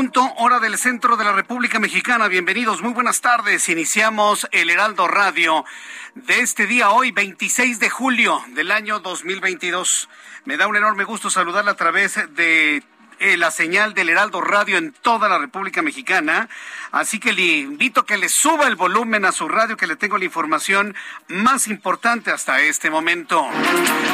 Punto, 0.00 0.32
hora 0.38 0.60
del 0.60 0.78
centro 0.78 1.18
de 1.18 1.24
la 1.24 1.32
República 1.32 1.78
Mexicana. 1.78 2.26
Bienvenidos, 2.26 2.80
muy 2.80 2.94
buenas 2.94 3.20
tardes. 3.20 3.68
Iniciamos 3.68 4.48
el 4.50 4.70
Heraldo 4.70 5.06
Radio 5.06 5.66
de 6.14 6.40
este 6.40 6.66
día, 6.66 6.88
hoy 6.88 7.10
26 7.10 7.78
de 7.80 7.90
julio 7.90 8.42
del 8.54 8.72
año 8.72 9.00
2022. 9.00 10.08
Me 10.46 10.56
da 10.56 10.68
un 10.68 10.76
enorme 10.76 11.04
gusto 11.04 11.28
saludarla 11.28 11.72
a 11.72 11.76
través 11.76 12.18
de 12.34 12.82
eh, 13.18 13.36
la 13.36 13.50
señal 13.50 13.92
del 13.92 14.08
Heraldo 14.08 14.40
Radio 14.40 14.78
en 14.78 14.92
toda 14.92 15.28
la 15.28 15.36
República 15.36 15.82
Mexicana. 15.82 16.48
Así 16.92 17.20
que 17.20 17.34
le 17.34 17.58
invito 17.58 18.00
a 18.00 18.06
que 18.06 18.16
le 18.16 18.30
suba 18.30 18.68
el 18.68 18.76
volumen 18.76 19.26
a 19.26 19.32
su 19.32 19.48
radio, 19.48 19.76
que 19.76 19.86
le 19.86 19.96
tengo 19.96 20.16
la 20.16 20.24
información 20.24 20.96
más 21.28 21.68
importante 21.68 22.30
hasta 22.30 22.62
este 22.62 22.88
momento. 22.88 23.46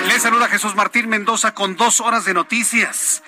Le 0.08 0.18
saluda 0.18 0.48
Jesús 0.48 0.74
Martín 0.74 1.08
Mendoza 1.08 1.54
con 1.54 1.76
dos 1.76 2.00
horas 2.00 2.24
de 2.24 2.34
noticias. 2.34 3.22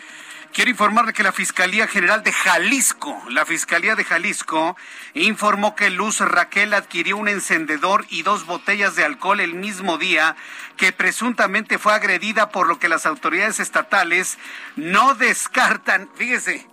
Quiero 0.53 0.71
informarle 0.71 1.13
que 1.13 1.23
la 1.23 1.31
Fiscalía 1.31 1.87
General 1.87 2.23
de 2.25 2.33
Jalisco, 2.33 3.23
la 3.31 3.47
Fiscalía 3.47 3.95
de 3.95 4.05
Jalisco, 4.05 4.77
informó 5.15 5.77
que 5.77 5.91
Luz 5.91 6.21
Raquel 6.21 6.75
adquirió 6.75 7.17
un 7.17 7.29
encendedor 7.29 8.07
y 8.09 8.23
dos 8.23 8.45
botellas 8.45 8.97
de 8.97 9.05
alcohol 9.05 9.41
el 9.41 9.55
mismo 9.55 9.99
día 9.99 10.35
que 10.77 10.93
presuntamente 10.93 11.79
fue 11.79 11.95
agredida, 11.95 12.51
por 12.51 12.67
lo 12.67 12.79
que 12.79 12.89
las 12.89 13.07
autoridades 13.07 13.61
estatales 13.61 14.39
no 14.75 15.15
descartan, 15.15 16.11
fíjese, 16.17 16.67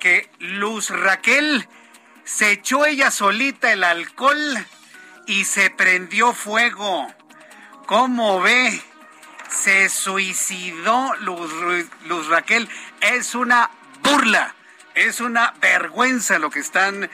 que 0.00 0.30
Luz 0.38 0.90
Raquel 0.90 1.68
se 2.24 2.52
echó 2.52 2.86
ella 2.86 3.10
solita 3.10 3.72
el 3.72 3.84
alcohol 3.84 4.66
y 5.26 5.44
se 5.44 5.68
prendió 5.70 6.32
fuego. 6.32 7.06
¿Cómo 7.86 8.40
ve? 8.40 8.82
Se 9.48 9.88
suicidó 9.88 11.14
Luz, 11.20 12.28
Raquel. 12.28 12.68
Es 13.00 13.34
una 13.34 13.70
burla, 14.02 14.54
es 14.94 15.20
una 15.20 15.54
vergüenza 15.60 16.38
lo 16.38 16.50
que 16.50 16.60
están 16.60 17.10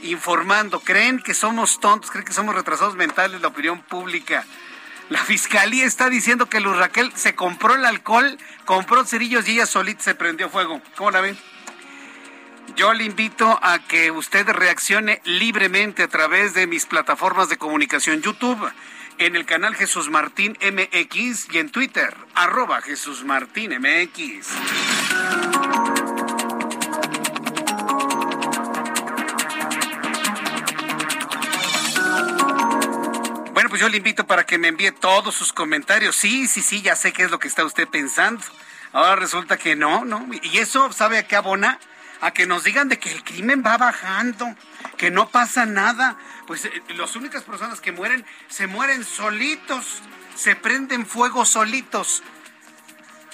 informando. 0.00 0.80
Creen 0.80 1.20
que 1.20 1.34
somos 1.34 1.80
tontos, 1.80 2.10
creen 2.10 2.24
que 2.26 2.32
somos 2.32 2.54
retrasados 2.54 2.96
mentales, 2.96 3.40
la 3.40 3.48
opinión 3.48 3.82
pública. 3.82 4.44
La 5.10 5.22
fiscalía 5.22 5.84
está 5.84 6.08
diciendo 6.08 6.48
que 6.48 6.60
Luz 6.60 6.76
Raquel 6.78 7.12
se 7.14 7.34
compró 7.34 7.74
el 7.74 7.84
alcohol, 7.84 8.38
compró 8.64 9.04
cerillos 9.04 9.46
y 9.48 9.52
ella 9.52 9.66
solita 9.66 10.02
se 10.02 10.14
prendió 10.14 10.48
fuego. 10.48 10.80
¿Cómo 10.96 11.10
la 11.10 11.20
ven? 11.20 11.38
Yo 12.76 12.92
le 12.92 13.04
invito 13.04 13.58
a 13.62 13.78
que 13.78 14.10
usted 14.10 14.48
reaccione 14.48 15.20
libremente 15.24 16.02
a 16.02 16.08
través 16.08 16.54
de 16.54 16.66
mis 16.66 16.86
plataformas 16.86 17.48
de 17.48 17.58
comunicación 17.58 18.22
YouTube, 18.22 18.68
en 19.24 19.36
el 19.36 19.46
canal 19.46 19.74
Jesús 19.74 20.10
Martín 20.10 20.58
MX 20.60 21.48
y 21.50 21.58
en 21.58 21.70
Twitter, 21.70 22.14
arroba 22.34 22.82
Jesús 22.82 23.24
Martín. 23.24 23.70
Bueno, 33.52 33.70
pues 33.70 33.80
yo 33.80 33.88
le 33.88 33.96
invito 33.96 34.26
para 34.26 34.44
que 34.44 34.58
me 34.58 34.68
envíe 34.68 34.92
todos 34.92 35.34
sus 35.34 35.54
comentarios. 35.54 36.16
Sí, 36.16 36.46
sí, 36.46 36.60
sí, 36.60 36.82
ya 36.82 36.94
sé 36.94 37.14
qué 37.14 37.22
es 37.22 37.30
lo 37.30 37.38
que 37.38 37.48
está 37.48 37.64
usted 37.64 37.88
pensando. 37.88 38.44
Ahora 38.92 39.16
resulta 39.16 39.56
que 39.56 39.74
no, 39.74 40.04
¿no? 40.04 40.26
Y 40.42 40.58
eso, 40.58 40.92
¿sabe 40.92 41.16
a 41.16 41.26
qué 41.26 41.36
abona? 41.36 41.78
A 42.24 42.30
que 42.32 42.46
nos 42.46 42.64
digan 42.64 42.88
de 42.88 42.98
que 42.98 43.10
el 43.12 43.22
crimen 43.22 43.62
va 43.64 43.76
bajando, 43.76 44.46
que 44.96 45.10
no 45.10 45.28
pasa 45.28 45.66
nada. 45.66 46.16
Pues 46.46 46.64
eh, 46.64 46.70
las 46.96 47.16
únicas 47.16 47.42
personas 47.42 47.82
que 47.82 47.92
mueren 47.92 48.24
se 48.48 48.66
mueren 48.66 49.04
solitos, 49.04 50.00
se 50.34 50.56
prenden 50.56 51.04
fuego 51.06 51.44
solitos. 51.44 52.22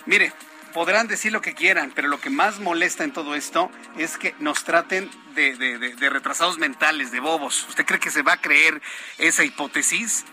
Mire, 0.06 0.32
podrán 0.74 1.06
decir 1.06 1.30
lo 1.30 1.40
que 1.40 1.54
quieran, 1.54 1.92
pero 1.94 2.08
lo 2.08 2.20
que 2.20 2.30
más 2.30 2.58
molesta 2.58 3.04
en 3.04 3.12
todo 3.12 3.36
esto 3.36 3.70
es 3.96 4.18
que 4.18 4.34
nos 4.40 4.64
traten 4.64 5.08
de, 5.36 5.56
de- 5.56 5.78
de- 5.78 5.94
de 5.94 6.10
retrasados 6.10 6.58
mentales, 6.58 7.12
de 7.12 7.20
bobos. 7.20 7.66
¿Usted 7.68 7.86
cree 7.86 8.00
que 8.00 8.10
se 8.10 8.22
va 8.22 8.32
a 8.32 8.40
creer 8.40 8.82
esa 9.18 9.44
hipótesis? 9.44 10.24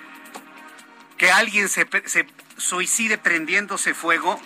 ¿Que 1.18 1.32
alguien 1.32 1.70
se, 1.70 1.88
se 2.06 2.26
suicide 2.58 3.20
prendiéndose 3.20 3.94
fuego? 3.94 4.42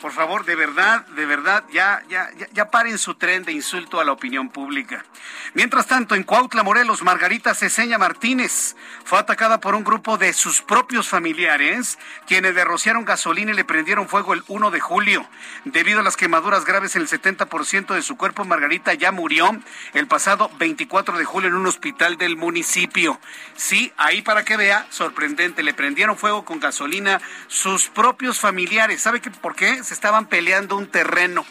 Por 0.00 0.12
favor, 0.12 0.46
de 0.46 0.56
verdad, 0.56 1.04
de 1.08 1.26
verdad, 1.26 1.62
ya, 1.72 2.02
ya, 2.08 2.30
ya, 2.38 2.48
ya 2.52 2.70
paren 2.70 2.96
su 2.96 3.16
tren 3.16 3.44
de 3.44 3.52
insulto 3.52 4.00
a 4.00 4.04
la 4.04 4.12
opinión 4.12 4.48
pública. 4.48 5.04
Mientras 5.52 5.86
tanto, 5.86 6.14
en 6.14 6.22
Cuautla, 6.22 6.62
Morelos, 6.62 7.02
Margarita 7.02 7.54
Ceseña 7.54 7.98
Martínez 7.98 8.76
fue 9.04 9.18
atacada 9.18 9.60
por 9.60 9.74
un 9.74 9.84
grupo 9.84 10.16
de 10.16 10.32
sus 10.32 10.62
propios 10.62 11.08
familiares, 11.08 11.98
quienes 12.26 12.54
le 12.54 12.64
rociaron 12.64 13.04
gasolina 13.04 13.52
y 13.52 13.54
le 13.54 13.64
prendieron 13.64 14.08
fuego 14.08 14.32
el 14.32 14.42
1 14.48 14.70
de 14.70 14.80
julio. 14.80 15.28
Debido 15.64 16.00
a 16.00 16.02
las 16.02 16.16
quemaduras 16.16 16.64
graves 16.64 16.96
en 16.96 17.02
el 17.02 17.08
70% 17.08 17.94
de 17.94 18.00
su 18.00 18.16
cuerpo, 18.16 18.46
Margarita 18.46 18.94
ya 18.94 19.12
murió 19.12 19.50
el 19.92 20.06
pasado 20.06 20.50
24 20.58 21.18
de 21.18 21.24
julio 21.26 21.48
en 21.50 21.56
un 21.56 21.66
hospital 21.66 22.16
del 22.16 22.36
municipio. 22.36 23.20
Sí, 23.54 23.92
ahí 23.98 24.22
para 24.22 24.46
que 24.46 24.56
vea, 24.56 24.86
sorprendente, 24.88 25.62
le 25.62 25.74
prendieron 25.74 26.16
fuego 26.16 26.46
con 26.46 26.58
gasolina 26.58 27.20
sus 27.48 27.88
propios 27.88 28.40
familiares. 28.40 29.02
¿Sabe 29.02 29.20
qué, 29.20 29.30
por 29.30 29.54
qué? 29.54 29.84
Se 29.90 29.94
estaban 29.94 30.26
peleando 30.26 30.76
un 30.76 30.86
terreno. 30.86 31.44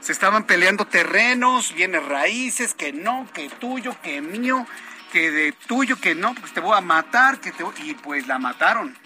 Se 0.00 0.10
estaban 0.10 0.48
peleando 0.48 0.84
terrenos, 0.84 1.72
bienes 1.72 2.04
raíces, 2.04 2.74
que 2.74 2.92
no, 2.92 3.28
que 3.32 3.48
tuyo, 3.50 3.94
que 4.02 4.20
mío, 4.20 4.66
que 5.12 5.30
de 5.30 5.52
tuyo, 5.52 5.94
que 6.00 6.16
no, 6.16 6.34
pues 6.34 6.52
te 6.52 6.58
voy 6.58 6.76
a 6.76 6.80
matar, 6.80 7.38
que 7.38 7.52
te 7.52 7.62
y 7.84 7.94
pues 7.94 8.26
la 8.26 8.40
mataron. 8.40 8.98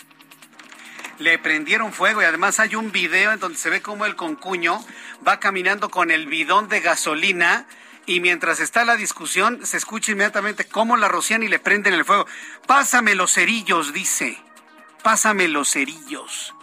Le 1.19 1.39
prendieron 1.39 1.93
fuego 1.93 2.23
y 2.23 2.25
además 2.25 2.59
hay 2.59 2.77
un 2.77 2.93
video 2.93 3.33
en 3.33 3.41
donde 3.41 3.59
se 3.59 3.69
ve 3.69 3.83
como 3.83 4.07
el 4.07 4.17
concuño 4.17 4.83
va 5.29 5.39
caminando 5.39 5.91
con 5.91 6.11
el 6.11 6.25
bidón 6.25 6.71
de 6.71 6.81
gasolina 6.81 7.67
y 8.07 8.21
mientras 8.21 8.61
está 8.61 8.87
la 8.87 8.97
discusión 8.97 9.67
se 9.67 9.77
escucha 9.77 10.13
inmediatamente 10.13 10.65
cómo 10.65 10.97
la 10.97 11.09
rocian 11.09 11.43
y 11.43 11.49
le 11.49 11.59
prenden 11.59 11.93
el 11.93 12.07
fuego. 12.07 12.27
Pásame 12.67 13.15
los 13.17 13.35
cerillos, 13.35 13.93
dice. 13.93 14.39
Pásame 15.03 15.47
los 15.47 15.73
cerillos 15.73 16.56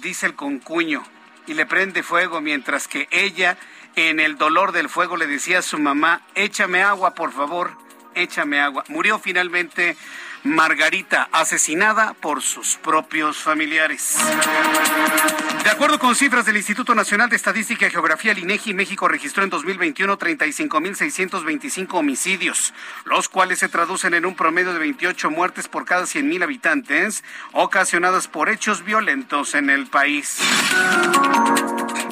dice 0.00 0.26
el 0.26 0.34
concuño, 0.34 1.04
y 1.46 1.54
le 1.54 1.66
prende 1.66 2.02
fuego 2.02 2.40
mientras 2.40 2.88
que 2.88 3.08
ella, 3.10 3.56
en 3.96 4.20
el 4.20 4.36
dolor 4.36 4.72
del 4.72 4.88
fuego, 4.88 5.16
le 5.16 5.26
decía 5.26 5.60
a 5.60 5.62
su 5.62 5.78
mamá, 5.78 6.22
échame 6.34 6.82
agua, 6.82 7.14
por 7.14 7.32
favor, 7.32 7.72
échame 8.14 8.60
agua. 8.60 8.84
Murió 8.88 9.18
finalmente 9.18 9.96
Margarita, 10.44 11.28
asesinada 11.32 12.14
por 12.14 12.42
sus 12.42 12.76
propios 12.76 13.38
familiares. 13.38 14.16
De 15.64 15.70
acuerdo 15.70 15.98
con 15.98 16.14
cifras 16.14 16.46
del 16.46 16.56
Instituto 16.56 16.94
Nacional 16.94 17.28
de 17.28 17.36
Estadística 17.36 17.86
y 17.86 17.90
Geografía, 17.90 18.32
el 18.32 18.38
INEGI, 18.38 18.74
México 18.74 19.08
registró 19.08 19.44
en 19.44 19.50
2021 19.50 20.18
35.625 20.18 21.94
homicidios, 21.94 22.72
los 23.04 23.28
cuales 23.28 23.58
se 23.58 23.68
traducen 23.68 24.14
en 24.14 24.26
un 24.26 24.34
promedio 24.34 24.72
de 24.72 24.78
28 24.78 25.30
muertes 25.30 25.68
por 25.68 25.84
cada 25.84 26.04
100.000 26.04 26.42
habitantes, 26.42 27.24
ocasionadas 27.52 28.28
por 28.28 28.48
hechos 28.48 28.84
violentos 28.84 29.54
en 29.54 29.70
el 29.70 29.86
país. 29.86 30.38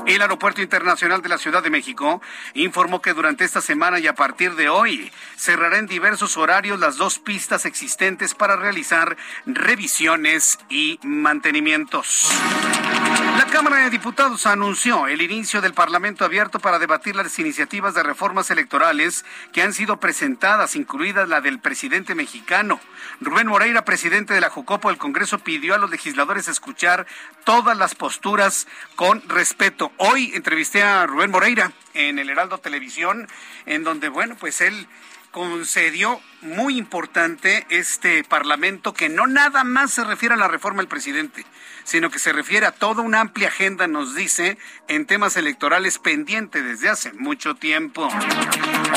El 0.06 0.22
Aeropuerto 0.22 0.62
Internacional 0.62 1.20
de 1.20 1.28
la 1.28 1.36
Ciudad 1.36 1.64
de 1.64 1.70
México 1.70 2.22
informó 2.54 3.02
que 3.02 3.12
durante 3.12 3.44
esta 3.44 3.60
semana 3.60 3.98
y 3.98 4.06
a 4.06 4.14
partir 4.14 4.54
de 4.54 4.68
hoy 4.68 5.10
cerrará 5.36 5.78
en 5.78 5.86
diversos 5.86 6.36
horarios 6.36 6.78
las 6.78 6.96
dos 6.96 7.18
pistas 7.18 7.66
existentes 7.66 8.32
para 8.32 8.54
realizar 8.54 9.16
revisiones 9.46 10.60
y 10.70 11.00
mantenimientos. 11.02 12.30
La 13.46 13.52
Cámara 13.52 13.84
de 13.84 13.90
Diputados 13.90 14.44
anunció 14.44 15.06
el 15.06 15.22
inicio 15.22 15.60
del 15.60 15.72
Parlamento 15.72 16.24
abierto 16.24 16.58
para 16.58 16.80
debatir 16.80 17.14
las 17.14 17.38
iniciativas 17.38 17.94
de 17.94 18.02
reformas 18.02 18.50
electorales 18.50 19.24
que 19.52 19.62
han 19.62 19.72
sido 19.72 20.00
presentadas, 20.00 20.74
incluida 20.74 21.26
la 21.26 21.40
del 21.40 21.60
presidente 21.60 22.16
mexicano. 22.16 22.80
Rubén 23.20 23.46
Moreira, 23.46 23.84
presidente 23.84 24.34
de 24.34 24.40
la 24.40 24.50
Jucopo 24.50 24.88
del 24.88 24.98
Congreso, 24.98 25.38
pidió 25.38 25.76
a 25.76 25.78
los 25.78 25.90
legisladores 25.90 26.48
escuchar 26.48 27.06
todas 27.44 27.78
las 27.78 27.94
posturas 27.94 28.66
con 28.96 29.26
respeto. 29.28 29.92
Hoy 29.96 30.32
entrevisté 30.34 30.82
a 30.82 31.06
Rubén 31.06 31.30
Moreira 31.30 31.72
en 31.94 32.18
el 32.18 32.28
Heraldo 32.28 32.58
Televisión, 32.58 33.28
en 33.64 33.84
donde, 33.84 34.08
bueno, 34.08 34.36
pues 34.38 34.60
él 34.60 34.88
concedió 35.36 36.18
muy 36.40 36.78
importante 36.78 37.66
este 37.68 38.24
Parlamento 38.24 38.94
que 38.94 39.10
no 39.10 39.26
nada 39.26 39.64
más 39.64 39.92
se 39.92 40.02
refiere 40.02 40.34
a 40.34 40.38
la 40.38 40.48
reforma 40.48 40.80
del 40.80 40.88
presidente, 40.88 41.44
sino 41.86 42.10
que 42.10 42.18
se 42.18 42.32
refiere 42.32 42.66
a 42.66 42.72
toda 42.72 43.00
una 43.00 43.20
amplia 43.20 43.46
agenda, 43.46 43.86
nos 43.86 44.16
dice, 44.16 44.58
en 44.88 45.06
temas 45.06 45.36
electorales 45.36 46.00
pendiente 46.00 46.60
desde 46.60 46.88
hace 46.88 47.12
mucho 47.12 47.54
tiempo. 47.54 48.08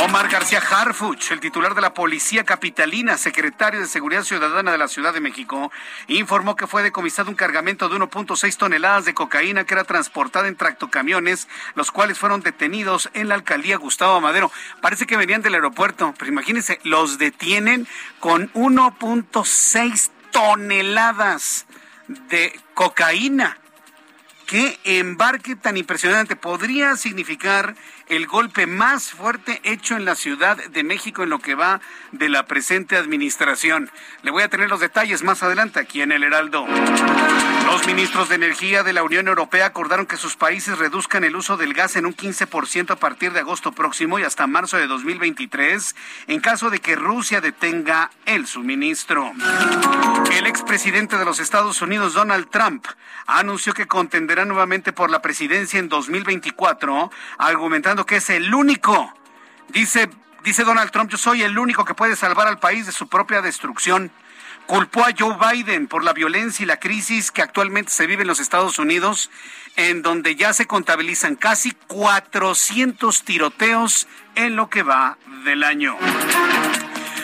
Omar 0.03 0.27
García 0.27 0.59
Harfuch, 0.59 1.31
el 1.31 1.39
titular 1.39 1.75
de 1.75 1.81
la 1.81 1.93
Policía 1.93 2.43
Capitalina, 2.45 3.17
secretario 3.17 3.79
de 3.79 3.85
Seguridad 3.85 4.23
Ciudadana 4.23 4.71
de 4.71 4.79
la 4.79 4.87
Ciudad 4.87 5.13
de 5.13 5.19
México, 5.19 5.71
informó 6.07 6.55
que 6.55 6.65
fue 6.65 6.81
decomisado 6.81 7.29
un 7.29 7.35
cargamento 7.35 7.89
de 7.89 7.97
1.6 7.97 8.57
toneladas 8.57 9.05
de 9.05 9.13
cocaína 9.13 9.65
que 9.65 9.75
era 9.75 9.83
transportada 9.83 10.47
en 10.47 10.55
tractocamiones, 10.55 11.47
los 11.75 11.91
cuales 11.91 12.17
fueron 12.17 12.41
detenidos 12.41 13.11
en 13.13 13.27
la 13.27 13.35
alcaldía 13.35 13.77
Gustavo 13.77 14.19
Madero. 14.19 14.51
Parece 14.81 15.05
que 15.05 15.15
venían 15.15 15.43
del 15.43 15.53
aeropuerto, 15.53 16.15
pero 16.17 16.31
imagínense, 16.31 16.79
los 16.83 17.19
detienen 17.19 17.87
con 18.19 18.51
1.6 18.53 20.09
toneladas 20.31 21.67
de 22.29 22.59
cocaína. 22.73 23.57
¿Qué 24.45 24.79
embarque 24.83 25.55
tan 25.55 25.77
impresionante 25.77 26.35
podría 26.35 26.95
significar 26.95 27.75
el 28.07 28.25
golpe 28.25 28.65
más 28.65 29.11
fuerte 29.11 29.61
hecho 29.63 29.95
en 29.95 30.05
la 30.05 30.15
Ciudad 30.15 30.57
de 30.57 30.83
México 30.83 31.21
en 31.21 31.29
lo 31.29 31.37
que 31.37 31.53
va 31.53 31.81
de 32.11 32.29
la 32.29 32.47
presente 32.47 32.97
administración. 32.97 33.91
Le 34.23 34.31
voy 34.31 34.41
a 34.41 34.49
tener 34.49 34.69
los 34.69 34.79
detalles 34.79 35.23
más 35.23 35.43
adelante 35.43 35.79
aquí 35.79 36.01
en 36.01 36.11
el 36.11 36.23
Heraldo. 36.23 36.65
Los 37.71 37.85
ministros 37.85 38.29
de 38.29 38.35
Energía 38.35 38.81
de 38.81 38.93
la 38.93 39.03
Unión 39.03 39.27
Europea 39.27 39.67
acordaron 39.67 40.07
que 40.07 40.17
sus 40.17 40.35
países 40.35 40.79
reduzcan 40.79 41.23
el 41.23 41.35
uso 41.35 41.55
del 41.55 41.75
gas 41.75 41.95
en 41.95 42.07
un 42.07 42.15
15% 42.15 42.89
a 42.89 42.95
partir 42.95 43.31
de 43.31 43.41
agosto 43.41 43.71
próximo 43.73 44.17
y 44.17 44.23
hasta 44.23 44.47
marzo 44.47 44.77
de 44.77 44.87
2023 44.87 45.95
en 46.27 46.39
caso 46.39 46.71
de 46.71 46.79
que 46.79 46.95
Rusia 46.95 47.41
detenga 47.41 48.09
el 48.25 48.47
suministro. 48.47 49.31
El 50.31 50.47
expresidente 50.47 51.17
de 51.17 51.25
los 51.25 51.39
Estados 51.39 51.81
Unidos, 51.83 52.15
Donald 52.15 52.49
Trump, 52.49 52.87
anunció 53.27 53.73
que 53.73 53.85
contenderá 53.85 54.45
nuevamente 54.45 54.91
por 54.91 55.11
la 55.11 55.21
presidencia 55.21 55.79
en 55.79 55.89
2024, 55.89 57.11
argumentando 57.37 58.03
que 58.05 58.15
es 58.15 58.31
el 58.31 58.51
único, 58.51 59.13
dice, 59.67 60.09
dice 60.43 60.63
Donald 60.63 60.89
Trump, 60.89 61.11
yo 61.11 61.17
soy 61.17 61.43
el 61.43 61.57
único 61.59 61.85
que 61.85 61.93
puede 61.93 62.15
salvar 62.15 62.47
al 62.47 62.57
país 62.57 62.87
de 62.87 62.91
su 62.91 63.07
propia 63.07 63.43
destrucción. 63.43 64.11
Culpó 64.69 65.03
a 65.03 65.09
Joe 65.17 65.35
Biden 65.51 65.87
por 65.87 66.03
la 66.03 66.13
violencia 66.13 66.61
y 66.61 66.67
la 66.67 66.77
crisis 66.77 67.31
que 67.31 67.41
actualmente 67.41 67.89
se 67.89 68.05
vive 68.05 68.21
en 68.21 68.27
los 68.27 68.39
Estados 68.39 68.77
Unidos, 68.77 69.31
en 69.77 70.03
donde 70.03 70.35
ya 70.35 70.53
se 70.53 70.67
contabilizan 70.67 71.35
casi 71.35 71.71
400 71.87 73.23
tiroteos 73.23 74.07
en 74.35 74.55
lo 74.55 74.69
que 74.69 74.83
va 74.83 75.17
del 75.43 75.63
año. 75.63 75.97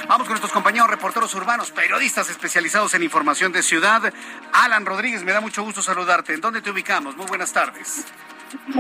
Vamos 0.07 0.25
con 0.25 0.29
nuestros 0.29 0.51
compañeros 0.51 0.89
reporteros 0.89 1.35
urbanos, 1.35 1.69
periodistas 1.69 2.31
especializados 2.31 2.95
en 2.95 3.03
información 3.03 3.51
de 3.51 3.61
ciudad. 3.61 4.11
Alan 4.51 4.83
Rodríguez, 4.83 5.23
me 5.23 5.31
da 5.31 5.39
mucho 5.39 5.61
gusto 5.61 5.83
saludarte. 5.83 6.33
¿En 6.33 6.41
dónde 6.41 6.63
te 6.63 6.71
ubicamos? 6.71 7.15
Muy 7.15 7.27
buenas 7.27 7.53
tardes. 7.53 8.07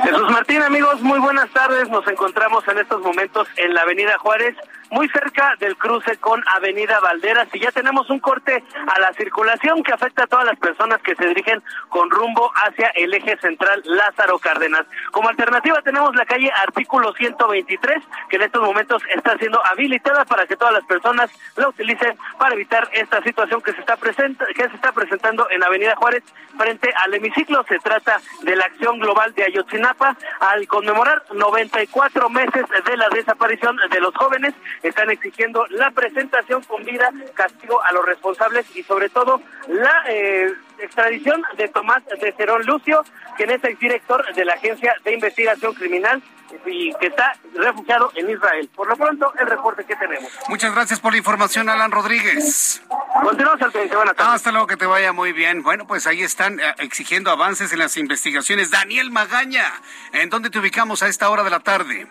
Jesús 0.03 0.31
Martín, 0.31 0.63
amigos, 0.63 1.01
muy 1.01 1.19
buenas 1.19 1.51
tardes. 1.51 1.87
Nos 1.89 2.07
encontramos 2.07 2.67
en 2.67 2.79
estos 2.79 3.01
momentos 3.01 3.47
en 3.57 3.73
la 3.73 3.81
Avenida 3.81 4.17
Juárez, 4.17 4.55
muy 4.91 5.09
cerca 5.09 5.55
del 5.59 5.75
cruce 5.77 6.17
con 6.17 6.43
Avenida 6.55 6.99
Valderas 6.99 7.47
y 7.53 7.59
ya 7.59 7.71
tenemos 7.71 8.09
un 8.09 8.19
corte 8.19 8.63
a 8.87 8.99
la 8.99 9.13
circulación 9.13 9.83
que 9.83 9.93
afecta 9.93 10.23
a 10.23 10.27
todas 10.27 10.45
las 10.45 10.57
personas 10.57 11.01
que 11.01 11.15
se 11.15 11.27
dirigen 11.27 11.61
con 11.89 12.09
rumbo 12.09 12.51
hacia 12.55 12.87
el 12.89 13.13
eje 13.13 13.37
central 13.37 13.81
Lázaro 13.85 14.39
Cárdenas. 14.39 14.85
Como 15.11 15.29
alternativa 15.29 15.81
tenemos 15.81 16.15
la 16.15 16.25
calle 16.25 16.51
Artículo 16.63 17.13
123 17.13 18.03
que 18.29 18.35
en 18.35 18.41
estos 18.43 18.61
momentos 18.61 19.01
está 19.15 19.37
siendo 19.37 19.61
habilitada 19.65 20.25
para 20.25 20.45
que 20.45 20.55
todas 20.55 20.73
las 20.73 20.85
personas 20.85 21.29
la 21.55 21.69
utilicen 21.69 22.17
para 22.37 22.53
evitar 22.55 22.87
esta 22.93 23.21
situación 23.23 23.61
que 23.61 23.73
se 23.73 23.79
está 23.79 23.97
presenta, 23.97 24.45
que 24.47 24.69
se 24.69 24.75
está 24.75 24.91
presentando 24.91 25.47
en 25.49 25.63
Avenida 25.63 25.95
Juárez 25.95 26.23
frente 26.57 26.91
al 27.03 27.13
hemiciclo. 27.13 27.63
Se 27.67 27.79
trata 27.79 28.19
de 28.43 28.55
la 28.55 28.65
acción 28.65 28.99
global 28.99 29.33
de 29.33 29.43
Ayotzinapa 29.43 30.15
al 30.39 30.67
conmemorar 30.67 31.23
94 31.33 32.29
meses 32.29 32.65
de 32.85 32.97
la 32.97 33.09
desaparición 33.09 33.77
de 33.89 33.99
los 33.99 34.15
jóvenes 34.15 34.53
están 34.87 35.09
exigiendo 35.09 35.65
la 35.69 35.91
presentación 35.91 36.63
con 36.63 36.83
vida, 36.83 37.11
castigo 37.33 37.81
a 37.83 37.91
los 37.91 38.05
responsables 38.05 38.65
y 38.75 38.83
sobre 38.83 39.09
todo 39.09 39.41
la 39.67 40.03
eh, 40.07 40.53
extradición 40.79 41.41
de 41.57 41.67
Tomás 41.67 42.03
de 42.05 42.31
Cerón 42.33 42.65
Lucio, 42.65 43.03
quien 43.37 43.51
es 43.51 43.63
el 43.63 43.77
director 43.77 44.25
de 44.33 44.45
la 44.45 44.53
Agencia 44.53 44.95
de 45.03 45.13
Investigación 45.13 45.73
Criminal 45.73 46.21
y 46.65 46.93
que 46.95 47.07
está 47.07 47.33
refugiado 47.53 48.11
en 48.15 48.29
Israel. 48.29 48.69
Por 48.75 48.87
lo 48.87 48.95
pronto, 48.95 49.33
el 49.39 49.47
reporte 49.47 49.83
que 49.83 49.95
tenemos. 49.95 50.31
Muchas 50.47 50.73
gracias 50.73 50.99
por 50.99 51.11
la 51.11 51.17
información, 51.17 51.69
Alan 51.69 51.91
Rodríguez. 51.91 52.81
Continuamos 53.23 53.61
al 53.61 53.71
pendiente. 53.71 53.95
Buenas 53.95 54.15
tardes. 54.15 54.33
Hasta 54.35 54.51
luego, 54.51 54.67
que 54.67 54.77
te 54.77 54.85
vaya 54.85 55.11
muy 55.11 55.33
bien. 55.33 55.63
Bueno, 55.63 55.87
pues 55.87 56.07
ahí 56.07 56.21
están 56.21 56.59
eh, 56.59 56.75
exigiendo 56.79 57.31
avances 57.31 57.71
en 57.73 57.79
las 57.79 57.97
investigaciones. 57.97 58.71
Daniel 58.71 59.11
Magaña, 59.11 59.65
¿en 60.13 60.29
dónde 60.29 60.49
te 60.49 60.59
ubicamos 60.59 61.03
a 61.03 61.07
esta 61.07 61.29
hora 61.29 61.43
de 61.43 61.49
la 61.49 61.59
tarde? 61.59 62.07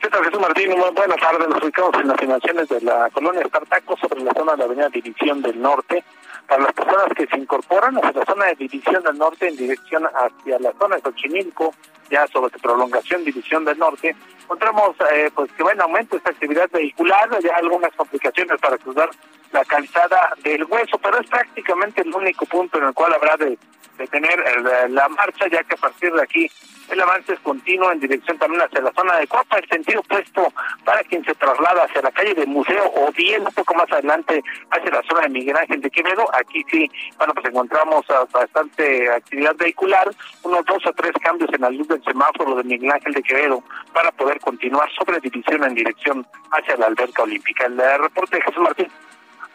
¿Qué 0.00 0.10
tal, 0.10 0.24
Jesús 0.24 0.40
Martín? 0.40 0.70
Muy 0.70 0.90
buenas 0.90 1.16
tardes. 1.18 1.48
Nos 1.48 1.62
ubicamos 1.62 1.94
en 1.94 2.08
las 2.08 2.22
inmediaciones 2.22 2.68
de 2.68 2.80
la 2.82 3.08
colonia 3.10 3.40
Espartaco 3.40 3.96
sobre 3.96 4.20
la 4.20 4.32
zona 4.34 4.52
de 4.52 4.58
la 4.58 4.64
avenida 4.64 4.88
División 4.90 5.40
del 5.40 5.60
Norte. 5.60 6.04
Para 6.46 6.64
las 6.64 6.72
personas 6.74 7.06
que 7.16 7.26
se 7.26 7.38
incorporan 7.38 7.96
hacia 7.96 8.12
la 8.20 8.24
zona 8.26 8.44
de 8.46 8.54
División 8.56 9.02
del 9.02 9.18
Norte 9.18 9.48
en 9.48 9.56
dirección 9.56 10.04
hacia 10.06 10.58
la 10.58 10.72
zona 10.78 10.96
de 10.96 11.02
Xochimilco, 11.02 11.74
ya 12.10 12.26
sobre 12.28 12.52
su 12.52 12.60
prolongación 12.60 13.24
División 13.24 13.64
del 13.64 13.78
Norte, 13.78 14.14
encontramos 14.42 14.96
eh, 15.12 15.30
pues 15.34 15.50
que 15.52 15.62
va 15.62 15.72
en 15.72 15.80
aumento 15.80 16.16
esta 16.16 16.30
actividad 16.30 16.70
vehicular, 16.70 17.28
ya 17.42 17.56
algunas 17.56 17.92
complicaciones 17.96 18.60
para 18.60 18.78
cruzar 18.78 19.10
la 19.52 19.64
calzada 19.64 20.34
del 20.44 20.64
hueso, 20.64 20.98
pero 20.98 21.18
es 21.20 21.28
prácticamente 21.28 22.02
el 22.02 22.14
único 22.14 22.44
punto 22.46 22.78
en 22.78 22.84
el 22.84 22.94
cual 22.94 23.14
habrá 23.14 23.36
de, 23.38 23.58
de 23.98 24.06
tener 24.06 24.38
eh, 24.40 24.88
la 24.90 25.08
marcha, 25.08 25.48
ya 25.50 25.64
que 25.64 25.74
a 25.74 25.78
partir 25.78 26.12
de 26.12 26.22
aquí 26.22 26.50
el 26.90 27.00
avance 27.00 27.32
es 27.32 27.40
continuo 27.40 27.90
en 27.92 28.00
dirección 28.00 28.38
también 28.38 28.62
hacia 28.62 28.80
la 28.80 28.92
zona 28.92 29.16
de 29.16 29.26
Copa, 29.26 29.58
el 29.58 29.68
sentido 29.68 30.00
opuesto 30.00 30.52
para 30.84 31.02
quien 31.04 31.24
se 31.24 31.34
traslada 31.34 31.84
hacia 31.84 32.02
la 32.02 32.10
calle 32.10 32.34
del 32.34 32.48
Museo 32.48 32.92
o 32.94 33.10
bien 33.12 33.42
un 33.42 33.52
poco 33.52 33.74
más 33.74 33.90
adelante 33.92 34.42
hacia 34.70 34.90
la 34.90 35.02
zona 35.08 35.22
de 35.22 35.28
Miguel 35.30 35.56
Ángel 35.56 35.80
de 35.80 35.90
Quevedo. 35.90 36.28
Aquí 36.34 36.64
sí, 36.70 36.90
bueno, 37.18 37.34
pues 37.34 37.46
encontramos 37.46 38.06
bastante 38.32 39.10
actividad 39.10 39.56
vehicular, 39.56 40.08
unos 40.42 40.64
dos 40.64 40.86
o 40.86 40.92
tres 40.92 41.12
cambios 41.22 41.50
en 41.52 41.60
la 41.60 41.70
luz 41.70 41.88
del 41.88 42.02
semáforo 42.04 42.56
de 42.56 42.64
Miguel 42.64 42.92
Ángel 42.92 43.12
de 43.12 43.22
Quevedo 43.22 43.62
para 43.92 44.10
poder 44.12 44.40
continuar 44.40 44.88
sobre 44.92 45.20
división 45.20 45.64
en 45.64 45.74
dirección 45.74 46.26
hacia 46.52 46.76
la 46.76 46.86
alberca 46.86 47.22
olímpica. 47.22 47.66
El 47.66 47.78
reporte 47.78 48.36
de 48.36 48.42
Jesús 48.42 48.62
Martín. 48.62 48.88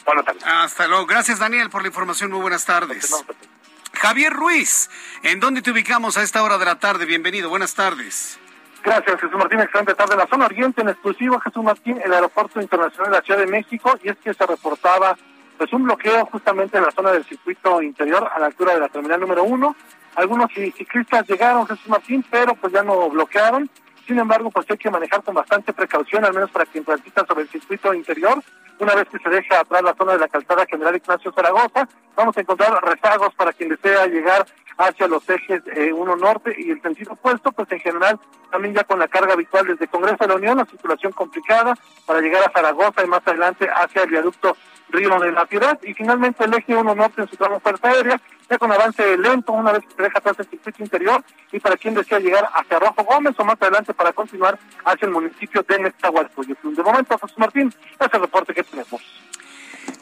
Buenas 0.06 0.26
tardes. 0.26 0.44
Hasta 0.46 0.88
luego. 0.88 1.06
Gracias, 1.06 1.40
Daniel, 1.40 1.70
por 1.70 1.82
la 1.82 1.88
información. 1.90 2.32
Muy 2.32 2.42
buenas 2.42 2.66
tardes. 2.66 3.24
Javier 3.94 4.34
Ruiz, 4.34 4.90
¿en 5.24 5.40
dónde 5.40 5.62
te 5.62 5.72
ubicamos 5.72 6.18
a 6.18 6.24
esta 6.24 6.44
hora 6.44 6.58
de 6.58 6.66
la 6.66 6.80
tarde? 6.80 7.06
Bienvenido, 7.06 7.50
buenas 7.50 7.76
tardes. 7.76 8.40
Gracias, 8.84 9.22
Jesús 9.22 9.38
Martín. 9.38 9.60
Excelente 9.60 9.94
tarde. 9.94 10.16
La 10.16 10.28
zona 10.28 10.46
oriente 10.46 10.82
en 10.82 10.90
exclusivo, 10.90 11.40
Jesús 11.40 11.64
Martín, 11.64 12.00
el 12.04 12.14
aeropuerto 12.14 12.60
internacional 12.60 13.12
de 13.12 13.18
la 13.18 13.24
Ciudad 13.24 13.40
de 13.40 13.48
México, 13.48 13.98
y 14.04 14.10
es 14.10 14.18
que 14.18 14.34
se 14.34 14.46
reportaba 14.46 15.16
pues 15.58 15.72
un 15.74 15.84
bloqueo 15.84 16.26
justamente 16.26 16.78
en 16.78 16.84
la 16.84 16.92
zona 16.92 17.12
del 17.12 17.24
circuito 17.24 17.84
interior 17.84 18.28
a 18.34 18.40
la 18.40 18.48
altura 18.48 18.74
de 18.74 18.80
la 18.80 18.90
terminal 18.90 19.20
número 19.20 19.44
uno. 19.44 19.76
Algunos 20.16 20.52
ciclistas 20.52 21.28
llegaron, 21.28 21.68
Jesús 21.68 21.88
Martín, 21.88 22.26
pero 22.32 22.56
pues 22.56 22.74
ya 22.74 22.84
no 22.84 23.10
bloquearon 23.10 23.70
Sin 24.08 24.18
embargo, 24.18 24.50
pues 24.50 24.66
hay 24.70 24.78
que 24.78 24.90
manejar 24.90 25.22
con 25.22 25.36
bastante 25.36 25.72
precaución, 25.72 26.26
al 26.26 26.34
menos 26.34 26.50
para 26.50 26.66
quien 26.66 26.84
transita 26.84 27.24
sobre 27.28 27.44
el 27.44 27.50
circuito 27.50 27.94
interior. 27.94 28.44
Una 28.82 28.96
vez 28.96 29.08
que 29.10 29.20
se 29.20 29.30
deja 29.30 29.60
atrás 29.60 29.84
la 29.84 29.94
zona 29.94 30.14
de 30.14 30.18
la 30.18 30.28
calzada 30.28 30.66
General 30.66 30.96
Ignacio 30.96 31.32
Zaragoza, 31.32 31.88
vamos 32.16 32.36
a 32.36 32.42
encontrar 32.42 32.84
rezagos 32.84 33.32
para 33.36 33.54
quien 33.54 33.70
desea 33.70 34.08
llegar 34.08 34.44
hacia 34.82 35.08
los 35.08 35.28
ejes 35.30 35.62
1 35.94 36.16
norte 36.16 36.56
y 36.58 36.72
el 36.72 36.82
sentido 36.82 37.14
opuesto, 37.14 37.52
pues 37.52 37.72
en 37.72 37.80
general 37.80 38.20
también 38.50 38.74
ya 38.74 38.84
con 38.84 39.00
la 39.00 39.08
carga 39.08 39.34
habitual 39.34 39.68
desde 39.68 39.88
Congreso 39.88 40.18
de 40.20 40.28
la 40.28 40.36
Unión, 40.36 40.58
la 40.58 40.66
circulación 40.66 41.12
complicada 41.14 41.76
para 42.06 42.20
llegar 42.20 42.44
a 42.44 42.52
Zaragoza 42.52 43.04
y 43.04 43.08
más 43.08 43.22
adelante 43.26 43.70
hacia 43.70 44.04
el 44.04 44.10
viaducto 44.10 44.58
Río 44.90 45.20
de 45.20 45.32
la 45.32 45.46
Piedad 45.46 45.80
y 45.84 45.94
finalmente 45.94 46.44
el 46.44 46.54
eje 46.54 46.76
1 46.76 46.96
norte 46.96 47.22
en 47.22 47.30
su 47.30 47.38
tramo 47.38 47.60
fuerza 47.60 47.88
aérea, 47.88 48.20
ya 48.50 48.58
con 48.58 48.72
avance 48.72 49.18
lento 49.18 49.54
una 49.54 49.72
vez 49.72 49.84
que 49.84 49.96
se 49.96 50.02
deja 50.02 50.18
atrás 50.18 50.40
el 50.40 50.50
circuito 50.50 50.84
interior 50.84 51.24
y 51.52 51.60
para 51.60 51.78
quien 51.78 51.94
desea 51.94 52.20
llegar 52.20 52.50
hacia 52.54 52.80
Rojo 52.80 53.04
Gómez 53.04 53.36
o 53.38 53.46
más 53.46 53.62
adelante 53.62 53.94
para 53.94 54.12
continuar 54.12 54.60
hacia 54.84 55.06
el 55.06 55.12
municipio 55.12 55.64
de 55.68 55.80
Nezahualcóyotl. 55.80 56.76
De 56.76 56.84
momento, 56.84 57.18
José 57.18 57.36
Martín, 57.38 57.68
ese 57.68 58.06
es 58.06 58.14
el 58.14 58.22
reporte 58.22 58.54
que 58.54 58.64
tenemos. 58.64 59.02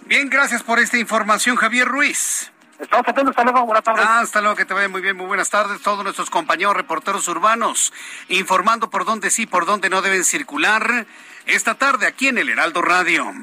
Bien, 0.06 0.28
gracias 0.30 0.64
por 0.64 0.80
esta 0.80 0.98
información, 0.98 1.56
Javier 1.56 1.88
Ruiz. 1.88 2.52
Estamos 2.80 3.06
atentos, 3.10 3.32
hasta 3.32 3.44
luego, 3.44 3.66
buenas 3.66 3.84
tardes. 3.84 4.06
Ah, 4.08 4.22
hasta 4.22 4.40
luego, 4.40 4.56
que 4.56 4.64
te 4.64 4.74
vaya 4.74 4.88
muy 4.88 5.02
bien, 5.02 5.18
muy 5.18 5.26
buenas 5.26 5.50
tardes. 5.50 5.82
Todos 5.82 6.02
nuestros 6.02 6.30
compañeros 6.30 6.76
reporteros 6.76 7.28
urbanos 7.28 7.92
informando 8.30 8.90
por 8.90 9.04
dónde 9.04 9.30
sí, 9.32 9.46
por 9.46 9.66
dónde 9.66 9.90
no 9.90 10.02
deben 10.02 10.24
circular 10.24 11.06
esta 11.50 11.76
tarde 11.76 12.08
aquí 12.08 12.28
en 12.28 12.38
el 12.38 12.50
Heraldo 12.50 12.82
Radio. 12.82 13.34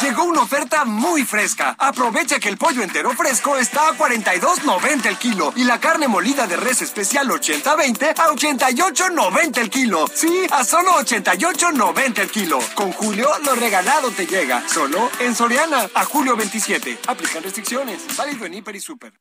Llegó 0.00 0.24
una 0.24 0.40
oferta 0.42 0.84
muy 0.84 1.24
fresca. 1.24 1.76
Aprovecha 1.78 2.40
que 2.40 2.48
el 2.48 2.56
pollo 2.56 2.82
entero 2.82 3.10
fresco 3.12 3.56
está 3.56 3.88
a 3.88 3.92
42.90 3.92 5.06
el 5.06 5.18
kilo 5.18 5.52
y 5.54 5.64
la 5.64 5.78
carne 5.78 6.08
molida 6.08 6.46
de 6.46 6.56
res 6.56 6.82
especial 6.82 7.28
80-20 7.28 8.18
a 8.18 8.28
88.90 8.28 9.58
el 9.58 9.70
kilo. 9.70 10.06
Sí, 10.12 10.46
a 10.50 10.64
solo 10.64 10.92
88.90 11.00 12.18
el 12.18 12.30
kilo. 12.30 12.58
Con 12.74 12.92
Julio, 12.92 13.30
lo 13.44 13.54
regalado 13.54 14.10
te 14.10 14.26
llega. 14.26 14.66
Solo 14.68 15.10
en 15.20 15.34
Soriana. 15.34 15.88
A 15.94 16.04
julio 16.04 16.36
27. 16.36 16.98
Aplican 17.06 17.42
restricciones. 17.42 18.16
Válido 18.16 18.46
en 18.46 18.54
Hiper 18.54 18.76
y 18.76 18.80
Super. 18.80 19.12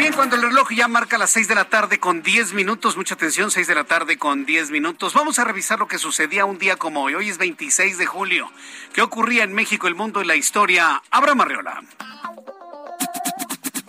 Bien, 0.00 0.14
cuando 0.14 0.36
el 0.36 0.40
reloj 0.40 0.70
ya 0.72 0.88
marca 0.88 1.18
las 1.18 1.28
6 1.32 1.46
de 1.46 1.54
la 1.54 1.66
tarde 1.66 2.00
con 2.00 2.22
10 2.22 2.54
minutos, 2.54 2.96
mucha 2.96 3.16
atención, 3.16 3.50
6 3.50 3.66
de 3.66 3.74
la 3.74 3.84
tarde 3.84 4.16
con 4.16 4.46
10 4.46 4.70
minutos, 4.70 5.12
vamos 5.12 5.38
a 5.38 5.44
revisar 5.44 5.78
lo 5.78 5.88
que 5.88 5.98
sucedía 5.98 6.46
un 6.46 6.56
día 6.56 6.76
como 6.76 7.02
hoy. 7.02 7.16
Hoy 7.16 7.28
es 7.28 7.36
26 7.36 7.98
de 7.98 8.06
julio. 8.06 8.50
¿Qué 8.94 9.02
ocurría 9.02 9.44
en 9.44 9.52
México, 9.52 9.88
el 9.88 9.94
mundo 9.94 10.22
y 10.22 10.24
la 10.24 10.36
historia? 10.36 11.02
Abraham 11.10 11.42
Arreola. 11.42 11.82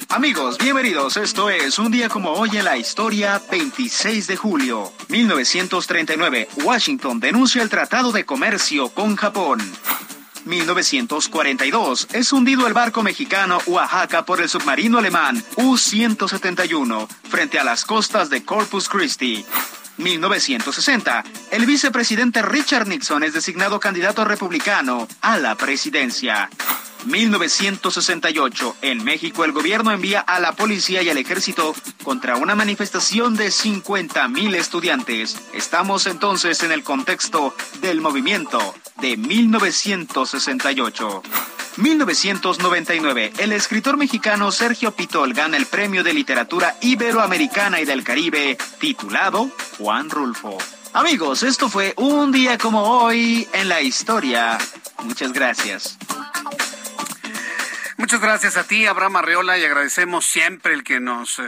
Amigos, 0.10 0.58
bienvenidos. 0.58 1.16
Esto 1.16 1.50
es 1.50 1.80
un 1.80 1.90
día 1.90 2.10
como 2.10 2.34
hoy 2.34 2.58
en 2.58 2.66
la 2.66 2.76
historia, 2.76 3.42
26 3.50 4.28
de 4.28 4.36
julio. 4.36 4.92
1939, 5.08 6.50
Washington 6.66 7.22
denuncia 7.22 7.64
el 7.64 7.70
Tratado 7.70 8.12
de 8.12 8.26
Comercio 8.26 8.90
con 8.90 9.16
Japón. 9.16 9.62
1942 10.46 12.08
es 12.14 12.34
hundido 12.34 12.68
el 12.68 12.74
barco 12.74 13.04
mexicano 13.04 13.60
Oaxaca 13.68 14.26
por 14.26 14.42
el 14.42 14.50
submarino 14.50 14.98
alemán 14.98 15.44
U-171 15.58 17.08
frente 17.30 17.60
a 17.60 17.64
las 17.64 17.86
costas 17.86 18.30
de 18.30 18.44
Corpus 18.44 18.90
Christi. 18.90 19.46
1960, 19.98 21.24
el 21.52 21.66
vicepresidente 21.66 22.42
Richard 22.42 22.88
Nixon 22.88 23.24
es 23.24 23.34
designado 23.34 23.80
candidato 23.80 24.26
republicano 24.26 25.08
a 25.22 25.38
la 25.38 25.56
presidencia. 25.56 26.50
1968, 27.06 28.76
en 28.82 29.04
México 29.04 29.44
el 29.44 29.52
gobierno 29.52 29.92
envía 29.92 30.20
a 30.20 30.40
la 30.40 30.54
policía 30.54 31.02
y 31.02 31.10
al 31.10 31.18
ejército 31.18 31.76
contra 32.04 32.38
una 32.38 32.56
manifestación 32.56 33.36
de 33.36 33.48
50.000 33.48 34.56
estudiantes. 34.56 35.38
Estamos 35.54 36.08
entonces 36.08 36.64
en 36.64 36.72
el 36.72 36.84
contexto 36.84 37.54
del 37.82 38.02
movimiento 38.02 38.74
de 39.00 39.18
1968. 39.18 41.24
1999, 41.78 43.34
el 43.38 43.54
escritor 43.54 43.98
mexicano 43.98 44.52
Sergio 44.52 44.92
Pitol 44.92 45.34
gana 45.34 45.58
el 45.58 45.66
Premio 45.66 46.04
de 46.04 46.14
Literatura 46.14 46.76
Iberoamericana 46.82 47.80
y 47.80 47.86
del 47.86 48.04
Caribe, 48.04 48.58
titulado 48.80 49.50
Juan 49.78 50.10
Rulfo. 50.10 50.58
Amigos, 50.94 51.44
esto 51.44 51.70
fue 51.70 51.94
un 51.96 52.34
día 52.34 52.58
como 52.58 52.82
hoy 52.82 53.48
en 53.54 53.70
la 53.70 53.82
historia. 53.82 54.58
Muchas 55.04 55.32
gracias. 55.32 55.98
Muchas 58.02 58.20
gracias 58.20 58.58
a 58.58 58.64
ti, 58.64 58.88
Abraham 58.88 59.18
Arreola, 59.18 59.60
y 59.60 59.64
agradecemos 59.64 60.26
siempre 60.26 60.74
el 60.74 60.84
que 60.84 61.00
nos 61.00 61.38
eh, 61.38 61.44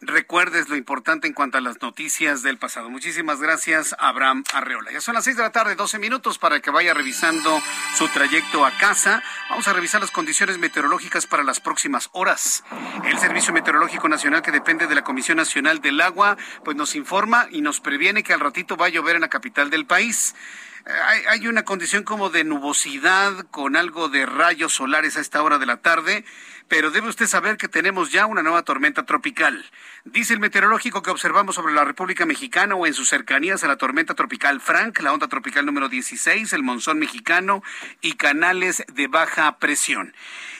recuerdes 0.00 0.68
lo 0.68 0.74
importante 0.74 1.28
en 1.28 1.32
cuanto 1.32 1.58
a 1.58 1.60
las 1.60 1.80
noticias 1.80 2.42
del 2.42 2.58
pasado. 2.58 2.90
Muchísimas 2.90 3.40
gracias, 3.40 3.94
Abraham 4.00 4.42
Arreola. 4.52 4.90
Ya 4.90 5.00
son 5.00 5.14
las 5.14 5.22
seis 5.22 5.36
de 5.36 5.44
la 5.44 5.52
tarde, 5.52 5.76
12 5.76 6.00
minutos 6.00 6.38
para 6.38 6.58
que 6.58 6.72
vaya 6.72 6.92
revisando 6.92 7.62
su 7.94 8.08
trayecto 8.08 8.66
a 8.66 8.72
casa. 8.78 9.22
Vamos 9.48 9.68
a 9.68 9.72
revisar 9.72 10.00
las 10.00 10.10
condiciones 10.10 10.58
meteorológicas 10.58 11.28
para 11.28 11.44
las 11.44 11.60
próximas 11.60 12.10
horas. 12.14 12.64
El 13.04 13.20
Servicio 13.20 13.52
Meteorológico 13.52 14.08
Nacional, 14.08 14.42
que 14.42 14.50
depende 14.50 14.88
de 14.88 14.96
la 14.96 15.04
Comisión 15.04 15.36
Nacional 15.36 15.80
del 15.80 16.00
Agua, 16.00 16.36
pues 16.64 16.76
nos 16.76 16.96
informa 16.96 17.46
y 17.48 17.60
nos 17.60 17.78
previene 17.78 18.24
que 18.24 18.32
al 18.32 18.40
ratito 18.40 18.76
va 18.76 18.86
a 18.86 18.90
llover 18.90 19.14
en 19.14 19.22
la 19.22 19.28
capital 19.28 19.70
del 19.70 19.86
país. 19.86 20.34
Hay, 21.06 21.22
hay, 21.28 21.48
una 21.48 21.64
condición 21.64 22.04
como 22.04 22.30
de 22.30 22.44
nubosidad 22.44 23.46
con 23.50 23.76
algo 23.76 24.08
de 24.08 24.26
rayos 24.26 24.72
solares 24.72 25.16
a 25.16 25.20
esta 25.20 25.42
hora 25.42 25.58
de 25.58 25.66
la 25.66 25.78
tarde, 25.78 26.24
pero 26.70 26.92
debe 26.92 27.08
usted 27.08 27.26
saber 27.26 27.56
que 27.56 27.66
tenemos 27.66 28.12
ya 28.12 28.26
una 28.26 28.44
nueva 28.44 28.62
tormenta 28.62 29.04
tropical. 29.04 29.68
Dice 30.04 30.34
el 30.34 30.38
meteorológico 30.38 31.02
que 31.02 31.10
observamos 31.10 31.56
sobre 31.56 31.74
la 31.74 31.84
República 31.84 32.26
Mexicana 32.26 32.76
o 32.76 32.86
en 32.86 32.94
sus 32.94 33.08
cercanías 33.08 33.64
a 33.64 33.66
la 33.66 33.76
tormenta 33.76 34.14
tropical 34.14 34.60
Frank, 34.60 35.00
la 35.00 35.12
onda 35.12 35.26
tropical 35.26 35.66
número 35.66 35.88
16, 35.88 36.52
el 36.52 36.62
monzón 36.62 37.00
mexicano 37.00 37.64
y 38.00 38.12
canales 38.12 38.84
de 38.94 39.08
baja 39.08 39.58
presión. 39.58 40.14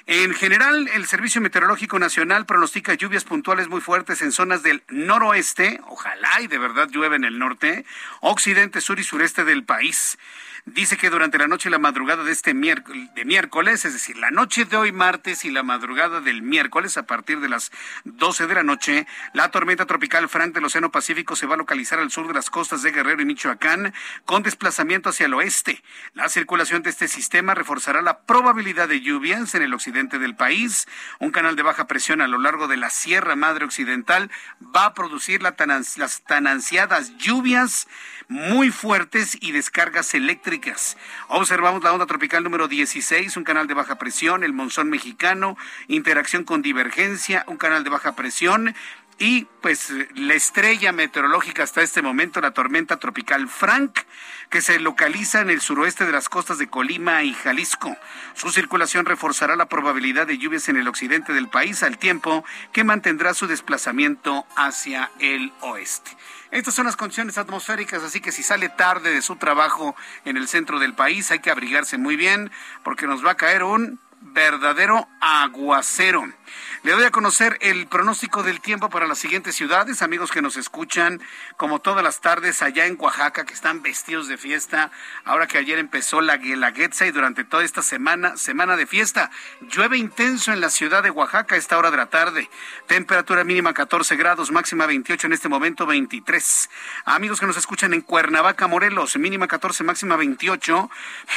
En 0.06 0.34
general, 0.34 0.88
el 0.94 1.06
Servicio 1.06 1.40
Meteorológico 1.40 2.00
Nacional 2.00 2.44
pronostica 2.44 2.94
lluvias 2.94 3.22
puntuales 3.22 3.68
muy 3.68 3.80
fuertes 3.80 4.20
en 4.20 4.32
zonas 4.32 4.64
del 4.64 4.82
noroeste, 4.88 5.80
ojalá 5.86 6.40
y 6.40 6.48
de 6.48 6.58
verdad 6.58 6.88
llueve 6.90 7.14
en 7.14 7.24
el 7.24 7.38
norte, 7.38 7.84
occidente, 8.20 8.80
sur 8.80 8.98
y 8.98 9.04
sureste 9.04 9.44
del 9.44 9.62
país 9.62 10.18
dice 10.66 10.96
que 10.96 11.10
durante 11.10 11.38
la 11.38 11.48
noche 11.48 11.68
y 11.68 11.72
la 11.72 11.78
madrugada 11.78 12.24
de 12.24 12.32
este 12.32 12.54
miércoles, 12.54 13.84
es 13.84 13.92
decir, 13.92 14.16
la 14.16 14.30
noche 14.30 14.64
de 14.64 14.76
hoy 14.76 14.92
martes 14.92 15.44
y 15.44 15.50
la 15.50 15.62
madrugada 15.62 16.20
del 16.20 16.42
miércoles 16.42 16.96
a 16.96 17.04
partir 17.04 17.40
de 17.40 17.48
las 17.48 17.72
12 18.04 18.46
de 18.46 18.54
la 18.54 18.62
noche, 18.62 19.06
la 19.32 19.50
tormenta 19.50 19.86
tropical 19.86 20.28
Frank 20.28 20.54
del 20.54 20.64
Océano 20.64 20.90
Pacífico 20.90 21.36
se 21.36 21.46
va 21.46 21.54
a 21.54 21.58
localizar 21.58 21.98
al 21.98 22.10
sur 22.10 22.26
de 22.28 22.34
las 22.34 22.50
costas 22.50 22.82
de 22.82 22.92
Guerrero 22.92 23.22
y 23.22 23.24
Michoacán 23.24 23.94
con 24.24 24.42
desplazamiento 24.42 25.10
hacia 25.10 25.26
el 25.26 25.34
oeste. 25.34 25.82
La 26.14 26.28
circulación 26.28 26.82
de 26.82 26.90
este 26.90 27.08
sistema 27.08 27.54
reforzará 27.54 28.02
la 28.02 28.20
probabilidad 28.20 28.88
de 28.88 29.00
lluvias 29.00 29.54
en 29.54 29.62
el 29.62 29.74
occidente 29.74 30.18
del 30.18 30.36
país. 30.36 30.86
Un 31.18 31.30
canal 31.30 31.56
de 31.56 31.62
baja 31.62 31.86
presión 31.86 32.20
a 32.20 32.28
lo 32.28 32.38
largo 32.38 32.68
de 32.68 32.76
la 32.76 32.90
Sierra 32.90 33.36
Madre 33.36 33.64
Occidental 33.64 34.30
va 34.74 34.86
a 34.86 34.94
producir 34.94 35.42
las 35.42 36.22
tan 36.24 36.46
ansiadas 36.46 37.16
lluvias 37.16 37.88
muy 38.28 38.70
fuertes 38.70 39.36
y 39.40 39.52
descargas 39.52 40.14
eléctricas. 40.14 40.49
Observamos 41.28 41.82
la 41.82 41.92
onda 41.92 42.06
tropical 42.06 42.42
número 42.42 42.66
16, 42.66 43.36
un 43.36 43.44
canal 43.44 43.66
de 43.66 43.74
baja 43.74 43.98
presión, 43.98 44.42
el 44.42 44.52
monzón 44.52 44.90
mexicano, 44.90 45.56
interacción 45.86 46.44
con 46.44 46.62
divergencia, 46.62 47.44
un 47.46 47.56
canal 47.56 47.84
de 47.84 47.90
baja 47.90 48.16
presión, 48.16 48.74
y 49.20 49.46
pues 49.60 49.92
la 50.14 50.32
estrella 50.32 50.92
meteorológica 50.92 51.62
hasta 51.62 51.82
este 51.82 52.00
momento, 52.00 52.40
la 52.40 52.52
tormenta 52.52 52.96
tropical 52.96 53.48
Frank, 53.48 53.98
que 54.48 54.62
se 54.62 54.80
localiza 54.80 55.42
en 55.42 55.50
el 55.50 55.60
suroeste 55.60 56.06
de 56.06 56.12
las 56.12 56.30
costas 56.30 56.56
de 56.56 56.68
Colima 56.68 57.22
y 57.22 57.34
Jalisco. 57.34 57.94
Su 58.34 58.50
circulación 58.50 59.04
reforzará 59.04 59.56
la 59.56 59.66
probabilidad 59.66 60.26
de 60.26 60.38
lluvias 60.38 60.70
en 60.70 60.78
el 60.78 60.88
occidente 60.88 61.34
del 61.34 61.48
país 61.48 61.82
al 61.82 61.98
tiempo 61.98 62.46
que 62.72 62.82
mantendrá 62.82 63.34
su 63.34 63.46
desplazamiento 63.46 64.46
hacia 64.56 65.10
el 65.18 65.52
oeste. 65.60 66.12
Estas 66.50 66.74
son 66.74 66.86
las 66.86 66.96
condiciones 66.96 67.38
atmosféricas, 67.38 68.02
así 68.02 68.20
que 68.20 68.32
si 68.32 68.42
sale 68.42 68.68
tarde 68.68 69.12
de 69.14 69.22
su 69.22 69.36
trabajo 69.36 69.94
en 70.24 70.36
el 70.36 70.48
centro 70.48 70.80
del 70.80 70.94
país, 70.94 71.30
hay 71.30 71.38
que 71.38 71.50
abrigarse 71.50 71.96
muy 71.96 72.16
bien 72.16 72.50
porque 72.82 73.06
nos 73.06 73.24
va 73.24 73.32
a 73.32 73.36
caer 73.36 73.62
un 73.62 74.00
verdadero 74.20 75.08
aguacero. 75.20 76.24
Le 76.82 76.92
doy 76.92 77.04
a 77.04 77.10
conocer 77.10 77.58
el 77.60 77.86
pronóstico 77.86 78.42
del 78.42 78.60
tiempo 78.60 78.88
para 78.90 79.06
las 79.06 79.18
siguientes 79.18 79.54
ciudades, 79.54 80.02
amigos 80.02 80.30
que 80.30 80.42
nos 80.42 80.56
escuchan 80.56 81.20
como 81.56 81.80
todas 81.80 82.02
las 82.02 82.20
tardes 82.20 82.62
allá 82.62 82.86
en 82.86 82.96
Oaxaca, 82.98 83.44
que 83.44 83.54
están 83.54 83.82
vestidos 83.82 84.28
de 84.28 84.38
fiesta, 84.38 84.90
ahora 85.24 85.46
que 85.46 85.58
ayer 85.58 85.78
empezó 85.78 86.20
la 86.20 86.36
Guelaguetza 86.36 87.06
y 87.06 87.10
durante 87.10 87.44
toda 87.44 87.64
esta 87.64 87.82
semana, 87.82 88.36
semana 88.36 88.76
de 88.76 88.86
fiesta. 88.86 89.30
Llueve 89.60 89.98
intenso 89.98 90.52
en 90.52 90.60
la 90.60 90.70
ciudad 90.70 91.02
de 91.02 91.10
Oaxaca 91.10 91.54
a 91.54 91.58
esta 91.58 91.78
hora 91.78 91.90
de 91.90 91.96
la 91.96 92.06
tarde. 92.06 92.48
Temperatura 92.86 93.44
mínima 93.44 93.74
14 93.74 94.16
grados, 94.16 94.50
máxima 94.50 94.86
28, 94.86 95.26
en 95.26 95.32
este 95.32 95.48
momento 95.48 95.86
23. 95.86 96.70
Amigos 97.04 97.40
que 97.40 97.46
nos 97.46 97.56
escuchan 97.56 97.94
en 97.94 98.00
Cuernavaca, 98.00 98.66
Morelos, 98.66 99.16
mínima 99.16 99.46
14, 99.46 99.84
máxima 99.84 100.16
28. 100.16 100.90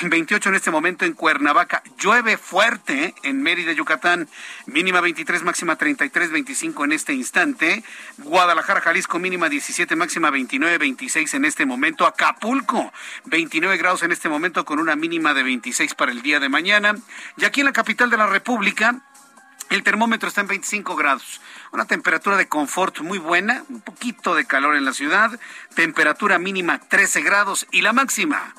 28 0.03 0.49
en 0.49 0.55
este 0.55 0.71
momento 0.71 1.05
en 1.05 1.13
Cuernavaca. 1.13 1.83
Llueve 1.97 2.37
fuerte 2.37 3.13
en 3.23 3.41
Mérida, 3.41 3.71
Yucatán, 3.71 4.27
mínima 4.65 5.01
23, 5.03 5.43
máxima 5.43 5.75
33, 5.75 6.31
25 6.31 6.85
en 6.85 6.91
este 6.93 7.13
instante. 7.13 7.83
Guadalajara, 8.17 8.81
Jalisco, 8.81 9.19
mínima 9.19 9.49
17, 9.49 9.95
máxima 9.95 10.31
29, 10.31 10.79
26 10.79 11.33
en 11.35 11.45
este 11.45 11.65
momento. 11.65 12.07
Acapulco, 12.07 12.91
29 13.25 13.77
grados 13.77 14.01
en 14.01 14.11
este 14.11 14.29
momento 14.29 14.65
con 14.65 14.79
una 14.79 14.95
mínima 14.95 15.33
de 15.33 15.43
26 15.43 15.93
para 15.93 16.11
el 16.11 16.23
día 16.23 16.39
de 16.39 16.49
mañana. 16.49 16.95
Y 17.37 17.45
aquí 17.45 17.61
en 17.61 17.67
la 17.67 17.73
capital 17.73 18.09
de 18.09 18.17
la 18.17 18.27
República, 18.27 19.01
el 19.69 19.83
termómetro 19.83 20.29
está 20.29 20.41
en 20.41 20.47
25 20.47 20.95
grados. 20.95 21.41
Una 21.71 21.85
temperatura 21.85 22.37
de 22.37 22.47
confort 22.47 22.99
muy 23.01 23.19
buena, 23.19 23.63
un 23.69 23.81
poquito 23.81 24.35
de 24.35 24.45
calor 24.45 24.75
en 24.75 24.85
la 24.85 24.93
ciudad. 24.93 25.39
Temperatura 25.75 26.39
mínima 26.39 26.79
13 26.79 27.21
grados 27.21 27.67
y 27.71 27.81
la 27.81 27.93
máxima 27.93 28.55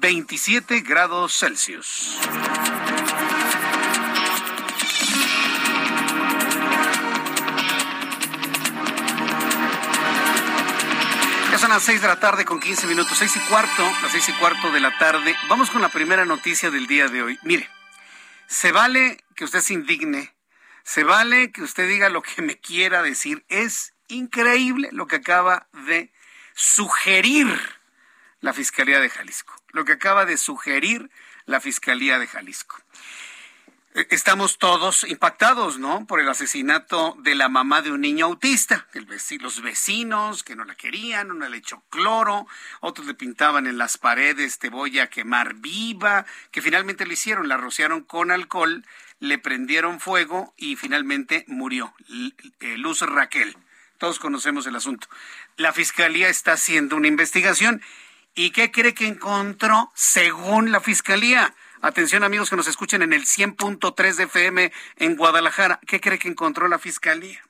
27 0.00 0.80
grados 0.80 1.38
Celsius. 1.38 2.18
Son 11.64 11.70
las 11.70 11.84
6 11.84 12.02
de 12.02 12.08
la 12.08 12.20
tarde 12.20 12.44
con 12.44 12.60
15 12.60 12.86
minutos, 12.86 13.16
6 13.16 13.36
y 13.36 13.40
cuarto, 13.48 13.90
las 14.02 14.12
6 14.12 14.28
y 14.28 14.32
cuarto 14.34 14.70
de 14.70 14.80
la 14.80 14.98
tarde. 14.98 15.34
Vamos 15.48 15.70
con 15.70 15.80
la 15.80 15.88
primera 15.88 16.26
noticia 16.26 16.70
del 16.70 16.86
día 16.86 17.08
de 17.08 17.22
hoy. 17.22 17.38
Mire, 17.42 17.70
se 18.46 18.70
vale 18.70 19.24
que 19.34 19.44
usted 19.44 19.60
se 19.60 19.72
indigne, 19.72 20.36
se 20.82 21.04
vale 21.04 21.52
que 21.52 21.62
usted 21.62 21.88
diga 21.88 22.10
lo 22.10 22.20
que 22.20 22.42
me 22.42 22.58
quiera 22.58 23.00
decir. 23.00 23.46
Es 23.48 23.94
increíble 24.08 24.90
lo 24.92 25.06
que 25.06 25.16
acaba 25.16 25.66
de 25.72 26.12
sugerir 26.52 27.48
la 28.40 28.52
Fiscalía 28.52 29.00
de 29.00 29.08
Jalisco, 29.08 29.54
lo 29.68 29.86
que 29.86 29.92
acaba 29.92 30.26
de 30.26 30.36
sugerir 30.36 31.10
la 31.46 31.62
Fiscalía 31.62 32.18
de 32.18 32.26
Jalisco. 32.26 32.83
Estamos 33.94 34.58
todos 34.58 35.04
impactados, 35.04 35.78
¿no? 35.78 36.04
Por 36.04 36.18
el 36.18 36.28
asesinato 36.28 37.16
de 37.20 37.36
la 37.36 37.48
mamá 37.48 37.80
de 37.80 37.92
un 37.92 38.00
niño 38.00 38.26
autista. 38.26 38.88
los 39.38 39.62
vecinos 39.62 40.42
que 40.42 40.56
no 40.56 40.64
la 40.64 40.74
querían, 40.74 41.30
uno 41.30 41.48
le 41.48 41.58
echó 41.58 41.80
cloro, 41.90 42.48
otros 42.80 43.06
le 43.06 43.14
pintaban 43.14 43.68
en 43.68 43.78
las 43.78 43.96
paredes 43.96 44.58
te 44.58 44.68
voy 44.68 44.98
a 44.98 45.06
quemar 45.06 45.54
viva, 45.54 46.26
que 46.50 46.60
finalmente 46.60 47.06
lo 47.06 47.12
hicieron, 47.12 47.46
la 47.46 47.56
rociaron 47.56 48.02
con 48.02 48.32
alcohol, 48.32 48.84
le 49.20 49.38
prendieron 49.38 50.00
fuego 50.00 50.54
y 50.56 50.74
finalmente 50.74 51.44
murió. 51.46 51.94
Eh, 52.58 52.76
Luz 52.76 53.00
Raquel. 53.02 53.56
Todos 53.98 54.18
conocemos 54.18 54.66
el 54.66 54.74
asunto. 54.74 55.06
La 55.56 55.72
fiscalía 55.72 56.28
está 56.28 56.54
haciendo 56.54 56.96
una 56.96 57.06
investigación. 57.06 57.80
¿Y 58.34 58.50
qué 58.50 58.72
cree 58.72 58.92
que 58.92 59.06
encontró 59.06 59.92
según 59.94 60.72
la 60.72 60.80
fiscalía? 60.80 61.54
Atención 61.84 62.24
amigos 62.24 62.48
que 62.48 62.56
nos 62.56 62.66
escuchen 62.66 63.02
en 63.02 63.12
el 63.12 63.26
100.3 63.26 64.14
de 64.14 64.22
FM 64.22 64.72
en 64.96 65.16
Guadalajara. 65.16 65.80
¿Qué 65.86 66.00
cree 66.00 66.18
que 66.18 66.28
encontró 66.28 66.66
la 66.66 66.78
Fiscalía? 66.78 67.44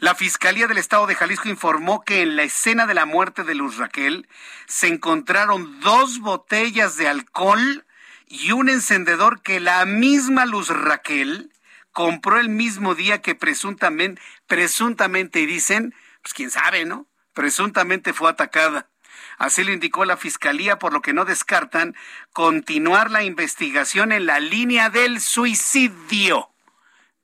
La 0.00 0.16
Fiscalía 0.16 0.66
del 0.66 0.78
Estado 0.78 1.06
de 1.06 1.14
Jalisco 1.14 1.48
informó 1.48 2.02
que 2.02 2.22
en 2.22 2.34
la 2.34 2.42
escena 2.42 2.84
de 2.84 2.94
la 2.94 3.06
muerte 3.06 3.44
de 3.44 3.54
Luz 3.54 3.76
Raquel 3.76 4.26
se 4.66 4.88
encontraron 4.88 5.78
dos 5.78 6.18
botellas 6.18 6.96
de 6.96 7.06
alcohol 7.06 7.86
y 8.26 8.50
un 8.50 8.68
encendedor 8.68 9.40
que 9.40 9.60
la 9.60 9.84
misma 9.84 10.46
Luz 10.46 10.70
Raquel 10.70 11.52
compró 11.92 12.40
el 12.40 12.48
mismo 12.48 12.96
día 12.96 13.22
que 13.22 13.36
presuntamente, 13.36 14.20
presuntamente 14.48 15.46
dicen, 15.46 15.94
pues 16.22 16.34
quién 16.34 16.50
sabe, 16.50 16.86
¿no? 16.86 17.06
Presuntamente 17.34 18.14
fue 18.14 18.30
atacada. 18.30 18.88
Así 19.38 19.64
lo 19.64 19.72
indicó 19.72 20.04
la 20.04 20.16
Fiscalía, 20.16 20.78
por 20.78 20.92
lo 20.92 21.02
que 21.02 21.12
no 21.12 21.24
descartan 21.24 21.96
continuar 22.32 23.10
la 23.10 23.22
investigación 23.22 24.12
en 24.12 24.26
la 24.26 24.40
línea 24.40 24.90
del 24.90 25.20
suicidio, 25.20 26.50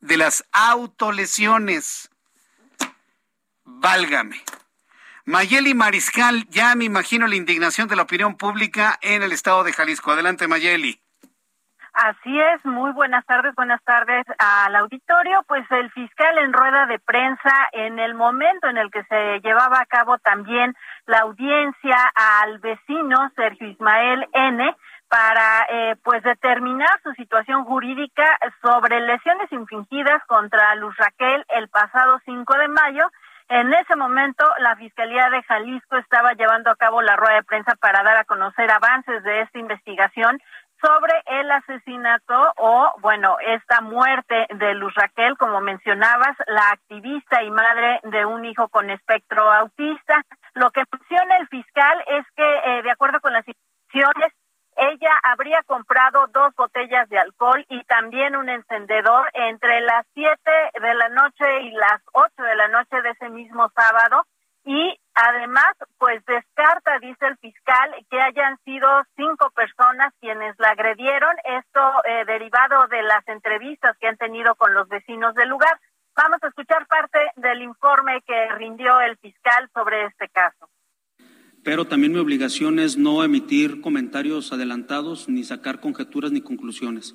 de 0.00 0.17
las 0.17 0.45
autolesiones. 0.52 2.11
Válgame. 3.64 4.43
Mayeli 5.25 5.75
Mariscal, 5.75 6.49
ya 6.50 6.75
me 6.75 6.85
imagino 6.85 7.26
la 7.26 7.37
indignación 7.37 7.87
de 7.88 7.97
la 7.97 8.02
opinión 8.02 8.37
pública 8.37 8.99
en 9.02 9.23
el 9.23 9.33
estado 9.33 9.62
de 9.62 9.73
Jalisco. 9.73 10.11
Adelante, 10.11 10.49
Mayeli. 10.49 11.00
Así 12.02 12.40
es, 12.40 12.64
muy 12.64 12.92
buenas 12.92 13.26
tardes, 13.26 13.54
buenas 13.54 13.83
tardes 13.85 14.25
al 14.38 14.75
auditorio. 14.75 15.45
Pues 15.47 15.71
el 15.71 15.90
fiscal 15.90 16.38
en 16.38 16.50
rueda 16.50 16.87
de 16.87 16.99
prensa, 16.99 17.69
en 17.73 17.99
el 17.99 18.14
momento 18.14 18.69
en 18.69 18.78
el 18.78 18.90
que 18.90 19.04
se 19.04 19.38
llevaba 19.40 19.80
a 19.80 19.85
cabo 19.85 20.16
también 20.16 20.75
la 21.04 21.19
audiencia 21.19 22.11
al 22.14 22.59
vecino 22.61 23.30
Sergio 23.37 23.68
Ismael 23.68 24.27
N., 24.33 24.75
para 25.11 25.66
eh, 25.68 25.96
pues 26.03 26.22
determinar 26.22 27.01
su 27.03 27.12
situación 27.14 27.64
jurídica 27.64 28.38
sobre 28.62 29.01
lesiones 29.01 29.53
infringidas 29.53 30.25
contra 30.27 30.75
Luz 30.77 30.96
Raquel 30.96 31.44
el 31.48 31.68
pasado 31.68 32.18
5 32.25 32.55
de 32.55 32.68
mayo. 32.68 33.11
En 33.48 33.75
ese 33.75 33.96
momento, 33.96 34.46
la 34.61 34.77
Fiscalía 34.77 35.29
de 35.29 35.42
Jalisco 35.42 35.96
estaba 35.96 36.33
llevando 36.35 36.70
a 36.70 36.77
cabo 36.77 37.03
la 37.03 37.16
rueda 37.16 37.35
de 37.35 37.42
prensa 37.42 37.75
para 37.75 38.05
dar 38.05 38.16
a 38.18 38.25
conocer 38.25 38.70
avances 38.70 39.25
de 39.25 39.40
esta 39.40 39.59
investigación 39.59 40.40
sobre 40.81 41.12
el 41.27 41.51
asesinato 41.51 42.53
o, 42.57 42.93
bueno, 43.01 43.37
esta 43.40 43.81
muerte 43.81 44.47
de 44.51 44.75
Luz 44.75 44.95
Raquel, 44.95 45.37
como 45.37 45.61
mencionabas, 45.61 46.37
la 46.47 46.71
activista 46.71 47.43
y 47.43 47.51
madre 47.51 48.01
de 48.05 48.25
un 48.25 48.45
hijo 48.45 48.69
con 48.69 48.90
espectro 48.90 49.51
autista. 49.53 50.23
Lo 50.55 50.71
que 50.71 50.85
menciona 50.90 51.37
el 51.38 51.49
fiscal 51.49 52.05
es 52.07 52.27
que, 52.35 52.43
eh, 52.43 52.83
de 52.83 52.90
acuerdo 52.90 53.21
con 53.21 53.33
las 53.33 53.47
instituciones, 53.47 54.33
ella 54.77 55.11
habría 55.23 55.62
comprado 55.64 56.27
dos 56.29 56.55
botellas 56.57 57.09
de 57.09 57.19
alcohol 57.19 57.64
y 57.69 57.83
también 57.85 58.37
un 58.37 58.49
encendedor 58.49 59.29
entre 59.35 59.81
las 59.81 60.07
siete 60.14 60.53
de 60.81 60.95
la 60.95 61.09
noche 61.11 61.62
y 61.62 61.71
las 61.73 62.01
ocho 62.12 62.43
de 62.43 62.57
la 62.57 62.69
noche 62.69 63.03
de 63.03 63.11
ese 63.11 63.29
mismo 63.29 63.71
sábado 63.75 64.25
y 64.64 64.99
además 65.14 65.73
pues 65.99 66.25
descarta 66.27 66.99
dice 67.01 67.27
el 67.27 67.37
fiscal 67.38 67.90
que 68.11 68.20
hayan 68.20 68.59
sido 68.64 68.88
cinco 69.16 69.51
personas 69.51 70.12
quienes 70.20 70.55
la 70.59 70.70
agredieron 70.70 71.35
esto 71.44 71.81
eh, 72.05 72.25
derivado 72.27 72.87
de 72.88 73.03
las 73.03 73.27
entrevistas 73.29 73.96
que 74.01 74.09
han 74.09 74.16
tenido 74.16 74.55
con 74.55 74.75
los 74.75 74.88
vecinos 74.88 75.35
del 75.35 75.49
lugar. 75.49 75.79
Vamos 76.16 76.38
a 76.42 76.49
escuchar 76.49 76.87
parte 76.87 77.18
del 77.37 77.62
informe 77.62 78.23
que 78.27 78.49
rindió 78.57 79.01
el 79.01 79.16
fiscal 79.18 79.68
sobre 79.73 80.07
este 80.07 80.29
caso. 80.29 80.68
Pero 81.62 81.87
también 81.87 82.12
mi 82.12 82.18
obligación 82.18 82.79
es 82.79 82.96
no 82.96 83.23
emitir 83.23 83.81
comentarios 83.81 84.53
adelantados 84.53 85.29
ni 85.29 85.44
sacar 85.44 85.81
conjeturas 85.81 86.33
ni 86.33 86.40
conclusiones. 86.40 87.14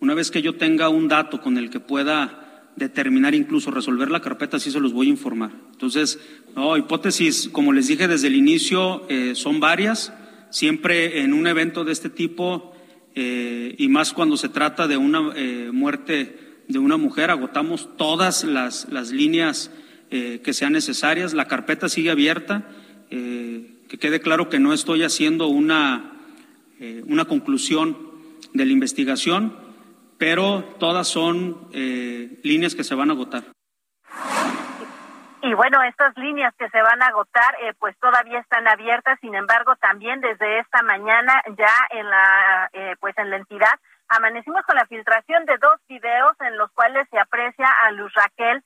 Una 0.00 0.14
vez 0.14 0.30
que 0.30 0.42
yo 0.42 0.56
tenga 0.56 0.88
un 0.88 1.08
dato 1.08 1.40
con 1.40 1.56
el 1.56 1.70
que 1.70 1.80
pueda 1.80 2.72
determinar, 2.76 3.34
incluso 3.34 3.70
resolver 3.70 4.10
la 4.10 4.20
carpeta, 4.20 4.58
sí 4.58 4.70
se 4.70 4.80
los 4.80 4.92
voy 4.92 5.06
a 5.06 5.10
informar. 5.10 5.52
Entonces, 5.70 6.18
no, 6.54 6.76
hipótesis, 6.76 7.48
como 7.50 7.72
les 7.72 7.88
dije 7.88 8.06
desde 8.06 8.28
el 8.28 8.36
inicio, 8.36 9.06
eh, 9.08 9.34
son 9.34 9.58
varias. 9.58 10.12
Siempre 10.50 11.22
en 11.22 11.32
un 11.32 11.48
evento 11.48 11.84
de 11.84 11.90
este 11.90 12.10
tipo, 12.10 12.72
eh, 13.16 13.74
y 13.76 13.88
más 13.88 14.12
cuando 14.12 14.36
se 14.36 14.48
trata 14.48 14.86
de 14.86 14.96
una 14.96 15.32
eh, 15.34 15.70
muerte 15.72 16.62
de 16.68 16.78
una 16.78 16.96
mujer, 16.96 17.30
agotamos 17.30 17.96
todas 17.96 18.44
las, 18.44 18.86
las 18.90 19.10
líneas 19.10 19.70
que 20.10 20.52
sean 20.52 20.74
necesarias. 20.74 21.34
La 21.34 21.48
carpeta 21.48 21.88
sigue 21.88 22.10
abierta. 22.10 22.70
que 23.10 23.98
quede 23.98 24.20
claro 24.20 24.48
que 24.48 24.60
no 24.60 24.72
estoy 24.72 25.02
haciendo 25.02 25.48
una, 25.48 26.20
una 27.06 27.24
conclusión 27.24 27.98
de 28.52 28.64
la 28.64 28.72
investigación 28.72 29.56
pero 30.16 30.76
todas 30.78 31.08
son 31.08 31.66
líneas 32.44 32.76
que 32.76 32.84
se 32.84 32.94
van 32.94 33.10
a 33.10 33.14
agotar. 33.14 33.54
Y 35.44 35.52
bueno, 35.52 35.82
estas 35.82 36.16
líneas 36.16 36.54
que 36.58 36.70
se 36.70 36.80
van 36.80 37.02
a 37.02 37.08
agotar, 37.08 37.54
eh, 37.60 37.74
pues 37.78 37.94
todavía 37.98 38.38
están 38.38 38.66
abiertas. 38.66 39.18
Sin 39.20 39.34
embargo, 39.34 39.76
también 39.76 40.22
desde 40.22 40.60
esta 40.60 40.82
mañana 40.82 41.42
ya 41.58 41.74
en 41.90 42.08
la, 42.08 42.70
eh, 42.72 42.96
pues 42.98 43.16
en 43.18 43.28
la 43.28 43.36
entidad 43.36 43.74
amanecimos 44.08 44.62
con 44.62 44.76
la 44.76 44.86
filtración 44.86 45.44
de 45.44 45.58
dos 45.58 45.78
videos 45.86 46.34
en 46.40 46.56
los 46.56 46.70
cuales 46.72 47.06
se 47.10 47.18
aprecia 47.18 47.66
a 47.66 47.90
Luz 47.90 48.12
Raquel 48.14 48.62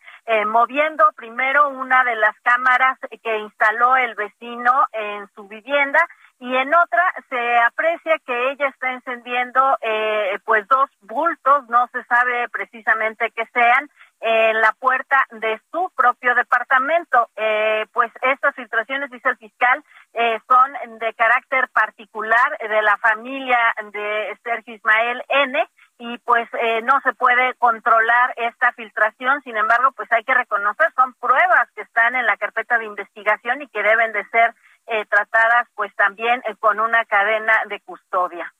moviendo 0.46 1.10
primero 1.16 1.68
una 1.68 2.04
de 2.04 2.16
las 2.16 2.34
cámaras 2.42 2.98
que 3.22 3.38
instaló 3.38 3.96
el 3.96 4.14
vecino 4.16 4.86
en 4.92 5.28
su 5.34 5.46
vivienda 5.46 6.00
y 6.40 6.54
en 6.54 6.72
otra 6.72 7.02
se 7.28 7.56
aprecia 7.58 8.18
que 8.24 8.50
ella 8.50 8.68
está 8.68 8.92
encendiendo 8.92 9.60
eh, 9.80 10.38
pues 10.44 10.66
dos 10.68 10.88
bultos, 11.02 11.68
no 11.68 11.88
se 11.88 12.04
sabe 12.04 12.48
precisamente 12.50 13.32
qué 13.34 13.44
sean, 13.52 13.90
en 14.20 14.60
la 14.60 14.72
puerta 14.78 15.26
de 15.30 15.60
su 15.70 15.90
propio 15.96 16.34
departamento. 16.34 17.28
Eh, 17.36 17.86
pues 17.92 18.10
estas 18.22 18.54
filtraciones, 18.54 19.10
dice 19.10 19.28
el 19.28 19.36
fiscal, 19.36 19.84
eh, 20.14 20.38
son 20.48 20.98
de 20.98 21.14
carácter 21.14 21.68
particular 21.68 22.58
de 22.58 22.82
la 22.82 22.96
familia 22.98 23.58
de 23.92 24.36
Sergio 24.42 24.74
Ismael 24.74 25.22
N 25.28 25.68
y 26.00 26.18
pues 26.18 26.48
no 26.84 27.00
se 27.02 27.12
puede 27.14 27.54
controlar 27.54 28.32
esta 28.36 28.72
filtración. 28.72 29.42
Sin 29.42 29.56
embargo, 29.56 29.90
pues 29.92 30.10
hay 30.12 30.22
que 30.22 30.34
reconocer, 30.34 30.92
son 30.94 31.12
pruebas 31.14 31.68
que 31.74 31.82
están 31.82 32.14
en 32.14 32.26
la 32.26 32.36
carpeta 32.36 32.78
de 32.78 32.84
investigación 32.84 33.62
y 33.62 33.68
que 33.68 33.82
deben 33.82 34.12
de 34.12 34.24
ser 34.26 34.54
eh, 34.90 35.04
tratadas 35.04 35.68
pues 35.74 35.94
también 35.96 36.42
eh, 36.48 36.56
con 36.58 36.80
una 36.80 37.04
cadena 37.04 37.52
de 37.68 37.78
custodia. 37.80 38.54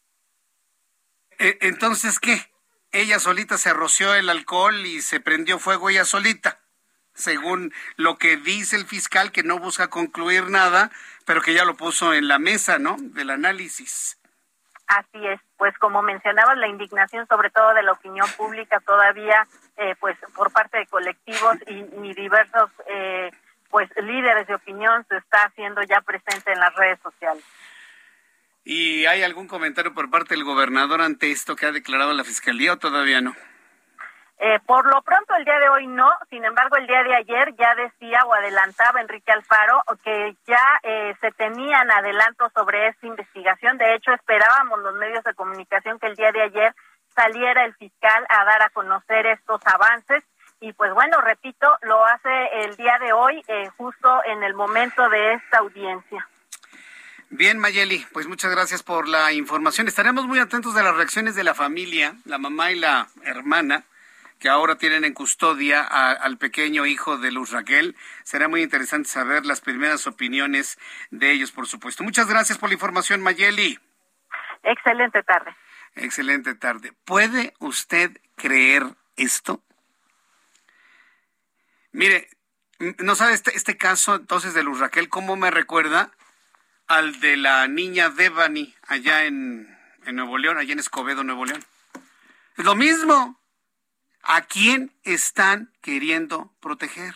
Eh, 1.38 1.57
entonces, 1.62 2.21
¿qué? 2.21 2.37
Ella 2.92 3.18
solita 3.18 3.59
se 3.59 3.72
roció 3.72 4.14
el 4.14 4.29
alcohol 4.29 4.87
y 4.87 5.01
se 5.03 5.20
prendió 5.20 5.59
fuego 5.59 5.90
ella 5.90 6.05
solita, 6.05 6.59
según 7.14 7.72
lo 7.96 8.16
que 8.18 8.37
dice 8.37 8.77
el 8.77 8.87
fiscal 8.87 9.33
que 9.33 9.42
no 9.42 9.59
busca 9.59 9.88
concluir 9.88 10.51
nada, 10.51 10.90
pero 11.24 11.42
que 11.42 11.55
ya 11.55 11.64
lo 11.64 11.74
puso 11.77 12.14
en 12.14 12.29
la 12.29 12.38
mesa, 12.38 12.79
¿no? 12.79 12.96
Del 12.98 13.31
análisis. 13.31 14.18
Así 14.87 15.27
es, 15.27 15.38
pues 15.59 15.77
como 15.79 16.01
mencionabas, 16.01 16.57
la 16.57 16.66
indignación 16.66 17.27
sobre 17.29 17.51
todo 17.51 17.74
de 17.74 17.83
la 17.83 17.92
opinión 17.92 18.27
pública 18.38 18.81
todavía, 18.81 19.46
eh, 19.77 19.94
pues 20.01 20.16
por 20.35 20.51
parte 20.51 20.79
de 20.79 20.87
colectivos 20.87 21.57
y, 21.66 21.85
y 22.03 22.14
diversos, 22.14 22.70
eh, 22.87 23.31
pues 23.68 23.90
líderes 23.96 24.46
de 24.46 24.55
opinión 24.55 25.05
se 25.11 25.18
está 25.18 25.44
haciendo 25.44 25.83
ya 25.83 26.01
presente 26.01 26.53
en 26.53 26.61
las 26.61 26.74
redes 26.74 26.98
sociales. 27.01 27.44
¿Y 28.70 29.07
hay 29.07 29.22
algún 29.22 29.48
comentario 29.48 29.94
por 29.94 30.11
parte 30.11 30.35
del 30.35 30.44
gobernador 30.44 31.00
ante 31.00 31.31
esto 31.31 31.57
que 31.57 31.64
ha 31.64 31.72
declarado 31.72 32.12
la 32.12 32.22
fiscalía 32.22 32.74
o 32.74 32.76
todavía 32.76 33.22
no? 33.22 33.35
Eh, 34.40 34.61
por 34.66 34.85
lo 34.85 35.00
pronto 35.00 35.35
el 35.37 35.46
día 35.46 35.59
de 35.59 35.70
hoy 35.70 35.87
no, 35.87 36.07
sin 36.28 36.44
embargo 36.44 36.76
el 36.76 36.87
día 36.87 37.02
de 37.02 37.14
ayer 37.14 37.57
ya 37.57 37.74
decía 37.74 38.20
o 38.26 38.35
adelantaba 38.35 39.00
Enrique 39.00 39.33
Alfaro 39.33 39.83
que 40.04 40.37
ya 40.46 40.61
eh, 40.83 41.14
se 41.18 41.31
tenían 41.33 41.90
adelantos 41.90 42.52
sobre 42.52 42.88
esta 42.88 43.07
investigación. 43.07 43.78
De 43.78 43.94
hecho 43.94 44.12
esperábamos 44.12 44.81
los 44.81 44.96
medios 44.96 45.24
de 45.24 45.33
comunicación 45.33 45.98
que 45.98 46.09
el 46.09 46.16
día 46.16 46.31
de 46.33 46.42
ayer 46.42 46.74
saliera 47.16 47.64
el 47.64 47.74
fiscal 47.76 48.26
a 48.28 48.44
dar 48.44 48.62
a 48.64 48.68
conocer 48.68 49.24
estos 49.28 49.62
avances 49.64 50.22
y 50.61 50.74
pues 50.74 50.92
bueno, 50.92 51.22
repito, 51.22 51.74
lo 51.81 52.04
hace 52.04 52.64
el 52.64 52.76
día 52.76 52.98
de 52.98 53.14
hoy 53.14 53.42
eh, 53.48 53.70
justo 53.78 54.22
en 54.26 54.42
el 54.42 54.52
momento 54.52 55.09
de 55.09 55.33
esta 55.33 55.57
audiencia. 55.57 56.28
Bien, 57.30 57.58
Mayeli, 57.58 58.06
pues 58.12 58.26
muchas 58.26 58.50
gracias 58.50 58.82
por 58.82 59.06
la 59.06 59.32
información. 59.32 59.86
Estaremos 59.86 60.26
muy 60.26 60.38
atentos 60.38 60.74
de 60.74 60.82
las 60.82 60.96
reacciones 60.96 61.34
de 61.34 61.44
la 61.44 61.54
familia, 61.54 62.16
la 62.24 62.38
mamá 62.38 62.72
y 62.72 62.76
la 62.76 63.08
hermana, 63.22 63.84
que 64.38 64.48
ahora 64.48 64.76
tienen 64.78 65.04
en 65.04 65.12
custodia 65.12 65.82
al 65.82 66.38
pequeño 66.38 66.86
hijo 66.86 67.18
de 67.18 67.30
Luz 67.30 67.50
Raquel. 67.50 67.96
Será 68.24 68.48
muy 68.48 68.62
interesante 68.62 69.10
saber 69.10 69.44
las 69.44 69.60
primeras 69.60 70.06
opiniones 70.06 70.78
de 71.10 71.30
ellos, 71.30 71.52
por 71.52 71.66
supuesto. 71.66 72.02
Muchas 72.02 72.28
gracias 72.28 72.56
por 72.56 72.70
la 72.70 72.74
información, 72.74 73.20
Mayeli. 73.20 73.78
Excelente 74.62 75.22
tarde. 75.22 75.54
Excelente 75.96 76.54
tarde. 76.54 76.94
¿Puede 77.04 77.52
usted 77.58 78.18
creer 78.36 78.84
esto? 79.16 79.62
Mire, 81.92 82.28
no 82.78 83.14
sabe 83.14 83.34
este, 83.34 83.54
este 83.54 83.76
caso 83.76 84.14
entonces 84.14 84.54
de 84.54 84.62
Luz 84.62 84.80
Raquel, 84.80 85.10
¿cómo 85.10 85.36
me 85.36 85.50
recuerda? 85.50 86.12
Al 86.88 87.20
de 87.20 87.37
la 87.37 87.68
niña 87.68 88.09
Devani 88.09 88.74
allá 88.87 89.24
en, 89.24 89.77
Nuevo 90.11 90.38
León, 90.38 90.57
allá 90.57 90.72
en 90.72 90.79
Escobedo, 90.79 91.22
Nuevo 91.22 91.44
León. 91.44 91.62
Es 92.57 92.64
lo 92.64 92.74
mismo. 92.74 93.38
¿A 94.22 94.42
quién 94.42 94.92
están 95.05 95.72
queriendo 95.83 96.55
proteger? 96.61 97.14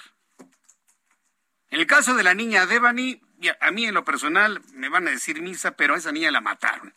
En 1.71 1.81
el 1.81 1.87
caso 1.87 2.15
de 2.15 2.23
la 2.23 2.35
niña 2.35 2.67
Devani, 2.67 3.21
a 3.61 3.71
mí 3.71 3.87
en 3.87 3.95
lo 3.95 4.05
personal 4.05 4.63
me 4.75 4.91
van 4.91 5.09
a 5.09 5.11
decir 5.11 5.41
misa, 5.41 5.73
pero 5.73 5.95
a 5.95 5.99
esa 5.99 6.13
niña 6.13 6.31
la 6.31 6.43
mataron. 6.43 6.95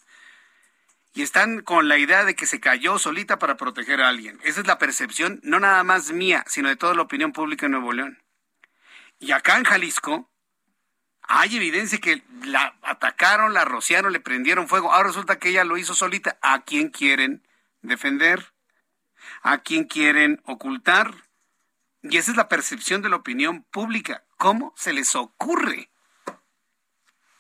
Y 1.13 1.21
están 1.21 1.61
con 1.61 1.87
la 1.87 1.97
idea 1.97 2.25
de 2.25 2.35
que 2.35 2.45
se 2.45 2.59
cayó 2.59 2.99
solita 2.99 3.39
para 3.39 3.55
proteger 3.55 4.01
a 4.01 4.09
alguien. 4.09 4.37
Esa 4.43 4.59
es 4.59 4.67
la 4.67 4.77
percepción, 4.77 5.39
no 5.43 5.61
nada 5.61 5.83
más 5.85 6.11
mía, 6.11 6.43
sino 6.45 6.67
de 6.67 6.75
toda 6.75 6.93
la 6.93 7.03
opinión 7.03 7.31
pública 7.31 7.67
en 7.67 7.71
Nuevo 7.71 7.93
León. 7.93 8.21
Y 9.17 9.31
acá 9.31 9.57
en 9.57 9.63
Jalisco, 9.63 10.29
hay 11.27 11.55
evidencia 11.55 11.99
que 11.99 12.23
la 12.43 12.75
atacaron, 12.83 13.53
la 13.53 13.65
rociaron, 13.65 14.11
le 14.11 14.19
prendieron 14.19 14.67
fuego. 14.67 14.93
Ahora 14.93 15.07
resulta 15.07 15.39
que 15.39 15.49
ella 15.49 15.63
lo 15.63 15.77
hizo 15.77 15.95
solita. 15.95 16.37
¿A 16.41 16.63
quién 16.63 16.89
quieren 16.89 17.47
defender? 17.81 18.53
¿A 19.41 19.59
quién 19.59 19.85
quieren 19.85 20.41
ocultar? 20.45 21.13
Y 22.03 22.17
esa 22.17 22.31
es 22.31 22.37
la 22.37 22.47
percepción 22.47 23.01
de 23.01 23.09
la 23.09 23.15
opinión 23.15 23.63
pública. 23.63 24.23
¿Cómo 24.37 24.73
se 24.75 24.93
les 24.93 25.15
ocurre? 25.15 25.89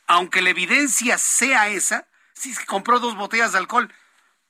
Aunque 0.07 0.41
la 0.41 0.49
evidencia 0.49 1.17
sea 1.17 1.69
esa, 1.69 2.07
si 2.33 2.53
compró 2.65 2.99
dos 2.99 3.15
botellas 3.15 3.51
de 3.51 3.59
alcohol, 3.59 3.93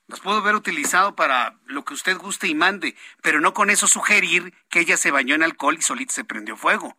las 0.07 0.19
puedo 0.19 0.37
haber 0.37 0.55
utilizado 0.55 1.15
para 1.15 1.57
lo 1.65 1.83
que 1.83 1.93
usted 1.93 2.17
guste 2.17 2.47
y 2.47 2.55
mande, 2.55 2.95
pero 3.21 3.41
no 3.41 3.53
con 3.53 3.69
eso 3.69 3.87
sugerir 3.87 4.53
que 4.69 4.79
ella 4.79 4.97
se 4.97 5.11
bañó 5.11 5.35
en 5.35 5.43
alcohol 5.43 5.77
y 5.77 5.81
solita 5.81 6.13
se 6.13 6.23
prendió 6.23 6.55
fuego. 6.55 6.95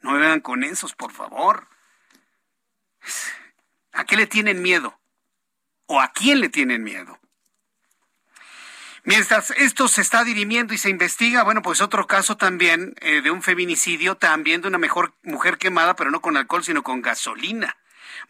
No 0.00 0.12
me 0.12 0.18
vean 0.18 0.40
con 0.40 0.64
esos, 0.64 0.94
por 0.94 1.12
favor. 1.12 1.68
¿A 3.92 4.04
qué 4.04 4.16
le 4.16 4.26
tienen 4.26 4.62
miedo? 4.62 4.98
¿O 5.86 6.00
a 6.00 6.12
quién 6.12 6.40
le 6.40 6.48
tienen 6.48 6.82
miedo? 6.82 7.18
Mientras 9.02 9.50
esto 9.52 9.88
se 9.88 10.02
está 10.02 10.24
dirimiendo 10.24 10.74
y 10.74 10.78
se 10.78 10.90
investiga, 10.90 11.42
bueno, 11.42 11.62
pues 11.62 11.80
otro 11.80 12.06
caso 12.06 12.36
también 12.36 12.94
eh, 13.00 13.22
de 13.22 13.30
un 13.30 13.42
feminicidio, 13.42 14.16
también 14.16 14.60
de 14.60 14.68
una 14.68 14.78
mejor 14.78 15.14
mujer 15.22 15.56
quemada, 15.56 15.96
pero 15.96 16.10
no 16.10 16.20
con 16.20 16.36
alcohol, 16.36 16.62
sino 16.62 16.82
con 16.82 17.00
gasolina. 17.00 17.76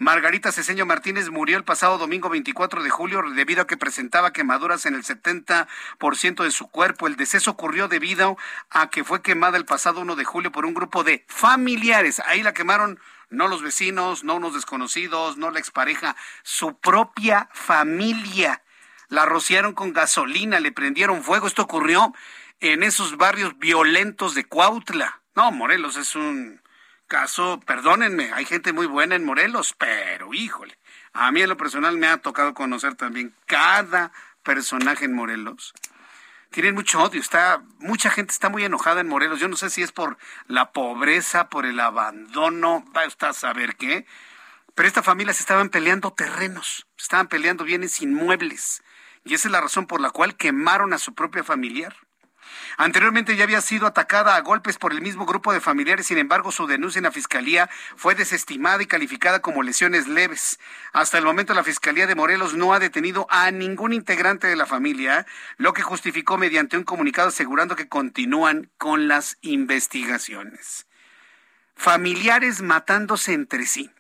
Margarita 0.01 0.51
Ceseño 0.51 0.87
Martínez 0.87 1.29
murió 1.29 1.59
el 1.59 1.65
pasado 1.65 1.99
domingo 1.99 2.31
24 2.31 2.83
de 2.83 2.89
julio 2.89 3.21
debido 3.35 3.61
a 3.61 3.67
que 3.67 3.77
presentaba 3.77 4.33
quemaduras 4.33 4.87
en 4.87 4.95
el 4.95 5.05
70% 5.05 6.43
de 6.43 6.51
su 6.51 6.69
cuerpo. 6.69 7.07
El 7.07 7.17
deceso 7.17 7.51
ocurrió 7.51 7.87
debido 7.87 8.39
a 8.71 8.89
que 8.89 9.05
fue 9.05 9.21
quemada 9.21 9.59
el 9.59 9.67
pasado 9.67 10.01
1 10.01 10.17
de 10.17 10.25
julio 10.25 10.53
por 10.53 10.65
un 10.65 10.73
grupo 10.73 11.05
de 11.05 11.27
familiares. 11.29 12.19
Ahí 12.25 12.43
la 12.43 12.55
quemaron 12.55 12.99
no 13.29 13.47
los 13.47 13.61
vecinos, 13.61 14.25
no 14.25 14.37
unos 14.37 14.55
desconocidos, 14.55 15.37
no 15.37 15.51
la 15.51 15.59
expareja, 15.59 16.17
su 16.45 16.79
propia 16.79 17.51
familia. 17.53 18.63
La 19.09 19.27
rociaron 19.27 19.75
con 19.75 19.93
gasolina, 19.93 20.61
le 20.61 20.73
prendieron 20.73 21.23
fuego. 21.23 21.47
Esto 21.47 21.61
ocurrió 21.61 22.15
en 22.61 22.85
esos 22.85 23.19
barrios 23.19 23.59
violentos 23.59 24.35
de 24.35 24.47
Cuautla. 24.47 25.21
No, 25.37 25.53
Morelos 25.53 25.99
es 25.99 26.15
un 26.15 26.63
caso, 27.11 27.61
perdónenme, 27.66 28.33
hay 28.33 28.46
gente 28.46 28.73
muy 28.73 28.87
buena 28.87 29.16
en 29.16 29.25
Morelos, 29.27 29.75
pero 29.77 30.33
híjole, 30.33 30.79
a 31.12 31.31
mí 31.31 31.42
en 31.42 31.51
lo 31.51 31.59
personal 31.59 31.99
me 31.99 32.07
ha 32.07 32.16
tocado 32.18 32.55
conocer 32.55 32.94
también 32.94 33.35
cada 33.46 34.12
personaje 34.42 35.05
en 35.05 35.14
Morelos 35.14 35.75
tienen 36.51 36.75
mucho 36.75 37.03
odio. 37.03 37.20
Está, 37.20 37.62
mucha 37.79 38.11
gente 38.11 38.33
está 38.33 38.49
muy 38.49 38.64
enojada 38.64 39.01
en 39.01 39.09
Morelos. 39.09 39.40
Yo 39.40 39.49
no 39.49 39.57
sé 39.57 39.70
si 39.70 39.83
es 39.83 39.92
por 39.92 40.18
la 40.46 40.73
pobreza, 40.73 41.49
por 41.49 41.64
el 41.64 41.81
abandono, 41.81 42.85
va 42.96 43.07
usted 43.07 43.29
a 43.29 43.33
saber 43.33 43.77
qué. 43.77 44.07
Pero 44.75 44.88
esta 44.88 45.03
familia 45.03 45.33
se 45.33 45.42
estaban 45.42 45.68
peleando 45.68 46.12
terrenos, 46.12 46.87
estaban 46.99 47.29
peleando 47.29 47.64
bienes 47.64 48.01
inmuebles. 48.01 48.83
Y 49.25 49.35
esa 49.35 49.49
es 49.49 49.53
la 49.53 49.61
razón 49.61 49.87
por 49.87 50.01
la 50.01 50.11
cual 50.11 50.37
quemaron 50.37 50.92
a 50.92 50.99
su 50.99 51.14
propia 51.14 51.44
familiar. 51.44 51.94
Anteriormente 52.81 53.37
ya 53.37 53.45
había 53.45 53.61
sido 53.61 53.87
atacada 53.87 54.37
a 54.37 54.40
golpes 54.40 54.79
por 54.79 54.95
el 54.95 55.03
mismo 55.03 55.27
grupo 55.27 55.53
de 55.53 55.61
familiares, 55.61 56.07
sin 56.07 56.16
embargo 56.16 56.51
su 56.51 56.66
denuncia 56.66 56.99
en 56.99 57.05
la 57.05 57.12
Fiscalía 57.12 57.69
fue 57.95 58.14
desestimada 58.14 58.83
y 58.83 58.87
calificada 58.87 59.43
como 59.43 59.62
lesiones 59.62 60.09
leves. 60.09 60.59
Hasta 60.95 61.19
el 61.19 61.27
momento 61.27 61.53
la 61.53 61.62
Fiscalía 61.62 62.07
de 62.07 62.14
Morelos 62.14 62.55
no 62.55 62.73
ha 62.73 62.79
detenido 62.79 63.27
a 63.29 63.51
ningún 63.51 63.93
integrante 63.93 64.47
de 64.47 64.57
la 64.57 64.64
familia, 64.64 65.27
lo 65.59 65.75
que 65.75 65.83
justificó 65.83 66.38
mediante 66.38 66.79
un 66.79 66.85
comunicado 66.85 67.29
asegurando 67.29 67.77
que 67.77 67.87
continúan 67.87 68.71
con 68.79 69.09
las 69.09 69.37
investigaciones. 69.43 70.87
Familiares 71.75 72.62
matándose 72.62 73.35
entre 73.35 73.66
sí. 73.66 73.90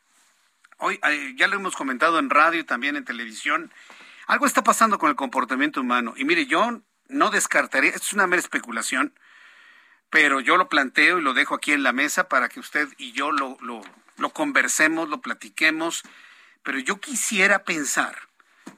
Hoy 0.78 0.98
eh, 1.06 1.34
ya 1.36 1.48
lo 1.48 1.56
hemos 1.56 1.76
comentado 1.76 2.18
en 2.18 2.30
radio 2.30 2.60
y 2.60 2.64
también 2.64 2.96
en 2.96 3.04
televisión. 3.04 3.70
Algo 4.26 4.46
está 4.46 4.64
pasando 4.64 4.98
con 4.98 5.10
el 5.10 5.16
comportamiento 5.16 5.82
humano. 5.82 6.14
Y 6.16 6.24
mire, 6.24 6.46
yo 6.46 6.80
no 7.10 7.30
descartaría, 7.30 7.90
esto 7.90 8.06
es 8.06 8.12
una 8.12 8.26
mera 8.26 8.40
especulación, 8.40 9.12
pero 10.10 10.40
yo 10.40 10.56
lo 10.56 10.68
planteo 10.68 11.18
y 11.18 11.22
lo 11.22 11.34
dejo 11.34 11.54
aquí 11.54 11.72
en 11.72 11.82
la 11.82 11.92
mesa 11.92 12.28
para 12.28 12.48
que 12.48 12.60
usted 12.60 12.88
y 12.98 13.12
yo 13.12 13.30
lo, 13.30 13.56
lo, 13.60 13.82
lo 14.16 14.30
conversemos, 14.30 15.08
lo 15.08 15.20
platiquemos, 15.20 16.02
pero 16.62 16.78
yo 16.78 17.00
quisiera 17.00 17.64
pensar 17.64 18.16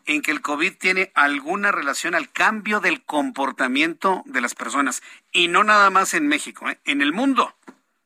en 0.07 0.23
que 0.23 0.31
el 0.31 0.40
COVID 0.40 0.77
tiene 0.79 1.12
alguna 1.14 1.73
relación 1.73 2.14
al 2.14 2.31
cambio 2.31 2.81
del 2.81 3.05
comportamiento 3.05 4.23
de 4.27 4.40
las 4.40 4.55
personas, 4.55 5.03
y 5.33 5.49
no 5.49 5.64
nada 5.64 5.90
más 5.90 6.14
en 6.14 6.27
México, 6.27 6.68
¿eh? 6.68 6.79
en 6.85 7.03
el 7.03 7.12
mundo. 7.12 7.55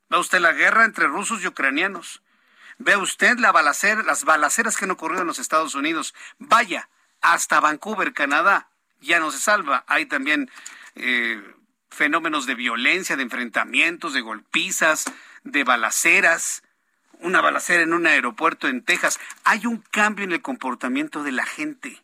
Ve 0.08 0.18
usted 0.18 0.40
la 0.40 0.52
guerra 0.52 0.84
entre 0.84 1.06
rusos 1.06 1.42
y 1.42 1.48
ucranianos. 1.48 2.22
Ve 2.78 2.96
usted 2.96 3.38
la 3.38 3.52
balacera, 3.52 4.02
las 4.02 4.24
balaceras 4.24 4.76
que 4.76 4.84
han 4.84 4.90
ocurrido 4.90 5.22
en 5.22 5.26
los 5.26 5.38
Estados 5.38 5.74
Unidos. 5.74 6.14
Vaya, 6.38 6.88
hasta 7.22 7.60
Vancouver, 7.60 8.12
Canadá 8.12 8.68
ya 9.00 9.20
no 9.20 9.30
se 9.30 9.38
salva. 9.38 9.84
Hay 9.86 10.06
también 10.06 10.50
eh, 10.94 11.42
fenómenos 11.90 12.46
de 12.46 12.54
violencia, 12.54 13.16
de 13.16 13.22
enfrentamientos, 13.22 14.12
de 14.12 14.20
golpizas, 14.20 15.04
de 15.44 15.64
balaceras. 15.64 16.62
Una 17.20 17.40
balacera 17.40 17.82
en 17.82 17.94
un 17.94 18.06
aeropuerto 18.06 18.68
en 18.68 18.82
Texas. 18.82 19.18
Hay 19.44 19.66
un 19.66 19.78
cambio 19.78 20.24
en 20.24 20.32
el 20.32 20.42
comportamiento 20.42 21.22
de 21.22 21.32
la 21.32 21.46
gente. 21.46 22.02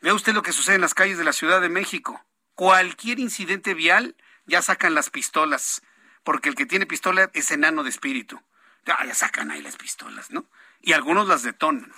Vea 0.00 0.14
usted 0.14 0.34
lo 0.34 0.42
que 0.42 0.52
sucede 0.52 0.76
en 0.76 0.80
las 0.80 0.94
calles 0.94 1.18
de 1.18 1.24
la 1.24 1.32
Ciudad 1.32 1.60
de 1.60 1.68
México. 1.68 2.24
Cualquier 2.54 3.18
incidente 3.18 3.74
vial 3.74 4.16
ya 4.46 4.62
sacan 4.62 4.94
las 4.94 5.10
pistolas, 5.10 5.82
porque 6.22 6.48
el 6.48 6.54
que 6.54 6.66
tiene 6.66 6.86
pistola 6.86 7.30
es 7.34 7.50
enano 7.50 7.82
de 7.82 7.90
espíritu. 7.90 8.40
Ya, 8.86 8.98
ya 9.04 9.14
sacan 9.14 9.50
ahí 9.50 9.62
las 9.62 9.76
pistolas, 9.76 10.30
¿no? 10.30 10.46
Y 10.80 10.92
algunos 10.92 11.26
las 11.26 11.42
detonan. 11.42 11.92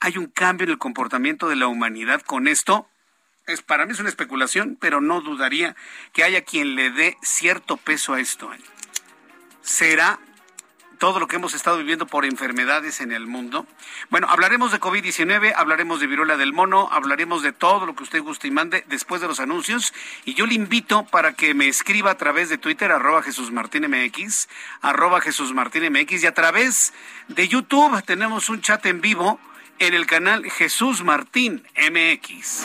Hay 0.00 0.16
un 0.16 0.26
cambio 0.26 0.64
en 0.64 0.70
el 0.70 0.78
comportamiento 0.78 1.48
de 1.48 1.56
la 1.56 1.66
humanidad 1.66 2.22
con 2.22 2.46
esto 2.46 2.88
Es, 3.46 3.62
para 3.62 3.84
mí 3.84 3.92
es 3.92 4.00
una 4.00 4.08
especulación, 4.08 4.76
pero 4.80 5.00
no 5.00 5.20
dudaría 5.20 5.76
que 6.12 6.24
haya 6.24 6.42
quien 6.42 6.76
le 6.76 6.90
dé 6.90 7.16
cierto 7.22 7.76
peso 7.76 8.14
a 8.14 8.20
esto. 8.20 8.50
¿Será 9.60 10.18
todo 10.98 11.20
lo 11.20 11.28
que 11.28 11.36
hemos 11.36 11.54
estado 11.54 11.76
viviendo 11.76 12.06
por 12.06 12.24
enfermedades 12.24 13.00
en 13.00 13.12
el 13.12 13.26
mundo. 13.26 13.66
Bueno, 14.08 14.26
hablaremos 14.30 14.72
de 14.72 14.80
COVID-19, 14.80 15.52
hablaremos 15.54 16.00
de 16.00 16.06
viruela 16.06 16.38
del 16.38 16.52
mono, 16.52 16.88
hablaremos 16.90 17.42
de 17.42 17.52
todo 17.52 17.84
lo 17.84 17.94
que 17.94 18.04
usted 18.04 18.22
guste 18.22 18.48
y 18.48 18.50
mande 18.50 18.84
después 18.88 19.20
de 19.20 19.28
los 19.28 19.40
anuncios. 19.40 19.92
Y 20.24 20.32
yo 20.32 20.46
le 20.46 20.54
invito 20.54 21.04
para 21.04 21.34
que 21.34 21.52
me 21.52 21.68
escriba 21.68 22.12
a 22.12 22.16
través 22.16 22.48
de 22.48 22.58
Twitter, 22.58 22.90
arroba 22.90 23.22
Jesús 23.22 23.50
Martín 23.50 23.86
MX, 23.86 24.48
arroba 24.80 25.20
Jesús 25.20 25.52
Martín 25.52 25.92
MX, 25.92 26.22
y 26.22 26.26
a 26.26 26.32
través 26.32 26.94
de 27.28 27.48
YouTube 27.48 28.02
tenemos 28.04 28.48
un 28.48 28.60
chat 28.62 28.86
en 28.86 29.00
vivo 29.00 29.38
en 29.78 29.94
el 29.94 30.06
canal 30.06 30.50
Jesús 30.50 31.02
Martín 31.02 31.64
MX. 31.76 32.64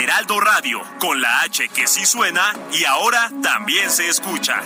Heraldo 0.00 0.40
Radio, 0.40 0.82
con 0.98 1.20
la 1.20 1.40
H 1.40 1.68
que 1.68 1.86
sí 1.86 2.04
suena 2.04 2.54
y 2.72 2.84
ahora 2.84 3.30
también 3.42 3.90
se 3.90 4.08
escucha. 4.08 4.60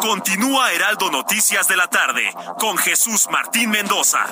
Continúa 0.00 0.72
Heraldo 0.72 1.10
Noticias 1.10 1.66
de 1.68 1.76
la 1.76 1.88
tarde 1.88 2.30
con 2.58 2.76
Jesús 2.78 3.28
Martín 3.30 3.70
Mendoza. 3.70 4.26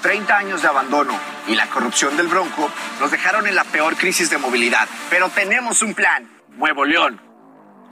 Treinta 0.00 0.36
años 0.36 0.60
de 0.60 0.68
abandono 0.68 1.18
y 1.46 1.54
la 1.54 1.68
corrupción 1.68 2.16
del 2.16 2.28
Bronco 2.28 2.70
nos 3.00 3.10
dejaron 3.10 3.46
en 3.46 3.54
la 3.54 3.64
peor 3.64 3.96
crisis 3.96 4.28
de 4.28 4.38
movilidad. 4.38 4.88
Pero 5.08 5.30
tenemos 5.30 5.82
un 5.82 5.94
plan, 5.94 6.28
Nuevo 6.56 6.84
León 6.84 7.33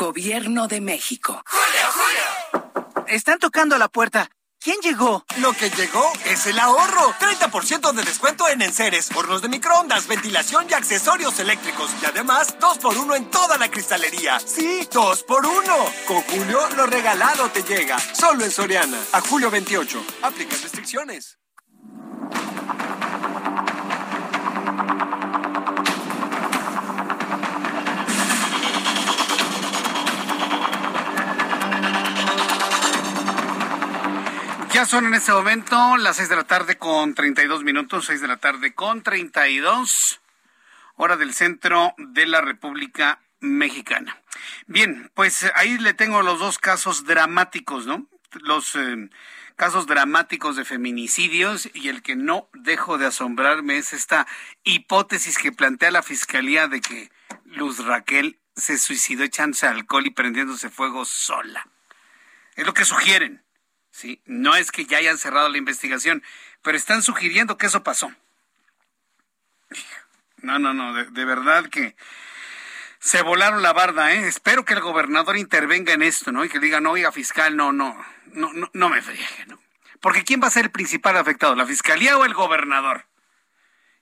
Gobierno 0.00 0.66
de 0.66 0.80
México. 0.80 1.42
¡Julio, 1.44 1.92
Julio! 1.92 3.04
Están 3.06 3.38
tocando 3.38 3.74
a 3.74 3.78
la 3.78 3.88
puerta. 3.88 4.30
¿Quién 4.58 4.78
llegó? 4.80 5.26
Lo 5.42 5.52
que 5.52 5.68
llegó 5.68 6.10
es 6.24 6.46
el 6.46 6.58
ahorro. 6.58 7.12
30% 7.20 7.92
de 7.92 8.02
descuento 8.04 8.48
en 8.48 8.62
enseres, 8.62 9.10
hornos 9.14 9.42
de 9.42 9.50
microondas, 9.50 10.06
ventilación 10.06 10.66
y 10.70 10.72
accesorios 10.72 11.38
eléctricos. 11.38 11.90
Y 12.02 12.06
además, 12.06 12.58
2x1 12.58 13.14
en 13.14 13.30
toda 13.30 13.58
la 13.58 13.70
cristalería. 13.70 14.40
Sí, 14.40 14.88
2x1. 14.90 16.06
Con 16.06 16.22
Julio, 16.22 16.60
lo 16.78 16.86
regalado 16.86 17.50
te 17.50 17.62
llega. 17.62 17.98
Solo 17.98 18.46
en 18.46 18.50
Soriana. 18.50 18.96
A 19.12 19.20
julio 19.20 19.50
28. 19.50 20.02
Aplica 20.22 20.56
restricciones. 20.62 21.38
Son 34.86 35.04
en 35.04 35.14
este 35.14 35.32
momento 35.32 35.98
las 35.98 36.16
seis 36.16 36.30
de 36.30 36.36
la 36.36 36.44
tarde 36.44 36.78
con 36.78 37.14
32 37.14 37.64
minutos, 37.64 38.06
seis 38.06 38.22
de 38.22 38.28
la 38.28 38.38
tarde 38.38 38.72
con 38.72 39.02
32, 39.02 40.20
hora 40.96 41.18
del 41.18 41.34
centro 41.34 41.94
de 41.98 42.26
la 42.26 42.40
República 42.40 43.20
Mexicana. 43.40 44.18
Bien, 44.66 45.10
pues 45.14 45.50
ahí 45.54 45.76
le 45.76 45.92
tengo 45.92 46.22
los 46.22 46.38
dos 46.38 46.58
casos 46.58 47.04
dramáticos, 47.04 47.86
¿no? 47.86 48.06
Los 48.32 48.74
eh, 48.74 49.10
casos 49.54 49.86
dramáticos 49.86 50.56
de 50.56 50.64
feminicidios 50.64 51.68
y 51.74 51.88
el 51.88 52.02
que 52.02 52.16
no 52.16 52.48
dejo 52.54 52.96
de 52.96 53.06
asombrarme 53.06 53.76
es 53.76 53.92
esta 53.92 54.26
hipótesis 54.64 55.36
que 55.36 55.52
plantea 55.52 55.90
la 55.90 56.02
Fiscalía 56.02 56.68
de 56.68 56.80
que 56.80 57.12
Luz 57.44 57.84
Raquel 57.84 58.40
se 58.56 58.78
suicidó 58.78 59.24
echándose 59.24 59.66
alcohol 59.66 60.06
y 60.06 60.10
prendiéndose 60.10 60.70
fuego 60.70 61.04
sola. 61.04 61.68
Es 62.56 62.64
lo 62.64 62.72
que 62.72 62.86
sugieren. 62.86 63.44
¿Sí? 64.00 64.20
No 64.24 64.56
es 64.56 64.72
que 64.72 64.86
ya 64.86 64.98
hayan 64.98 65.18
cerrado 65.18 65.48
la 65.48 65.58
investigación, 65.58 66.22
pero 66.62 66.76
están 66.76 67.02
sugiriendo 67.02 67.58
que 67.58 67.66
eso 67.66 67.82
pasó. 67.82 68.12
No, 70.38 70.58
no, 70.58 70.72
no, 70.72 70.94
de, 70.94 71.24
verdad 71.24 71.66
que 71.66 71.94
se 72.98 73.22
volaron 73.22 73.62
la 73.62 73.74
barda, 73.74 74.14
¿eh? 74.14 74.26
Espero 74.26 74.64
que 74.64 74.72
el 74.72 74.80
gobernador 74.80 75.36
intervenga 75.36 75.92
en 75.92 76.02
esto, 76.02 76.32
¿no? 76.32 76.44
Y 76.44 76.48
que 76.48 76.58
diga, 76.58 76.80
no, 76.80 76.92
oiga, 76.92 77.12
fiscal, 77.12 77.56
no, 77.56 77.72
no, 77.72 77.94
no, 78.32 78.52
no, 78.54 78.70
no 78.72 78.88
me 78.88 79.02
friegue, 79.02 79.46
¿no? 79.46 79.60
Porque 80.00 80.24
¿quién 80.24 80.42
va 80.42 80.46
a 80.46 80.50
ser 80.50 80.64
el 80.64 80.70
principal 80.70 81.16
afectado, 81.18 81.54
la 81.54 81.66
fiscalía 81.66 82.16
o 82.16 82.24
el 82.24 82.32
gobernador? 82.32 83.06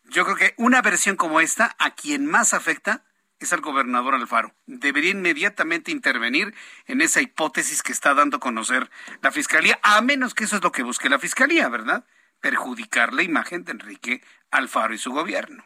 Yo 0.04 0.24
creo 0.24 0.36
que 0.36 0.54
una 0.56 0.80
versión 0.80 1.16
como 1.16 1.40
esta, 1.40 1.74
a 1.78 1.90
quien 1.90 2.24
más 2.24 2.54
afecta 2.54 3.02
es 3.38 3.52
al 3.52 3.60
gobernador 3.60 4.14
Alfaro. 4.14 4.54
Debería 4.66 5.10
inmediatamente 5.10 5.90
intervenir 5.90 6.54
en 6.86 7.00
esa 7.00 7.20
hipótesis 7.20 7.82
que 7.82 7.92
está 7.92 8.14
dando 8.14 8.38
a 8.38 8.40
conocer 8.40 8.90
la 9.22 9.30
Fiscalía, 9.30 9.78
a 9.82 10.00
menos 10.00 10.34
que 10.34 10.44
eso 10.44 10.56
es 10.56 10.62
lo 10.62 10.72
que 10.72 10.82
busque 10.82 11.08
la 11.08 11.18
Fiscalía, 11.18 11.68
¿verdad? 11.68 12.04
Perjudicar 12.40 13.12
la 13.12 13.22
imagen 13.22 13.64
de 13.64 13.72
Enrique 13.72 14.22
Alfaro 14.50 14.94
y 14.94 14.98
su 14.98 15.12
gobierno. 15.12 15.64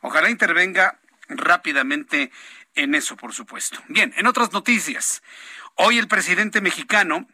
Ojalá 0.00 0.30
intervenga 0.30 1.00
rápidamente 1.28 2.30
en 2.74 2.94
eso, 2.94 3.16
por 3.16 3.32
supuesto. 3.32 3.80
Bien, 3.88 4.12
en 4.16 4.26
otras 4.26 4.52
noticias, 4.52 5.22
hoy 5.76 5.98
el 5.98 6.08
presidente 6.08 6.60
mexicano 6.60 7.28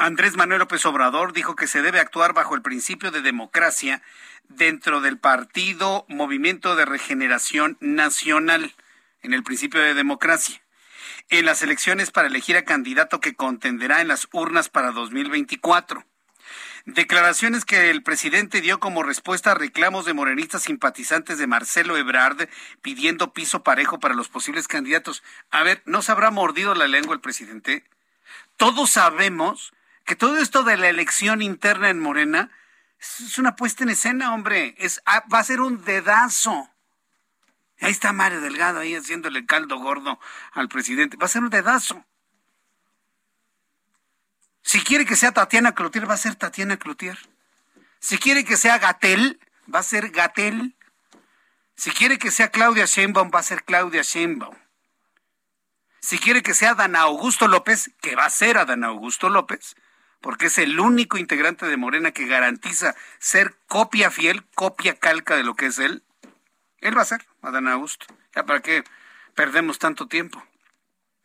Andrés 0.00 0.36
Manuel 0.36 0.60
López 0.60 0.86
Obrador 0.86 1.32
dijo 1.32 1.56
que 1.56 1.66
se 1.66 1.82
debe 1.82 1.98
actuar 1.98 2.32
bajo 2.32 2.54
el 2.54 2.62
principio 2.62 3.10
de 3.10 3.20
democracia 3.20 4.00
dentro 4.48 5.00
del 5.00 5.18
partido 5.18 6.06
Movimiento 6.08 6.76
de 6.76 6.84
Regeneración 6.84 7.76
Nacional, 7.80 8.76
en 9.22 9.34
el 9.34 9.42
principio 9.42 9.80
de 9.80 9.94
democracia, 9.94 10.62
en 11.30 11.44
las 11.44 11.62
elecciones 11.62 12.12
para 12.12 12.28
elegir 12.28 12.56
a 12.56 12.64
candidato 12.64 13.20
que 13.20 13.34
contenderá 13.34 14.00
en 14.00 14.06
las 14.06 14.28
urnas 14.30 14.68
para 14.68 14.92
2024. 14.92 16.04
Declaraciones 16.84 17.64
que 17.64 17.90
el 17.90 18.04
presidente 18.04 18.60
dio 18.60 18.78
como 18.78 19.02
respuesta 19.02 19.50
a 19.50 19.56
reclamos 19.56 20.04
de 20.04 20.14
morenistas 20.14 20.62
simpatizantes 20.62 21.38
de 21.38 21.48
Marcelo 21.48 21.96
Ebrard 21.96 22.48
pidiendo 22.82 23.32
piso 23.32 23.64
parejo 23.64 23.98
para 23.98 24.14
los 24.14 24.28
posibles 24.28 24.68
candidatos. 24.68 25.24
A 25.50 25.64
ver, 25.64 25.82
¿no 25.86 26.02
se 26.02 26.12
habrá 26.12 26.30
mordido 26.30 26.76
la 26.76 26.86
lengua 26.86 27.14
el 27.14 27.20
presidente? 27.20 27.82
Todos 28.56 28.90
sabemos 28.90 29.72
que 30.08 30.16
todo 30.16 30.38
esto 30.38 30.62
de 30.62 30.78
la 30.78 30.88
elección 30.88 31.42
interna 31.42 31.90
en 31.90 32.00
Morena 32.00 32.50
es 32.98 33.36
una 33.36 33.56
puesta 33.56 33.84
en 33.84 33.90
escena, 33.90 34.32
hombre. 34.32 34.74
Es, 34.78 35.02
ah, 35.04 35.22
va 35.30 35.38
a 35.38 35.44
ser 35.44 35.60
un 35.60 35.84
dedazo. 35.84 36.70
Ahí 37.78 37.90
está 37.90 38.14
Mario 38.14 38.40
Delgado 38.40 38.80
ahí 38.80 38.94
haciéndole 38.96 39.44
caldo 39.44 39.78
gordo 39.78 40.18
al 40.52 40.70
presidente. 40.70 41.18
Va 41.18 41.26
a 41.26 41.28
ser 41.28 41.42
un 41.42 41.50
dedazo. 41.50 42.06
Si 44.62 44.80
quiere 44.80 45.04
que 45.04 45.14
sea 45.14 45.32
Tatiana 45.32 45.74
Cloutier, 45.74 46.08
va 46.08 46.14
a 46.14 46.16
ser 46.16 46.36
Tatiana 46.36 46.78
Cloutier. 46.78 47.18
Si 48.00 48.16
quiere 48.16 48.46
que 48.46 48.56
sea 48.56 48.78
Gatel, 48.78 49.38
va 49.72 49.80
a 49.80 49.82
ser 49.82 50.08
Gatel. 50.08 50.74
Si 51.76 51.90
quiere 51.90 52.18
que 52.18 52.30
sea 52.30 52.50
Claudia 52.50 52.86
Sheinbaum, 52.86 53.30
va 53.32 53.40
a 53.40 53.42
ser 53.42 53.62
Claudia 53.62 54.00
Sheinbaum. 54.00 54.56
Si 56.00 56.18
quiere 56.18 56.42
que 56.42 56.54
sea 56.54 56.74
Dan 56.74 56.96
Augusto 56.96 57.46
López, 57.46 57.90
que 58.00 58.16
va 58.16 58.24
a 58.24 58.30
ser 58.30 58.54
Dan 58.64 58.84
Augusto 58.84 59.28
López, 59.28 59.76
porque 60.20 60.46
es 60.46 60.58
el 60.58 60.80
único 60.80 61.18
integrante 61.18 61.66
de 61.66 61.76
Morena 61.76 62.12
que 62.12 62.26
garantiza 62.26 62.94
ser 63.18 63.56
copia 63.66 64.10
fiel, 64.10 64.44
copia 64.54 64.98
calca 64.98 65.36
de 65.36 65.44
lo 65.44 65.54
que 65.54 65.66
es 65.66 65.78
él, 65.78 66.02
él 66.80 66.96
va 66.96 67.02
a 67.02 67.06
ser 67.06 67.26
Adán 67.42 67.68
Augusto. 67.68 68.06
¿Ya 68.34 68.44
para 68.44 68.60
qué 68.60 68.84
perdemos 69.34 69.78
tanto 69.78 70.06
tiempo? 70.06 70.44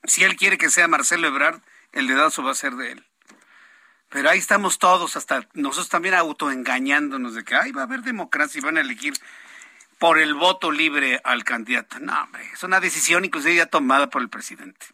Si 0.03 0.23
él 0.23 0.35
quiere 0.35 0.57
que 0.57 0.69
sea 0.69 0.87
Marcelo 0.87 1.27
Ebrard, 1.27 1.61
el 1.91 2.07
dedazo 2.07 2.43
va 2.43 2.51
a 2.51 2.55
ser 2.55 2.75
de 2.75 2.93
él. 2.93 3.05
Pero 4.09 4.29
ahí 4.29 4.37
estamos 4.37 4.77
todos, 4.77 5.15
hasta 5.15 5.47
nosotros 5.53 5.89
también 5.89 6.13
autoengañándonos 6.13 7.33
de 7.33 7.43
que 7.43 7.55
ay, 7.55 7.71
va 7.71 7.81
a 7.81 7.85
haber 7.85 8.01
democracia 8.01 8.59
y 8.59 8.61
van 8.61 8.77
a 8.77 8.81
elegir 8.81 9.13
por 9.97 10.19
el 10.19 10.33
voto 10.35 10.71
libre 10.71 11.19
al 11.23 11.43
candidato. 11.43 11.99
No, 11.99 12.23
hombre, 12.23 12.47
es 12.53 12.63
una 12.63 12.79
decisión 12.79 13.25
inclusive 13.25 13.55
ya 13.55 13.65
tomada 13.65 14.09
por 14.09 14.21
el 14.21 14.29
presidente. 14.29 14.85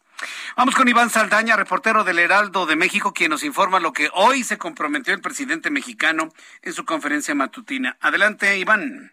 Vamos 0.58 0.75
con 0.75 0.88
Iván 0.88 1.10
Saldaña, 1.10 1.55
reportero 1.55 2.03
del 2.03 2.19
Heraldo 2.19 2.65
de 2.65 2.75
México, 2.75 3.13
quien 3.13 3.32
nos 3.32 3.43
informa 3.43 3.79
lo 3.79 3.93
que 3.93 4.10
hoy 4.13 4.43
se 4.43 4.58
comprometió 4.58 5.13
el 5.13 5.21
presidente 5.21 5.71
mexicano 5.71 6.29
en 6.62 6.73
su 6.73 6.86
conferencia 6.86 7.34
matutina. 7.36 7.97
Adelante, 8.01 8.58
Iván. 8.58 9.12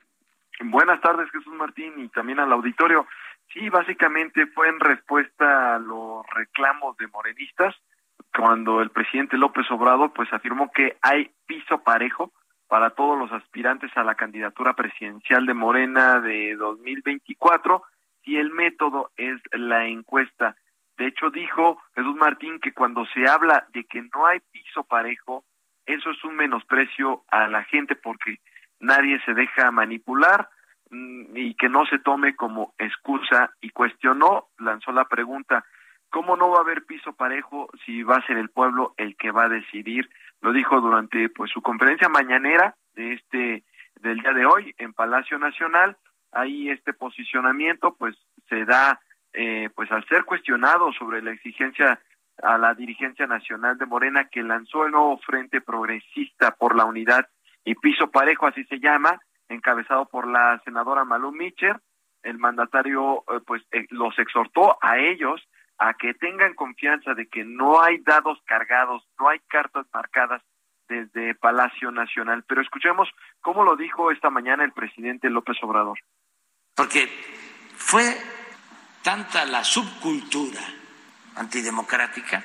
Buenas 0.60 1.00
tardes, 1.00 1.30
Jesús 1.30 1.52
Martín, 1.54 1.92
y 1.98 2.08
también 2.08 2.40
al 2.40 2.52
auditorio. 2.52 3.06
Sí, 3.52 3.68
básicamente 3.68 4.46
fue 4.48 4.68
en 4.68 4.80
respuesta 4.80 5.76
a 5.76 5.78
los 5.78 6.26
reclamos 6.34 6.96
de 6.96 7.06
morenistas 7.08 7.74
cuando 8.36 8.82
el 8.82 8.90
presidente 8.90 9.38
López 9.38 9.70
Obrador 9.70 10.12
pues 10.12 10.32
afirmó 10.32 10.70
que 10.72 10.96
hay 11.00 11.30
piso 11.46 11.82
parejo 11.82 12.32
para 12.68 12.90
todos 12.90 13.18
los 13.18 13.32
aspirantes 13.32 13.90
a 13.96 14.02
la 14.02 14.14
candidatura 14.14 14.74
presidencial 14.74 15.46
de 15.46 15.54
Morena 15.54 16.20
de 16.20 16.56
2024 16.56 17.82
y 18.24 18.36
el 18.36 18.50
método 18.50 19.10
es 19.16 19.40
la 19.52 19.86
encuesta. 19.86 20.56
De 20.96 21.06
hecho 21.06 21.30
dijo 21.30 21.80
Jesús 21.94 22.16
Martín 22.16 22.58
que 22.60 22.72
cuando 22.72 23.04
se 23.06 23.28
habla 23.28 23.66
de 23.72 23.84
que 23.84 24.02
no 24.02 24.26
hay 24.26 24.40
piso 24.50 24.84
parejo, 24.84 25.44
eso 25.84 26.10
es 26.10 26.24
un 26.24 26.36
menosprecio 26.36 27.24
a 27.28 27.48
la 27.48 27.64
gente 27.64 27.96
porque 27.96 28.38
nadie 28.80 29.20
se 29.24 29.34
deja 29.34 29.70
manipular 29.70 30.48
mm, 30.90 31.36
y 31.36 31.54
que 31.54 31.68
no 31.68 31.84
se 31.86 31.98
tome 31.98 32.34
como 32.34 32.74
excusa 32.78 33.52
y 33.60 33.70
cuestionó, 33.70 34.48
lanzó 34.58 34.92
la 34.92 35.04
pregunta, 35.04 35.64
¿cómo 36.10 36.36
no 36.36 36.50
va 36.50 36.58
a 36.58 36.62
haber 36.62 36.84
piso 36.84 37.12
parejo 37.12 37.68
si 37.84 38.02
va 38.02 38.16
a 38.16 38.26
ser 38.26 38.38
el 38.38 38.50
pueblo 38.50 38.94
el 38.96 39.16
que 39.16 39.30
va 39.30 39.44
a 39.44 39.50
decidir? 39.50 40.08
Lo 40.40 40.52
dijo 40.52 40.80
durante 40.80 41.28
pues 41.28 41.50
su 41.50 41.62
conferencia 41.62 42.08
mañanera 42.08 42.74
de 42.94 43.14
este 43.14 43.64
del 44.00 44.20
día 44.20 44.32
de 44.32 44.46
hoy 44.46 44.74
en 44.78 44.92
Palacio 44.92 45.38
Nacional. 45.38 45.96
Ahí 46.32 46.70
este 46.70 46.92
posicionamiento 46.92 47.94
pues 47.96 48.16
se 48.48 48.64
da 48.64 49.00
eh, 49.38 49.68
pues 49.74 49.92
al 49.92 50.02
ser 50.06 50.24
cuestionado 50.24 50.92
sobre 50.94 51.20
la 51.20 51.32
exigencia 51.32 52.00
a 52.42 52.56
la 52.58 52.74
dirigencia 52.74 53.26
nacional 53.26 53.76
de 53.76 53.86
Morena 53.86 54.28
que 54.28 54.42
lanzó 54.42 54.86
el 54.86 54.92
nuevo 54.92 55.18
Frente 55.18 55.60
Progresista 55.60 56.52
por 56.52 56.74
la 56.74 56.84
Unidad 56.84 57.28
y 57.64 57.74
piso 57.74 58.10
parejo, 58.10 58.46
así 58.46 58.64
se 58.64 58.78
llama, 58.78 59.20
encabezado 59.48 60.06
por 60.06 60.26
la 60.26 60.60
senadora 60.64 61.04
Malú 61.04 61.32
Mitcher. 61.32 61.78
El 62.22 62.38
mandatario 62.38 63.24
eh, 63.28 63.40
pues 63.46 63.62
eh, 63.72 63.86
los 63.90 64.18
exhortó 64.18 64.78
a 64.80 64.98
ellos 64.98 65.46
a 65.78 65.94
que 65.94 66.14
tengan 66.14 66.54
confianza 66.54 67.12
de 67.12 67.26
que 67.26 67.44
no 67.44 67.82
hay 67.82 67.98
dados 67.98 68.38
cargados, 68.46 69.06
no 69.18 69.28
hay 69.28 69.40
cartas 69.48 69.86
marcadas 69.92 70.42
desde 70.88 71.34
Palacio 71.34 71.90
Nacional. 71.90 72.44
Pero 72.48 72.62
escuchemos 72.62 73.08
cómo 73.40 73.64
lo 73.64 73.76
dijo 73.76 74.10
esta 74.10 74.30
mañana 74.30 74.64
el 74.64 74.72
presidente 74.72 75.28
López 75.28 75.56
Obrador. 75.62 75.98
Porque 76.74 77.06
fue 77.76 78.16
tanta 79.06 79.44
la 79.44 79.62
subcultura 79.62 80.60
antidemocrática 81.36 82.42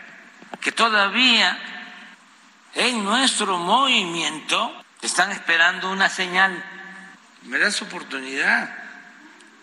que 0.61 0.71
todavía 0.71 1.57
en 2.75 3.03
nuestro 3.03 3.57
movimiento 3.57 4.71
están 5.01 5.31
esperando 5.31 5.89
una 5.89 6.07
señal. 6.07 6.63
¿Me 7.45 7.57
das 7.57 7.81
oportunidad 7.81 8.71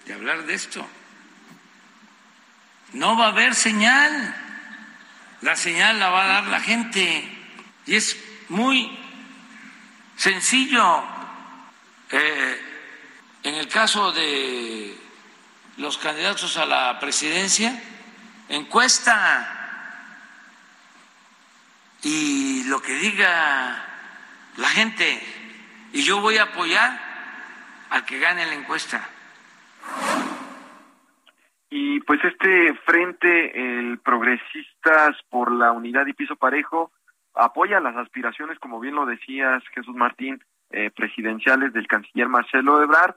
de 0.07 0.13
hablar 0.13 0.45
de 0.45 0.55
esto? 0.55 0.85
No 2.95 3.17
va 3.17 3.27
a 3.27 3.29
haber 3.29 3.55
señal. 3.55 4.35
La 5.43 5.55
señal 5.55 6.01
la 6.01 6.11
va 6.11 6.25
a 6.25 6.27
dar 6.27 6.45
la 6.49 6.59
gente. 6.59 7.33
Y 7.87 7.95
es 7.95 8.17
muy 8.49 8.99
sencillo. 10.17 11.05
Eh, 12.11 12.61
en 13.45 13.55
el 13.55 13.69
caso 13.69 14.11
de 14.11 15.08
los 15.79 15.97
candidatos 15.97 16.57
a 16.57 16.67
la 16.67 16.99
presidencia, 16.99 17.81
encuesta 18.49 19.55
y 22.03 22.65
lo 22.65 22.83
que 22.83 22.95
diga 22.95 23.85
la 24.57 24.69
gente 24.69 25.23
y 25.93 26.03
yo 26.03 26.21
voy 26.21 26.37
a 26.37 26.45
apoyar 26.45 26.99
al 27.91 28.05
que 28.05 28.19
gane 28.19 28.45
la 28.45 28.55
encuesta. 28.55 29.09
Y 31.71 32.01
pues 32.01 32.25
este 32.25 32.75
frente, 32.85 33.79
el 33.79 33.99
Progresistas 33.99 35.17
por 35.31 35.53
la 35.53 35.73
Unidad 35.73 36.07
y 36.07 36.13
Piso 36.13 36.35
Parejo, 36.37 36.91
apoya 37.35 37.79
las 37.79 37.97
aspiraciones, 37.97 38.59
como 38.59 38.81
bien 38.81 38.95
lo 38.95 39.07
decías 39.07 39.63
Jesús 39.75 39.95
Martín, 39.95 40.43
eh, 40.71 40.91
presidenciales 40.91 41.73
del 41.73 41.87
canciller 41.87 42.29
Marcelo 42.29 42.83
Ebrard, 42.83 43.15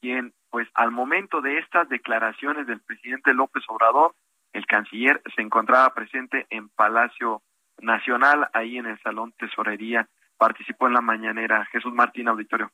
quien 0.00 0.32
pues 0.54 0.68
al 0.74 0.92
momento 0.92 1.40
de 1.40 1.58
estas 1.58 1.88
declaraciones 1.88 2.68
del 2.68 2.78
presidente 2.78 3.34
López 3.34 3.64
Obrador, 3.66 4.14
el 4.52 4.64
canciller 4.66 5.20
se 5.34 5.42
encontraba 5.42 5.92
presente 5.94 6.46
en 6.48 6.68
Palacio 6.68 7.42
Nacional, 7.78 8.48
ahí 8.52 8.78
en 8.78 8.86
el 8.86 8.96
Salón 9.02 9.34
Tesorería 9.36 10.08
participó 10.38 10.86
en 10.86 10.92
la 10.92 11.00
mañanera. 11.00 11.66
Jesús 11.72 11.92
Martín, 11.92 12.28
auditorio. 12.28 12.70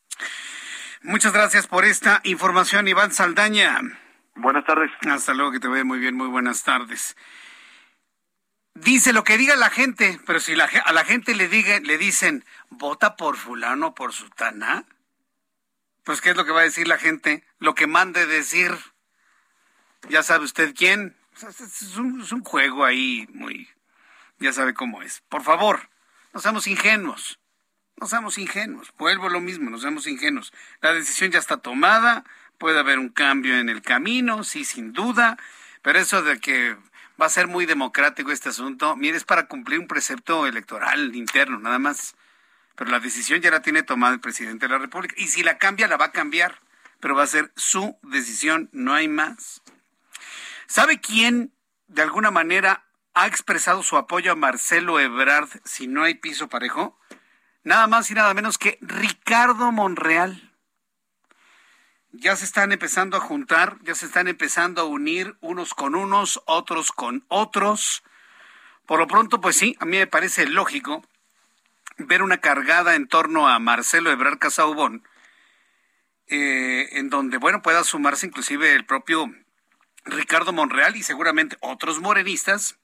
Muchas 1.05 1.33
gracias 1.33 1.67
por 1.67 1.87
esta 1.87 2.21
información, 2.25 2.87
Iván 2.87 3.13
Saldaña. 3.13 3.79
Buenas 4.35 4.67
tardes. 4.67 4.91
Hasta 5.11 5.33
luego, 5.33 5.53
que 5.53 5.61
te 5.61 5.69
vea 5.69 5.83
muy 5.83 6.01
bien, 6.01 6.15
muy 6.15 6.29
buenas 6.29 6.63
tardes. 6.63 7.17
Dice 8.75 9.15
lo 9.15 9.25
que 9.25 9.39
diga 9.39 9.57
la 9.57 9.71
gente, 9.71 10.21
pero 10.27 10.39
si 10.39 10.53
a 10.53 10.93
la 10.93 11.05
gente 11.07 11.35
le, 11.35 11.49
diga, 11.49 11.81
le 11.81 11.97
dicen, 11.97 12.45
vota 12.69 13.17
por 13.17 13.39
fulano, 13.39 13.95
por 13.95 14.13
sutana, 14.13 14.85
pues 16.11 16.21
¿qué 16.21 16.31
es 16.31 16.37
lo 16.37 16.45
que 16.45 16.51
va 16.51 16.63
a 16.63 16.65
decir 16.65 16.89
la 16.89 16.99
gente? 16.99 17.45
Lo 17.61 17.77
que 17.77 17.87
mande 17.87 18.27
decir, 18.27 18.77
ya 20.09 20.25
sabe 20.25 20.45
usted 20.45 20.75
quién. 20.75 21.17
Es 21.41 21.97
un, 21.99 22.21
es 22.21 22.33
un 22.33 22.43
juego 22.43 22.85
ahí 22.85 23.29
muy, 23.33 23.69
ya 24.41 24.53
sabe 24.53 24.75
cómo 24.75 25.03
es. 25.03 25.23
Por 25.29 25.45
favor, 25.45 25.89
no 26.33 26.41
seamos 26.41 26.67
ingenuos. 26.67 27.39
No 27.97 28.09
seamos 28.09 28.39
ingenuos, 28.39 28.93
vuelvo 28.99 29.29
a 29.29 29.31
lo 29.31 29.41
mismo, 29.41 29.71
no 29.71 29.79
seamos 29.79 30.09
ingenuos. 30.09 30.53
La 30.81 30.93
decisión 30.93 31.31
ya 31.31 31.39
está 31.39 31.59
tomada, 31.59 32.25
puede 32.59 32.81
haber 32.81 32.99
un 32.99 33.11
cambio 33.11 33.57
en 33.57 33.69
el 33.69 33.81
camino, 33.81 34.43
sí, 34.43 34.65
sin 34.65 34.93
duda, 34.93 35.39
pero 35.81 36.01
eso 36.01 36.23
de 36.23 36.41
que 36.41 36.77
va 37.23 37.27
a 37.27 37.29
ser 37.29 37.47
muy 37.47 37.67
democrático 37.67 38.33
este 38.33 38.49
asunto, 38.49 38.97
mire, 38.97 39.17
es 39.17 39.23
para 39.23 39.47
cumplir 39.47 39.79
un 39.79 39.87
precepto 39.87 40.49
electoral 40.49 41.15
interno, 41.15 41.61
nada 41.61 41.79
más. 41.79 42.17
Pero 42.77 42.91
la 42.91 43.01
decisión 43.01 43.41
ya 43.41 43.51
la 43.51 43.63
tiene 43.63 43.83
tomada 43.83 44.15
el 44.15 44.21
presidente 44.21 44.67
de 44.67 44.73
la 44.73 44.79
República. 44.79 45.15
Y 45.19 45.29
si 45.29 45.43
la 45.43 45.59
cambia, 45.59 45.89
la 45.89 45.97
va 45.97 46.07
a 46.07 46.13
cambiar, 46.13 46.61
pero 47.01 47.15
va 47.15 47.25
a 47.25 47.27
ser 47.27 47.53
su 47.57 47.99
decisión, 48.03 48.69
no 48.73 48.95
hay 48.95 49.09
más. 49.09 49.63
¿Sabe 50.67 51.01
quién, 51.01 51.53
de 51.89 52.03
alguna 52.03 52.31
manera, 52.31 52.85
ha 53.15 53.27
expresado 53.27 53.83
su 53.83 53.97
apoyo 53.97 54.33
a 54.33 54.37
Marcelo 54.37 55.01
Ebrard 55.01 55.49
si 55.65 55.87
no 55.87 56.05
hay 56.05 56.15
piso 56.15 56.49
parejo? 56.49 56.99
Nada 57.63 57.87
más 57.87 58.11
y 58.11 58.15
nada 58.15 58.33
menos 58.35 58.57
que 58.57 58.79
Ricardo 58.81 59.73
Monreal. 59.73 60.51
Ya 62.13 62.35
se 62.35 62.45
están 62.45 62.73
empezando 62.73 63.17
a 63.17 63.21
juntar, 63.21 63.79
ya 63.83 63.95
se 63.95 64.07
están 64.07 64.27
empezando 64.27 64.81
a 64.81 64.85
unir 64.85 65.37
unos 65.41 65.75
con 65.75 65.95
unos, 65.95 66.41
otros 66.47 66.93
con 66.93 67.25
otros. 67.29 68.03
Por 68.87 68.99
lo 68.99 69.07
pronto, 69.07 69.41
pues 69.41 69.57
sí, 69.57 69.77
a 69.79 69.85
mí 69.85 69.99
me 69.99 70.07
parece 70.07 70.47
lógico 70.47 71.05
ver 72.07 72.23
una 72.23 72.39
cargada 72.39 72.95
en 72.95 73.09
torno 73.09 73.49
a 73.49 73.59
Marcelo 73.59 74.11
Ebrard 74.11 74.39
Casaubón, 74.39 75.07
eh, 76.27 76.89
en 76.93 77.11
donde, 77.11 77.39
bueno, 77.39 77.63
pueda 77.63 77.85
sumarse 77.85 78.27
inclusive 78.27 78.75
el 78.75 78.87
propio 78.87 79.33
Ricardo 80.05 80.53
Monreal 80.53 80.97
y 80.97 81.03
seguramente 81.03 81.57
otros 81.61 82.01
morenistas 82.01 82.79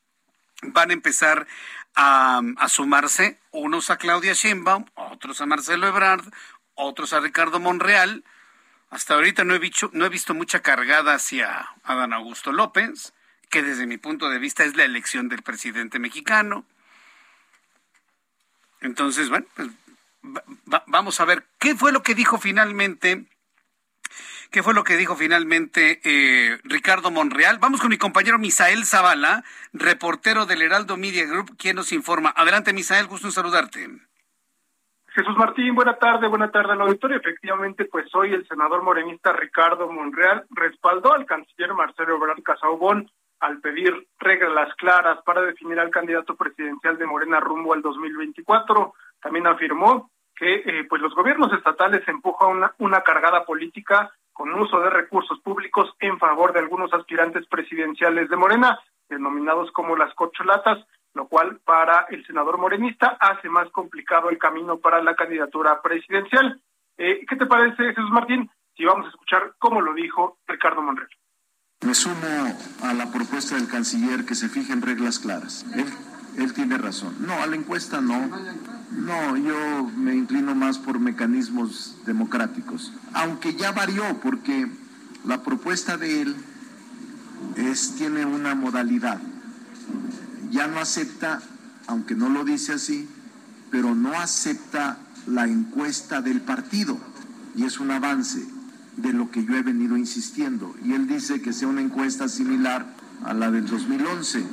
van 0.63 0.91
a 0.91 0.95
empezar 0.95 1.47
a, 1.95 2.43
sumarse, 2.69 3.41
unos 3.53 3.91
a 3.91 3.97
Claudia 3.97 4.35
Sheinbaum, 4.35 4.85
otros 4.95 5.41
a 5.41 5.47
Marcelo 5.47 5.87
Ebrard, 5.87 6.25
otros 6.75 7.13
a 7.13 7.21
Ricardo 7.21 7.59
Monreal. 7.59 8.25
Hasta 8.91 9.15
ahorita 9.15 9.45
no 9.45 9.55
he, 9.55 9.59
visto, 9.59 9.91
no 9.93 10.05
he 10.05 10.09
visto 10.09 10.35
mucha 10.35 10.61
cargada 10.61 11.15
hacia 11.15 11.71
Adán 11.83 12.13
Augusto 12.13 12.53
López, 12.53 13.15
que 13.49 13.63
desde 13.63 13.87
mi 13.87 13.97
punto 13.97 14.29
de 14.29 14.39
vista 14.39 14.65
es 14.65 14.77
la 14.77 14.85
elección 14.85 15.29
del 15.29 15.43
presidente 15.43 15.99
mexicano. 15.99 16.67
Entonces, 18.87 19.29
bueno, 19.29 19.47
pues 19.55 19.69
vamos 20.87 21.21
a 21.21 21.25
ver 21.25 21.45
qué 21.59 21.75
fue 21.75 21.93
lo 21.93 22.03
que 22.03 22.15
dijo 22.15 22.39
finalmente 22.39 23.27
¿Qué 24.51 24.63
fue 24.63 24.75
lo 24.75 24.85
que 24.85 24.97
dijo 24.97 25.17
finalmente 25.17 26.01
eh, 26.05 26.59
Ricardo 26.65 27.11
Monreal? 27.11 27.59
Vamos 27.59 27.81
con 27.81 27.91
mi 27.91 27.99
compañero 27.99 28.39
Misael 28.39 28.85
Zavala, 28.85 29.43
reportero 29.73 30.47
del 30.47 30.63
Heraldo 30.63 30.97
Media 30.97 31.27
Group, 31.27 31.57
quien 31.59 31.77
nos 31.77 31.93
informa. 31.93 32.33
Adelante, 32.35 32.73
Misael, 32.73 33.09
gusto 33.09 33.27
en 33.27 33.33
saludarte. 33.33 33.89
Jesús 35.09 35.37
Martín, 35.37 35.75
buena 35.75 35.97
tarde, 35.97 36.29
buena 36.29 36.51
tarde 36.51 36.73
al 36.73 36.81
auditorio. 36.83 37.17
Efectivamente, 37.17 37.87
pues 37.87 38.07
hoy 38.15 38.35
el 38.35 38.47
senador 38.47 38.83
morenista 38.83 39.33
Ricardo 39.33 39.91
Monreal 39.91 40.47
respaldó 40.51 41.13
al 41.13 41.27
canciller 41.27 41.75
Marcelo 41.75 42.17
Ebrard 42.17 42.43
Casaubón 42.43 43.11
al 43.41 43.61
pedir 43.61 44.09
reglas 44.19 44.75
claras 44.77 45.19
para 45.25 45.43
definir 45.43 45.79
al 45.79 45.91
candidato 45.91 46.37
presidencial 46.37 46.97
de 46.99 47.07
Morena 47.07 47.41
rumbo 47.41 47.75
al 47.75 47.83
2024. 47.83 48.95
También 49.21 49.47
afirmó 49.47 50.11
que 50.35 50.55
eh, 50.55 50.85
pues 50.89 51.01
los 51.01 51.15
gobiernos 51.15 51.53
estatales 51.53 52.07
empujan 52.09 52.57
una, 52.57 52.75
una 52.79 53.01
cargada 53.01 53.45
política 53.45 54.11
con 54.33 54.53
uso 54.53 54.81
de 54.81 54.91
recursos 54.91 55.41
públicos 55.41 55.95
en 55.99 56.19
favor 56.19 56.53
de 56.53 56.61
algunos 56.61 56.93
aspirantes 56.93 57.47
presidenciales 57.47 58.29
de 58.29 58.37
Morena, 58.37 58.79
denominados 59.09 59.73
como 59.73 59.97
las 59.97 60.13
cocholatas, 60.15 60.87
lo 61.15 61.27
cual 61.27 61.59
para 61.65 62.07
el 62.11 62.25
senador 62.27 62.59
morenista 62.59 63.17
hace 63.19 63.49
más 63.49 63.71
complicado 63.71 64.29
el 64.29 64.37
camino 64.37 64.79
para 64.79 65.03
la 65.03 65.15
candidatura 65.15 65.81
presidencial. 65.81 66.61
Eh, 66.99 67.25
¿Qué 67.27 67.37
te 67.37 67.47
parece, 67.47 67.95
Jesús 67.95 68.11
Martín? 68.11 68.51
Si 68.77 68.85
vamos 68.85 69.07
a 69.07 69.09
escuchar 69.09 69.55
cómo 69.59 69.81
lo 69.81 69.95
dijo 69.95 70.37
Ricardo 70.47 70.83
Monreal. 70.83 71.09
Me 71.87 71.95
sumo 71.95 72.17
a 72.83 72.95
la 72.95 73.13
propuesta 73.13 73.55
del 73.55 73.69
canciller 73.69 74.25
que 74.25 74.35
se 74.35 74.49
fijen 74.49 74.83
reglas 74.83 75.21
claras. 75.21 75.65
Él 76.37 76.53
tiene 76.53 76.79
razón. 76.79 77.15
No, 77.21 77.35
a 77.35 77.47
la 77.47 77.55
encuesta 77.55 78.01
no. 78.01 78.29
No, 78.91 79.37
yo 79.37 79.89
me 79.97 80.17
inclino 80.17 80.57
más 80.57 80.79
por 80.79 80.99
mecanismos 80.99 81.95
democráticos. 82.05 82.93
Aunque 83.13 83.55
ya 83.55 83.71
varió, 83.71 84.21
porque 84.21 84.67
la 85.25 85.45
propuesta 85.45 85.97
de 85.97 86.23
él 86.23 86.37
es, 87.55 87.95
tiene 87.95 88.27
una 88.27 88.57
modalidad. 88.57 89.21
Ya 90.51 90.67
no 90.67 90.81
acepta, 90.81 91.41
aunque 91.87 92.17
no 92.17 92.29
lo 92.31 92.43
dice 92.43 92.73
así, 92.73 93.09
pero 93.71 93.95
no 93.95 94.13
acepta 94.19 94.99
la 95.29 95.45
encuesta 95.45 96.21
del 96.21 96.41
partido. 96.41 96.99
Y 97.55 97.65
es 97.65 97.79
un 97.79 97.93
avance 97.93 98.56
de 98.97 99.13
lo 99.13 99.31
que 99.31 99.45
yo 99.45 99.55
he 99.57 99.63
venido 99.63 99.97
insistiendo. 99.97 100.75
Y 100.85 100.93
él 100.95 101.07
dice 101.07 101.43
que 101.43 101.53
sea 101.53 101.69
una 101.69 101.81
encuesta 101.81 102.29
similar 102.29 102.87
a 103.25 103.35
la 103.35 103.51
del 103.51 103.67
2011 103.67 104.45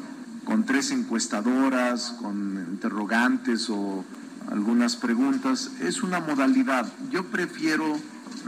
con 0.46 0.66
tres 0.66 0.92
encuestadoras, 0.92 2.18
con 2.22 2.66
interrogantes 2.70 3.70
o 3.70 4.04
algunas 4.52 4.96
preguntas. 4.96 5.78
Es 5.82 6.04
una 6.04 6.20
modalidad. 6.20 6.86
Yo 7.10 7.26
prefiero 7.26 7.86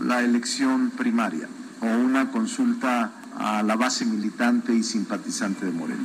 la 0.01 0.21
elección 0.21 0.91
primaria 0.91 1.47
o 1.81 1.85
una 1.85 2.31
consulta 2.31 3.11
a 3.37 3.63
la 3.63 3.75
base 3.75 4.05
militante 4.05 4.73
y 4.73 4.83
simpatizante 4.83 5.65
de 5.65 5.71
Morena. 5.71 6.03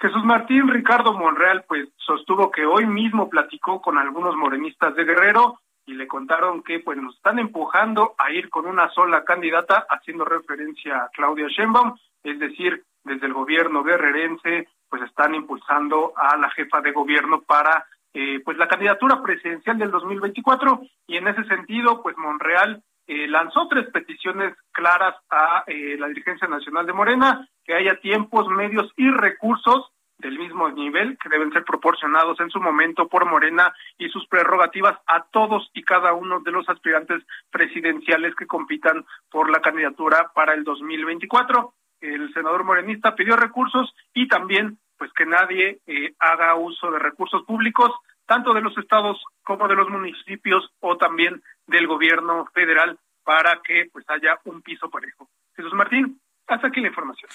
Jesús 0.00 0.24
Martín 0.24 0.66
Ricardo 0.66 1.12
Monreal 1.16 1.64
pues 1.68 1.88
sostuvo 1.96 2.50
que 2.50 2.66
hoy 2.66 2.86
mismo 2.86 3.30
platicó 3.30 3.80
con 3.80 3.98
algunos 3.98 4.34
morenistas 4.34 4.96
de 4.96 5.04
Guerrero 5.04 5.60
y 5.86 5.94
le 5.94 6.06
contaron 6.06 6.62
que 6.62 6.80
pues 6.80 6.98
nos 6.98 7.16
están 7.16 7.38
empujando 7.38 8.14
a 8.18 8.30
ir 8.30 8.48
con 8.50 8.66
una 8.66 8.88
sola 8.90 9.24
candidata 9.24 9.86
haciendo 9.88 10.24
referencia 10.24 10.96
a 10.98 11.08
Claudia 11.08 11.48
Sheinbaum, 11.48 11.96
es 12.22 12.38
decir, 12.38 12.84
desde 13.04 13.26
el 13.26 13.32
gobierno 13.32 13.82
guerrerense 13.82 14.68
pues 14.88 15.02
están 15.02 15.34
impulsando 15.34 16.12
a 16.16 16.36
la 16.36 16.50
jefa 16.50 16.80
de 16.80 16.92
gobierno 16.92 17.42
para 17.42 17.86
eh, 18.14 18.40
pues 18.44 18.58
la 18.58 18.68
candidatura 18.68 19.22
presidencial 19.22 19.78
del 19.78 19.90
2024 19.90 20.82
y 21.06 21.16
en 21.16 21.28
ese 21.28 21.44
sentido 21.44 22.02
pues 22.02 22.16
Monreal 22.18 22.82
eh, 23.06 23.26
lanzó 23.26 23.66
tres 23.68 23.86
peticiones 23.90 24.54
claras 24.70 25.16
a 25.30 25.64
eh, 25.66 25.96
la 25.98 26.08
dirigencia 26.08 26.46
nacional 26.46 26.86
de 26.86 26.92
Morena 26.92 27.48
que 27.64 27.74
haya 27.74 27.98
tiempos, 28.00 28.46
medios 28.48 28.92
y 28.96 29.10
recursos 29.10 29.90
del 30.22 30.38
mismo 30.38 30.70
nivel 30.70 31.18
que 31.18 31.28
deben 31.28 31.52
ser 31.52 31.64
proporcionados 31.64 32.40
en 32.40 32.48
su 32.48 32.60
momento 32.60 33.08
por 33.08 33.26
Morena 33.26 33.74
y 33.98 34.08
sus 34.08 34.26
prerrogativas 34.28 34.98
a 35.06 35.24
todos 35.30 35.70
y 35.74 35.82
cada 35.82 36.14
uno 36.14 36.40
de 36.40 36.52
los 36.52 36.66
aspirantes 36.68 37.22
presidenciales 37.50 38.34
que 38.34 38.46
compitan 38.46 39.04
por 39.30 39.50
la 39.50 39.60
candidatura 39.60 40.30
para 40.34 40.54
el 40.54 40.64
2024 40.64 41.74
el 42.02 42.32
senador 42.34 42.64
morenista 42.64 43.14
pidió 43.14 43.36
recursos 43.36 43.94
y 44.12 44.28
también 44.28 44.78
pues 44.98 45.12
que 45.14 45.26
nadie 45.26 45.80
eh, 45.86 46.14
haga 46.18 46.54
uso 46.56 46.90
de 46.90 46.98
recursos 46.98 47.42
públicos, 47.44 47.90
tanto 48.26 48.52
de 48.52 48.60
los 48.60 48.76
estados 48.78 49.22
como 49.42 49.66
de 49.68 49.74
los 49.74 49.88
municipios 49.88 50.68
o 50.80 50.96
también 50.96 51.42
del 51.66 51.86
gobierno 51.86 52.46
federal 52.54 52.98
para 53.24 53.60
que 53.62 53.88
pues 53.92 54.04
haya 54.08 54.38
un 54.44 54.62
piso 54.62 54.90
parejo. 54.90 55.28
Jesús 55.56 55.72
Martín, 55.74 56.20
hasta 56.54 56.68
aquí 56.68 56.80
la 56.80 56.88
información. 56.88 57.30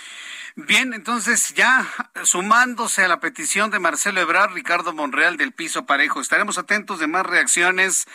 Bien, 0.55 0.93
entonces 0.93 1.53
ya 1.53 1.85
sumándose 2.23 3.03
a 3.03 3.07
la 3.07 3.19
petición 3.19 3.71
de 3.71 3.79
Marcelo 3.79 4.21
Ebrard, 4.21 4.53
Ricardo 4.53 4.93
Monreal 4.93 5.37
del 5.37 5.51
piso 5.51 5.85
parejo, 5.85 6.21
estaremos 6.21 6.57
atentos 6.57 6.99
de 6.99 7.07
más 7.07 7.25
reacciones 7.25 8.07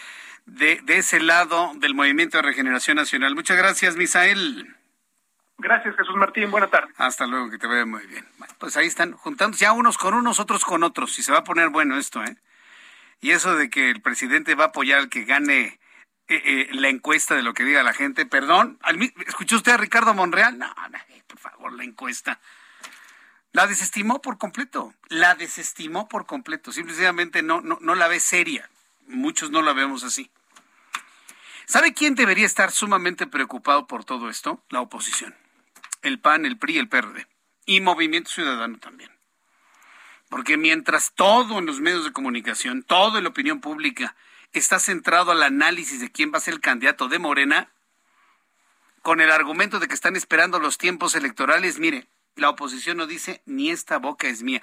de, 0.46 0.80
de 0.82 0.98
ese 0.98 1.20
lado 1.20 1.72
del 1.76 1.94
Movimiento 1.94 2.38
de 2.38 2.42
Regeneración 2.42 2.96
Nacional. 2.96 3.34
Muchas 3.34 3.56
gracias, 3.56 3.96
Misael. 3.96 4.76
Gracias, 5.58 5.94
Jesús 5.96 6.16
Martín. 6.16 6.50
Buena 6.50 6.66
tarde. 6.66 6.92
Hasta 6.96 7.26
luego, 7.26 7.48
que 7.48 7.58
te 7.58 7.68
vaya 7.68 7.86
muy 7.86 8.04
bien. 8.06 8.26
pues 8.58 8.76
ahí 8.76 8.86
están 8.86 9.12
juntándose 9.12 9.64
ya 9.64 9.72
unos 9.72 9.96
con 9.96 10.14
unos, 10.14 10.40
otros 10.40 10.64
con 10.64 10.82
otros. 10.82 11.16
Y 11.18 11.22
se 11.22 11.30
va 11.30 11.38
a 11.38 11.44
poner 11.44 11.68
bueno 11.68 11.96
esto, 11.96 12.22
¿eh? 12.24 12.36
Y 13.20 13.30
eso 13.30 13.54
de 13.54 13.70
que 13.70 13.90
el 13.90 14.02
presidente 14.02 14.56
va 14.56 14.64
a 14.64 14.66
apoyar 14.68 14.98
al 14.98 15.08
que 15.08 15.24
gane 15.24 15.78
eh, 16.28 16.42
eh, 16.44 16.68
la 16.72 16.88
encuesta 16.88 17.34
de 17.34 17.42
lo 17.42 17.54
que 17.54 17.64
diga 17.64 17.82
la 17.82 17.92
gente. 17.92 18.26
Perdón, 18.26 18.78
¿escuchó 19.26 19.56
usted 19.56 19.72
a 19.72 19.76
Ricardo 19.76 20.14
Monreal? 20.14 20.58
No, 20.58 20.68
no, 20.68 20.98
por 21.26 21.38
favor, 21.38 21.72
la 21.72 21.84
encuesta. 21.84 22.40
La 23.52 23.66
desestimó 23.66 24.22
por 24.22 24.38
completo. 24.38 24.94
La 25.08 25.34
desestimó 25.34 26.08
por 26.08 26.26
completo. 26.26 26.72
Simplemente 26.72 27.42
no, 27.42 27.60
no, 27.60 27.78
no 27.80 27.94
la 27.94 28.08
ve 28.08 28.20
seria. 28.20 28.68
Muchos 29.06 29.50
no 29.50 29.62
la 29.62 29.72
vemos 29.72 30.04
así. 30.04 30.30
¿Sabe 31.66 31.92
quién 31.92 32.14
debería 32.14 32.46
estar 32.46 32.72
sumamente 32.72 33.26
preocupado 33.26 33.86
por 33.86 34.04
todo 34.04 34.30
esto? 34.30 34.62
La 34.70 34.80
oposición 34.80 35.34
el 36.02 36.18
PAN, 36.18 36.44
el 36.44 36.58
PRI, 36.58 36.78
el 36.78 36.88
PRD 36.88 37.26
y 37.64 37.80
Movimiento 37.80 38.30
Ciudadano 38.30 38.78
también. 38.78 39.10
Porque 40.28 40.56
mientras 40.56 41.12
todo 41.14 41.58
en 41.58 41.66
los 41.66 41.80
medios 41.80 42.04
de 42.04 42.12
comunicación, 42.12 42.82
todo 42.82 43.18
en 43.18 43.24
la 43.24 43.30
opinión 43.30 43.60
pública 43.60 44.16
está 44.58 44.78
centrado 44.78 45.32
al 45.32 45.42
análisis 45.42 46.00
de 46.00 46.10
quién 46.10 46.32
va 46.32 46.38
a 46.38 46.42
ser 46.42 46.54
el 46.54 46.60
candidato 46.60 47.08
de 47.08 47.18
Morena, 47.18 47.70
con 49.02 49.20
el 49.20 49.30
argumento 49.30 49.78
de 49.78 49.88
que 49.88 49.94
están 49.94 50.16
esperando 50.16 50.60
los 50.60 50.78
tiempos 50.78 51.14
electorales, 51.14 51.78
mire, 51.78 52.08
la 52.36 52.50
oposición 52.50 52.96
no 52.96 53.06
dice 53.06 53.42
ni 53.46 53.70
esta 53.70 53.98
boca 53.98 54.28
es 54.28 54.42
mía. 54.42 54.62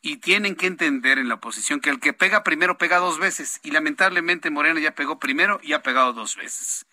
Y 0.00 0.18
tienen 0.18 0.54
que 0.54 0.66
entender 0.66 1.18
en 1.18 1.28
la 1.28 1.34
oposición 1.34 1.80
que 1.80 1.90
el 1.90 1.98
que 1.98 2.12
pega 2.12 2.44
primero 2.44 2.78
pega 2.78 2.98
dos 2.98 3.18
veces. 3.18 3.58
Y 3.64 3.72
lamentablemente 3.72 4.50
Morena 4.50 4.78
ya 4.78 4.94
pegó 4.94 5.18
primero 5.18 5.58
y 5.62 5.72
ha 5.72 5.82
pegado 5.82 6.12
dos 6.12 6.36
veces. 6.36 6.86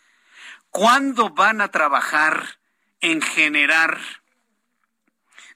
¿Cuándo 0.71 1.29
van 1.29 1.61
a 1.61 1.67
trabajar 1.67 2.57
en 3.01 3.21
generar 3.21 3.99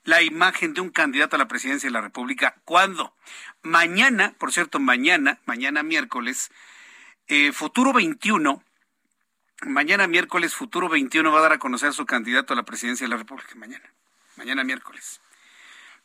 la 0.03 0.21
imagen 0.21 0.73
de 0.73 0.81
un 0.81 0.89
candidato 0.89 1.35
a 1.35 1.39
la 1.39 1.47
presidencia 1.47 1.87
de 1.87 1.93
la 1.93 2.01
República. 2.01 2.55
¿Cuándo? 2.65 3.13
Mañana, 3.61 4.33
por 4.37 4.51
cierto, 4.51 4.79
mañana, 4.79 5.39
mañana 5.45 5.83
miércoles, 5.83 6.51
eh, 7.29 7.51
Futuro 7.51 7.93
21, 7.93 8.63
mañana 9.61 10.07
miércoles 10.07 10.55
Futuro 10.55 10.89
21 10.89 11.31
va 11.31 11.37
a 11.37 11.43
dar 11.43 11.53
a 11.53 11.59
conocer 11.59 11.89
a 11.89 11.93
su 11.93 12.07
candidato 12.07 12.53
a 12.53 12.55
la 12.55 12.63
presidencia 12.63 13.05
de 13.05 13.11
la 13.11 13.17
República. 13.17 13.53
Mañana, 13.55 13.93
mañana 14.35 14.63
miércoles. 14.63 15.21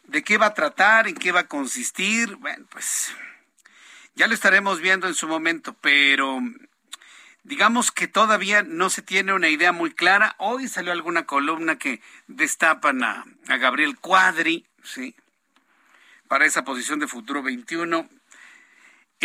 ¿De 0.05 0.22
qué 0.22 0.37
va 0.37 0.47
a 0.47 0.55
tratar? 0.55 1.09
¿En 1.09 1.14
qué 1.14 1.33
va 1.33 1.41
a 1.41 1.49
consistir? 1.49 2.37
Bueno, 2.37 2.66
pues 2.70 3.11
ya 4.14 4.27
lo 4.27 4.35
estaremos 4.35 4.81
viendo 4.81 5.09
en 5.09 5.14
su 5.14 5.27
momento, 5.27 5.75
pero 5.81 6.43
digamos 7.43 7.91
que 7.91 8.07
todavía 8.07 8.62
no 8.62 8.91
se 8.91 9.01
tiene 9.01 9.33
una 9.33 9.49
idea 9.49 9.72
muy 9.72 9.93
clara. 9.93 10.35
Hoy 10.37 10.68
salió 10.68 10.93
alguna 10.93 11.25
columna 11.25 11.79
que 11.79 12.03
destapan 12.27 13.03
a, 13.03 13.25
Gabriel 13.47 13.99
Cuadri, 13.99 14.66
¿sí? 14.83 15.14
Para 16.29 16.45
esa 16.45 16.64
posición 16.64 16.99
de 16.99 17.07
futuro 17.07 17.43
21. 17.43 18.11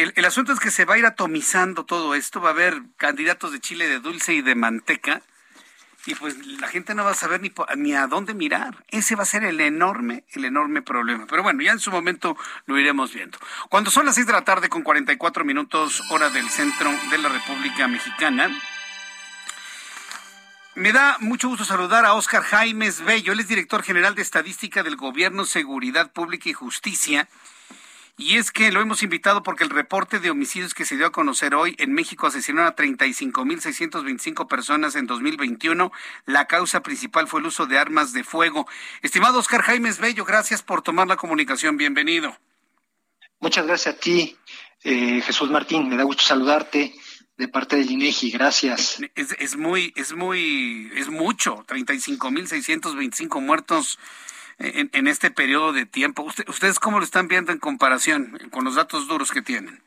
El, 0.02 0.26
asunto 0.26 0.54
es 0.54 0.60
que 0.60 0.72
se 0.72 0.86
va 0.86 0.94
a 0.94 0.98
ir 0.98 1.06
atomizando 1.06 1.84
todo 1.84 2.16
esto, 2.16 2.40
va 2.40 2.50
a 2.50 2.54
haber 2.54 2.82
candidatos 2.96 3.52
de 3.52 3.60
chile 3.60 3.90
de 3.90 4.00
dulce 4.00 4.34
y 4.34 4.42
de 4.42 4.56
manteca, 4.56 5.22
y 6.06 6.16
pues 6.16 6.38
la 6.46 6.70
gente 6.70 6.96
no 6.96 7.04
va 7.04 7.12
a 7.12 7.16
saber 7.16 7.42
ni, 7.76 7.94
a 7.94 8.08
dónde 8.08 8.34
mirar. 8.34 8.86
Ese 8.88 9.16
va 9.16 9.24
a 9.24 9.26
ser 9.26 9.44
el 9.44 9.60
enorme, 9.60 10.24
el 10.32 10.46
enorme 10.46 10.82
problema. 10.82 11.28
Pero 11.28 11.44
bueno, 11.44 11.62
ya 11.62 11.74
en 11.74 11.80
su 11.80 11.92
momento 11.92 12.38
lo 12.66 12.80
iremos 12.80 13.14
viendo. 13.14 13.38
Cuando 13.68 13.92
son 13.92 14.06
las 14.06 14.16
seis 14.16 14.26
de 14.26 14.32
la 14.32 14.46
tarde 14.46 14.70
con 14.70 14.84
44 14.84 15.44
minutos 15.44 16.02
hora 16.10 16.30
del 16.30 16.50
centro 16.50 16.90
de 17.12 17.18
la 17.18 17.28
República 17.28 17.90
Mexicana, 17.90 18.50
me 20.76 20.94
da 20.94 21.18
mucho 21.20 21.50
gusto 21.50 21.66
saludar 21.66 22.06
a 22.06 22.14
Oscar 22.14 22.44
Jaimes 22.44 23.02
Bello. 23.02 23.34
Él 23.34 23.42
es 23.42 23.50
director 23.50 23.84
general 23.84 24.16
de 24.16 24.22
Estadística 24.22 24.82
del 24.82 24.96
Gobierno, 24.96 25.44
Seguridad 25.44 26.10
Pública 26.14 26.48
y 26.48 26.54
Justicia 26.54 27.28
y 28.20 28.36
es 28.36 28.52
que 28.52 28.70
lo 28.74 28.82
hemos 28.82 29.02
invitado 29.02 29.44
porque 29.44 29.64
el 29.64 29.70
reporte 29.70 30.20
de 30.20 30.30
homicidios 30.30 30.74
que 30.74 30.84
se 30.84 30.98
dio 30.98 31.08
a 31.08 31.12
conocer 31.12 31.56
hoy 31.56 31.76
en 31.80 31.94
México 31.94 32.28
asesinaron 32.28 32.68
a 32.68 32.76
35.625 32.76 34.46
personas 34.46 34.96
en 34.96 35.08
2021. 35.08 35.90
La 36.26 36.46
causa 36.46 36.84
principal 36.84 37.30
fue 37.30 37.40
el 37.40 37.46
uso 37.46 37.66
de 37.66 37.80
armas 37.80 38.12
de 38.12 38.26
fuego. 38.26 38.68
Estimado 39.02 39.40
Oscar 39.40 39.62
Jaimes 39.62 40.00
Bello, 40.00 40.26
gracias 40.26 40.62
por 40.62 40.82
tomar 40.82 41.08
la 41.08 41.16
comunicación. 41.16 41.78
Bienvenido. 41.78 42.38
Muchas 43.40 43.66
gracias 43.66 43.96
a 43.96 43.98
ti, 43.98 44.36
eh, 44.84 45.22
Jesús 45.22 45.50
Martín. 45.50 45.88
Me 45.88 45.96
da 45.96 46.04
gusto 46.04 46.24
saludarte 46.24 46.94
de 47.38 47.48
parte 47.48 47.78
del 47.78 47.90
INEGI. 47.90 48.32
Gracias. 48.32 49.00
Es, 49.16 49.32
es 49.40 49.56
muy, 49.56 49.94
es 49.96 50.12
muy, 50.12 50.92
es 50.94 51.08
mucho. 51.08 51.64
35.625 51.68 53.40
muertos 53.40 53.98
en, 54.60 55.08
este 55.08 55.32
periodo 55.32 55.74
de 55.74 55.86
tiempo. 55.86 56.24
¿Ustedes 56.48 56.80
cómo 56.80 57.00
lo 57.00 57.06
están 57.06 57.28
viendo 57.28 57.52
en 57.52 57.60
comparación 57.60 58.38
con 58.52 58.66
los 58.66 58.76
datos 58.76 59.08
duros 59.08 59.32
que 59.32 59.42
tienen? 59.42 59.82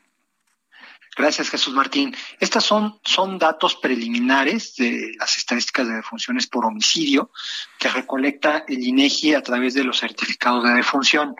Gracias, 1.15 1.51
Jesús 1.51 1.75
Martín. 1.75 2.17
Estos 2.41 2.65
son, 2.65 2.99
son 3.05 3.39
datos 3.39 3.77
preliminares 3.77 4.77
de 4.77 5.13
las 5.19 5.37
estadísticas 5.37 5.87
de 5.87 5.97
defunciones 5.97 6.47
por 6.47 6.65
homicidio 6.65 7.31
que 7.79 7.89
recolecta 7.89 8.65
el 8.67 8.83
INEGI 8.83 9.35
a 9.35 9.43
través 9.43 9.75
de 9.75 9.85
los 9.85 10.01
certificados 10.01 10.65
de 10.65 10.73
defunción. 10.73 11.35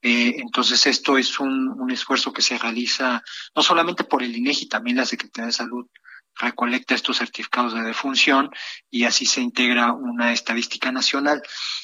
Eh, 0.00 0.36
entonces, 0.38 0.86
esto 0.86 1.18
es 1.18 1.38
un, 1.38 1.68
un, 1.78 1.90
esfuerzo 1.90 2.32
que 2.32 2.40
se 2.40 2.56
realiza 2.56 3.22
no 3.54 3.62
solamente 3.62 4.04
por 4.04 4.22
el 4.22 4.34
INEGI, 4.34 4.66
también 4.66 4.96
la 4.96 5.04
Secretaría 5.04 5.46
de 5.46 5.52
Salud 5.52 5.86
recolecta 6.36 6.94
estos 6.94 7.16
certificados 7.18 7.74
de 7.74 7.82
defunción 7.82 8.50
y 8.90 9.04
así 9.04 9.26
se 9.26 9.40
integra 9.40 9.92
una 9.92 10.32
estadística 10.32 10.92
nacional. 10.92 11.42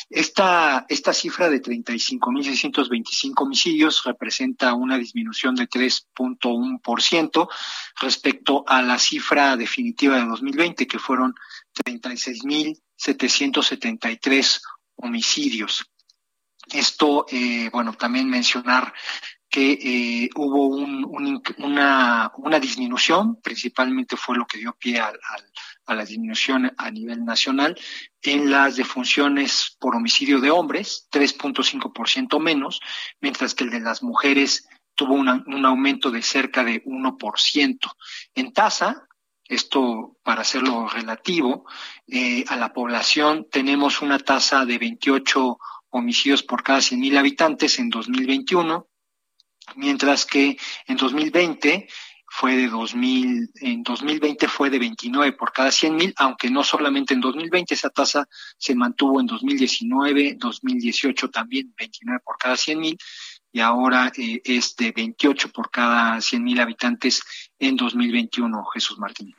Esta, 0.08 0.86
esta 0.88 1.12
cifra 1.12 1.50
de 1.50 1.60
35.625 1.62 3.34
homicidios 3.36 4.02
representa 4.04 4.74
una 4.74 4.98
disminución 4.98 5.54
de 5.54 5.68
3.1% 5.68 7.48
respecto 8.00 8.64
a 8.66 8.82
la 8.82 8.98
cifra 8.98 9.56
definitiva 9.56 10.16
de 10.16 10.26
2020, 10.26 10.86
que 10.86 10.98
fueron 10.98 11.34
36.773 11.84 14.60
homicidios. 14.96 15.90
Esto, 16.72 17.26
eh, 17.30 17.70
bueno, 17.72 17.92
también 17.92 18.28
mencionar 18.28 18.92
que 19.48 19.72
eh, 19.72 20.30
hubo 20.34 20.66
una, 20.66 22.32
una, 22.36 22.60
disminución, 22.60 23.40
principalmente 23.40 24.16
fue 24.16 24.36
lo 24.36 24.46
que 24.46 24.58
dio 24.58 24.74
pie 24.74 25.00
a, 25.00 25.12
la 25.88 26.04
disminución 26.04 26.72
a 26.76 26.90
nivel 26.90 27.24
nacional, 27.24 27.78
en 28.22 28.50
las 28.50 28.76
defunciones 28.76 29.76
por 29.78 29.94
homicidio 29.94 30.40
de 30.40 30.50
hombres, 30.50 31.08
3.5% 31.12 32.40
menos, 32.40 32.80
mientras 33.20 33.54
que 33.54 33.64
el 33.64 33.70
de 33.70 33.80
las 33.80 34.02
mujeres 34.02 34.68
tuvo 34.94 35.14
un 35.14 35.66
aumento 35.66 36.10
de 36.10 36.22
cerca 36.22 36.64
de 36.64 36.82
1%. 36.84 37.78
En 38.34 38.52
tasa, 38.52 39.06
esto 39.48 40.16
para 40.22 40.42
hacerlo 40.42 40.88
relativo, 40.88 41.66
eh, 42.06 42.44
a 42.48 42.56
la 42.56 42.72
población 42.72 43.46
tenemos 43.50 44.02
una 44.02 44.18
tasa 44.18 44.64
de 44.64 44.78
28 44.78 45.58
homicidios 45.90 46.42
por 46.42 46.62
cada 46.62 46.80
100.000 46.80 47.18
habitantes 47.18 47.78
en 47.78 47.88
2021, 47.90 48.88
mientras 49.74 50.24
que 50.24 50.56
en 50.86 50.96
2020 50.96 51.88
fue 52.28 52.56
de 52.56 52.68
2000, 52.68 53.50
en 53.60 53.82
2020 53.82 54.48
fue 54.48 54.68
de 54.68 54.78
29 54.78 55.32
por 55.32 55.52
cada 55.52 55.70
100 55.70 55.96
mil, 55.96 56.14
aunque 56.16 56.50
no 56.50 56.62
solamente 56.62 57.14
en 57.14 57.20
2020, 57.20 57.72
esa 57.72 57.90
tasa 57.90 58.28
se 58.58 58.74
mantuvo 58.74 59.20
en 59.20 59.26
2019, 59.26 60.36
2018 60.38 61.30
también 61.30 61.72
29 61.78 62.20
por 62.24 62.36
cada 62.36 62.56
100 62.56 62.78
mil, 62.78 62.98
y 63.52 63.60
ahora 63.60 64.12
eh, 64.18 64.42
es 64.44 64.76
de 64.76 64.92
28 64.92 65.50
por 65.50 65.70
cada 65.70 66.20
100 66.20 66.44
mil 66.44 66.60
habitantes 66.60 67.22
en 67.58 67.76
2021, 67.76 68.64
Jesús 68.66 68.98
Martín. 68.98 69.34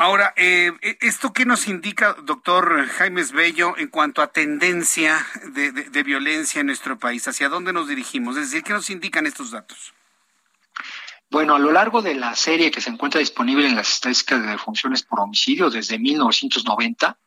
Ahora, 0.00 0.32
eh, 0.36 0.70
¿esto 1.00 1.32
qué 1.32 1.44
nos 1.44 1.66
indica, 1.66 2.14
doctor 2.22 2.86
Jaimes 2.86 3.32
Bello, 3.32 3.76
en 3.76 3.88
cuanto 3.88 4.22
a 4.22 4.28
tendencia 4.28 5.26
de, 5.52 6.02
violencia 6.04 6.60
en 6.60 6.68
nuestro 6.68 7.00
país? 7.00 7.26
¿Hacia 7.26 7.48
dónde 7.48 7.72
nos 7.72 7.88
dirigimos? 7.88 8.36
Es 8.36 8.52
decir, 8.52 8.62
¿qué 8.62 8.74
nos 8.74 8.90
indican 8.90 9.26
estos 9.26 9.50
datos? 9.50 9.92
Bueno, 11.28 11.56
a 11.56 11.58
lo 11.58 11.72
largo 11.72 12.00
de 12.00 12.14
la 12.14 12.36
serie 12.36 12.70
que 12.70 12.80
se 12.80 12.90
encuentra 12.90 13.18
disponible 13.18 13.66
en 13.66 13.74
las 13.74 13.90
estadísticas 13.90 14.40
de 14.40 14.50
defunciones 14.50 15.02
por 15.02 15.18
homicidio 15.18 15.68
desde 15.68 15.98
1990, 15.98 17.18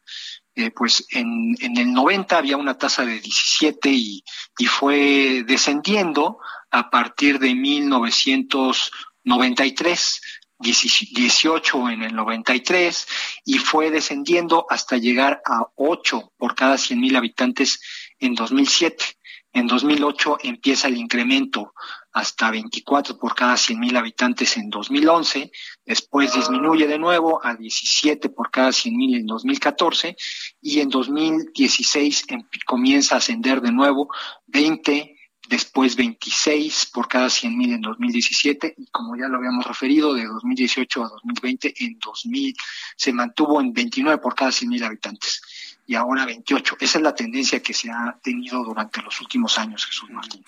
eh, 0.55 0.71
pues 0.71 1.05
en, 1.09 1.57
el 1.59 1.91
90 1.91 2.37
había 2.37 2.55
una 2.55 2.77
tasa 2.77 3.03
de 3.03 3.19
17 3.19 3.89
y, 3.89 4.23
y 4.57 4.65
fue 4.65 5.43
descendiendo 5.45 6.39
a 6.69 6.89
partir 6.89 7.37
de 7.37 7.53
1993 7.53 10.21
18 10.61 11.89
en 11.89 12.03
el 12.03 12.15
93 12.15 13.07
y 13.45 13.57
fue 13.57 13.91
descendiendo 13.91 14.65
hasta 14.69 14.97
llegar 14.97 15.41
a 15.45 15.67
8 15.75 16.33
por 16.37 16.55
cada 16.55 16.75
100.000 16.75 17.17
habitantes 17.17 17.81
en 18.19 18.35
2007. 18.35 19.05
En 19.53 19.67
2008 19.67 20.37
empieza 20.43 20.87
el 20.87 20.97
incremento 20.97 21.73
hasta 22.13 22.51
24 22.51 23.17
por 23.17 23.35
cada 23.35 23.55
100.000 23.55 23.97
habitantes 23.97 24.55
en 24.55 24.69
2011, 24.69 25.51
después 25.85 26.33
disminuye 26.33 26.87
de 26.87 26.97
nuevo 26.97 27.43
a 27.43 27.55
17 27.55 28.29
por 28.29 28.49
cada 28.49 28.69
100.000 28.69 29.17
en 29.17 29.25
2014 29.25 30.15
y 30.61 30.79
en 30.79 30.89
2016 30.89 32.25
em, 32.29 32.43
comienza 32.65 33.15
a 33.15 33.17
ascender 33.17 33.61
de 33.61 33.71
nuevo 33.73 34.09
20 34.47 35.17
después 35.51 35.97
26 35.97 36.85
por 36.93 37.09
cada 37.09 37.27
100.000 37.27 37.75
en 37.75 37.81
2017 37.81 38.73
y 38.77 38.87
como 38.87 39.17
ya 39.17 39.27
lo 39.27 39.37
habíamos 39.37 39.65
referido, 39.65 40.13
de 40.13 40.25
2018 40.25 41.03
a 41.03 41.09
2020 41.09 41.73
en 41.83 41.99
2000 41.99 42.55
se 42.95 43.11
mantuvo 43.11 43.59
en 43.59 43.73
29 43.73 44.19
por 44.19 44.33
cada 44.33 44.51
100.000 44.51 44.85
habitantes 44.85 45.41
y 45.85 45.95
ahora 45.95 46.25
28. 46.25 46.77
Esa 46.79 46.97
es 46.99 47.03
la 47.03 47.13
tendencia 47.13 47.61
que 47.61 47.73
se 47.73 47.91
ha 47.91 48.17
tenido 48.23 48.63
durante 48.63 49.01
los 49.01 49.19
últimos 49.19 49.57
años, 49.59 49.85
Jesús 49.85 50.09
Martín. 50.09 50.41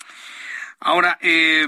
Ahora, 0.80 1.18
eh, 1.20 1.66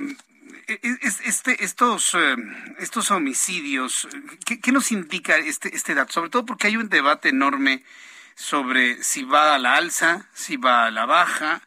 este, 1.27 1.63
estos, 1.63 2.15
eh, 2.15 2.37
estos 2.79 3.11
homicidios, 3.11 4.09
¿qué, 4.47 4.61
¿qué, 4.61 4.73
nos 4.73 4.93
indica 4.93 5.37
este, 5.37 5.77
este 5.77 5.95
dato? 5.95 6.15
Sobre 6.15 6.31
todo 6.31 6.47
porque 6.47 6.69
hay 6.69 6.79
un 6.79 6.89
debate 6.89 7.29
enorme 7.29 7.85
sobre 8.35 9.03
si 9.03 9.25
va 9.25 9.55
a 9.55 9.59
la 9.59 9.75
alza, 9.75 10.27
si 10.33 10.57
va 10.57 10.87
a 10.87 10.91
la 10.91 11.05
baja, 11.05 11.61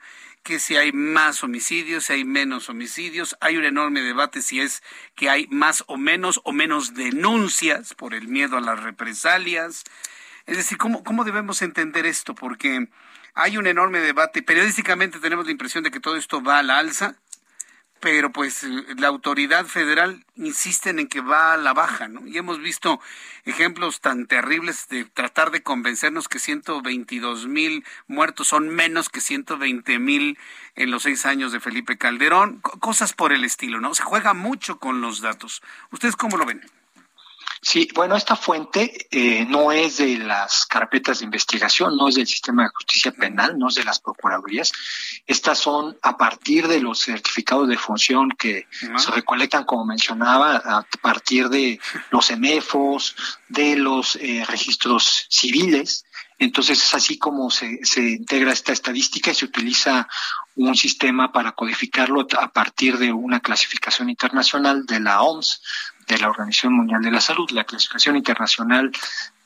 que 0.44 0.60
si 0.60 0.76
hay 0.76 0.92
más 0.92 1.44
homicidios, 1.44 2.06
si 2.06 2.14
hay 2.14 2.26
menos 2.26 2.70
homicidios. 2.70 3.36
Hay 3.42 3.58
un 3.58 3.66
enorme 3.66 4.02
debate 4.02 4.42
si 4.42 4.62
es 4.62 4.84
que 5.16 5.30
hay 5.30 5.48
más 5.48 5.84
o 5.88 5.98
menos 5.98 6.42
o 6.44 6.52
menos 6.52 6.94
denuncias 6.94 7.94
por 7.94 8.14
el 8.14 8.28
miedo 8.28 8.58
a 8.58 8.62
las 8.62 8.82
represalias. 8.82 9.84
Es 10.46 10.58
decir, 10.58 10.78
¿cómo, 10.78 11.04
cómo 11.04 11.24
debemos 11.24 11.62
entender 11.62 12.06
esto? 12.06 12.36
Porque 12.36 12.88
hay 13.34 13.58
un 13.58 13.68
enorme 13.68 14.00
debate. 14.00 14.42
Periodísticamente 14.42 15.20
tenemos 15.20 15.46
la 15.46 15.52
impresión 15.52 15.84
de 15.84 15.92
que 15.92 16.00
todo 16.00 16.16
esto 16.16 16.42
va 16.42 16.60
a 16.60 16.64
la 16.64 16.80
alza 16.80 17.16
pero 18.00 18.32
pues 18.32 18.64
la 18.98 19.08
autoridad 19.08 19.66
federal 19.66 20.26
insiste 20.36 20.90
en 20.90 21.08
que 21.08 21.22
va 21.22 21.54
a 21.54 21.58
la 21.58 21.74
baja, 21.74 22.08
¿no? 22.08 22.26
Y 22.26 22.38
hemos 22.38 22.60
visto 22.60 23.00
ejemplos 23.46 24.02
tan 24.02 24.26
terribles 24.28 24.88
de 24.90 25.06
tratar 25.06 25.52
de 25.52 25.64
convencernos 25.64 26.28
que 26.28 26.40
122 26.40 27.48
mil 27.48 27.86
muertos 28.08 28.48
son 28.48 28.70
menos 28.70 29.10
que 29.10 29.22
120 29.22 30.00
mil 30.00 30.38
en 30.76 30.92
los 30.92 31.04
seis 31.04 31.26
años 31.26 31.52
de 31.52 31.60
Felipe 31.60 31.98
Calderón, 31.98 32.60
cosas 32.62 33.14
por 33.14 33.34
el 33.34 33.44
estilo, 33.44 33.82
¿no? 33.82 33.94
Se 33.94 34.04
juega 34.04 34.34
mucho 34.34 34.80
con 34.80 35.02
los 35.02 35.22
datos. 35.22 35.62
¿Ustedes 35.92 36.16
cómo 36.16 36.38
lo 36.38 36.46
ven? 36.46 36.79
Sí, 37.62 37.90
bueno, 37.94 38.16
esta 38.16 38.36
fuente 38.36 39.08
eh, 39.12 39.46
no 39.46 39.72
es 39.72 39.98
de 39.98 40.18
las 40.18 40.66
carpetas 40.66 41.20
de 41.20 41.26
investigación, 41.26 41.98
no 41.98 42.08
es 42.08 42.16
del 42.16 42.28
sistema 42.28 42.64
de 42.64 42.70
justicia 42.70 43.12
penal, 43.12 43.58
no 43.60 43.68
es 43.68 43.76
de 43.76 43.84
las 43.84 44.00
procuradurías. 44.00 44.72
Estas 45.28 45.60
son 45.60 45.98
a 46.02 46.18
partir 46.18 46.68
de 46.68 46.80
los 46.80 47.00
certificados 47.00 47.68
de 47.68 47.78
función 47.78 48.30
que 48.32 48.68
se 48.98 49.12
recolectan, 49.12 49.66
como 49.66 49.86
mencionaba, 49.86 50.56
a 50.58 50.86
partir 51.02 51.50
de 51.50 51.80
los 52.12 52.30
EMEFOS, 52.32 53.16
de 53.50 53.76
los 53.76 54.16
eh, 54.16 54.46
registros 54.48 55.26
civiles. 55.30 56.06
Entonces 56.38 56.82
es 56.82 56.94
así 56.94 57.18
como 57.18 57.52
se, 57.52 57.80
se 57.84 58.12
integra 58.12 58.54
esta 58.54 58.72
estadística 58.72 59.32
y 59.32 59.36
se 59.36 59.44
utiliza 59.44 60.08
un 60.56 60.76
sistema 60.76 61.32
para 61.32 61.52
codificarlo 61.54 62.26
a 62.40 62.52
partir 62.52 62.98
de 62.98 63.12
una 63.12 63.40
clasificación 63.40 64.10
internacional 64.10 64.86
de 64.86 65.00
la 65.00 65.22
OMS, 65.22 65.62
de 66.10 66.18
la 66.18 66.30
Organización 66.30 66.74
Mundial 66.74 67.02
de 67.02 67.12
la 67.12 67.22
Salud, 67.22 67.50
la 67.52 67.64
clasificación 67.64 68.18
internacional 68.18 68.92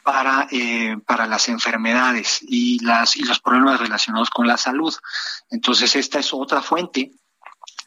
para, 0.02 0.48
eh, 0.50 0.98
para 1.06 1.28
las 1.28 1.50
enfermedades 1.50 2.40
y, 2.42 2.80
las, 2.84 3.16
y 3.16 3.24
los 3.24 3.40
problemas 3.40 3.80
relacionados 3.80 4.30
con 4.30 4.48
la 4.48 4.58
salud. 4.58 4.94
Entonces, 5.52 5.96
esta 5.96 6.20
es 6.20 6.34
otra 6.34 6.62
fuente 6.62 7.12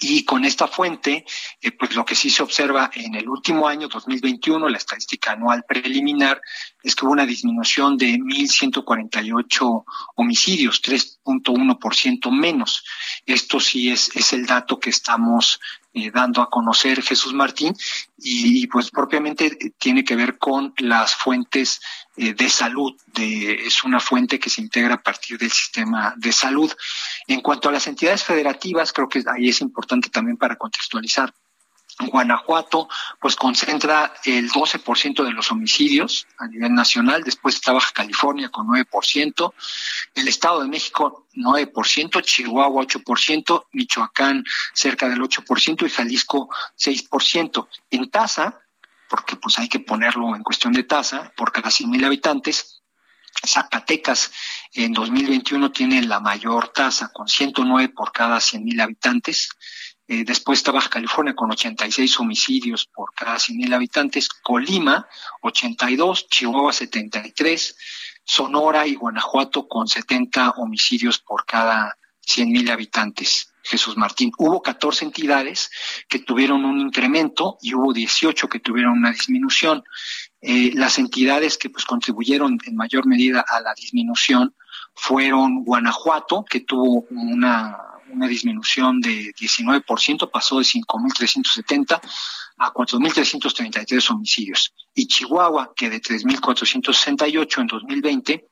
y 0.00 0.24
con 0.24 0.44
esta 0.44 0.68
fuente, 0.68 1.24
eh, 1.60 1.72
pues 1.72 1.94
lo 1.94 2.04
que 2.04 2.14
sí 2.14 2.28
se 2.28 2.42
observa 2.42 2.90
en 2.94 3.14
el 3.14 3.28
último 3.28 3.66
año, 3.66 3.88
2021, 3.88 4.68
la 4.68 4.76
estadística 4.76 5.32
anual 5.32 5.64
preliminar, 5.66 6.40
es 6.82 6.94
que 6.94 7.04
hubo 7.04 7.12
una 7.12 7.24
disminución 7.24 7.96
de 7.96 8.18
1.148 8.18 9.84
homicidios, 10.16 10.82
3.1% 11.26 12.30
menos. 12.30 12.84
Esto 13.24 13.60
sí 13.60 13.90
es, 13.90 14.14
es 14.14 14.32
el 14.32 14.46
dato 14.46 14.78
que 14.78 14.90
estamos 14.90 15.60
eh, 15.92 16.10
dando 16.10 16.42
a 16.42 16.50
conocer 16.50 17.02
Jesús 17.02 17.32
Martín 17.32 17.74
y, 18.18 18.66
pues 18.66 18.90
propiamente 18.90 19.56
tiene 19.78 20.04
que 20.04 20.16
ver 20.16 20.38
con 20.38 20.74
las 20.78 21.14
fuentes 21.14 21.80
eh, 22.16 22.34
de 22.34 22.48
salud. 22.48 22.94
Es 23.14 23.82
una 23.82 24.00
fuente 24.00 24.38
que 24.38 24.50
se 24.50 24.60
integra 24.60 24.94
a 24.94 25.02
partir 25.02 25.38
del 25.38 25.50
sistema 25.50 26.14
de 26.16 26.32
salud. 26.32 26.72
En 27.26 27.40
cuanto 27.40 27.68
a 27.68 27.72
las 27.72 27.86
entidades 27.86 28.24
federativas, 28.24 28.92
creo 28.92 29.08
que 29.08 29.24
ahí 29.26 29.48
es 29.48 29.60
importante 29.60 30.10
también 30.10 30.36
para 30.36 30.56
contextualizar. 30.56 31.32
Guanajuato, 31.98 32.88
pues 33.20 33.36
concentra 33.36 34.12
el 34.24 34.50
12% 34.50 35.24
de 35.24 35.30
los 35.30 35.50
homicidios 35.50 36.26
a 36.38 36.46
nivel 36.46 36.74
nacional, 36.74 37.22
después 37.22 37.54
está 37.54 37.72
Baja 37.72 37.92
California 37.94 38.50
con 38.50 38.66
9%, 38.66 39.52
el 40.14 40.28
Estado 40.28 40.62
de 40.62 40.68
México 40.68 41.26
9%, 41.34 42.22
Chihuahua 42.22 42.84
8%, 42.84 43.66
Michoacán 43.72 44.44
cerca 44.74 45.08
del 45.08 45.20
8% 45.20 45.86
y 45.86 45.90
Jalisco 45.90 46.50
6%. 46.78 47.68
En 47.90 48.10
tasa, 48.10 48.60
porque 49.08 49.36
pues 49.36 49.58
hay 49.58 49.68
que 49.68 49.80
ponerlo 49.80 50.36
en 50.36 50.42
cuestión 50.42 50.72
de 50.74 50.82
tasa, 50.82 51.32
por 51.36 51.52
cada 51.52 51.70
100 51.70 51.90
mil 51.90 52.04
habitantes, 52.04 52.82
Zacatecas 53.44 54.32
en 54.72 54.92
2021 54.92 55.70
tiene 55.72 56.02
la 56.02 56.20
mayor 56.20 56.68
tasa, 56.68 57.10
con 57.12 57.28
109 57.28 57.90
por 57.90 58.12
cada 58.12 58.40
100 58.40 58.64
mil 58.64 58.80
habitantes. 58.80 59.50
Eh, 60.08 60.24
después 60.24 60.60
está 60.60 60.72
California 60.88 61.34
con 61.34 61.50
86 61.50 62.20
homicidios 62.20 62.86
por 62.86 63.12
cada 63.12 63.36
100.000 63.36 63.74
habitantes, 63.74 64.28
Colima 64.28 65.06
82, 65.42 66.28
Chihuahua 66.28 66.72
73, 66.72 67.76
Sonora 68.24 68.86
y 68.86 68.94
Guanajuato 68.94 69.66
con 69.66 69.88
70 69.88 70.50
homicidios 70.50 71.18
por 71.18 71.44
cada 71.44 71.96
100.000 72.26 72.70
habitantes. 72.70 73.52
Jesús 73.62 73.96
Martín. 73.96 74.30
Hubo 74.38 74.62
14 74.62 75.06
entidades 75.06 75.70
que 76.08 76.20
tuvieron 76.20 76.64
un 76.64 76.78
incremento 76.78 77.58
y 77.60 77.74
hubo 77.74 77.92
18 77.92 78.48
que 78.48 78.60
tuvieron 78.60 78.92
una 78.92 79.10
disminución. 79.10 79.82
Eh, 80.40 80.70
las 80.74 80.98
entidades 80.98 81.58
que 81.58 81.68
pues 81.68 81.84
contribuyeron 81.84 82.58
en 82.64 82.76
mayor 82.76 83.06
medida 83.06 83.44
a 83.46 83.60
la 83.60 83.74
disminución 83.74 84.54
fueron 84.94 85.64
Guanajuato, 85.64 86.44
que 86.48 86.60
tuvo 86.60 87.06
una 87.10 87.76
una 88.10 88.26
disminución 88.26 89.00
de 89.00 89.32
19%, 89.34 90.30
pasó 90.30 90.58
de 90.58 90.64
5.370 90.64 92.00
a 92.58 92.72
4.333 92.72 94.10
homicidios. 94.10 94.74
Y 94.94 95.06
Chihuahua, 95.06 95.72
que 95.74 95.90
de 95.90 96.00
3.468 96.00 97.60
en 97.60 97.66
2020 97.66 98.48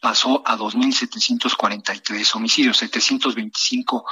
pasó 0.00 0.42
a 0.46 0.56
2.743 0.56 2.36
homicidios, 2.36 2.78
725 2.78 4.04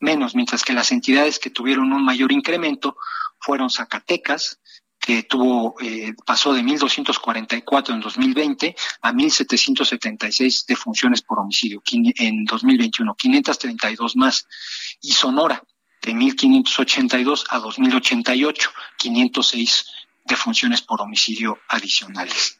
menos, 0.00 0.34
mientras 0.34 0.64
que 0.64 0.72
las 0.72 0.92
entidades 0.92 1.38
que 1.38 1.50
tuvieron 1.50 1.92
un 1.92 2.04
mayor 2.04 2.32
incremento 2.32 2.96
fueron 3.38 3.70
Zacatecas, 3.70 4.60
que 5.00 5.22
tuvo 5.22 5.74
eh, 5.80 6.14
pasó 6.26 6.52
de 6.52 6.62
1.244 6.62 7.94
en 7.94 8.00
2020 8.00 8.76
a 9.00 9.12
1.776 9.12 10.66
defunciones 10.66 11.22
por 11.22 11.38
homicidio 11.38 11.82
en 11.90 12.44
2021, 12.44 13.14
532 13.14 14.16
más. 14.16 14.46
Y 15.00 15.12
Sonora, 15.12 15.62
de 16.02 16.12
1.582 16.12 17.44
a 17.48 17.60
2.088, 17.60 18.70
506 18.98 19.86
defunciones 20.26 20.82
por 20.82 21.00
homicidio 21.00 21.58
adicionales. 21.68 22.59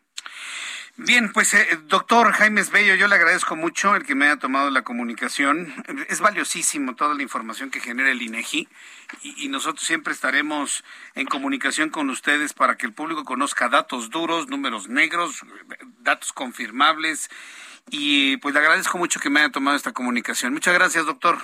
Bien, 1.02 1.32
pues 1.32 1.54
eh, 1.54 1.66
doctor 1.86 2.30
Jaime 2.32 2.62
Bello, 2.70 2.94
yo 2.94 3.08
le 3.08 3.14
agradezco 3.14 3.56
mucho 3.56 3.96
el 3.96 4.04
que 4.04 4.14
me 4.14 4.26
haya 4.26 4.36
tomado 4.36 4.68
la 4.68 4.82
comunicación. 4.82 5.72
Es 6.08 6.20
valiosísimo 6.20 6.94
toda 6.94 7.14
la 7.14 7.22
información 7.22 7.70
que 7.70 7.80
genera 7.80 8.10
el 8.10 8.20
INEGI 8.20 8.68
y, 9.22 9.44
y, 9.44 9.48
nosotros 9.48 9.86
siempre 9.86 10.12
estaremos 10.12 10.84
en 11.14 11.26
comunicación 11.26 11.88
con 11.88 12.10
ustedes 12.10 12.52
para 12.52 12.76
que 12.76 12.84
el 12.84 12.92
público 12.92 13.24
conozca 13.24 13.70
datos 13.70 14.10
duros, 14.10 14.48
números 14.48 14.88
negros, 14.88 15.40
datos 16.00 16.34
confirmables 16.34 17.30
y 17.88 18.36
pues 18.36 18.52
le 18.52 18.60
agradezco 18.60 18.98
mucho 18.98 19.20
que 19.20 19.30
me 19.30 19.40
haya 19.40 19.50
tomado 19.50 19.78
esta 19.78 19.92
comunicación. 19.92 20.52
Muchas 20.52 20.74
gracias, 20.74 21.06
doctor. 21.06 21.38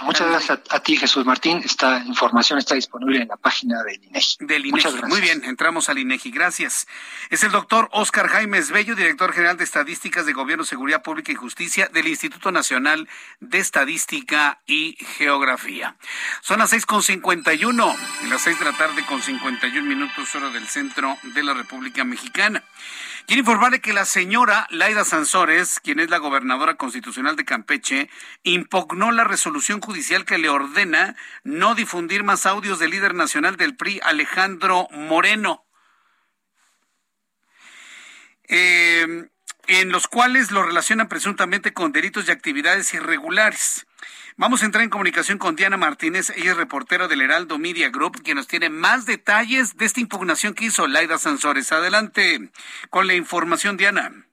Muchas 0.00 0.28
gracias 0.28 0.60
a, 0.70 0.80
ti, 0.80 0.96
Jesús 0.96 1.26
Martín. 1.26 1.60
Esta 1.64 1.98
información 2.06 2.58
está 2.58 2.74
disponible 2.74 3.20
en 3.20 3.28
la 3.28 3.36
página 3.36 3.82
del 3.82 4.02
INEGI. 4.02 4.36
Del 4.40 4.66
INEGI. 4.66 5.02
Muy 5.06 5.20
bien, 5.20 5.44
entramos 5.44 5.88
al 5.88 5.98
INEGI. 5.98 6.30
Gracias. 6.30 6.86
Es 7.30 7.44
el 7.44 7.52
doctor 7.52 7.88
Oscar 7.92 8.28
Jaimes 8.28 8.70
Bello, 8.70 8.94
director 8.94 9.32
general 9.32 9.58
de 9.58 9.64
Estadísticas 9.64 10.24
de 10.24 10.32
Gobierno, 10.32 10.64
Seguridad 10.64 11.02
Pública 11.02 11.30
y 11.30 11.34
Justicia 11.34 11.88
del 11.92 12.08
Instituto 12.08 12.50
Nacional 12.50 13.08
de 13.40 13.58
Estadística 13.58 14.60
y 14.66 14.96
Geografía. 15.18 15.96
Son 16.40 16.58
las 16.58 16.70
seis 16.70 16.86
con 16.86 17.02
cincuenta 17.02 17.52
y 17.52 17.64
uno, 17.64 17.94
las 18.28 18.40
seis 18.40 18.58
de 18.58 18.64
la 18.64 18.76
tarde 18.76 19.04
con 19.06 19.22
cincuenta 19.22 19.68
y 19.68 19.76
un 19.76 19.88
minutos, 19.88 20.34
hora 20.34 20.50
del 20.50 20.66
centro 20.68 21.16
de 21.34 21.42
la 21.42 21.54
República 21.54 22.02
Mexicana. 22.02 22.64
Quiero 23.26 23.40
informarle 23.40 23.80
que 23.80 23.92
la 23.92 24.04
señora 24.04 24.66
Laida 24.70 25.04
Sansores, 25.04 25.80
quien 25.80 26.00
es 26.00 26.10
la 26.10 26.18
gobernadora 26.18 26.74
constitucional 26.74 27.36
de 27.36 27.44
Campeche, 27.44 28.10
impugnó 28.42 29.12
la 29.12 29.24
resolución 29.24 29.80
judicial 29.80 30.24
que 30.24 30.38
le 30.38 30.48
ordena 30.48 31.16
no 31.44 31.74
difundir 31.74 32.24
más 32.24 32.46
audios 32.46 32.78
del 32.78 32.90
líder 32.90 33.14
nacional 33.14 33.56
del 33.56 33.76
PRI, 33.76 34.00
Alejandro 34.02 34.88
Moreno. 34.90 35.64
Eh, 38.48 39.28
en 39.68 39.92
los 39.92 40.08
cuales 40.08 40.50
lo 40.50 40.64
relacionan 40.64 41.08
presuntamente 41.08 41.72
con 41.72 41.92
delitos 41.92 42.28
y 42.28 42.32
actividades 42.32 42.92
irregulares. 42.92 43.86
Vamos 44.38 44.62
a 44.62 44.66
entrar 44.66 44.82
en 44.82 44.88
comunicación 44.88 45.36
con 45.36 45.56
Diana 45.56 45.76
Martínez, 45.76 46.30
ella 46.30 46.52
es 46.52 46.56
reportera 46.56 47.06
del 47.06 47.20
Heraldo 47.20 47.58
Media 47.58 47.90
Group, 47.90 48.22
quien 48.22 48.36
nos 48.36 48.48
tiene 48.48 48.70
más 48.70 49.04
detalles 49.04 49.76
de 49.76 49.84
esta 49.84 50.00
impugnación 50.00 50.54
que 50.54 50.64
hizo 50.64 50.86
Laida 50.86 51.18
Sansores. 51.18 51.70
Adelante 51.70 52.50
con 52.88 53.06
la 53.06 53.14
información, 53.14 53.76
Diana. 53.76 54.26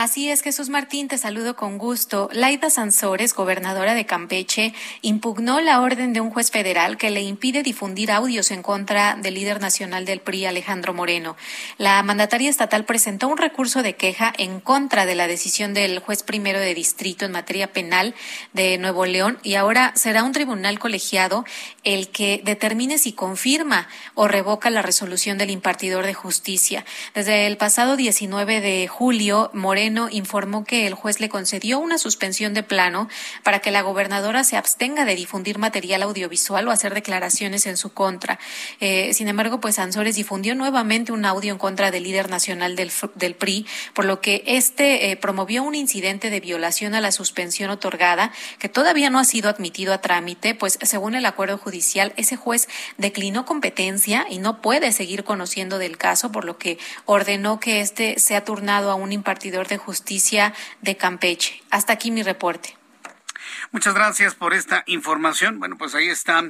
Así 0.00 0.30
es, 0.30 0.40
Jesús 0.40 0.70
Martín, 0.70 1.08
te 1.08 1.18
saludo 1.18 1.56
con 1.56 1.76
gusto. 1.76 2.30
Laida 2.32 2.70
Sansores, 2.70 3.34
gobernadora 3.34 3.92
de 3.92 4.06
Campeche, 4.06 4.72
impugnó 5.02 5.60
la 5.60 5.82
orden 5.82 6.14
de 6.14 6.22
un 6.22 6.30
juez 6.30 6.50
federal 6.50 6.96
que 6.96 7.10
le 7.10 7.20
impide 7.20 7.62
difundir 7.62 8.10
audios 8.10 8.50
en 8.50 8.62
contra 8.62 9.16
del 9.16 9.34
líder 9.34 9.60
nacional 9.60 10.06
del 10.06 10.20
PRI, 10.20 10.46
Alejandro 10.46 10.94
Moreno. 10.94 11.36
La 11.76 12.02
mandataria 12.02 12.48
estatal 12.48 12.86
presentó 12.86 13.28
un 13.28 13.36
recurso 13.36 13.82
de 13.82 13.94
queja 13.94 14.32
en 14.38 14.60
contra 14.60 15.04
de 15.04 15.16
la 15.16 15.26
decisión 15.26 15.74
del 15.74 15.98
juez 15.98 16.22
primero 16.22 16.58
de 16.60 16.74
distrito 16.74 17.26
en 17.26 17.32
materia 17.32 17.70
penal 17.70 18.14
de 18.54 18.78
Nuevo 18.78 19.04
León 19.04 19.38
y 19.42 19.56
ahora 19.56 19.92
será 19.96 20.24
un 20.24 20.32
tribunal 20.32 20.78
colegiado 20.78 21.44
el 21.84 22.08
que 22.08 22.40
determine 22.42 22.96
si 22.96 23.12
confirma 23.12 23.86
o 24.14 24.28
revoca 24.28 24.70
la 24.70 24.80
resolución 24.80 25.36
del 25.36 25.50
impartidor 25.50 26.06
de 26.06 26.14
justicia. 26.14 26.86
Desde 27.14 27.46
el 27.46 27.58
pasado 27.58 27.98
19 27.98 28.62
de 28.62 28.88
julio, 28.88 29.50
Moreno 29.52 29.89
Informó 30.10 30.64
que 30.64 30.86
el 30.86 30.94
juez 30.94 31.20
le 31.20 31.28
concedió 31.28 31.78
una 31.78 31.98
suspensión 31.98 32.54
de 32.54 32.62
plano 32.62 33.08
para 33.42 33.60
que 33.60 33.70
la 33.70 33.82
gobernadora 33.82 34.44
se 34.44 34.56
abstenga 34.56 35.04
de 35.04 35.16
difundir 35.16 35.58
material 35.58 36.02
audiovisual 36.02 36.66
o 36.68 36.70
hacer 36.70 36.94
declaraciones 36.94 37.66
en 37.66 37.76
su 37.76 37.92
contra. 37.92 38.38
Eh, 38.80 39.12
sin 39.14 39.28
embargo, 39.28 39.60
pues 39.60 39.78
Ansores 39.78 40.16
difundió 40.16 40.54
nuevamente 40.54 41.12
un 41.12 41.24
audio 41.24 41.52
en 41.52 41.58
contra 41.58 41.90
del 41.90 42.04
líder 42.04 42.30
nacional 42.30 42.76
del, 42.76 42.92
del 43.14 43.34
PRI, 43.34 43.66
por 43.94 44.04
lo 44.04 44.20
que 44.20 44.42
este 44.46 45.10
eh, 45.10 45.16
promovió 45.16 45.62
un 45.62 45.74
incidente 45.74 46.30
de 46.30 46.40
violación 46.40 46.94
a 46.94 47.00
la 47.00 47.12
suspensión 47.12 47.70
otorgada 47.70 48.32
que 48.58 48.68
todavía 48.68 49.10
no 49.10 49.18
ha 49.18 49.24
sido 49.24 49.48
admitido 49.48 49.92
a 49.92 50.00
trámite, 50.00 50.54
pues 50.54 50.78
según 50.82 51.14
el 51.14 51.26
acuerdo 51.26 51.58
judicial, 51.58 52.12
ese 52.16 52.36
juez 52.36 52.68
declinó 52.98 53.44
competencia 53.44 54.26
y 54.28 54.38
no 54.38 54.60
puede 54.60 54.92
seguir 54.92 55.24
conociendo 55.24 55.78
del 55.78 55.96
caso, 55.96 56.32
por 56.32 56.44
lo 56.44 56.58
que 56.58 56.78
ordenó 57.06 57.60
que 57.60 57.80
este 57.80 58.18
sea 58.18 58.44
turnado 58.44 58.90
a 58.90 58.94
un 58.94 59.12
impartidor 59.12 59.68
de 59.68 59.78
justicia 59.80 60.54
de 60.80 60.96
Campeche. 60.96 61.62
Hasta 61.70 61.94
aquí 61.94 62.10
mi 62.10 62.22
reporte. 62.22 62.76
Muchas 63.72 63.94
gracias 63.94 64.34
por 64.34 64.54
esta 64.54 64.84
información. 64.86 65.58
Bueno, 65.58 65.76
pues 65.76 65.94
ahí 65.94 66.08
está 66.08 66.42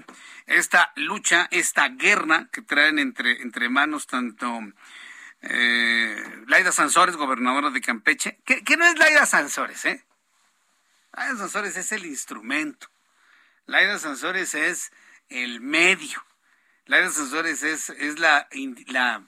esta 0.47 0.93
lucha, 0.97 1.49
esta 1.51 1.89
guerra 1.89 2.49
que 2.53 2.63
traen 2.63 2.99
entre, 2.99 3.41
entre 3.43 3.69
manos 3.69 4.07
tanto 4.07 4.61
eh, 5.43 6.17
Laida 6.49 6.73
Sansores, 6.73 7.17
gobernadora 7.17 7.71
de 7.71 7.81
Campeche, 7.81 8.39
que, 8.45 8.77
no 8.77 8.85
es 8.85 8.99
Laida 8.99 9.27
Sansores, 9.27 9.85
¿eh? 9.87 10.05
Laida 11.13 11.37
Sansores 11.37 11.77
es 11.77 11.93
el 11.93 12.05
instrumento. 12.07 12.89
Laida 13.67 13.99
Sansores 13.99 14.55
es 14.55 14.93
el 15.29 15.61
medio. 15.61 16.25
Laida 16.87 17.11
Sansores 17.11 17.63
es, 17.63 17.91
es 17.91 18.19
la, 18.19 18.49
la, 18.89 19.23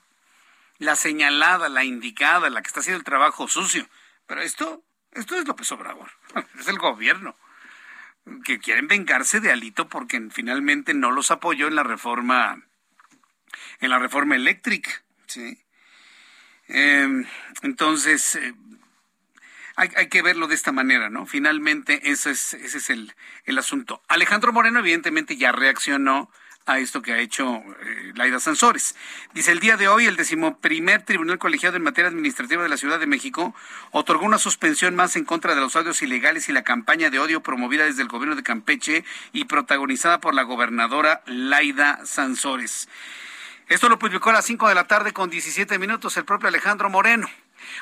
la 0.82 0.96
señalada, 0.96 1.68
la 1.68 1.84
indicada, 1.84 2.50
la 2.50 2.60
que 2.60 2.68
está 2.68 2.80
haciendo 2.80 2.98
el 2.98 3.04
trabajo 3.04 3.48
sucio. 3.48 3.88
Pero 4.26 4.40
esto, 4.42 4.84
esto 5.12 5.36
es 5.36 5.46
López 5.46 5.70
Obrador, 5.72 6.10
es 6.58 6.68
el 6.68 6.78
gobierno 6.78 7.36
que 8.44 8.60
quieren 8.60 8.86
vengarse 8.86 9.40
de 9.40 9.50
Alito 9.50 9.88
porque 9.88 10.28
finalmente 10.30 10.94
no 10.94 11.10
los 11.10 11.30
apoyó 11.30 11.66
en 11.66 11.74
la 11.74 11.82
reforma 11.82 12.62
en 13.80 13.90
la 13.90 13.98
reforma 13.98 14.36
eléctrica, 14.36 14.90
¿sí? 15.26 15.60
Em, 16.68 17.26
entonces, 17.62 18.36
eh, 18.36 18.54
hay, 19.74 19.90
hay, 19.96 20.08
que 20.08 20.22
verlo 20.22 20.46
de 20.46 20.54
esta 20.54 20.70
manera, 20.70 21.10
¿no? 21.10 21.26
Finalmente, 21.26 22.10
ese 22.10 22.30
es, 22.30 22.54
ese 22.54 22.78
es 22.78 22.90
el, 22.90 23.12
el 23.44 23.58
asunto. 23.58 24.02
Alejandro 24.08 24.52
Moreno, 24.52 24.78
evidentemente, 24.78 25.36
ya 25.36 25.50
reaccionó 25.50 26.30
a 26.66 26.78
esto 26.78 27.02
que 27.02 27.12
ha 27.12 27.18
hecho 27.18 27.56
eh, 27.56 28.12
Laida 28.14 28.40
Sansores. 28.40 28.94
Dice, 29.34 29.52
el 29.52 29.60
día 29.60 29.76
de 29.76 29.88
hoy 29.88 30.06
el 30.06 30.16
decimoprimer 30.16 31.02
Tribunal 31.02 31.38
Colegiado 31.38 31.76
en 31.76 31.82
Materia 31.82 32.08
Administrativa 32.08 32.62
de 32.62 32.68
la 32.68 32.76
Ciudad 32.76 33.00
de 33.00 33.06
México 33.06 33.54
otorgó 33.90 34.24
una 34.24 34.38
suspensión 34.38 34.94
más 34.94 35.16
en 35.16 35.24
contra 35.24 35.54
de 35.54 35.60
los 35.60 35.76
audios 35.76 36.02
ilegales 36.02 36.48
y 36.48 36.52
la 36.52 36.62
campaña 36.62 37.10
de 37.10 37.18
odio 37.18 37.42
promovida 37.42 37.84
desde 37.84 38.02
el 38.02 38.08
gobierno 38.08 38.36
de 38.36 38.42
Campeche 38.42 39.04
y 39.32 39.44
protagonizada 39.44 40.20
por 40.20 40.34
la 40.34 40.42
gobernadora 40.42 41.22
Laida 41.26 42.00
Sansores. 42.04 42.88
Esto 43.68 43.88
lo 43.88 43.98
publicó 43.98 44.30
a 44.30 44.34
las 44.34 44.44
5 44.46 44.68
de 44.68 44.74
la 44.74 44.86
tarde 44.86 45.12
con 45.12 45.30
17 45.30 45.78
minutos 45.78 46.16
el 46.16 46.24
propio 46.24 46.48
Alejandro 46.48 46.90
Moreno. 46.90 47.28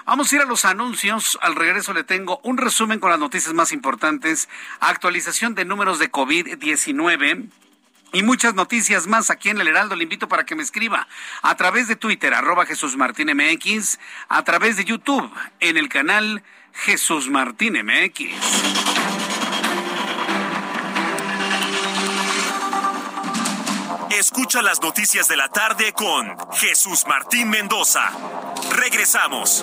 Vamos 0.05 0.33
a 0.33 0.37
ir 0.37 0.43
a 0.43 0.47
los 0.47 0.65
anuncios. 0.65 1.39
Al 1.41 1.57
regreso 1.57 1.93
le 1.93 2.05
tengo 2.05 2.41
un 2.45 2.59
resumen 2.59 3.01
con 3.01 3.11
las 3.11 3.19
noticias 3.19 3.55
más 3.55 3.73
importantes, 3.73 4.49
actualización 4.81 5.55
de 5.55 5.65
números 5.65 5.99
de 5.99 6.13
COVID-19 6.13 7.49
y 8.13 8.23
muchas 8.23 8.55
noticias 8.55 9.07
más 9.07 9.31
aquí 9.31 9.51
en 9.51 9.61
el 9.61 9.69
Heraldo. 9.69 9.97
Le 9.97 10.05
invito 10.05 10.29
para 10.29 10.45
que 10.45 10.55
me 10.55 10.63
escriba 10.63 11.07
a 11.43 11.55
través 11.57 11.89
de 11.89 11.97
Twitter, 11.97 12.35
arroba 12.35 12.67
Jesús 12.67 12.97
Martín 12.97 13.31
MX, 13.35 13.99
a 14.29 14.43
través 14.45 14.77
de 14.77 14.85
YouTube, 14.85 15.31
en 15.61 15.77
el 15.77 15.89
canal 15.89 16.43
Jesús 16.73 17.29
Martín 17.29 17.75
MX. 17.75 19.01
Escucha 24.11 24.61
las 24.61 24.83
noticias 24.83 25.29
de 25.29 25.37
la 25.37 25.49
tarde 25.49 25.93
con 25.93 26.37
Jesús 26.53 27.05
Martín 27.07 27.49
Mendoza. 27.49 28.11
Regresamos. 28.73 29.63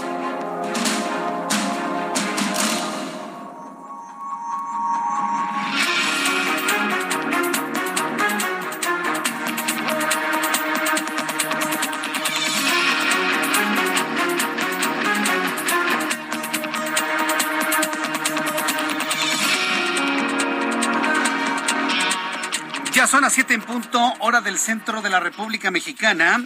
En 23.53 23.61
punto, 23.61 24.13
hora 24.19 24.39
del 24.39 24.57
centro 24.57 25.01
de 25.01 25.09
la 25.09 25.19
República 25.19 25.71
Mexicana. 25.71 26.41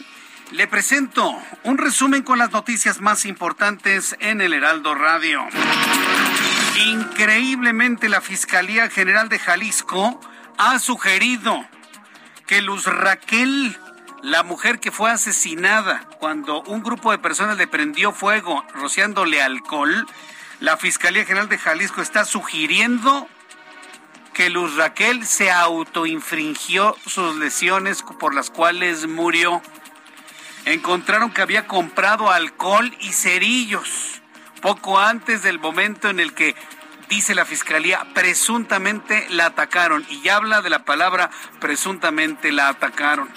Le 0.52 0.68
presento 0.68 1.36
un 1.64 1.78
resumen 1.78 2.24
con 2.24 2.40
las 2.40 2.52
noticias 2.52 3.00
más 3.00 3.26
importantes 3.26 4.16
en 4.20 4.42
el 4.42 4.54
Heraldo 4.54 4.96
Radio. 4.96 5.46
Increíblemente, 6.88 8.10
la 8.10 8.22
Fiscalía 8.22 8.90
General 8.90 9.30
de 9.30 9.38
Jalisco 9.38 10.20
ha 10.58 10.80
sugerido 10.80 11.68
que 12.48 12.62
Luz 12.62 12.86
Raquel, 12.86 13.78
la 14.24 14.42
mujer 14.42 14.80
que 14.80 14.92
fue 14.92 15.12
asesinada 15.12 16.08
cuando 16.20 16.64
un 16.64 16.82
grupo 16.82 17.12
de 17.12 17.20
personas 17.20 17.58
le 17.58 17.68
prendió 17.68 18.14
fuego 18.14 18.66
rociándole 18.74 19.44
alcohol, 19.44 20.08
la 20.60 20.78
Fiscalía 20.78 21.26
General 21.26 21.50
de 21.50 21.60
Jalisco 21.60 22.02
está 22.02 22.26
sugiriendo 22.26 23.30
que 24.36 24.50
Luz 24.50 24.76
Raquel 24.76 25.26
se 25.26 25.50
autoinfringió 25.50 26.96
sus 27.06 27.38
lesiones 27.38 28.04
por 28.20 28.36
las 28.36 28.50
cuales 28.50 29.08
murió. 29.08 29.62
Encontraron 30.66 31.32
que 31.32 31.42
había 31.42 31.68
comprado 31.68 32.30
alcohol 32.30 32.94
y 33.00 33.14
cerillos 33.14 34.22
poco 34.62 35.00
antes 35.00 35.42
del 35.42 35.58
momento 35.58 36.10
en 36.10 36.20
el 36.20 36.34
que, 36.34 36.54
dice 37.08 37.34
la 37.34 37.46
fiscalía, 37.46 38.06
presuntamente 38.14 39.26
la 39.30 39.46
atacaron. 39.46 40.06
Y 40.10 40.28
habla 40.28 40.62
de 40.62 40.70
la 40.70 40.84
palabra 40.84 41.32
presuntamente 41.62 42.52
la 42.52 42.68
atacaron. 42.68 43.30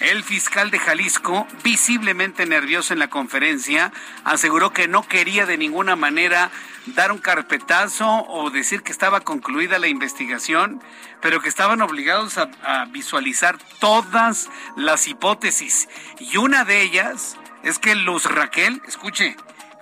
El 0.00 0.24
fiscal 0.24 0.70
de 0.70 0.80
Jalisco, 0.80 1.46
visiblemente 1.62 2.46
nervioso 2.46 2.92
en 2.92 2.98
la 2.98 3.08
conferencia, 3.08 3.92
aseguró 4.24 4.72
que 4.72 4.88
no 4.88 5.06
quería 5.06 5.46
de 5.46 5.56
ninguna 5.56 5.94
manera 5.94 6.50
dar 6.86 7.12
un 7.12 7.18
carpetazo 7.18 8.26
o 8.28 8.50
decir 8.50 8.82
que 8.82 8.90
estaba 8.90 9.20
concluida 9.20 9.78
la 9.78 9.86
investigación, 9.86 10.82
pero 11.20 11.40
que 11.40 11.48
estaban 11.48 11.80
obligados 11.80 12.38
a, 12.38 12.84
visualizar 12.86 13.56
todas 13.78 14.50
las 14.76 15.06
hipótesis. 15.06 15.88
Y 16.18 16.36
una 16.38 16.64
de 16.64 16.82
ellas 16.82 17.36
es 17.62 17.78
que 17.78 17.94
Luz 17.94 18.24
Raquel, 18.24 18.82
escuche, 18.86 19.36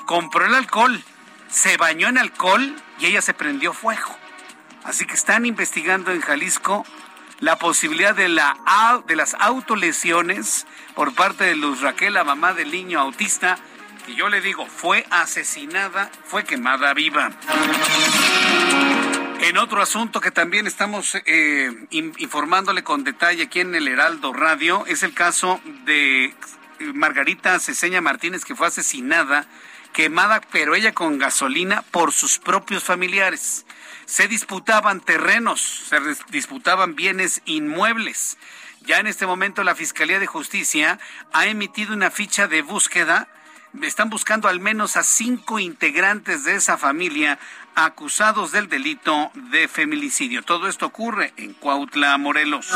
compró 0.07 0.45
el 0.45 0.55
alcohol, 0.55 1.03
se 1.49 1.77
bañó 1.79 2.09
en 2.09 2.19
alcohol 2.19 2.77
y 2.99 3.07
ella 3.07 3.23
se 3.23 3.35
prendió 3.35 3.73
fuego. 3.73 4.17
Así 4.85 5.07
que 5.07 5.15
están 5.15 5.47
investigando 5.47 6.13
en 6.13 6.21
Jalisco 6.21 6.85
la 7.43 7.59
posibilidad 7.59 8.15
de, 8.15 8.29
la, 8.29 8.57
de 9.09 9.17
las 9.17 9.35
autolesiones 9.35 10.65
por 10.95 11.13
parte 11.13 11.43
de 11.43 11.57
Luz 11.57 11.81
Raquel, 11.81 12.15
la 12.15 12.23
mamá 12.23 12.55
del 12.55 12.71
niño 12.71 13.01
autista, 13.01 13.59
que 14.07 14.15
yo 14.15 14.29
le 14.29 14.41
digo, 14.41 14.65
fue 14.67 15.05
asesinada, 15.11 16.09
fue 16.25 16.45
quemada 16.45 16.95
viva. 16.95 17.33
En 19.41 19.59
otro 19.59 19.83
asunto 19.83 20.21
que 20.21 20.31
también 20.31 20.69
estamos 20.69 21.17
eh, 21.27 21.73
informándole 21.91 22.85
con 22.85 23.03
detalle 23.03 23.43
aquí 23.43 23.59
en 23.59 23.75
el 23.75 23.89
Heraldo 23.89 24.33
Radio, 24.33 24.87
es 24.87 25.03
el 25.03 25.13
caso 25.13 25.61
de 25.85 26.33
Margarita 26.95 27.59
Ceseña 27.59 28.01
Martínez, 28.01 28.45
que 28.45 28.55
fue 28.55 28.69
asesinada, 28.69 29.49
quemada, 29.93 30.41
pero 30.53 30.77
ella 30.77 30.93
con 30.93 31.19
gasolina 31.19 31.83
por 31.91 32.13
sus 32.13 32.39
propios 32.39 32.85
familiares. 32.85 33.67
Se 34.13 34.29
disputaban 34.29 35.01
terrenos, 35.01 35.63
se 35.89 35.99
disputaban 36.29 36.95
bienes 36.97 37.41
inmuebles. 37.47 38.37
Ya 38.83 38.99
en 38.99 39.07
este 39.07 39.27
momento 39.27 39.65
la 39.65 39.75
Fiscalía 39.75 40.19
de 40.19 40.27
Justicia 40.27 40.99
ha 41.33 41.47
emitido 41.47 41.95
una 41.95 42.11
ficha 42.11 42.47
de 42.47 42.61
búsqueda. 42.61 43.27
Están 43.81 44.11
buscando 44.11 44.49
al 44.49 44.61
menos 44.61 44.99
a 44.99 45.03
cinco 45.03 45.59
integrantes 45.59 46.45
de 46.45 46.57
esa 46.57 46.77
familia 46.77 47.39
acusados 47.75 48.53
del 48.53 48.69
delito 48.69 49.31
de 49.51 49.67
feminicidio. 49.67 50.43
Todo 50.43 50.69
esto 50.69 50.85
ocurre 50.85 51.33
en 51.39 51.55
Cuautla, 51.55 52.19
Morelos. 52.19 52.71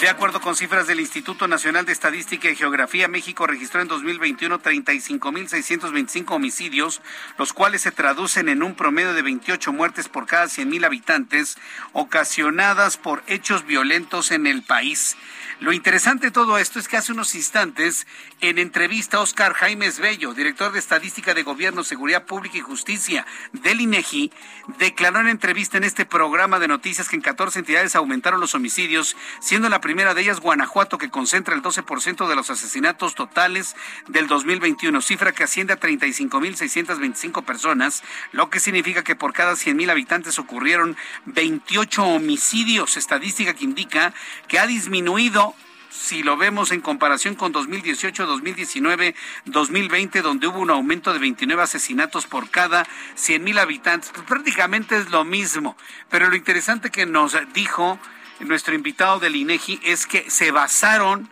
De 0.00 0.08
acuerdo 0.08 0.40
con 0.40 0.54
cifras 0.54 0.86
del 0.86 1.00
Instituto 1.00 1.48
Nacional 1.48 1.84
de 1.84 1.90
Estadística 1.90 2.48
y 2.48 2.54
Geografía, 2.54 3.08
México 3.08 3.48
registró 3.48 3.80
en 3.80 3.88
2021 3.88 4.62
35.625 4.62 6.30
homicidios, 6.30 7.02
los 7.36 7.52
cuales 7.52 7.82
se 7.82 7.90
traducen 7.90 8.48
en 8.48 8.62
un 8.62 8.76
promedio 8.76 9.12
de 9.12 9.22
28 9.22 9.72
muertes 9.72 10.08
por 10.08 10.26
cada 10.26 10.44
100.000 10.44 10.86
habitantes, 10.86 11.58
ocasionadas 11.94 12.96
por 12.96 13.24
hechos 13.26 13.66
violentos 13.66 14.30
en 14.30 14.46
el 14.46 14.62
país. 14.62 15.16
Lo 15.60 15.72
interesante 15.72 16.26
de 16.26 16.30
todo 16.30 16.56
esto 16.56 16.78
es 16.78 16.86
que 16.86 16.96
hace 16.96 17.10
unos 17.10 17.34
instantes, 17.34 18.06
en 18.40 18.58
entrevista, 18.58 19.20
Oscar 19.20 19.54
Jaimes 19.54 19.98
Bello, 19.98 20.32
director 20.32 20.70
de 20.70 20.78
Estadística 20.78 21.34
de 21.34 21.42
Gobierno, 21.42 21.82
Seguridad 21.82 22.26
Pública 22.26 22.58
y 22.58 22.60
Justicia 22.60 23.26
del 23.52 23.80
INEGI, 23.80 24.30
declaró 24.78 25.18
en 25.18 25.26
entrevista 25.26 25.76
en 25.76 25.82
este 25.82 26.06
programa 26.06 26.60
de 26.60 26.68
noticias 26.68 27.08
que 27.08 27.16
en 27.16 27.22
14 27.22 27.58
entidades 27.58 27.96
aumentaron 27.96 28.38
los 28.38 28.54
homicidios, 28.54 29.16
siendo 29.40 29.68
la 29.68 29.80
primera 29.80 30.14
de 30.14 30.22
ellas 30.22 30.38
Guanajuato, 30.38 30.96
que 30.96 31.10
concentra 31.10 31.56
el 31.56 31.62
12% 31.62 32.28
de 32.28 32.36
los 32.36 32.50
asesinatos 32.50 33.16
totales 33.16 33.74
del 34.06 34.28
2021, 34.28 35.02
cifra 35.02 35.32
que 35.32 35.42
asciende 35.42 35.72
a 35.72 35.80
35.625 35.80 37.44
personas, 37.44 38.04
lo 38.30 38.48
que 38.48 38.60
significa 38.60 39.02
que 39.02 39.16
por 39.16 39.32
cada 39.32 39.54
100.000 39.54 39.90
habitantes 39.90 40.38
ocurrieron 40.38 40.96
28 41.26 42.04
homicidios, 42.04 42.96
estadística 42.96 43.54
que 43.54 43.64
indica 43.64 44.14
que 44.46 44.60
ha 44.60 44.66
disminuido 44.68 45.47
si 45.90 46.22
lo 46.22 46.36
vemos 46.36 46.70
en 46.72 46.80
comparación 46.80 47.34
con 47.34 47.52
2018, 47.52 48.26
2019, 48.26 49.14
2020, 49.46 50.22
donde 50.22 50.46
hubo 50.46 50.58
un 50.58 50.70
aumento 50.70 51.12
de 51.12 51.18
29 51.18 51.62
asesinatos 51.62 52.26
por 52.26 52.50
cada 52.50 52.86
100 53.14 53.42
mil 53.42 53.58
habitantes, 53.58 54.10
pues 54.14 54.26
prácticamente 54.26 54.96
es 54.96 55.10
lo 55.10 55.24
mismo. 55.24 55.76
Pero 56.08 56.28
lo 56.28 56.36
interesante 56.36 56.90
que 56.90 57.06
nos 57.06 57.36
dijo 57.52 57.98
nuestro 58.40 58.74
invitado 58.74 59.18
del 59.18 59.36
INEGI 59.36 59.80
es 59.82 60.06
que 60.06 60.30
se 60.30 60.50
basaron 60.50 61.28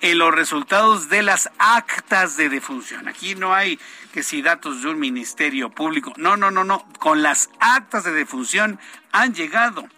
en 0.00 0.18
los 0.18 0.34
resultados 0.34 1.08
de 1.08 1.22
las 1.22 1.48
actas 1.58 2.36
de 2.36 2.48
defunción. 2.48 3.06
Aquí 3.06 3.36
no 3.36 3.54
hay 3.54 3.78
que 4.12 4.24
si 4.24 4.42
datos 4.42 4.82
de 4.82 4.88
un 4.88 4.98
ministerio 4.98 5.70
público. 5.70 6.12
No, 6.16 6.36
no, 6.36 6.50
no, 6.50 6.64
no. 6.64 6.84
Con 6.98 7.22
las 7.22 7.48
actas 7.60 8.04
de 8.04 8.12
defunción 8.12 8.80
han 9.12 9.32
llegado 9.32 9.88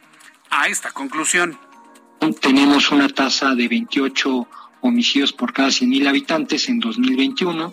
a 0.50 0.68
esta 0.68 0.92
conclusión 0.92 1.58
tenemos 2.40 2.90
una 2.90 3.08
tasa 3.08 3.54
de 3.54 3.68
28 3.68 4.48
homicidios 4.80 5.32
por 5.32 5.52
cada 5.52 5.68
100.000 5.68 6.08
habitantes 6.08 6.68
en 6.68 6.80
2021, 6.80 7.72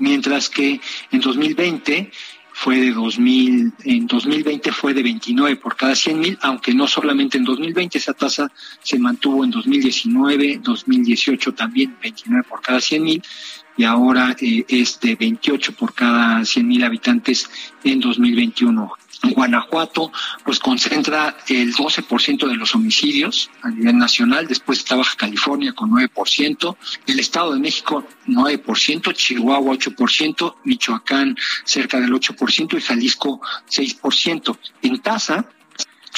mientras 0.00 0.48
que 0.48 0.80
en 1.10 1.20
2020 1.20 2.10
fue 2.52 2.80
de 2.80 2.90
2000, 2.90 3.72
en 3.84 4.06
2020 4.08 4.72
fue 4.72 4.92
de 4.92 5.04
29 5.04 5.56
por 5.56 5.76
cada 5.76 5.92
100.000, 5.92 6.38
aunque 6.42 6.74
no 6.74 6.88
solamente 6.88 7.38
en 7.38 7.44
2020, 7.44 7.98
esa 7.98 8.14
tasa 8.14 8.50
se 8.82 8.98
mantuvo 8.98 9.44
en 9.44 9.52
2019, 9.52 10.60
2018 10.60 11.54
también 11.54 11.96
29 12.02 12.46
por 12.48 12.60
cada 12.60 12.78
100.000 12.78 13.22
y 13.76 13.84
ahora 13.84 14.34
eh, 14.40 14.64
es 14.66 14.98
de 14.98 15.14
28 15.14 15.72
por 15.74 15.94
cada 15.94 16.40
100.000 16.40 16.84
habitantes 16.84 17.48
en 17.84 18.00
2021. 18.00 18.92
Guanajuato 19.22 20.12
pues 20.44 20.58
concentra 20.58 21.36
el 21.48 21.74
12% 21.74 22.46
de 22.46 22.54
los 22.54 22.74
homicidios 22.74 23.50
a 23.62 23.70
nivel 23.70 23.98
nacional, 23.98 24.46
después 24.46 24.78
está 24.78 24.96
Baja 24.96 25.16
California 25.16 25.72
con 25.72 25.90
9%, 25.90 26.76
el 27.06 27.18
Estado 27.18 27.54
de 27.54 27.60
México 27.60 28.06
9%, 28.26 29.12
Chihuahua 29.14 29.74
8%, 29.74 30.54
Michoacán 30.64 31.36
cerca 31.64 32.00
del 32.00 32.12
8% 32.12 32.78
y 32.78 32.80
Jalisco 32.80 33.40
6%. 33.68 34.58
En 34.82 35.00
tasa, 35.00 35.48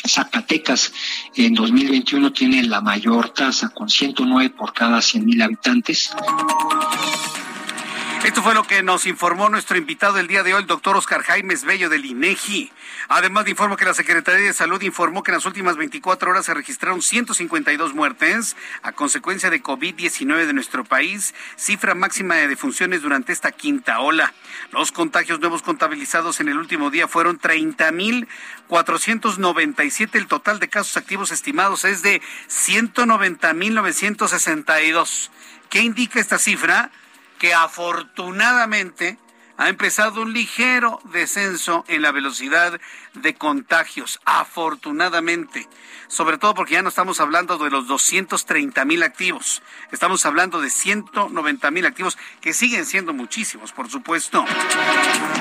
Zacatecas 0.07 0.93
en 1.37 1.55
2021 1.55 2.33
tiene 2.33 2.63
la 2.65 2.81
mayor 2.81 3.31
tasa 3.31 3.69
con 3.71 3.89
109 3.89 4.51
por 4.51 4.73
cada 4.73 5.01
100 5.01 5.25
mil 5.25 5.43
habitantes. 5.43 6.11
Esto 8.25 8.43
fue 8.43 8.55
lo 8.55 8.65
que 8.65 8.83
nos 8.83 9.07
informó 9.07 9.49
nuestro 9.49 9.79
invitado 9.79 10.19
el 10.19 10.27
día 10.27 10.43
de 10.43 10.53
hoy, 10.53 10.61
el 10.61 10.67
doctor 10.67 10.95
Oscar 10.95 11.23
Jaimes 11.23 11.65
Bello 11.65 11.89
del 11.89 12.05
INEGI. 12.05 12.71
Además, 13.09 13.47
de 13.47 13.53
informo 13.53 13.79
que 13.79 13.87
la 13.87 13.95
Secretaría 13.95 14.45
de 14.45 14.53
Salud 14.53 14.83
informó 14.83 15.23
que 15.23 15.31
en 15.31 15.37
las 15.37 15.47
últimas 15.47 15.79
24 15.79 16.31
horas 16.31 16.45
se 16.45 16.53
registraron 16.53 17.01
152 17.01 17.95
muertes 17.95 18.59
a 18.83 18.93
consecuencia 18.93 19.49
de 19.49 19.63
COVID-19 19.63 20.45
de 20.45 20.53
nuestro 20.53 20.85
país, 20.85 21.35
cifra 21.57 21.95
máxima 21.95 22.35
de 22.35 22.47
defunciones 22.47 23.01
durante 23.01 23.33
esta 23.33 23.53
quinta 23.53 24.01
ola. 24.01 24.35
Los 24.71 24.93
contagios 24.93 25.41
nuevos 25.41 25.63
contabilizados 25.63 26.41
en 26.41 26.51
el 26.51 26.59
último 26.59 26.91
día 26.91 27.09
fueron 27.09 27.41
30.497. 27.41 30.11
El 30.13 30.27
total 30.27 30.61
de 30.61 30.69
casos 30.69 30.99
activos 30.99 31.33
estimados 31.33 31.87
es 31.87 32.03
de 32.03 32.21
190.962. 32.49 35.31
¿Qué 35.71 35.81
indica 35.81 36.21
esta 36.21 36.39
cifra? 36.39 36.91
Que 37.41 37.55
afortunadamente 37.55 39.19
ha 39.57 39.69
empezado 39.69 40.23
un 40.23 40.33
ligero 40.33 41.01
descenso 41.13 41.85
en 41.89 42.03
la 42.03 42.13
velocidad 42.13 42.81
de 43.15 43.35
contagios, 43.35 44.21
afortunadamente, 44.25 45.69
sobre 46.09 46.39
todo 46.39 46.55
porque 46.55 46.75
ya 46.75 46.83
no 46.83 46.89
estamos 46.89 47.19
hablando 47.19 47.59
de 47.59 47.71
los 47.71 47.87
230 47.87 48.85
mil 48.85 49.03
activos, 49.03 49.63
estamos 49.91 50.25
hablando 50.25 50.61
de 50.61 50.71
190 50.71 51.71
mil 51.71 51.87
activos, 51.87 52.17
que 52.41 52.53
siguen 52.53 52.87
siendo 52.87 53.13
muchísimos, 53.13 53.73
por 53.73 53.91
supuesto. 53.91 54.45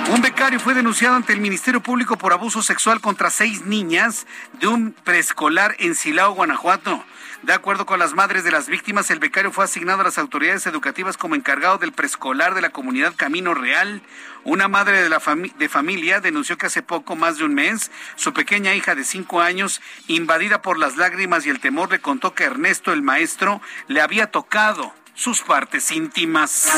Un 0.10 0.22
becario 0.22 0.60
fue 0.60 0.74
denunciado 0.74 1.16
ante 1.16 1.34
el 1.34 1.42
Ministerio 1.42 1.82
Público 1.82 2.18
por 2.18 2.34
abuso 2.34 2.62
sexual 2.62 3.02
contra 3.02 3.30
seis 3.30 3.66
niñas 3.66 4.26
de 4.54 4.68
un 4.68 4.92
preescolar 4.92 5.76
en 5.80 5.96
Silao, 5.96 6.34
Guanajuato. 6.34 7.04
De 7.44 7.54
acuerdo 7.54 7.86
con 7.86 8.00
las 8.00 8.14
madres 8.14 8.44
de 8.44 8.52
las 8.52 8.68
víctimas, 8.68 9.10
el 9.12 9.20
becario 9.20 9.52
fue 9.52 9.64
asignado 9.64 10.02
a 10.02 10.04
las 10.04 10.18
autoridades 10.18 10.68
educativas 10.68 11.16
como 11.16 11.36
encargado 11.36 11.78
del 11.78 11.94
preescolar 11.94 12.54
de 12.54 12.62
la 12.62 12.72
comunidad 12.72 13.14
Camino 13.16 13.54
Real. 13.54 14.02
Una 14.44 14.68
madre 14.68 15.02
de, 15.02 15.10
la 15.10 15.22
de 15.58 15.70
familia 15.70 16.20
denunció 16.20 16.58
que 16.58 16.66
hace 16.66 16.82
poco, 16.84 17.16
más 17.16 17.38
de 17.38 17.46
un 17.46 17.54
mes, 17.54 17.92
su 18.18 18.34
pequeña 18.34 18.76
hija 18.76 18.94
de 18.94 19.06
cinco 19.06 19.40
años, 19.40 19.82
invadida 20.08 20.62
por 20.62 20.78
las 20.78 20.98
lágrimas 20.98 21.46
y 21.46 21.50
el 21.50 21.62
temor, 21.62 21.92
le 21.92 22.00
contó 22.00 22.34
que 22.34 22.44
Ernesto, 22.44 22.92
el 22.92 23.04
maestro, 23.04 23.62
le 23.88 24.02
había 24.02 24.28
tocado 24.28 24.94
sus 25.16 25.42
partes 25.42 25.92
íntimas. 25.92 26.70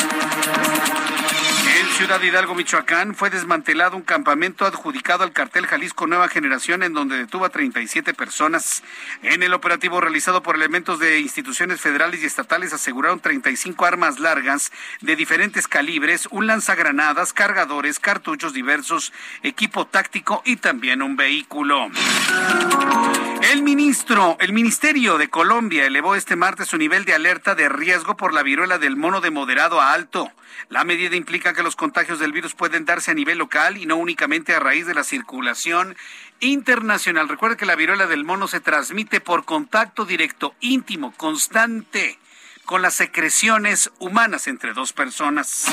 Ciudad 2.01 2.19
Hidalgo, 2.19 2.55
Michoacán, 2.55 3.13
fue 3.13 3.29
desmantelado 3.29 3.95
un 3.95 4.01
campamento 4.01 4.65
adjudicado 4.65 5.23
al 5.23 5.33
cartel 5.33 5.67
Jalisco 5.67 6.07
Nueva 6.07 6.29
Generación 6.29 6.81
en 6.81 6.93
donde 6.93 7.15
detuvo 7.15 7.45
a 7.45 7.49
37 7.49 8.15
personas. 8.15 8.81
En 9.21 9.43
el 9.43 9.53
operativo 9.53 10.01
realizado 10.01 10.41
por 10.41 10.55
elementos 10.55 10.97
de 10.97 11.19
instituciones 11.19 11.79
federales 11.79 12.23
y 12.23 12.25
estatales 12.25 12.73
aseguraron 12.73 13.19
35 13.19 13.85
armas 13.85 14.19
largas 14.19 14.71
de 15.01 15.15
diferentes 15.15 15.67
calibres, 15.67 16.27
un 16.31 16.47
lanzagranadas, 16.47 17.33
cargadores, 17.33 17.99
cartuchos 17.99 18.51
diversos, 18.51 19.13
equipo 19.43 19.85
táctico 19.85 20.41
y 20.43 20.55
también 20.55 21.03
un 21.03 21.15
vehículo. 21.15 21.91
El 23.51 23.61
ministro, 23.61 24.37
el 24.39 24.53
Ministerio 24.53 25.19
de 25.19 25.29
Colombia 25.29 25.85
elevó 25.85 26.15
este 26.15 26.35
martes 26.35 26.69
su 26.69 26.77
nivel 26.77 27.05
de 27.05 27.13
alerta 27.13 27.53
de 27.53 27.69
riesgo 27.69 28.17
por 28.17 28.33
la 28.33 28.41
viruela 28.41 28.79
del 28.79 28.95
mono 28.95 29.21
de 29.21 29.29
moderado 29.29 29.79
a 29.79 29.93
alto. 29.93 30.31
La 30.69 30.83
medida 30.83 31.15
implica 31.15 31.53
que 31.53 31.63
los 31.63 31.75
contagios 31.91 32.19
del 32.19 32.31
virus 32.31 32.53
pueden 32.53 32.85
darse 32.85 33.11
a 33.11 33.13
nivel 33.13 33.37
local 33.37 33.75
y 33.75 33.85
no 33.85 33.97
únicamente 33.97 34.55
a 34.55 34.61
raíz 34.61 34.87
de 34.87 34.93
la 34.93 35.03
circulación 35.03 35.97
internacional. 36.39 37.27
Recuerde 37.27 37.57
que 37.57 37.65
la 37.65 37.75
viruela 37.75 38.07
del 38.07 38.23
mono 38.23 38.47
se 38.47 38.61
transmite 38.61 39.19
por 39.19 39.43
contacto 39.43 40.05
directo, 40.05 40.55
íntimo, 40.61 41.13
constante 41.17 42.17
con 42.63 42.81
las 42.81 42.93
secreciones 42.93 43.91
humanas 43.99 44.47
entre 44.47 44.71
dos 44.71 44.93
personas. 44.93 45.65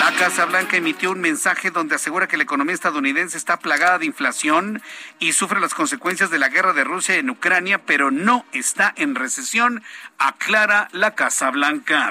La 0.00 0.16
Casa 0.16 0.46
Blanca 0.46 0.76
emitió 0.76 1.12
un 1.12 1.20
mensaje 1.20 1.70
donde 1.70 1.94
asegura 1.94 2.26
que 2.26 2.36
la 2.36 2.42
economía 2.42 2.74
estadounidense 2.74 3.38
está 3.38 3.60
plagada 3.60 4.00
de 4.00 4.06
inflación 4.06 4.82
y 5.20 5.32
sufre 5.32 5.60
las 5.60 5.74
consecuencias 5.74 6.28
de 6.30 6.40
la 6.40 6.48
guerra 6.48 6.72
de 6.72 6.82
Rusia 6.82 7.14
en 7.14 7.30
Ucrania, 7.30 7.78
pero 7.86 8.10
no 8.10 8.44
está 8.50 8.92
en 8.96 9.14
recesión, 9.14 9.84
aclara 10.18 10.88
la 10.90 11.14
Casa 11.14 11.52
Blanca. 11.52 12.10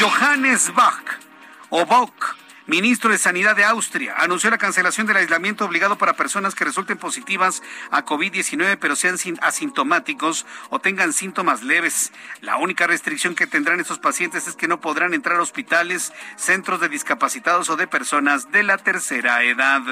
Johannes 0.00 0.72
Bach 0.72 1.31
o 1.72 1.86
Bach 1.86 2.36
Ministro 2.66 3.10
de 3.10 3.18
Sanidad 3.18 3.56
de 3.56 3.64
Austria 3.64 4.14
anunció 4.18 4.48
la 4.48 4.58
cancelación 4.58 5.06
del 5.06 5.16
aislamiento 5.16 5.64
obligado 5.64 5.98
para 5.98 6.12
personas 6.12 6.54
que 6.54 6.64
resulten 6.64 6.96
positivas 6.96 7.60
a 7.90 8.04
COVID-19 8.04 8.76
pero 8.78 8.94
sean 8.94 9.16
asintomáticos 9.40 10.46
o 10.70 10.78
tengan 10.78 11.12
síntomas 11.12 11.62
leves. 11.64 12.12
La 12.40 12.58
única 12.58 12.86
restricción 12.86 13.34
que 13.34 13.48
tendrán 13.48 13.80
estos 13.80 13.98
pacientes 13.98 14.46
es 14.46 14.54
que 14.54 14.68
no 14.68 14.80
podrán 14.80 15.12
entrar 15.12 15.38
a 15.38 15.42
hospitales, 15.42 16.12
centros 16.36 16.80
de 16.80 16.88
discapacitados 16.88 17.68
o 17.68 17.76
de 17.76 17.88
personas 17.88 18.52
de 18.52 18.62
la 18.62 18.78
tercera 18.78 19.42
edad. 19.42 19.82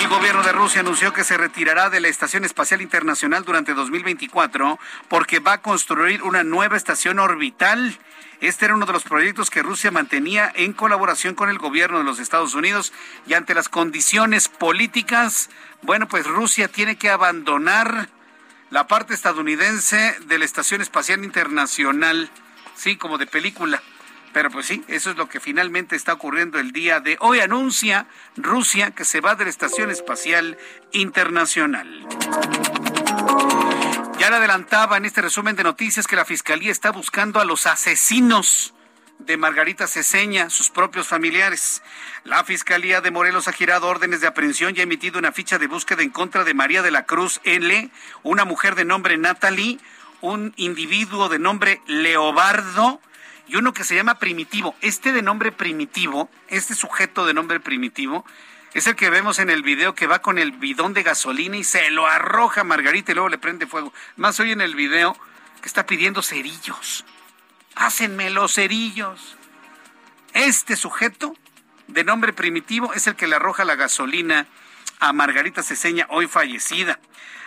El 0.00 0.08
gobierno 0.08 0.42
de 0.42 0.52
Rusia 0.52 0.80
anunció 0.80 1.12
que 1.12 1.24
se 1.24 1.36
retirará 1.36 1.88
de 1.88 2.00
la 2.00 2.08
Estación 2.08 2.44
Espacial 2.44 2.82
Internacional 2.82 3.44
durante 3.44 3.74
2024 3.74 4.78
porque 5.08 5.38
va 5.38 5.52
a 5.52 5.62
construir 5.62 6.24
una 6.24 6.42
nueva 6.42 6.76
estación 6.76 7.20
orbital 7.20 7.96
este 8.40 8.64
era 8.64 8.74
uno 8.74 8.86
de 8.86 8.92
los 8.92 9.04
proyectos 9.04 9.50
que 9.50 9.62
Rusia 9.62 9.90
mantenía 9.90 10.50
en 10.54 10.72
colaboración 10.72 11.34
con 11.34 11.50
el 11.50 11.58
gobierno 11.58 11.98
de 11.98 12.04
los 12.04 12.18
Estados 12.18 12.54
Unidos 12.54 12.92
y 13.26 13.34
ante 13.34 13.54
las 13.54 13.68
condiciones 13.68 14.48
políticas, 14.48 15.50
bueno, 15.82 16.08
pues 16.08 16.26
Rusia 16.26 16.68
tiene 16.68 16.96
que 16.96 17.10
abandonar 17.10 18.08
la 18.70 18.86
parte 18.86 19.14
estadounidense 19.14 20.16
de 20.26 20.38
la 20.38 20.44
Estación 20.44 20.80
Espacial 20.80 21.24
Internacional, 21.24 22.30
sí, 22.74 22.96
como 22.96 23.18
de 23.18 23.26
película. 23.26 23.82
Pero 24.32 24.50
pues 24.50 24.66
sí, 24.66 24.84
eso 24.86 25.10
es 25.10 25.16
lo 25.16 25.28
que 25.28 25.40
finalmente 25.40 25.96
está 25.96 26.12
ocurriendo 26.12 26.58
el 26.58 26.70
día 26.70 27.00
de 27.00 27.16
hoy. 27.20 27.40
Anuncia 27.40 28.06
Rusia 28.36 28.92
que 28.92 29.04
se 29.04 29.20
va 29.20 29.34
de 29.34 29.44
la 29.44 29.50
Estación 29.50 29.90
Espacial 29.90 30.56
Internacional. 30.92 32.06
Ya 34.20 34.28
le 34.28 34.36
adelantaba 34.36 34.98
en 34.98 35.06
este 35.06 35.22
resumen 35.22 35.56
de 35.56 35.62
noticias 35.62 36.06
que 36.06 36.14
la 36.14 36.26
Fiscalía 36.26 36.70
está 36.70 36.92
buscando 36.92 37.40
a 37.40 37.46
los 37.46 37.66
asesinos 37.66 38.74
de 39.18 39.38
Margarita 39.38 39.86
Ceseña, 39.86 40.50
sus 40.50 40.68
propios 40.68 41.08
familiares. 41.08 41.82
La 42.24 42.44
Fiscalía 42.44 43.00
de 43.00 43.10
Morelos 43.10 43.48
ha 43.48 43.52
girado 43.52 43.88
órdenes 43.88 44.20
de 44.20 44.26
aprehensión 44.26 44.76
y 44.76 44.80
ha 44.80 44.82
emitido 44.82 45.18
una 45.18 45.32
ficha 45.32 45.56
de 45.56 45.68
búsqueda 45.68 46.02
en 46.02 46.10
contra 46.10 46.44
de 46.44 46.52
María 46.52 46.82
de 46.82 46.90
la 46.90 47.06
Cruz 47.06 47.40
L., 47.44 47.90
una 48.22 48.44
mujer 48.44 48.74
de 48.74 48.84
nombre 48.84 49.16
Natalie, 49.16 49.78
un 50.20 50.52
individuo 50.58 51.30
de 51.30 51.38
nombre 51.38 51.80
Leobardo 51.86 53.00
y 53.48 53.56
uno 53.56 53.72
que 53.72 53.84
se 53.84 53.94
llama 53.94 54.18
Primitivo. 54.18 54.74
Este 54.82 55.14
de 55.14 55.22
nombre 55.22 55.50
Primitivo, 55.50 56.28
este 56.48 56.74
sujeto 56.74 57.24
de 57.24 57.32
nombre 57.32 57.58
Primitivo, 57.58 58.26
es 58.72 58.86
el 58.86 58.94
que 58.94 59.10
vemos 59.10 59.38
en 59.38 59.50
el 59.50 59.62
video 59.62 59.94
que 59.94 60.06
va 60.06 60.22
con 60.22 60.38
el 60.38 60.52
bidón 60.52 60.94
de 60.94 61.02
gasolina 61.02 61.56
y 61.56 61.64
se 61.64 61.90
lo 61.90 62.06
arroja 62.06 62.60
a 62.60 62.64
Margarita 62.64 63.10
y 63.10 63.14
luego 63.14 63.28
le 63.28 63.38
prende 63.38 63.66
fuego. 63.66 63.92
Más 64.16 64.38
hoy 64.38 64.52
en 64.52 64.60
el 64.60 64.76
video 64.76 65.16
que 65.60 65.68
está 65.68 65.86
pidiendo 65.86 66.22
cerillos. 66.22 67.04
Hácenme 67.74 68.30
los 68.30 68.54
cerillos. 68.54 69.36
Este 70.34 70.76
sujeto 70.76 71.36
de 71.88 72.04
nombre 72.04 72.32
primitivo 72.32 72.94
es 72.94 73.08
el 73.08 73.16
que 73.16 73.26
le 73.26 73.36
arroja 73.36 73.64
la 73.64 73.74
gasolina 73.74 74.46
a 75.00 75.12
Margarita 75.12 75.62
Ceseña, 75.62 76.06
hoy 76.10 76.28
fallecida. 76.28 77.00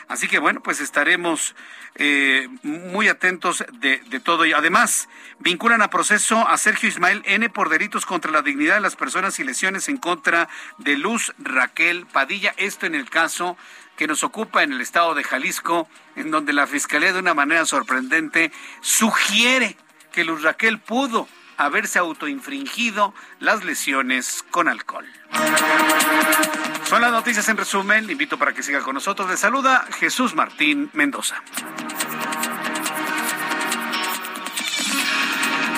Así 0.09 0.27
que 0.27 0.39
bueno, 0.39 0.61
pues 0.61 0.81
estaremos 0.81 1.55
eh, 1.95 2.47
muy 2.63 3.07
atentos 3.07 3.63
de, 3.73 3.99
de, 4.07 4.19
todo 4.19 4.45
ello. 4.45 4.57
Además, 4.57 5.09
vinculan 5.39 5.81
a 5.81 5.89
proceso 5.89 6.47
a 6.47 6.57
Sergio 6.57 6.89
Ismael 6.89 7.21
N 7.25 7.49
por 7.49 7.69
delitos 7.69 8.05
contra 8.05 8.31
la 8.31 8.41
dignidad 8.41 8.75
de 8.75 8.81
las 8.81 8.95
personas 8.95 9.39
y 9.39 9.43
lesiones 9.43 9.89
en 9.89 9.97
contra 9.97 10.49
de 10.79 10.97
Luz 10.97 11.33
Raquel 11.37 12.07
Padilla. 12.07 12.53
Esto 12.57 12.85
en 12.85 12.95
el 12.95 13.09
caso 13.09 13.57
que 13.95 14.07
nos 14.07 14.23
ocupa 14.23 14.63
en 14.63 14.73
el 14.73 14.81
estado 14.81 15.13
de 15.13 15.23
Jalisco, 15.23 15.87
en 16.15 16.31
donde 16.31 16.53
la 16.53 16.67
Fiscalía 16.67 17.13
de 17.13 17.19
una 17.19 17.33
manera 17.35 17.65
sorprendente 17.65 18.51
sugiere 18.81 19.77
que 20.11 20.23
Luz 20.23 20.41
Raquel 20.41 20.79
pudo 20.79 21.27
haberse 21.65 21.99
autoinfringido 21.99 23.13
las 23.39 23.63
lesiones 23.63 24.43
con 24.51 24.67
alcohol. 24.67 25.05
Son 26.85 27.01
las 27.01 27.11
noticias 27.11 27.47
en 27.49 27.57
resumen. 27.57 28.05
Le 28.05 28.11
invito 28.13 28.37
para 28.37 28.53
que 28.53 28.63
siga 28.63 28.81
con 28.81 28.95
nosotros. 28.95 29.29
Le 29.29 29.37
saluda 29.37 29.85
Jesús 29.99 30.35
Martín 30.35 30.89
Mendoza. 30.93 31.41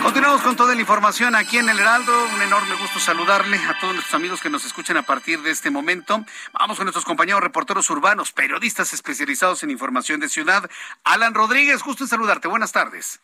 Continuamos 0.06 0.44
con 0.44 0.56
toda 0.56 0.76
la 0.76 0.82
información 0.82 1.34
aquí 1.34 1.58
en 1.58 1.68
el 1.68 1.80
Heraldo. 1.80 2.12
Un 2.36 2.42
enorme 2.44 2.76
gusto 2.76 3.00
saludarle 3.00 3.58
a 3.58 3.80
todos 3.80 3.96
nuestros 3.96 4.14
amigos 4.14 4.40
que 4.40 4.52
nos 4.52 4.64
escuchan 4.64 4.98
a 4.98 5.02
partir 5.02 5.42
de 5.42 5.50
este 5.50 5.72
momento. 5.72 6.24
Vamos 6.54 6.78
con 6.78 6.86
nuestros 6.86 7.06
compañeros 7.06 7.42
reporteros 7.42 7.90
urbanos, 7.90 8.32
periodistas 8.32 8.94
especializados 8.94 9.64
en 9.64 9.72
información 9.72 10.20
de 10.20 10.30
ciudad. 10.30 10.70
Alan 11.04 11.34
Rodríguez, 11.34 11.82
gusto 11.82 12.04
en 12.04 12.08
saludarte. 12.08 12.48
Buenas 12.48 12.72
tardes. 12.72 13.20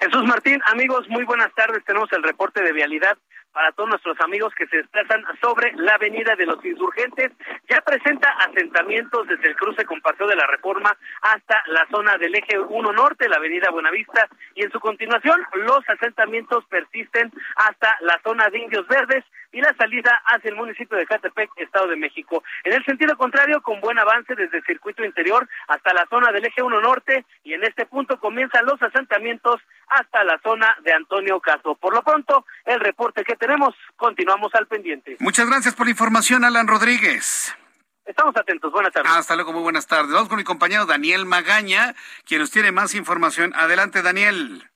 Jesús 0.00 0.24
Martín, 0.26 0.60
amigos, 0.66 1.08
muy 1.08 1.24
buenas 1.24 1.52
tardes. 1.54 1.84
Tenemos 1.84 2.12
el 2.12 2.22
reporte 2.22 2.62
de 2.62 2.72
vialidad 2.72 3.18
para 3.52 3.72
todos 3.72 3.88
nuestros 3.88 4.16
amigos 4.20 4.54
que 4.54 4.68
se 4.68 4.76
desplazan 4.76 5.24
sobre 5.40 5.72
la 5.74 5.94
avenida 5.94 6.36
de 6.36 6.46
los 6.46 6.64
insurgentes. 6.64 7.32
Ya 7.68 7.80
presenta 7.80 8.28
asentamientos 8.48 9.26
desde 9.26 9.48
el 9.48 9.56
cruce 9.56 9.84
con 9.84 10.00
Paseo 10.00 10.28
de 10.28 10.36
la 10.36 10.46
Reforma 10.46 10.96
hasta 11.22 11.60
la 11.66 11.84
zona 11.90 12.16
del 12.16 12.36
eje 12.36 12.60
1 12.60 12.92
norte, 12.92 13.28
la 13.28 13.36
avenida 13.36 13.70
Buenavista, 13.72 14.28
y 14.54 14.62
en 14.62 14.70
su 14.70 14.78
continuación 14.78 15.44
los 15.54 15.80
asentamientos 15.88 16.64
persisten 16.66 17.32
hasta 17.56 17.96
la 18.02 18.20
zona 18.22 18.48
de 18.50 18.58
Indios 18.58 18.86
Verdes 18.86 19.24
y 19.52 19.60
la 19.60 19.74
salida 19.76 20.22
hacia 20.26 20.50
el 20.50 20.56
municipio 20.56 20.96
de 20.96 21.06
Catepec, 21.06 21.50
Estado 21.56 21.88
de 21.88 21.96
México. 21.96 22.42
En 22.64 22.72
el 22.74 22.84
sentido 22.84 23.16
contrario, 23.16 23.62
con 23.62 23.80
buen 23.80 23.98
avance 23.98 24.34
desde 24.34 24.58
el 24.58 24.64
circuito 24.64 25.04
interior 25.04 25.48
hasta 25.68 25.92
la 25.92 26.06
zona 26.10 26.32
del 26.32 26.44
eje 26.44 26.62
1 26.62 26.80
norte 26.80 27.24
y 27.44 27.54
en 27.54 27.64
este 27.64 27.86
punto 27.86 28.18
comienzan 28.20 28.66
los 28.66 28.80
asentamientos 28.82 29.60
hasta 29.88 30.24
la 30.24 30.38
zona 30.42 30.76
de 30.82 30.92
Antonio 30.92 31.40
Caso. 31.40 31.74
Por 31.74 31.94
lo 31.94 32.02
pronto, 32.02 32.44
el 32.64 32.80
reporte 32.80 33.24
que 33.24 33.36
tenemos, 33.36 33.74
continuamos 33.96 34.54
al 34.54 34.66
pendiente. 34.66 35.16
Muchas 35.20 35.48
gracias 35.48 35.74
por 35.74 35.86
la 35.86 35.90
información, 35.90 36.44
Alan 36.44 36.66
Rodríguez. 36.66 37.56
Estamos 38.04 38.34
atentos. 38.36 38.72
Buenas 38.72 38.92
tardes. 38.92 39.12
Hasta 39.12 39.36
luego, 39.36 39.52
muy 39.52 39.62
buenas 39.62 39.86
tardes. 39.86 40.12
Vamos 40.12 40.28
con 40.28 40.38
mi 40.38 40.44
compañero 40.44 40.86
Daniel 40.86 41.26
Magaña, 41.26 41.94
quien 42.24 42.40
nos 42.40 42.50
tiene 42.50 42.72
más 42.72 42.94
información. 42.94 43.52
Adelante, 43.54 44.00
Daniel. 44.00 44.70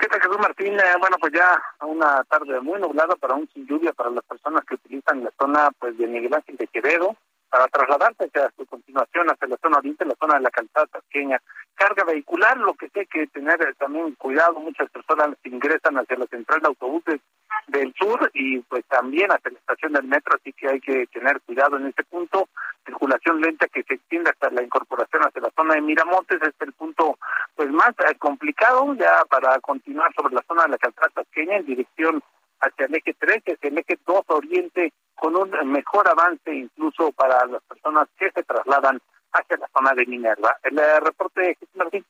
¿Qué 0.00 0.08
tal, 0.08 0.20
Jesús 0.20 0.38
Martín? 0.38 0.74
Eh, 0.74 0.96
bueno, 1.00 1.16
pues 1.20 1.32
ya 1.32 1.60
una 1.80 2.22
tarde 2.24 2.60
muy 2.60 2.80
nublada, 2.80 3.16
para 3.16 3.34
un 3.34 3.48
sin 3.52 3.66
lluvia 3.66 3.92
para 3.92 4.10
las 4.10 4.24
personas 4.24 4.64
que 4.64 4.74
utilizan 4.74 5.24
la 5.24 5.30
zona 5.38 5.70
pues 5.78 5.96
de 5.96 6.06
Miguel 6.06 6.34
Ángel 6.34 6.56
de 6.56 6.66
Quevedo 6.66 7.16
para 7.48 7.68
trasladarse 7.68 8.24
hacia 8.24 8.50
su 8.56 8.66
continuación 8.66 9.30
hacia 9.30 9.48
la 9.48 9.56
zona 9.62 9.78
oriente, 9.78 10.04
la 10.04 10.16
zona 10.20 10.34
de 10.34 10.40
la 10.40 10.50
calzada 10.50 10.86
tasqueña. 10.86 11.40
Carga 11.74 12.04
vehicular, 12.04 12.56
lo 12.58 12.74
que 12.74 12.88
sí 12.88 13.00
hay 13.00 13.06
que 13.06 13.26
tener 13.28 13.58
también 13.76 14.14
cuidado, 14.16 14.60
muchas 14.60 14.90
personas 14.90 15.30
ingresan 15.44 15.96
hacia 15.98 16.18
la 16.18 16.26
central 16.26 16.60
de 16.60 16.68
autobuses 16.68 17.20
del 17.66 17.92
sur 17.94 18.30
y 18.34 18.60
pues 18.60 18.84
también 18.86 19.30
hacia 19.30 19.50
la 19.50 19.58
estación 19.58 19.92
del 19.92 20.04
metro, 20.04 20.36
así 20.36 20.52
que 20.52 20.68
hay 20.68 20.80
que 20.80 21.06
tener 21.08 21.40
cuidado 21.42 21.76
en 21.76 21.86
este 21.86 22.04
punto. 22.04 22.48
Circulación 22.84 23.40
lenta 23.40 23.66
que 23.68 23.82
se 23.82 23.94
extiende 23.94 24.30
hasta 24.30 24.50
la 24.50 24.62
incorporación 24.62 25.22
hacia 25.22 25.42
la 25.42 25.50
zona 25.56 25.74
de 25.74 25.80
Miramontes, 25.80 26.36
este 26.36 26.64
es 26.64 26.68
el 26.68 26.72
punto 26.74 27.18
pues 27.54 27.70
más 27.70 27.90
eh, 27.90 28.14
complicado 28.18 28.94
ya 28.94 29.24
para 29.28 29.58
continuar 29.60 30.12
sobre 30.14 30.34
la 30.34 30.44
zona 30.46 30.64
de 30.64 30.70
la 30.70 30.78
calzada 30.78 31.08
tasqueña 31.14 31.56
en 31.56 31.66
dirección 31.66 32.22
hacia 32.60 32.86
el 32.86 32.94
eje 32.94 33.14
3, 33.18 33.42
hacia 33.46 33.68
el 33.68 33.78
eje 33.78 33.98
2 34.06 34.24
oriente, 34.28 34.92
con 35.14 35.36
un 35.36 35.50
mejor 35.72 36.08
avance 36.08 36.54
incluso 36.54 37.12
para 37.12 37.46
las 37.46 37.62
personas 37.62 38.08
que 38.18 38.30
se 38.30 38.42
trasladan 38.44 39.00
hacia 39.32 39.56
la 39.56 39.68
zona 39.76 39.92
de 39.94 40.06
Minerva. 40.06 40.56
El 40.62 40.78
eh, 40.78 41.00
reporte 41.00 41.40
de 41.40 41.54
Jesús 41.54 41.76
Martín. 41.76 42.04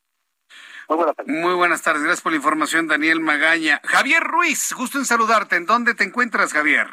Muy 0.89 0.97
buenas 0.97 1.17
tardes. 1.17 1.35
Muy 1.35 1.55
buenas 1.55 1.83
tardes. 1.83 2.03
Gracias 2.03 2.23
por 2.23 2.33
la 2.33 2.37
información, 2.37 2.87
Daniel 2.87 3.21
Magaña. 3.21 3.81
Javier 3.85 4.23
Ruiz, 4.23 4.73
gusto 4.77 4.99
en 4.99 5.05
saludarte. 5.05 5.57
¿En 5.57 5.67
dónde 5.67 5.95
te 5.95 6.05
encuentras, 6.05 6.53
Javier? 6.53 6.87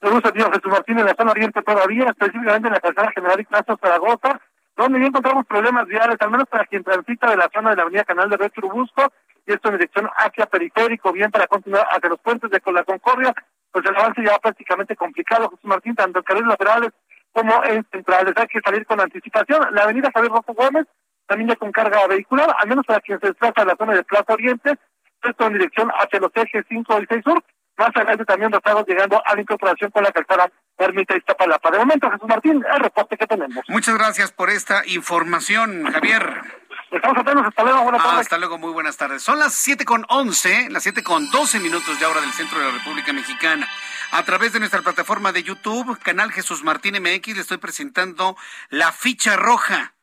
Me 0.00 0.10
gusta, 0.10 0.32
tío 0.32 0.50
Jesús 0.50 0.70
Martín, 0.70 0.98
en 0.98 1.06
la 1.06 1.14
zona 1.14 1.30
oriente 1.30 1.62
todavía, 1.62 2.06
específicamente 2.06 2.68
en 2.68 2.74
la 2.74 2.80
calzada 2.80 3.12
General 3.12 3.40
Ignacio 3.40 3.78
Zaragoza, 3.80 4.40
donde 4.76 5.00
ya 5.00 5.06
encontramos 5.06 5.46
problemas 5.46 5.86
viales, 5.86 6.16
al 6.18 6.30
menos 6.30 6.48
para 6.48 6.66
quien 6.66 6.82
transita 6.82 7.30
de 7.30 7.36
la 7.36 7.48
zona 7.54 7.70
de 7.70 7.76
la 7.76 7.82
avenida 7.82 8.04
Canal 8.04 8.28
de 8.28 8.36
Red 8.36 8.50
Churubusco, 8.50 9.12
y 9.46 9.52
esto 9.52 9.68
en 9.68 9.78
dirección 9.78 10.08
hacia 10.16 10.46
Periférico, 10.46 11.12
bien 11.12 11.30
para 11.30 11.46
continuar 11.46 11.86
hacia 11.90 12.08
los 12.08 12.20
puentes 12.20 12.50
de 12.50 12.60
la 12.72 12.84
Concordia, 12.84 13.32
pues 13.70 13.84
el 13.86 13.96
avance 13.96 14.22
ya 14.24 14.38
prácticamente 14.38 14.96
complicado, 14.96 15.50
Jesús 15.50 15.64
Martín, 15.64 15.94
tanto 15.94 16.18
en 16.18 16.24
carriles 16.24 16.48
laterales 16.48 16.90
como 17.32 17.64
en 17.64 17.86
centrales. 17.90 18.34
Hay 18.36 18.46
que 18.48 18.60
salir 18.60 18.84
con 18.86 19.00
anticipación. 19.00 19.66
La 19.72 19.84
avenida 19.84 20.10
Javier 20.12 20.32
Rojo 20.32 20.52
Gómez, 20.52 20.86
también 21.32 21.48
ya 21.48 21.56
con 21.56 21.72
carga 21.72 22.06
vehicular, 22.08 22.54
al 22.58 22.68
menos 22.68 22.84
para 22.84 23.00
quien 23.00 23.18
se 23.18 23.28
desplaza 23.28 23.62
a 23.62 23.64
la 23.64 23.74
zona 23.76 23.94
de 23.94 24.04
Plaza 24.04 24.34
Oriente, 24.34 24.76
esto 25.22 25.46
en 25.46 25.54
dirección 25.54 25.90
hacia 25.90 26.20
los 26.20 26.30
ejes 26.34 26.62
5 26.68 27.00
y 27.00 27.06
6 27.08 27.24
sur, 27.24 27.42
más 27.78 27.88
adelante 27.94 28.26
también 28.26 28.52
estamos 28.52 28.84
llegando 28.86 29.22
a 29.24 29.34
la 29.34 29.40
incorporación 29.40 29.90
con 29.90 30.04
la 30.04 30.12
calzada 30.12 30.52
Ermita 30.76 31.16
Iztapalapa. 31.16 31.70
De 31.70 31.78
momento, 31.78 32.10
Jesús 32.10 32.28
Martín, 32.28 32.62
el 32.70 32.80
reporte 32.80 33.16
que 33.16 33.26
tenemos. 33.26 33.64
Muchas 33.68 33.96
gracias 33.96 34.30
por 34.30 34.50
esta 34.50 34.82
información, 34.86 35.90
Javier. 35.90 36.42
Estamos 36.90 37.16
atentos, 37.16 37.46
hasta 37.46 37.62
luego, 37.62 37.82
buenas 37.84 38.02
tardes. 38.02 38.20
hasta 38.20 38.38
luego, 38.38 38.58
muy 38.58 38.72
buenas 38.72 38.96
tardes. 38.98 39.22
Son 39.22 39.38
las 39.38 39.54
siete 39.54 39.86
con 39.86 40.04
once, 40.10 40.68
las 40.68 40.82
siete 40.82 41.02
con 41.02 41.30
doce 41.30 41.60
minutos 41.60 41.98
ya 41.98 42.10
hora 42.10 42.20
del 42.20 42.32
centro 42.32 42.58
de 42.58 42.66
la 42.66 42.72
República 42.72 43.14
Mexicana. 43.14 43.66
A 44.10 44.22
través 44.24 44.52
de 44.52 44.58
nuestra 44.58 44.82
plataforma 44.82 45.32
de 45.32 45.42
YouTube, 45.42 45.98
canal 46.00 46.30
Jesús 46.30 46.62
Martín 46.62 46.96
MX, 47.00 47.36
le 47.36 47.40
estoy 47.40 47.56
presentando 47.56 48.36
la 48.68 48.92
ficha 48.92 49.36
roja 49.36 49.94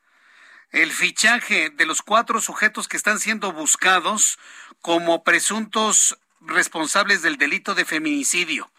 el 0.71 0.91
fichaje 0.91 1.69
de 1.71 1.85
los 1.85 2.01
cuatro 2.01 2.41
sujetos 2.41 2.87
que 2.87 2.97
están 2.97 3.19
siendo 3.19 3.51
buscados 3.51 4.37
como 4.81 5.23
presuntos 5.23 6.17
responsables 6.41 7.21
del 7.21 7.37
delito 7.37 7.75
de 7.75 7.85
feminicidio. 7.85 8.71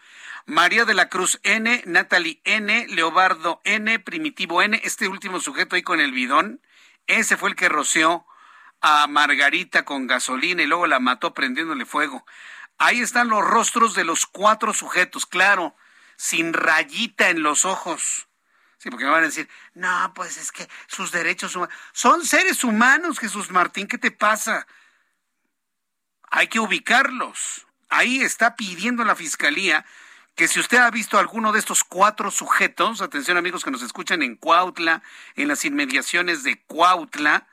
María 0.45 0.85
de 0.85 0.93
la 0.93 1.09
Cruz 1.09 1.39
N, 1.43 1.83
Natalie 1.85 2.41
N, 2.43 2.87
Leobardo 2.87 3.61
N, 3.63 3.99
Primitivo 3.99 4.61
N, 4.61 4.79
este 4.83 5.07
último 5.07 5.39
sujeto 5.39 5.75
ahí 5.75 5.83
con 5.83 5.99
el 5.99 6.11
bidón, 6.11 6.61
ese 7.07 7.37
fue 7.37 7.49
el 7.49 7.55
que 7.55 7.69
roció 7.69 8.25
a 8.81 9.05
Margarita 9.07 9.85
con 9.85 10.07
gasolina 10.07 10.63
y 10.63 10.67
luego 10.67 10.87
la 10.87 10.99
mató 10.99 11.33
prendiéndole 11.33 11.85
fuego. 11.85 12.25
Ahí 12.77 12.99
están 13.01 13.29
los 13.29 13.45
rostros 13.45 13.93
de 13.93 14.03
los 14.03 14.25
cuatro 14.25 14.73
sujetos, 14.73 15.27
claro, 15.27 15.75
sin 16.15 16.53
rayita 16.53 17.29
en 17.29 17.43
los 17.43 17.65
ojos. 17.65 18.27
Sí, 18.81 18.89
porque 18.89 19.05
me 19.05 19.11
van 19.11 19.21
a 19.21 19.27
decir, 19.27 19.47
no, 19.75 20.11
pues 20.15 20.37
es 20.37 20.51
que 20.51 20.67
sus 20.87 21.11
derechos 21.11 21.55
humanos. 21.55 21.75
Son 21.93 22.25
seres 22.25 22.63
humanos, 22.63 23.19
Jesús 23.19 23.51
Martín, 23.51 23.85
¿qué 23.85 23.99
te 23.99 24.09
pasa? 24.09 24.65
Hay 26.31 26.47
que 26.47 26.59
ubicarlos. 26.59 27.67
Ahí 27.89 28.21
está 28.21 28.55
pidiendo 28.55 29.03
la 29.03 29.15
fiscalía 29.15 29.85
que 30.33 30.47
si 30.47 30.59
usted 30.59 30.79
ha 30.79 30.89
visto 30.89 31.19
alguno 31.19 31.51
de 31.51 31.59
estos 31.59 31.83
cuatro 31.83 32.31
sujetos, 32.31 33.03
atención 33.03 33.37
amigos 33.37 33.63
que 33.63 33.69
nos 33.69 33.83
escuchan 33.83 34.23
en 34.23 34.35
Cuautla, 34.35 35.03
en 35.35 35.47
las 35.47 35.63
inmediaciones 35.63 36.41
de 36.41 36.59
Cuautla, 36.63 37.47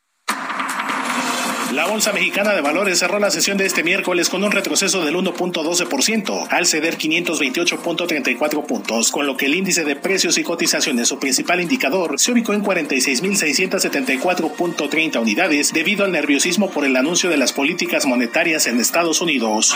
La 1.73 1.85
Bolsa 1.85 2.13
Mexicana 2.13 2.53
de 2.53 2.61
Valores 2.61 2.99
cerró 2.99 3.19
la 3.19 3.29
sesión 3.29 3.57
de 3.57 3.65
este 3.65 3.83
miércoles 3.83 4.29
con 4.29 4.41
un 4.43 4.51
retroceso 4.51 5.03
del 5.03 5.15
1.12% 5.15 6.47
al 6.49 6.65
ceder 6.65 6.97
528.34 6.97 8.65
puntos, 8.65 9.11
con 9.11 9.27
lo 9.27 9.35
que 9.35 9.47
el 9.47 9.55
índice 9.55 9.83
de 9.83 9.97
precios 9.97 10.37
y 10.37 10.43
cotizaciones, 10.43 11.09
su 11.09 11.19
principal 11.19 11.59
indicador, 11.59 12.17
se 12.19 12.31
ubicó 12.31 12.53
en 12.53 12.63
46.674.30 12.63 15.21
unidades 15.21 15.73
debido 15.73 16.05
al 16.05 16.13
nerviosismo 16.13 16.71
por 16.71 16.85
el 16.85 16.95
anuncio 16.95 17.29
de 17.29 17.35
las 17.37 17.51
políticas 17.51 18.05
monetarias 18.05 18.65
en 18.67 18.79
Estados 18.79 19.19
Unidos. 19.19 19.75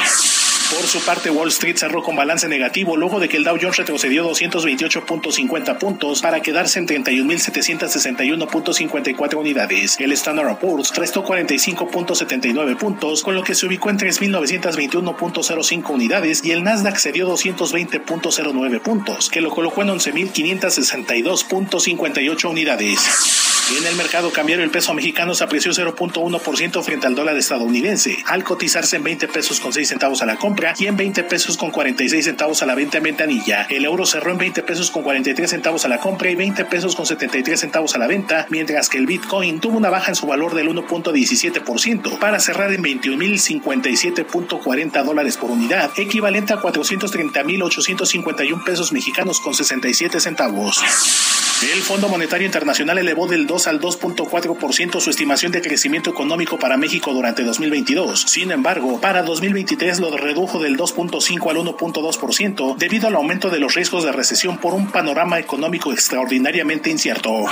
Por 0.72 0.88
su 0.88 1.00
parte, 1.02 1.30
Wall 1.30 1.50
Street 1.50 1.76
cerró 1.76 2.02
con 2.02 2.16
balance 2.16 2.48
negativo 2.48 2.96
luego 2.96 3.20
de 3.20 3.28
que 3.28 3.36
el 3.36 3.44
Dow 3.44 3.58
Jones 3.62 3.76
retrocedió 3.76 4.32
228.50 4.32 5.78
puntos 5.78 6.22
para 6.22 6.42
quedarse 6.42 6.80
en 6.80 6.88
31.761.54 6.88 9.36
unidades. 9.36 9.98
El 10.00 10.14
Standard 10.14 10.60
Poor's 10.60 10.96
restó 10.96 11.26
45.79 11.26 12.78
puntos, 12.78 13.22
con 13.22 13.36
lo 13.36 13.44
que 13.44 13.54
se 13.54 13.66
ubicó 13.66 13.90
en 13.90 14.00
3.921.05 14.00 15.90
unidades 15.90 16.42
y 16.46 16.52
el 16.52 16.64
Nasdaq 16.64 16.98
cedió 16.98 17.30
220.09 17.30 18.80
puntos, 18.80 19.30
que 19.30 19.42
lo 19.42 19.50
colocó 19.50 19.82
en 19.82 19.90
11.562.58 19.90 22.50
unidades. 22.50 23.51
En 23.78 23.86
el 23.88 23.96
mercado 23.96 24.32
cambiario 24.32 24.66
el 24.66 24.70
peso 24.70 24.94
mexicano 24.94 25.34
se 25.34 25.46
apreció 25.46 25.72
0.1% 25.72 26.84
frente 26.84 27.08
al 27.08 27.16
dólar 27.16 27.38
estadounidense, 27.38 28.18
al 28.28 28.44
cotizarse 28.44 28.98
en 28.98 29.04
20 29.04 29.30
pesos 29.30 29.62
con 29.62 29.72
6 29.72 29.88
centavos 29.88 30.22
a 30.22 30.26
la 30.26 30.36
compra 30.36 30.74
y 30.78 30.88
en 30.88 30.98
20 30.98 31.24
pesos 31.24 31.56
con 31.58 31.72
46 31.72 32.26
centavos 32.26 32.62
a 32.62 32.66
la 32.66 32.76
venta 32.76 32.98
en 32.98 33.04
ventanilla. 33.04 33.62
El 33.70 33.86
euro 33.86 34.06
cerró 34.06 34.32
en 34.32 34.40
20 34.40 34.64
pesos 34.64 34.92
con 34.92 35.04
43 35.04 35.50
centavos 35.50 35.86
a 35.86 35.88
la 35.88 36.00
compra 36.00 36.30
y 36.30 36.36
20 36.36 36.66
pesos 36.66 36.96
con 36.96 37.06
73 37.06 37.58
centavos 37.60 37.96
a 37.96 37.98
la 37.98 38.08
venta, 38.08 38.46
mientras 38.50 38.90
que 38.90 38.98
el 38.98 39.06
Bitcoin 39.06 39.62
tuvo 39.62 39.78
una 39.78 39.90
baja 39.90 40.12
en 40.12 40.16
su 40.16 40.28
valor 40.28 40.54
del 40.54 40.68
1.17% 40.68 42.20
para 42.20 42.40
cerrar 42.40 42.74
en 42.74 42.84
21.057.40 42.84 45.04
dólares 45.04 45.38
por 45.38 45.50
unidad, 45.50 45.92
equivalente 45.98 46.52
a 46.54 46.58
430.851 46.58 48.64
pesos 48.64 48.92
mexicanos 48.92 49.40
con 49.40 49.54
67 49.54 50.20
centavos. 50.20 50.82
El 51.64 51.84
Fondo 51.84 52.10
Monetario 52.10 52.48
Internacional 52.48 52.98
elevó 52.98 53.28
del 53.28 53.46
2 53.46 53.68
al 53.68 53.80
2.4% 53.80 55.00
su 55.00 55.10
estimación 55.12 55.52
de 55.52 55.62
crecimiento 55.62 56.10
económico 56.10 56.58
para 56.58 56.76
México 56.76 57.14
durante 57.14 57.44
2022. 57.44 58.20
Sin 58.28 58.52
embargo, 58.52 59.00
para 59.00 59.22
2023 59.22 60.00
lo 60.00 60.18
redujo 60.18 60.60
del 60.60 60.76
2.5 60.76 61.52
al 61.52 61.58
1.2% 61.58 62.78
debido 62.78 63.08
al 63.08 63.16
aumento 63.16 63.52
de 63.52 63.60
los 63.60 63.76
riesgos 63.76 64.04
de 64.04 64.12
recesión 64.12 64.58
por 64.58 64.74
un 64.74 64.92
panorama 64.92 65.38
económico 65.38 65.94
extraordinariamente 65.94 66.90
incierto. 66.90 67.46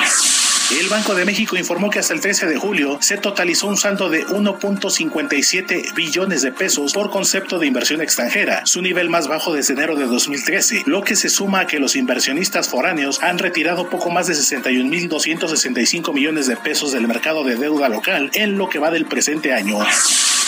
El 0.72 0.88
Banco 0.88 1.16
de 1.16 1.26
México 1.26 1.58
informó 1.58 1.90
que 1.90 1.98
hasta 1.98 2.14
el 2.14 2.22
13 2.22 2.46
de 2.46 2.56
julio 2.56 3.00
se 3.02 3.18
totalizó 3.18 3.66
un 3.66 3.76
saldo 3.76 4.08
de 4.08 4.24
1.57 4.28 5.96
billones 5.96 6.44
de 6.44 6.52
pesos 6.52 6.94
por 6.94 7.10
concepto 7.10 7.58
de 7.58 7.66
inversión 7.66 8.02
extranjera, 8.02 8.68
su 8.68 8.84
nivel 8.84 9.10
más 9.10 9.28
bajo 9.28 9.52
desde 9.52 9.74
enero 9.74 9.96
de 9.96 10.06
2013, 10.06 10.84
lo 10.86 11.02
que 11.02 11.16
se 11.16 11.30
suma 11.30 11.62
a 11.62 11.68
que 11.68 11.80
los 11.80 11.96
inversionistas 11.96 12.70
foráneos 12.70 13.20
han 13.24 13.40
retirado 13.40 13.90
poco 13.90 14.12
más 14.12 14.28
de 14.28 14.36
61.265 14.36 16.14
millones 16.14 16.46
de 16.46 16.56
pesos 16.56 16.92
del 16.92 17.08
mercado 17.08 17.44
de 17.44 17.56
deuda 17.56 17.90
local 17.90 18.30
en 18.36 18.60
lo 18.60 18.70
que 18.70 18.78
va 18.78 18.92
del 18.92 19.08
presente 19.08 19.54
año. 19.54 19.80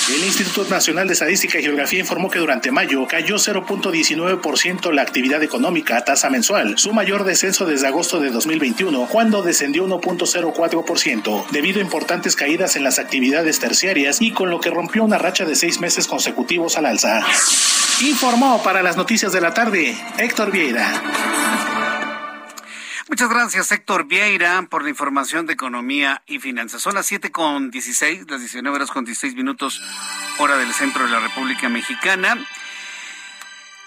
El 0.10 0.24
Instituto 0.26 0.68
Nacional 0.70 1.08
de 1.08 1.14
Estadística 1.14 1.60
y 1.60 1.64
Geografía 1.64 2.00
informó 2.00 2.30
que 2.30 2.40
durante 2.40 2.72
mayo 2.72 3.06
cayó 3.08 3.36
0.19% 3.36 4.92
la 4.92 5.04
actividad 5.04 5.44
económica 5.44 5.98
a 5.98 6.04
tasa 6.04 6.30
mensual, 6.30 6.78
su 6.78 6.92
mayor 6.92 7.24
descenso 7.24 7.66
desde 7.66 7.88
agosto 7.88 8.20
de 8.20 8.32
2021, 8.32 9.08
cuando 9.08 9.44
descendió 9.44 9.86
1.04%, 9.86 11.46
debido 11.52 11.80
a 11.80 11.84
importantes 11.84 12.36
caídas 12.36 12.76
en 12.76 12.84
las 12.84 13.00
actividades 13.00 13.60
terciarias 13.60 14.22
y 14.22 14.32
con 14.32 14.50
lo 14.50 14.60
que 14.60 14.72
rompió 14.72 15.04
una 15.04 15.20
racha 15.20 15.46
de 15.46 15.56
seis 15.56 15.80
meses 15.80 16.08
consecutivos 16.08 16.78
al 16.78 16.88
alza. 16.88 17.22
Informó 18.02 18.62
para 18.64 18.82
las 18.82 18.98
noticias 18.98 19.32
de 19.32 19.42
la 19.42 19.54
tarde 19.54 19.96
Héctor 20.18 20.52
Vieira. 20.52 21.81
Muchas 23.12 23.30
gracias, 23.30 23.72
Héctor 23.74 24.06
Vieira, 24.06 24.66
por 24.70 24.84
la 24.84 24.90
información 24.90 25.46
de 25.46 25.52
economía 25.52 26.24
y 26.28 26.40
finanzas. 26.40 26.82
Son 26.82 26.96
las 26.96 27.06
siete 27.06 27.30
con 27.30 27.70
dieciséis, 27.70 28.24
las 28.30 28.40
19 28.40 28.74
horas 28.74 28.90
con 28.90 29.04
16 29.04 29.36
minutos, 29.36 29.82
hora 30.38 30.56
del 30.56 30.72
centro 30.72 31.04
de 31.04 31.12
la 31.12 31.20
República 31.20 31.68
Mexicana. 31.68 32.38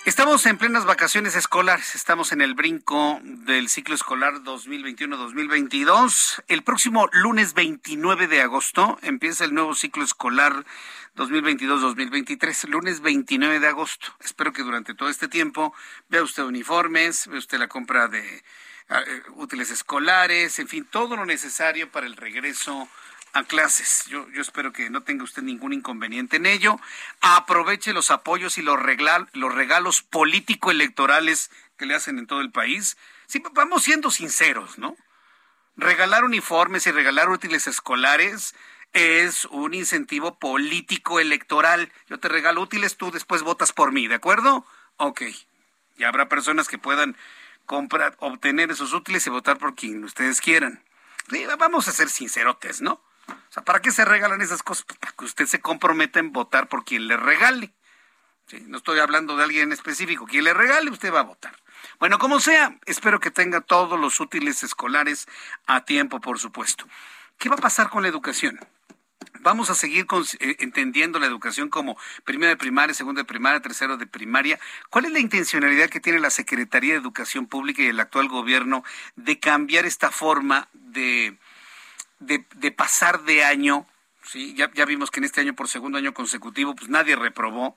Estamos 0.04 0.44
en 0.44 0.58
plenas 0.58 0.84
vacaciones 0.84 1.36
escolares, 1.36 1.94
estamos 1.94 2.32
en 2.32 2.42
el 2.42 2.52
brinco 2.52 3.18
del 3.22 3.70
ciclo 3.70 3.94
escolar 3.94 4.42
2021-2022. 4.42 6.42
El 6.48 6.62
próximo 6.62 7.08
lunes 7.10 7.54
29 7.54 8.28
de 8.28 8.42
agosto 8.42 8.98
empieza 9.00 9.46
el 9.46 9.54
nuevo 9.54 9.74
ciclo 9.74 10.04
escolar 10.04 10.66
2022-2023, 11.16 12.68
lunes 12.68 13.00
29 13.00 13.58
de 13.58 13.68
agosto. 13.68 14.08
Espero 14.20 14.52
que 14.52 14.62
durante 14.62 14.92
todo 14.92 15.08
este 15.08 15.28
tiempo 15.28 15.72
vea 16.10 16.22
usted 16.22 16.42
uniformes, 16.42 17.26
vea 17.26 17.38
usted 17.38 17.58
la 17.58 17.68
compra 17.68 18.08
de 18.08 18.44
útiles 19.36 19.70
escolares, 19.70 20.58
en 20.58 20.68
fin, 20.68 20.84
todo 20.84 21.16
lo 21.16 21.26
necesario 21.26 21.90
para 21.90 22.06
el 22.06 22.16
regreso 22.16 22.88
a 23.32 23.44
clases. 23.44 24.04
Yo, 24.06 24.28
yo 24.30 24.42
espero 24.42 24.72
que 24.72 24.90
no 24.90 25.02
tenga 25.02 25.24
usted 25.24 25.42
ningún 25.42 25.72
inconveniente 25.72 26.36
en 26.36 26.46
ello. 26.46 26.78
Aproveche 27.20 27.92
los 27.92 28.10
apoyos 28.10 28.58
y 28.58 28.62
los, 28.62 28.78
los 29.32 29.54
regalos 29.54 30.02
político-electorales 30.02 31.50
que 31.76 31.86
le 31.86 31.94
hacen 31.94 32.18
en 32.18 32.26
todo 32.26 32.40
el 32.40 32.52
país. 32.52 32.96
Sí, 33.26 33.42
vamos 33.52 33.82
siendo 33.82 34.10
sinceros, 34.10 34.78
¿no? 34.78 34.96
Regalar 35.76 36.24
uniformes 36.24 36.86
y 36.86 36.92
regalar 36.92 37.28
útiles 37.28 37.66
escolares 37.66 38.54
es 38.92 39.46
un 39.46 39.74
incentivo 39.74 40.38
político-electoral. 40.38 41.92
Yo 42.06 42.20
te 42.20 42.28
regalo 42.28 42.60
útiles, 42.60 42.96
tú 42.96 43.10
después 43.10 43.42
votas 43.42 43.72
por 43.72 43.90
mí, 43.90 44.06
¿de 44.06 44.14
acuerdo? 44.14 44.64
Ok. 44.96 45.22
Y 45.96 46.04
habrá 46.04 46.28
personas 46.28 46.68
que 46.68 46.78
puedan 46.78 47.16
comprar, 47.66 48.16
obtener 48.18 48.70
esos 48.70 48.92
útiles 48.92 49.26
y 49.26 49.30
votar 49.30 49.58
por 49.58 49.74
quien 49.74 50.04
ustedes 50.04 50.40
quieran. 50.40 50.82
Vamos 51.58 51.88
a 51.88 51.92
ser 51.92 52.08
sincerotes, 52.08 52.80
¿no? 52.80 53.00
sea, 53.54 53.64
¿para 53.64 53.80
qué 53.80 53.90
se 53.92 54.04
regalan 54.04 54.42
esas 54.42 54.62
cosas? 54.62 54.84
Pues 54.84 54.98
para 54.98 55.12
que 55.12 55.24
usted 55.24 55.46
se 55.46 55.60
comprometa 55.60 56.18
en 56.18 56.32
votar 56.32 56.68
por 56.68 56.84
quien 56.84 57.06
le 57.06 57.16
regale. 57.16 57.72
no 58.66 58.78
estoy 58.78 58.98
hablando 58.98 59.36
de 59.36 59.44
alguien 59.44 59.64
en 59.64 59.72
específico. 59.72 60.26
Quien 60.26 60.44
le 60.44 60.52
regale, 60.52 60.90
usted 60.90 61.12
va 61.12 61.20
a 61.20 61.24
votar. 61.24 61.56
Bueno, 61.98 62.18
como 62.18 62.40
sea, 62.40 62.76
espero 62.86 63.20
que 63.20 63.30
tenga 63.30 63.60
todos 63.60 63.98
los 63.98 64.18
útiles 64.20 64.62
escolares 64.62 65.26
a 65.66 65.84
tiempo, 65.84 66.20
por 66.20 66.38
supuesto. 66.38 66.86
¿Qué 67.38 67.48
va 67.48 67.54
a 67.54 67.58
pasar 67.58 67.90
con 67.90 68.02
la 68.02 68.08
educación? 68.08 68.58
Vamos 69.40 69.70
a 69.70 69.74
seguir 69.74 70.06
eh, 70.40 70.56
entendiendo 70.60 71.18
la 71.18 71.26
educación 71.26 71.68
como 71.68 71.96
primera 72.24 72.50
de 72.50 72.56
primaria, 72.56 72.94
segunda 72.94 73.22
de 73.22 73.26
primaria, 73.26 73.60
tercero 73.60 73.96
de 73.96 74.06
primaria. 74.06 74.58
¿Cuál 74.90 75.06
es 75.06 75.12
la 75.12 75.18
intencionalidad 75.18 75.88
que 75.88 76.00
tiene 76.00 76.20
la 76.20 76.30
Secretaría 76.30 76.94
de 76.94 77.00
Educación 77.00 77.46
Pública 77.46 77.82
y 77.82 77.86
el 77.86 78.00
actual 78.00 78.28
gobierno 78.28 78.84
de 79.16 79.38
cambiar 79.38 79.86
esta 79.86 80.10
forma 80.10 80.68
de, 80.72 81.36
de, 82.20 82.70
pasar 82.72 83.22
de 83.24 83.44
año? 83.44 83.86
¿sí? 84.22 84.54
Ya, 84.54 84.70
ya 84.72 84.84
vimos 84.84 85.10
que 85.10 85.20
en 85.20 85.24
este 85.24 85.40
año, 85.40 85.54
por 85.54 85.68
segundo 85.68 85.98
año 85.98 86.14
consecutivo, 86.14 86.74
pues 86.74 86.88
nadie 86.88 87.16
reprobó. 87.16 87.76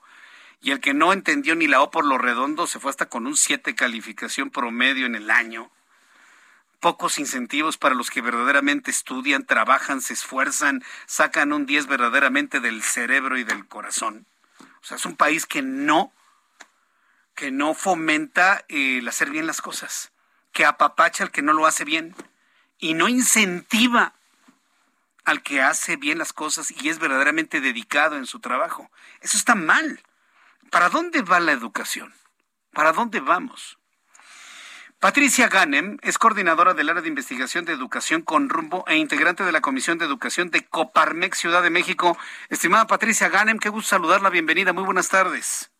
Y 0.61 0.71
el 0.71 0.79
que 0.79 0.93
no 0.93 1.13
entendió 1.13 1.55
ni 1.55 1.67
la 1.67 1.81
O 1.81 1.91
por 1.91 2.05
lo 2.05 2.17
redondo 2.17 2.65
se 2.65 2.79
fue 2.79 2.89
hasta 2.89 3.07
con 3.07 3.27
un 3.27 3.37
7 3.37 3.75
calificación 3.75 4.49
promedio 4.49 5.05
en 5.05 5.15
el 5.15 5.29
año 5.29 5.69
pocos 6.79 7.17
incentivos 7.17 7.77
para 7.77 7.95
los 7.95 8.09
que 8.09 8.21
verdaderamente 8.21 8.91
estudian, 8.91 9.45
trabajan, 9.45 10.01
se 10.01 10.13
esfuerzan, 10.13 10.83
sacan 11.05 11.53
un 11.53 11.65
10 11.65 11.87
verdaderamente 11.87 12.59
del 12.59 12.83
cerebro 12.83 13.37
y 13.37 13.43
del 13.43 13.67
corazón. 13.67 14.25
O 14.81 14.85
sea, 14.85 14.97
es 14.97 15.05
un 15.05 15.15
país 15.15 15.45
que 15.45 15.61
no, 15.61 16.11
que 17.35 17.51
no 17.51 17.73
fomenta 17.73 18.63
el 18.67 19.07
hacer 19.07 19.29
bien 19.29 19.47
las 19.47 19.61
cosas, 19.61 20.11
que 20.53 20.65
apapacha 20.65 21.23
al 21.23 21.31
que 21.31 21.41
no 21.41 21.53
lo 21.53 21.65
hace 21.65 21.83
bien 21.83 22.15
y 22.79 22.93
no 22.93 23.07
incentiva 23.09 24.13
al 25.25 25.43
que 25.43 25.61
hace 25.61 25.97
bien 25.97 26.19
las 26.19 26.31
cosas 26.31 26.71
y 26.71 26.87
es 26.87 26.99
verdaderamente 26.99 27.59
dedicado 27.59 28.15
en 28.15 28.25
su 28.25 28.39
trabajo. 28.39 28.89
Eso 29.19 29.35
está 29.35 29.55
mal. 29.55 30.01
¿Para 30.69 30.89
dónde 30.89 31.21
va 31.21 31.39
la 31.39 31.51
educación? 31.51 32.13
¿Para 32.71 32.93
dónde 32.93 33.19
vamos? 33.19 33.77
Patricia 34.99 35.47
Ganem 35.47 35.99
es 36.01 36.17
coordinadora 36.17 36.73
del 36.73 36.89
área 36.89 37.03
de 37.03 37.07
investigación 37.07 37.65
de 37.65 37.73
educación 37.73 38.23
con 38.23 38.49
rumbo 38.49 38.83
e 38.87 38.97
integrante 38.97 39.43
de 39.43 39.51
la 39.51 39.61
Comisión 39.61 39.99
de 39.99 40.05
Educación 40.05 40.49
de 40.49 40.65
Coparmex 40.65 41.37
Ciudad 41.37 41.61
de 41.61 41.69
México. 41.69 42.17
Estimada 42.49 42.87
Patricia 42.87 43.29
Ganem, 43.29 43.59
qué 43.59 43.69
gusto 43.69 43.89
saludarla, 43.89 44.31
bienvenida, 44.31 44.73
muy 44.73 44.83
buenas 44.83 45.09
tardes. 45.09 45.71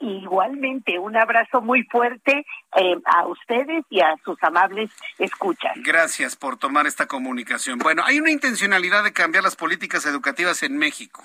Igualmente, 0.00 0.98
un 0.98 1.16
abrazo 1.16 1.60
muy 1.60 1.84
fuerte 1.84 2.44
eh, 2.76 2.96
a 3.04 3.28
ustedes 3.28 3.84
y 3.90 4.00
a 4.00 4.16
sus 4.24 4.42
amables 4.42 4.90
escuchas. 5.18 5.72
Gracias 5.76 6.34
por 6.34 6.56
tomar 6.56 6.88
esta 6.88 7.06
comunicación. 7.06 7.78
Bueno, 7.78 8.02
hay 8.04 8.18
una 8.18 8.32
intencionalidad 8.32 9.04
de 9.04 9.12
cambiar 9.12 9.44
las 9.44 9.54
políticas 9.54 10.04
educativas 10.04 10.64
en 10.64 10.76
México. 10.78 11.24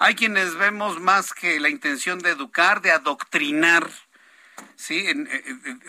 Hay 0.00 0.16
quienes 0.16 0.56
vemos 0.56 1.00
más 1.00 1.32
que 1.32 1.60
la 1.60 1.68
intención 1.68 2.18
de 2.18 2.30
educar, 2.30 2.82
de 2.82 2.90
adoctrinar 2.90 3.84
Sí, 4.76 5.06
en, 5.06 5.28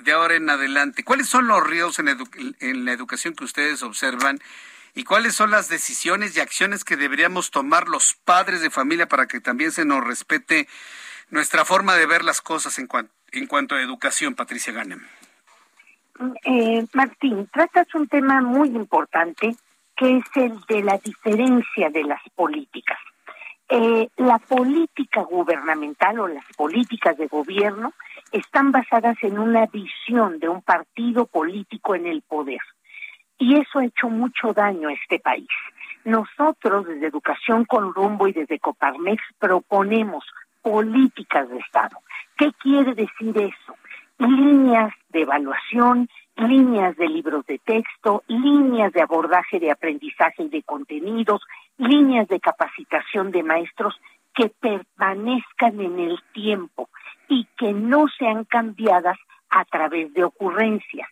de 0.04 0.12
ahora 0.12 0.36
en 0.36 0.50
adelante. 0.50 1.04
¿Cuáles 1.04 1.28
son 1.28 1.48
los 1.48 1.66
ríos 1.66 2.00
en, 2.00 2.86
la 2.86 2.92
educación 2.92 3.36
que 3.36 3.44
ustedes 3.44 3.84
observan? 3.84 4.40
¿Y 4.96 5.04
cuáles 5.04 5.36
son 5.36 5.52
las 5.52 5.70
decisiones 5.70 6.36
y 6.36 6.40
acciones 6.40 6.84
que 6.84 6.98
deberíamos 6.98 7.52
tomar 7.52 7.88
los 7.88 8.16
padres 8.26 8.62
de 8.62 8.70
familia 8.70 9.08
para 9.08 9.28
que 9.28 9.40
también 9.40 9.72
se 9.72 9.86
nos 9.86 10.04
respete 10.04 10.68
nuestra 11.30 11.64
forma 11.66 11.96
de 11.96 12.08
ver 12.08 12.24
las 12.24 12.42
cosas 12.42 12.80
en, 12.80 12.90
en 13.32 13.48
cuanto 13.48 13.76
a 13.76 13.82
educación, 13.82 14.36
Patricia 14.36 14.74
Ganem? 14.74 15.06
Eh, 16.44 16.86
Martín, 16.94 17.48
tratas 17.54 17.88
un 17.94 18.08
tema 18.08 18.42
muy 18.42 18.70
importante 18.70 19.56
que 19.96 20.18
es 20.18 20.26
el 20.36 20.60
de 20.68 20.84
la 20.84 20.98
diferencia 20.98 21.90
de 21.90 22.04
las 22.04 22.22
políticas. 22.36 22.98
Eh, 23.72 24.10
la 24.18 24.40
política 24.40 25.22
gubernamental 25.22 26.20
o 26.20 26.28
las 26.28 26.46
políticas 26.58 27.18
de 27.18 27.28
gobierno 27.28 27.94
están 28.32 28.72
basadas 28.72 29.18
en 29.22 29.40
una 29.40 29.66
visión 29.68 30.40
de 30.40 30.50
un 30.50 30.62
partido 30.62 31.26
político 31.26 31.96
en 31.96 32.06
el 32.06 32.22
poder. 32.22 32.62
Y 33.38 33.56
eso 33.56 33.80
ha 33.80 33.86
hecho 33.86 34.10
mucho 34.10 34.54
daño 34.54 34.90
a 34.90 34.94
este 34.94 35.20
país. 35.20 35.48
Nosotros 36.04 36.88
desde 36.88 37.08
Educación 37.08 37.66
con 37.66 37.94
Rumbo 37.94 38.28
y 38.28 38.34
desde 38.34 38.60
Coparmex 38.60 39.22
proponemos 39.38 40.26
políticas 40.62 41.50
de 41.50 41.58
Estado. 41.58 41.98
¿Qué 42.38 42.52
quiere 42.54 42.94
decir 42.94 43.38
eso? 43.38 43.76
Líneas 44.18 44.94
de 45.10 45.22
evaluación, 45.22 46.10
líneas 46.36 46.96
de 46.98 47.08
libros 47.08 47.46
de 47.46 47.60
texto, 47.60 48.24
líneas 48.28 48.92
de 48.94 49.02
abordaje 49.02 49.60
de 49.60 49.72
aprendizaje 49.72 50.44
y 50.44 50.50
de 50.50 50.64
contenidos, 50.64 51.42
líneas 51.78 52.28
de 52.28 52.40
capacitación 52.40 53.32
de 53.32 53.44
maestros 53.44 54.00
que 54.34 54.50
permanezcan 54.50 55.80
en 55.82 56.00
el 56.00 56.20
tiempo, 56.34 56.89
y 57.30 57.48
que 57.58 57.74
no 57.74 58.08
sean 58.18 58.44
cambiadas 58.44 59.18
a 59.50 59.64
través 59.66 60.14
de 60.14 60.24
ocurrencias, 60.26 61.08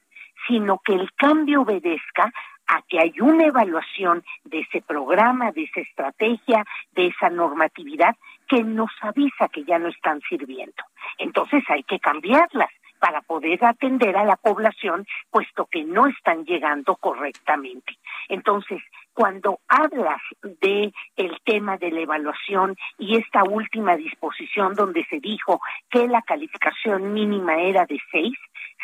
sino 0.47 0.79
que 0.79 0.93
el 0.93 1.13
cambio 1.13 1.61
obedezca 1.61 2.33
a 2.67 2.81
que 2.81 2.99
hay 2.99 3.13
una 3.21 3.45
evaluación 3.45 4.23
de 4.43 4.59
ese 4.59 4.81
programa, 4.81 5.51
de 5.51 5.63
esa 5.63 5.79
estrategia, 5.79 6.65
de 6.91 7.07
esa 7.07 7.29
normatividad 7.29 8.15
que 8.47 8.63
nos 8.63 8.91
avisa 9.01 9.47
que 9.47 9.63
ya 9.63 9.79
no 9.79 9.87
están 9.87 10.19
sirviendo. 10.27 10.83
Entonces 11.17 11.63
hay 11.69 11.83
que 11.83 11.99
cambiarlas 11.99 12.69
para 12.99 13.21
poder 13.21 13.63
atender 13.63 14.17
a 14.17 14.25
la 14.25 14.35
población, 14.35 15.05
puesto 15.29 15.65
que 15.67 15.83
no 15.83 16.07
están 16.07 16.45
llegando 16.45 16.95
correctamente. 16.95 17.97
Entonces, 18.27 18.81
cuando 19.17 19.61
hablas 19.67 20.21
de 20.43 20.93
el 21.15 21.41
tema 21.43 21.77
de 21.77 21.89
la 21.89 22.01
evaluación 22.01 22.77
y 22.99 23.17
esta 23.17 23.43
última 23.43 23.97
disposición 23.97 24.75
donde 24.75 25.03
se 25.05 25.19
dijo 25.19 25.59
que 25.89 26.07
la 26.07 26.21
calificación 26.21 27.13
mínima 27.13 27.59
era 27.59 27.87
de 27.87 27.99
seis, 28.11 28.37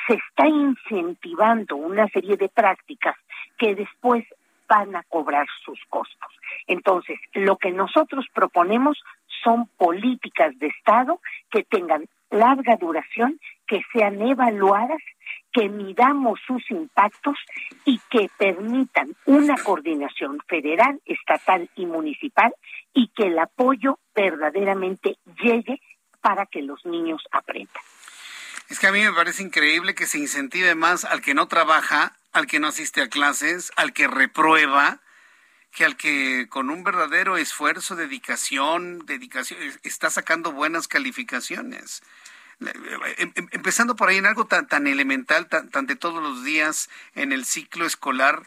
se 0.08 0.16
está 0.16 0.48
incentivando 0.48 1.76
una 1.76 2.08
serie 2.08 2.36
de 2.36 2.50
prácticas 2.50 3.16
que 3.60 3.76
después 3.76 4.26
van 4.68 4.96
a 4.96 5.04
cobrar 5.04 5.46
sus 5.64 5.80
costos. 5.88 6.32
Entonces, 6.66 7.20
lo 7.34 7.58
que 7.58 7.70
nosotros 7.70 8.26
proponemos 8.34 8.98
son 9.44 9.68
políticas 9.78 10.58
de 10.58 10.66
Estado 10.66 11.20
que 11.52 11.64
tengan 11.64 12.06
larga 12.34 12.76
duración, 12.76 13.40
que 13.68 13.82
sean 13.94 14.22
evaluadas, 14.22 15.02
que 15.54 15.70
midamos 15.70 16.40
sus 16.46 16.70
impactos 16.72 17.38
y 17.86 18.00
que 18.10 18.30
permitan 18.38 19.16
una 19.26 19.56
coordinación 19.64 20.40
federal, 20.48 21.00
estatal 21.06 21.70
y 21.76 21.86
municipal 21.86 22.54
y 22.94 23.10
que 23.16 23.28
el 23.28 23.40
apoyo 23.40 24.00
verdaderamente 24.16 25.18
llegue 25.42 25.80
para 26.22 26.46
que 26.46 26.62
los 26.62 26.84
niños 26.86 27.22
aprendan. 27.32 27.84
Es 28.70 28.80
que 28.80 28.88
a 28.88 28.92
mí 28.92 29.02
me 29.02 29.14
parece 29.14 29.44
increíble 29.44 29.94
que 29.94 30.08
se 30.08 30.18
incentive 30.18 30.74
más 30.74 31.06
al 31.06 31.22
que 31.22 31.34
no 31.34 31.48
trabaja, 31.48 32.14
al 32.32 32.48
que 32.48 32.60
no 32.60 32.68
asiste 32.68 33.02
a 33.02 33.10
clases, 33.10 33.72
al 33.76 33.94
que 33.94 34.08
reprueba, 34.08 35.03
que 35.74 35.86
al 35.86 35.98
que 35.98 36.48
con 36.50 36.70
un 36.70 36.84
verdadero 36.84 37.38
esfuerzo, 37.38 37.96
dedicación, 37.96 39.06
dedicación, 39.06 39.60
está 39.84 40.10
sacando 40.10 40.52
buenas 40.52 40.88
calificaciones. 40.88 42.04
Em, 42.60 43.32
em, 43.36 43.48
empezando 43.52 43.96
por 43.96 44.10
ahí 44.10 44.18
en 44.18 44.26
algo 44.26 44.46
tan, 44.46 44.68
tan 44.68 44.88
elemental, 44.88 45.48
tan, 45.48 45.70
tan 45.70 45.88
de 45.88 45.96
todos 45.96 46.22
los 46.22 46.44
días 46.44 46.90
en 47.16 47.32
el 47.32 47.46
ciclo 47.46 47.86
escolar, 47.86 48.44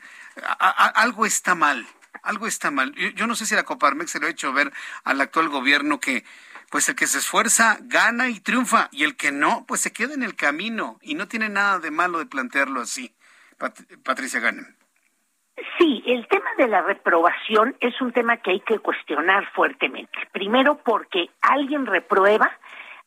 algo 0.95 1.27
está 1.27 1.55
mal, 1.55 1.87
algo 2.23 2.47
está 2.47 2.71
mal. 2.71 2.95
Yo, 2.95 3.27
no 3.27 3.35
sé 3.35 3.47
si 3.47 3.55
la 3.55 3.65
Coparmex 3.65 4.13
se 4.13 4.21
lo 4.21 4.29
ha 4.29 4.31
hecho 4.31 4.53
ver 4.53 4.73
al 5.05 5.21
actual 5.21 5.49
gobierno 5.49 6.01
que 6.01 6.25
pues 6.71 6.89
el 6.89 6.97
que 6.97 7.07
se 7.07 7.19
esfuerza 7.19 7.79
gana 7.83 8.29
y 8.29 8.41
triunfa 8.41 8.89
y 8.91 9.05
el 9.05 9.17
que 9.17 9.33
no, 9.33 9.65
pues 9.67 9.81
se 9.81 9.93
queda 9.93 10.15
en 10.15 10.23
el 10.23 10.35
camino 10.35 10.99
y 11.01 11.15
no 11.15 11.29
tiene 11.29 11.49
nada 11.49 11.79
de 11.79 11.91
malo 11.91 12.19
de 12.19 12.27
plantearlo 12.27 12.81
así. 12.81 13.15
Patricia 14.03 14.41
Ganem. 14.41 14.77
Sí, 15.79 16.03
el 16.07 16.27
tema 16.29 16.51
de 16.59 16.69
la 16.69 16.83
reprobación 16.83 17.77
es 17.81 18.01
un 18.01 18.13
tema 18.13 18.37
que 18.39 18.51
hay 18.51 18.61
que 18.61 18.79
cuestionar 18.79 19.47
fuertemente. 19.53 20.19
Primero 20.33 20.79
porque 20.85 21.31
alguien 21.41 21.87
reprueba 21.87 22.51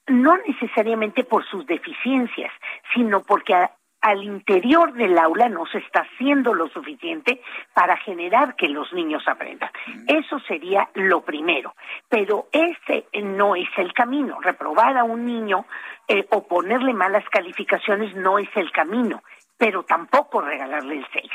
no 0.07 0.37
necesariamente 0.37 1.23
por 1.23 1.45
sus 1.45 1.65
deficiencias, 1.67 2.51
sino 2.93 3.21
porque 3.21 3.53
al 4.01 4.23
interior 4.23 4.93
del 4.93 5.17
aula 5.17 5.49
no 5.49 5.65
se 5.67 5.79
está 5.79 6.01
haciendo 6.01 6.53
lo 6.53 6.69
suficiente 6.69 7.41
para 7.73 7.97
generar 7.97 8.55
que 8.55 8.69
los 8.69 8.91
niños 8.93 9.23
aprendan. 9.27 9.69
Eso 10.07 10.39
sería 10.39 10.89
lo 10.95 11.21
primero. 11.21 11.75
Pero 12.07 12.47
ese 12.51 13.05
no 13.21 13.55
es 13.55 13.69
el 13.77 13.93
camino. 13.93 14.39
Reprobar 14.41 14.97
a 14.97 15.03
un 15.03 15.25
niño 15.25 15.65
eh, 16.07 16.25
o 16.31 16.47
ponerle 16.47 16.93
malas 16.93 17.27
calificaciones 17.29 18.15
no 18.15 18.39
es 18.39 18.49
el 18.55 18.71
camino, 18.71 19.21
pero 19.57 19.83
tampoco 19.83 20.41
regalarle 20.41 20.97
el 20.97 21.07
seis. 21.11 21.31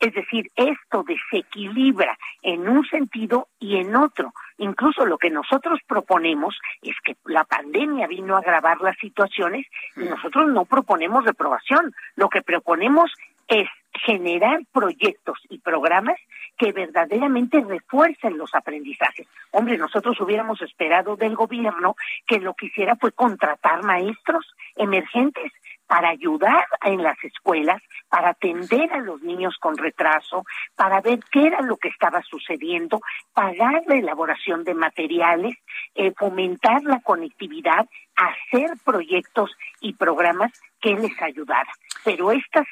Es 0.00 0.14
decir, 0.14 0.50
esto 0.56 1.04
desequilibra 1.04 2.18
en 2.42 2.66
un 2.66 2.86
sentido 2.86 3.48
y 3.58 3.76
en 3.76 3.94
otro. 3.94 4.32
Incluso 4.56 5.04
lo 5.04 5.18
que 5.18 5.28
nosotros 5.28 5.78
proponemos 5.86 6.58
es 6.82 6.96
que 7.04 7.16
la 7.26 7.44
pandemia 7.44 8.06
vino 8.06 8.34
a 8.34 8.38
agravar 8.38 8.80
las 8.80 8.96
situaciones 8.96 9.66
y 9.96 10.04
nosotros 10.04 10.48
no 10.48 10.64
proponemos 10.64 11.26
reprobación. 11.26 11.94
Lo 12.16 12.30
que 12.30 12.40
proponemos 12.40 13.12
es 13.46 13.68
generar 13.92 14.60
proyectos 14.72 15.38
y 15.48 15.58
programas 15.58 16.16
que 16.56 16.72
verdaderamente 16.72 17.60
refuercen 17.60 18.38
los 18.38 18.54
aprendizajes. 18.54 19.26
Hombre, 19.50 19.76
nosotros 19.76 20.20
hubiéramos 20.20 20.62
esperado 20.62 21.16
del 21.16 21.34
gobierno 21.34 21.96
que 22.26 22.38
lo 22.38 22.54
que 22.54 22.66
hiciera 22.66 22.96
fue 22.96 23.12
contratar 23.12 23.82
maestros 23.82 24.46
emergentes 24.76 25.52
para 25.90 26.10
ayudar 26.10 26.66
en 26.84 27.02
las 27.02 27.16
escuelas, 27.24 27.82
para 28.08 28.28
atender 28.28 28.92
a 28.92 28.98
los 28.98 29.20
niños 29.22 29.56
con 29.58 29.76
retraso, 29.76 30.44
para 30.76 31.00
ver 31.00 31.18
qué 31.32 31.48
era 31.48 31.62
lo 31.62 31.78
que 31.78 31.88
estaba 31.88 32.22
sucediendo, 32.22 33.00
pagar 33.34 33.82
la 33.88 33.96
elaboración 33.96 34.62
de 34.62 34.74
materiales, 34.74 35.56
eh, 35.96 36.12
fomentar 36.16 36.84
la 36.84 37.00
conectividad, 37.00 37.88
hacer 38.14 38.70
proyectos 38.84 39.50
y 39.80 39.94
programas 39.94 40.52
que 40.80 40.94
les 40.94 41.20
ayudaran. 41.20 41.74
Pero 42.04 42.30
esta, 42.30 42.64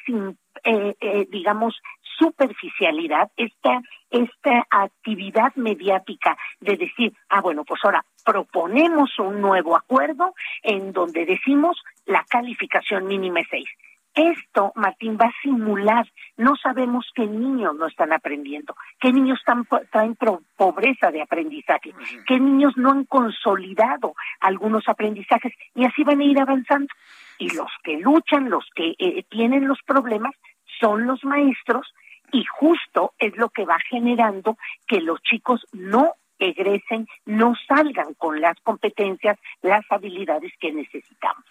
eh, 0.63 0.95
eh, 1.01 1.27
digamos, 1.29 1.77
superficialidad, 2.19 3.31
esta, 3.37 3.81
esta 4.11 4.67
actividad 4.69 5.55
mediática 5.55 6.37
de 6.59 6.75
decir, 6.75 7.13
ah, 7.29 7.41
bueno, 7.41 7.63
pues 7.63 7.79
ahora 7.83 8.03
proponemos 8.23 9.17
un 9.17 9.41
nuevo 9.41 9.75
acuerdo 9.75 10.35
en 10.61 10.91
donde 10.91 11.25
decimos 11.25 11.81
la 12.05 12.23
calificación 12.29 13.07
mínima 13.07 13.39
es 13.39 13.47
seis. 13.49 13.69
Esto, 14.15 14.73
Martín, 14.75 15.17
va 15.21 15.27
a 15.27 15.41
simular, 15.41 16.05
no 16.35 16.55
sabemos 16.57 17.05
qué 17.15 17.25
niños 17.25 17.75
no 17.75 17.85
están 17.85 18.11
aprendiendo, 18.11 18.75
qué 18.99 19.13
niños 19.13 19.39
están, 19.39 19.65
en 19.93 20.17
pobreza 20.57 21.11
de 21.11 21.21
aprendizaje, 21.21 21.93
qué 22.27 22.39
niños 22.39 22.73
no 22.75 22.91
han 22.91 23.05
consolidado 23.05 24.15
algunos 24.41 24.89
aprendizajes 24.89 25.53
y 25.75 25.85
así 25.85 26.03
van 26.03 26.19
a 26.19 26.25
ir 26.25 26.39
avanzando. 26.39 26.93
Y 27.37 27.55
los 27.55 27.71
que 27.83 27.97
luchan, 27.97 28.49
los 28.49 28.65
que 28.75 28.95
eh, 28.97 29.23
tienen 29.29 29.67
los 29.67 29.79
problemas, 29.85 30.35
son 30.81 31.05
los 31.05 31.23
maestros 31.23 31.87
y 32.31 32.45
justo 32.45 33.13
es 33.17 33.35
lo 33.37 33.49
que 33.49 33.65
va 33.65 33.77
generando 33.89 34.57
que 34.87 35.01
los 35.01 35.21
chicos 35.21 35.65
no 35.71 36.13
egresen, 36.39 37.07
no 37.25 37.53
salgan 37.67 38.13
con 38.15 38.39
las 38.41 38.57
competencias, 38.61 39.37
las 39.61 39.85
habilidades 39.89 40.53
que 40.59 40.71
necesitamos. 40.71 41.43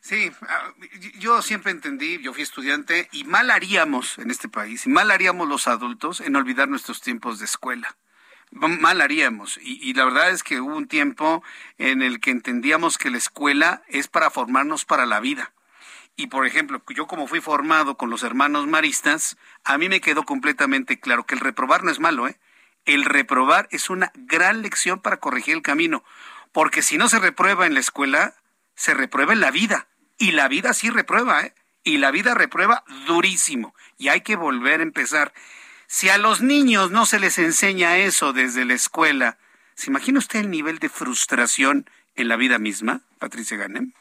Sí, 0.00 0.30
ah, 0.42 0.72
yo 1.18 1.40
siempre 1.40 1.72
entendí, 1.72 2.20
yo 2.20 2.34
fui 2.34 2.42
estudiante, 2.42 3.08
y 3.12 3.24
mal 3.24 3.50
haríamos 3.50 4.18
en 4.18 4.30
este 4.30 4.48
país, 4.48 4.86
y 4.86 4.90
mal 4.90 5.10
haríamos 5.10 5.48
los 5.48 5.68
adultos 5.68 6.20
en 6.20 6.36
olvidar 6.36 6.68
nuestros 6.68 7.00
tiempos 7.00 7.38
de 7.38 7.46
escuela. 7.46 7.96
Mal 8.50 9.00
haríamos. 9.00 9.58
Y, 9.62 9.88
y 9.88 9.94
la 9.94 10.04
verdad 10.04 10.30
es 10.30 10.44
que 10.44 10.60
hubo 10.60 10.76
un 10.76 10.86
tiempo 10.86 11.42
en 11.78 12.02
el 12.02 12.20
que 12.20 12.30
entendíamos 12.30 12.98
que 12.98 13.10
la 13.10 13.18
escuela 13.18 13.82
es 13.88 14.06
para 14.06 14.30
formarnos 14.30 14.84
para 14.84 15.06
la 15.06 15.18
vida. 15.18 15.52
Y 16.16 16.28
por 16.28 16.46
ejemplo, 16.46 16.82
yo 16.94 17.06
como 17.06 17.26
fui 17.26 17.40
formado 17.40 17.96
con 17.96 18.08
los 18.08 18.22
hermanos 18.22 18.66
maristas, 18.66 19.36
a 19.64 19.78
mí 19.78 19.88
me 19.88 20.00
quedó 20.00 20.24
completamente 20.24 21.00
claro 21.00 21.26
que 21.26 21.34
el 21.34 21.40
reprobar 21.40 21.82
no 21.82 21.90
es 21.90 21.98
malo, 21.98 22.28
¿eh? 22.28 22.38
El 22.84 23.04
reprobar 23.04 23.66
es 23.70 23.90
una 23.90 24.12
gran 24.14 24.62
lección 24.62 25.00
para 25.00 25.16
corregir 25.16 25.54
el 25.54 25.62
camino, 25.62 26.04
porque 26.52 26.82
si 26.82 26.98
no 26.98 27.08
se 27.08 27.18
reprueba 27.18 27.66
en 27.66 27.74
la 27.74 27.80
escuela, 27.80 28.34
se 28.76 28.94
reprueba 28.94 29.32
en 29.32 29.40
la 29.40 29.50
vida. 29.50 29.88
Y 30.18 30.32
la 30.32 30.46
vida 30.48 30.72
sí 30.72 30.90
reprueba, 30.90 31.42
¿eh? 31.42 31.54
Y 31.82 31.98
la 31.98 32.10
vida 32.10 32.34
reprueba 32.34 32.84
durísimo. 33.06 33.74
Y 33.98 34.08
hay 34.08 34.20
que 34.20 34.36
volver 34.36 34.80
a 34.80 34.84
empezar. 34.84 35.32
Si 35.86 36.08
a 36.08 36.18
los 36.18 36.40
niños 36.40 36.90
no 36.90 37.06
se 37.06 37.18
les 37.18 37.38
enseña 37.38 37.98
eso 37.98 38.32
desde 38.32 38.64
la 38.64 38.74
escuela, 38.74 39.38
¿se 39.74 39.90
imagina 39.90 40.18
usted 40.18 40.40
el 40.40 40.50
nivel 40.50 40.78
de 40.78 40.88
frustración 40.88 41.90
en 42.14 42.28
la 42.28 42.36
vida 42.36 42.58
misma, 42.58 43.00
Patricia 43.18 43.56
Ganem? 43.56 43.92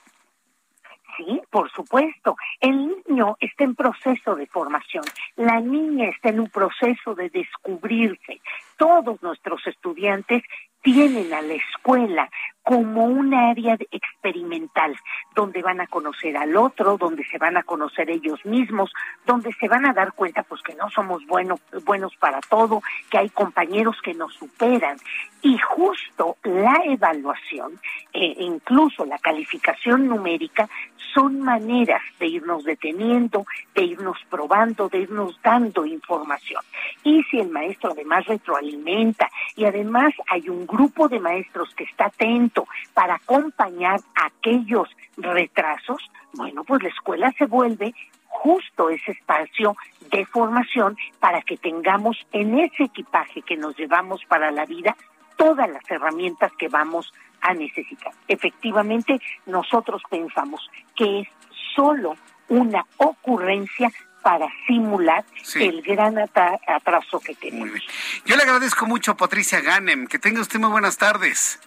Sí, 1.26 1.42
por 1.50 1.72
supuesto. 1.72 2.36
El 2.60 2.88
niño 3.08 3.38
está 3.40 3.64
en 3.64 3.76
proceso 3.76 4.36
de 4.36 4.48
formación. 4.48 5.04
La 5.36 5.60
niña 5.60 6.10
está 6.10 6.30
en 6.30 6.40
un 6.40 6.50
proceso 6.50 7.16
de 7.16 7.30
descubrirse. 7.30 8.42
Todos 8.78 9.22
nuestros 9.22 9.66
estudiantes 9.68 10.44
tienen 10.82 11.34
a 11.34 11.42
la 11.42 11.54
escuela 11.54 12.30
como 12.64 13.06
un 13.06 13.34
área 13.34 13.78
experimental, 13.92 14.96
donde 15.36 15.62
van 15.62 15.82
a 15.82 15.88
conocer 15.88 16.38
al 16.38 16.56
otro, 16.56 16.98
donde 16.98 17.26
se 17.26 17.38
van 17.38 17.58
a 17.58 17.64
conocer 17.64 18.10
ellos 18.10 18.44
mismos, 18.46 18.92
donde 19.26 19.52
se 19.54 19.68
van 19.68 19.86
a 19.86 19.94
dar 19.94 20.14
cuenta 20.14 20.44
pues 20.44 20.62
que 20.62 20.76
no 20.76 20.90
somos 20.90 21.26
buenos, 21.28 21.60
buenos 21.86 22.16
para 22.16 22.40
todo, 22.42 22.82
que 23.10 23.18
hay 23.18 23.30
compañeros 23.30 23.98
que 24.02 24.14
nos 24.14 24.34
superan. 24.34 24.98
Y 25.42 25.58
justo 25.58 26.38
la 26.44 26.80
evaluación, 26.86 27.78
e 28.14 28.44
incluso 28.44 29.04
la 29.06 29.18
calificación 29.18 30.08
numérica, 30.08 30.70
son 31.14 31.42
maneras 31.42 32.02
de 32.20 32.28
irnos 32.28 32.64
deteniendo, 32.64 33.46
de 33.76 33.84
irnos 33.84 34.18
probando, 34.30 34.90
de 34.90 35.00
irnos 35.00 35.40
dando 35.44 35.86
información. 35.86 36.64
Y 37.04 37.24
si 37.24 37.40
el 37.40 37.50
maestro 37.50 37.92
además 37.92 38.26
retroalimenta 38.26 39.30
y 39.56 39.66
además 39.66 40.14
hay 40.28 40.50
un 40.50 40.66
grupo 40.66 41.08
de 41.08 41.20
maestros 41.20 41.74
que 41.76 41.84
está 41.84 42.06
atento 42.06 42.53
para 42.94 43.16
acompañar 43.16 44.00
aquellos 44.16 44.90
retrasos, 45.18 46.02
bueno, 46.34 46.64
pues 46.64 46.84
la 46.84 46.90
escuela 46.90 47.34
se 47.38 47.46
vuelve 47.46 47.94
justo 48.28 48.90
ese 48.90 49.12
espacio 49.12 49.76
de 50.12 50.26
formación 50.26 50.98
para 51.20 51.42
que 51.42 51.58
tengamos 51.58 52.18
en 52.32 52.60
ese 52.60 52.84
equipaje 52.84 53.42
que 53.42 53.56
nos 53.56 53.78
llevamos 53.78 54.22
para 54.28 54.52
la 54.52 54.66
vida 54.66 54.96
todas 55.38 55.70
las 55.70 55.84
herramientas 55.90 56.52
que 56.58 56.68
vamos 56.68 57.14
a 57.42 57.54
necesitar. 57.54 58.14
Efectivamente, 58.28 59.20
nosotros 59.46 60.02
pensamos 60.10 60.70
que 60.96 61.22
es 61.22 61.28
solo 61.76 62.16
una 62.50 62.86
ocurrencia 62.98 63.92
para 64.22 64.48
simular 64.66 65.26
el 65.56 65.82
gran 65.82 66.18
atraso 66.18 67.20
que 67.20 67.36
tenemos. 67.36 67.82
Yo 68.26 68.38
le 68.38 68.44
agradezco 68.44 68.86
mucho, 68.86 69.18
Patricia 69.18 69.60
Ganem. 69.60 70.08
Que 70.08 70.18
tenga 70.18 70.42
usted 70.42 70.60
muy 70.60 70.70
buenas 70.70 70.98
tardes. 70.98 71.60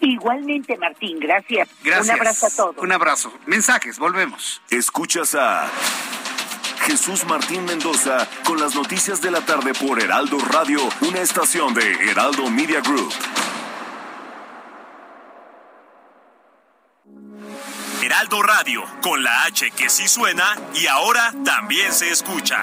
Igualmente, 0.00 0.76
Martín, 0.76 1.18
gracias. 1.18 1.68
Gracias. 1.82 2.06
Un 2.06 2.20
abrazo 2.20 2.46
a 2.46 2.50
todos. 2.50 2.78
Un 2.78 2.92
abrazo. 2.92 3.32
Mensajes, 3.46 3.98
volvemos. 3.98 4.60
Escuchas 4.70 5.34
a 5.34 5.70
Jesús 6.86 7.24
Martín 7.26 7.64
Mendoza 7.64 8.28
con 8.44 8.60
las 8.60 8.74
noticias 8.74 9.20
de 9.20 9.30
la 9.30 9.40
tarde 9.40 9.72
por 9.74 10.00
Heraldo 10.00 10.38
Radio, 10.38 10.78
una 11.00 11.20
estación 11.20 11.74
de 11.74 12.10
Heraldo 12.10 12.48
Media 12.50 12.80
Group. 12.80 13.12
Heraldo 18.02 18.40
Radio, 18.42 18.84
con 19.02 19.24
la 19.24 19.44
H 19.44 19.72
que 19.72 19.88
sí 19.88 20.06
suena 20.06 20.56
y 20.74 20.86
ahora 20.86 21.34
también 21.44 21.92
se 21.92 22.10
escucha. 22.10 22.62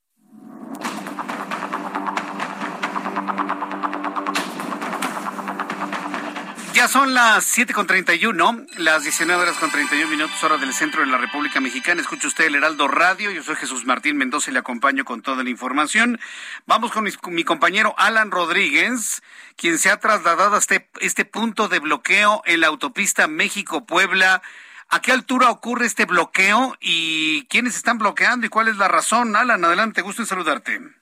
Ya 6.81 6.87
son 6.87 7.13
las 7.13 7.45
7 7.45 7.75
con 7.75 7.85
31, 7.85 8.65
las 8.77 9.03
19 9.03 9.43
horas 9.43 9.55
con 9.57 9.69
31 9.69 10.09
minutos, 10.09 10.43
hora 10.43 10.57
del 10.57 10.73
centro 10.73 11.01
de 11.01 11.05
la 11.05 11.19
República 11.19 11.61
Mexicana. 11.61 12.01
Escucha 12.01 12.27
usted 12.27 12.45
el 12.45 12.55
Heraldo 12.55 12.87
Radio. 12.87 13.29
Yo 13.29 13.43
soy 13.43 13.55
Jesús 13.55 13.85
Martín 13.85 14.17
Mendoza 14.17 14.49
y 14.49 14.53
le 14.53 14.61
acompaño 14.61 15.05
con 15.05 15.21
toda 15.21 15.43
la 15.43 15.51
información. 15.51 16.19
Vamos 16.65 16.91
con 16.91 17.03
mi, 17.03 17.43
compañero 17.43 17.93
Alan 17.99 18.31
Rodríguez, 18.31 19.21
quien 19.57 19.77
se 19.77 19.91
ha 19.91 19.99
trasladado 19.99 20.55
a 20.55 20.57
este, 20.57 20.89
este 21.01 21.23
punto 21.23 21.67
de 21.67 21.77
bloqueo 21.77 22.41
en 22.47 22.61
la 22.61 22.67
autopista 22.69 23.27
México-Puebla. 23.27 24.41
¿A 24.89 25.01
qué 25.01 25.11
altura 25.11 25.51
ocurre 25.51 25.85
este 25.85 26.05
bloqueo 26.05 26.75
y 26.79 27.45
quiénes 27.45 27.75
están 27.75 27.99
bloqueando 27.99 28.47
y 28.47 28.49
cuál 28.49 28.69
es 28.69 28.77
la 28.77 28.87
razón? 28.87 29.35
Alan, 29.35 29.63
adelante, 29.63 30.01
gusto 30.01 30.23
en 30.23 30.27
saludarte. 30.27 31.00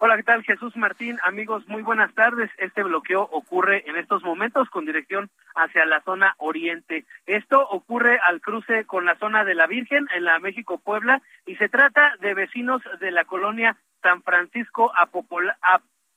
Hola, 0.00 0.16
¿qué 0.16 0.22
tal? 0.22 0.44
Jesús 0.44 0.76
Martín, 0.76 1.18
amigos, 1.24 1.66
muy 1.66 1.82
buenas 1.82 2.14
tardes. 2.14 2.48
Este 2.58 2.84
bloqueo 2.84 3.22
ocurre 3.32 3.82
en 3.90 3.96
estos 3.96 4.22
momentos 4.22 4.70
con 4.70 4.86
dirección 4.86 5.28
hacia 5.56 5.84
la 5.86 6.00
zona 6.02 6.36
oriente. 6.38 7.04
Esto 7.26 7.60
ocurre 7.68 8.20
al 8.24 8.40
cruce 8.40 8.84
con 8.84 9.06
la 9.06 9.16
zona 9.16 9.44
de 9.44 9.56
la 9.56 9.66
Virgen 9.66 10.06
en 10.14 10.22
la 10.22 10.38
México 10.38 10.78
Puebla 10.78 11.20
y 11.46 11.56
se 11.56 11.68
trata 11.68 12.14
de 12.20 12.32
vecinos 12.34 12.80
de 13.00 13.10
la 13.10 13.24
colonia 13.24 13.76
San 14.00 14.22
Francisco 14.22 14.92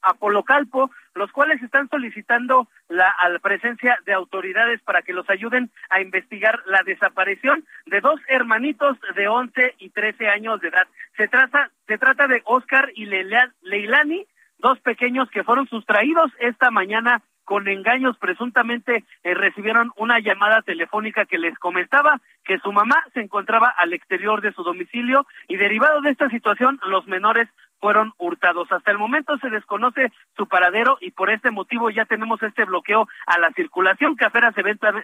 Apolocalpo, 0.01 0.91
los 1.15 1.31
cuales 1.31 1.61
están 1.61 1.89
solicitando 1.89 2.67
la, 2.89 3.13
presencia 3.41 3.97
de 4.05 4.13
autoridades 4.13 4.81
para 4.81 5.01
que 5.01 5.13
los 5.13 5.29
ayuden 5.29 5.71
a 5.89 6.01
investigar 6.01 6.61
la 6.65 6.83
desaparición 6.83 7.65
de 7.85 8.01
dos 8.01 8.19
hermanitos 8.27 8.97
de 9.15 9.27
11 9.27 9.75
y 9.79 9.89
13 9.89 10.27
años 10.29 10.61
de 10.61 10.69
edad. 10.69 10.87
Se 11.17 11.27
trata, 11.27 11.71
se 11.87 11.97
trata 11.97 12.27
de 12.27 12.41
Oscar 12.45 12.91
y 12.95 13.05
Leilani, 13.05 14.25
dos 14.59 14.79
pequeños 14.79 15.29
que 15.31 15.43
fueron 15.43 15.67
sustraídos 15.67 16.31
esta 16.39 16.71
mañana 16.71 17.21
con 17.51 17.67
engaños 17.67 18.17
presuntamente 18.17 19.03
eh, 19.23 19.33
recibieron 19.33 19.91
una 19.97 20.19
llamada 20.19 20.61
telefónica 20.61 21.25
que 21.25 21.37
les 21.37 21.57
comentaba 21.59 22.21
que 22.45 22.59
su 22.59 22.71
mamá 22.71 22.95
se 23.13 23.19
encontraba 23.19 23.67
al 23.67 23.93
exterior 23.93 24.41
de 24.41 24.53
su 24.53 24.63
domicilio 24.63 25.27
y 25.49 25.57
derivado 25.57 25.99
de 25.99 26.11
esta 26.11 26.29
situación 26.29 26.79
los 26.87 27.07
menores 27.07 27.49
fueron 27.81 28.13
hurtados. 28.19 28.71
Hasta 28.71 28.91
el 28.91 28.99
momento 28.99 29.37
se 29.39 29.49
desconoce 29.49 30.11
su 30.37 30.47
paradero 30.47 30.97
y 31.01 31.11
por 31.11 31.31
este 31.31 31.51
motivo 31.51 31.89
ya 31.89 32.05
tenemos 32.05 32.41
este 32.43 32.63
bloqueo 32.63 33.07
a 33.25 33.39
la 33.39 33.51
circulación 33.51 34.15
que 34.15 34.25
afera 34.25 34.53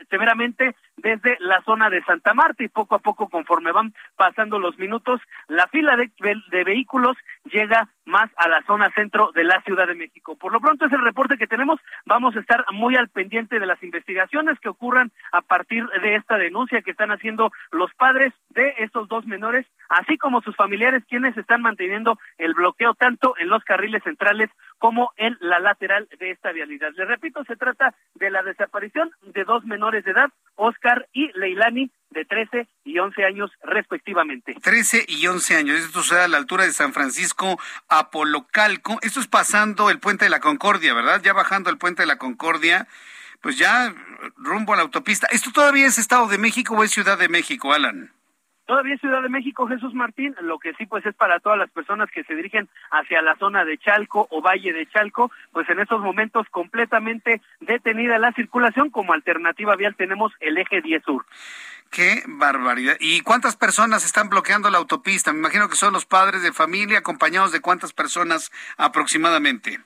severamente 0.10 0.76
desde 0.96 1.38
la 1.40 1.62
zona 1.64 1.90
de 1.90 2.04
Santa 2.04 2.34
Marta 2.34 2.64
y 2.64 2.70
poco 2.70 2.96
a 2.96 3.00
poco 3.00 3.28
conforme 3.28 3.72
van 3.72 3.94
pasando 4.16 4.60
los 4.60 4.78
minutos, 4.78 5.20
la 5.48 5.68
fila 5.68 5.98
de, 5.98 6.12
de 6.52 6.64
vehículos 6.64 7.18
llega 7.48 7.90
más 8.06 8.30
a 8.38 8.48
la 8.48 8.62
zona 8.64 8.90
centro 8.96 9.32
de 9.34 9.44
la 9.44 9.62
Ciudad 9.62 9.88
de 9.88 9.96
México. 9.96 10.36
Por 10.36 10.54
lo 10.54 10.62
pronto 10.62 10.86
es 10.86 10.94
el 10.94 11.04
reporte 11.04 11.38
que 11.38 11.48
tenemos. 11.48 11.80
Vamos 12.06 12.36
a 12.36 12.40
estar 12.40 12.66
muy 12.72 12.96
al 12.96 13.10
pendiente 13.10 13.60
de 13.60 13.66
las 13.66 13.82
investigaciones 13.84 14.60
que 14.60 14.70
ocurran 14.70 15.12
a 15.32 15.42
partir 15.42 15.86
de 16.02 16.16
esta 16.16 16.38
denuncia 16.38 16.82
que 16.82 16.92
están 16.92 17.12
haciendo 17.12 17.52
los 17.72 17.94
padres 17.96 18.34
de 18.50 18.74
estos 18.80 19.08
dos 19.08 19.26
menores, 19.26 19.66
así 19.90 20.18
como 20.18 20.42
sus 20.42 20.56
familiares 20.56 21.04
quienes 21.08 21.38
están 21.38 21.62
manteniendo 21.62 22.18
el 22.38 22.54
bloqueo 22.54 22.94
tanto 22.94 23.36
en 23.38 23.50
los 23.50 23.64
carriles 23.64 24.04
centrales 24.04 24.50
como 24.78 25.12
en 25.18 25.38
la 25.40 25.60
lateral 25.60 26.08
de 26.20 26.32
esta 26.32 26.52
vialidad. 26.52 26.92
Le 26.96 27.06
repito, 27.06 27.44
se 27.46 27.56
trata 27.56 27.96
de 28.16 28.30
la 28.30 28.44
desaparición 28.44 29.12
de 29.22 29.44
dos 29.44 29.66
menores 29.66 30.04
de 30.06 30.12
edad, 30.12 30.30
Oscar 30.56 31.08
y 31.14 31.32
Leilani, 31.38 31.92
de 32.12 32.26
13 32.26 32.68
y 32.86 33.00
11 33.00 33.26
años 33.26 33.52
respectivamente. 33.64 34.56
13 34.62 35.06
y 35.08 35.28
11 35.28 35.56
años. 35.56 35.80
Esto 35.80 36.02
sucede 36.02 36.22
a 36.22 36.28
la 36.28 36.38
altura 36.38 36.66
de 36.66 36.72
San 36.72 36.94
Francisco 36.94 37.60
Apolocalco. 37.90 38.98
Esto 39.02 39.20
es 39.20 39.28
pasando 39.28 39.90
el 39.90 40.00
puente 40.00 40.26
de 40.26 40.32
la 40.32 40.40
Concordia, 40.40 40.94
¿verdad? 40.94 41.22
Ya 41.24 41.34
bajando 41.34 41.70
el 41.70 41.78
puente 41.78 42.04
de 42.04 42.08
la 42.08 42.18
Concordia, 42.18 42.88
pues 43.42 43.58
ya 43.58 43.94
rumbo 44.38 44.74
a 44.74 44.78
la 44.78 44.84
autopista. 44.84 45.28
¿Esto 45.32 45.52
todavía 45.52 45.88
es 45.88 45.98
Estado 45.98 46.28
de 46.28 46.38
México 46.38 46.76
o 46.76 46.84
es 46.84 46.92
Ciudad 46.92 47.18
de 47.18 47.30
México, 47.30 47.74
Alan? 47.74 48.12
Todavía 48.68 48.98
Ciudad 48.98 49.22
de 49.22 49.30
México, 49.30 49.66
Jesús 49.66 49.94
Martín, 49.94 50.36
lo 50.42 50.60
que 50.60 50.74
sí 50.74 50.86
pues 50.86 51.06
es 51.06 51.16
para 51.16 51.40
todas 51.40 51.58
las 51.58 51.70
personas 51.70 52.12
que 52.12 52.26
se 52.26 52.36
dirigen 52.36 52.68
hacia 52.92 53.22
la 53.22 53.38
zona 53.38 53.64
de 53.64 53.78
Chalco 53.78 54.28
o 54.30 54.42
Valle 54.42 54.74
de 54.74 54.86
Chalco, 54.88 55.32
pues 55.54 55.70
en 55.70 55.80
estos 55.80 56.02
momentos 56.02 56.46
completamente 56.52 57.42
detenida 57.62 58.20
la 58.20 58.34
circulación, 58.34 58.90
como 58.90 59.14
alternativa 59.14 59.78
vial 59.78 59.96
tenemos 59.96 60.34
el 60.42 60.58
eje 60.58 60.82
10 60.82 61.02
sur. 61.02 61.26
Qué 61.90 62.24
barbaridad. 62.28 62.98
¿Y 63.00 63.22
cuántas 63.22 63.56
personas 63.56 64.06
están 64.06 64.28
bloqueando 64.28 64.70
la 64.70 64.80
autopista? 64.80 65.32
Me 65.32 65.40
imagino 65.40 65.70
que 65.70 65.78
son 65.78 65.94
los 65.94 66.06
padres 66.06 66.44
de 66.44 66.52
familia, 66.52 67.00
acompañados 67.00 67.54
de 67.54 67.62
cuántas 67.62 67.94
personas 67.94 68.52
aproximadamente. 68.78 69.80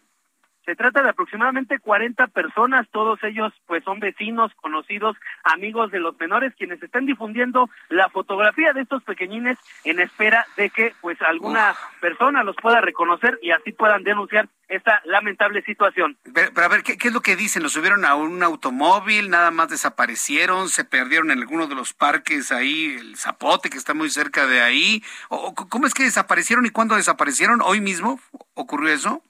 Se 0.65 0.75
trata 0.75 1.01
de 1.01 1.09
aproximadamente 1.09 1.79
40 1.79 2.27
personas, 2.27 2.87
todos 2.91 3.23
ellos 3.23 3.51
pues 3.65 3.83
son 3.83 3.99
vecinos, 3.99 4.51
conocidos, 4.61 5.17
amigos 5.43 5.91
de 5.91 5.99
los 5.99 6.17
menores, 6.19 6.53
quienes 6.55 6.81
están 6.83 7.05
difundiendo 7.05 7.69
la 7.89 8.09
fotografía 8.09 8.71
de 8.73 8.81
estos 8.81 9.03
pequeñines 9.03 9.57
en 9.83 9.99
espera 9.99 10.45
de 10.57 10.69
que 10.69 10.93
pues 11.01 11.21
alguna 11.21 11.75
persona 11.99 12.43
los 12.43 12.55
pueda 12.57 12.79
reconocer 12.81 13.39
y 13.41 13.51
así 13.51 13.71
puedan 13.71 14.03
denunciar 14.03 14.47
esta 14.67 15.01
lamentable 15.05 15.61
situación. 15.63 16.17
Pero, 16.33 16.51
a 16.63 16.67
ver, 16.67 16.83
¿qué, 16.83 16.95
es 16.99 17.13
lo 17.13 17.21
que 17.21 17.35
dicen? 17.35 17.63
¿Los 17.63 17.73
subieron 17.73 18.05
a 18.05 18.15
un 18.15 18.41
automóvil? 18.41 19.29
¿Nada 19.29 19.51
más 19.51 19.69
desaparecieron? 19.69 20.69
¿Se 20.69 20.85
perdieron 20.85 21.31
en 21.31 21.39
alguno 21.39 21.67
de 21.67 21.75
los 21.75 21.93
parques 21.93 22.51
ahí, 22.51 22.95
el 22.99 23.17
Zapote, 23.17 23.69
que 23.69 23.77
está 23.77 23.93
muy 23.93 24.09
cerca 24.09 24.47
de 24.47 24.61
ahí? 24.61 25.03
¿O, 25.29 25.53
¿Cómo 25.53 25.87
es 25.87 25.93
que 25.93 26.03
desaparecieron 26.03 26.65
y 26.65 26.69
cuándo 26.69 26.95
desaparecieron? 26.95 27.61
¿Hoy 27.61 27.81
mismo 27.81 28.19
ocurrió 28.53 28.93
eso? 28.93 29.23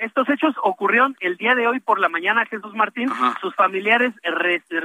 Estos 0.00 0.28
hechos 0.30 0.54
ocurrieron 0.62 1.14
el 1.20 1.36
día 1.36 1.54
de 1.54 1.66
hoy 1.66 1.78
por 1.78 2.00
la 2.00 2.08
mañana, 2.08 2.46
Jesús 2.46 2.74
Martín. 2.74 3.10
Sus 3.40 3.54
familiares, 3.54 4.14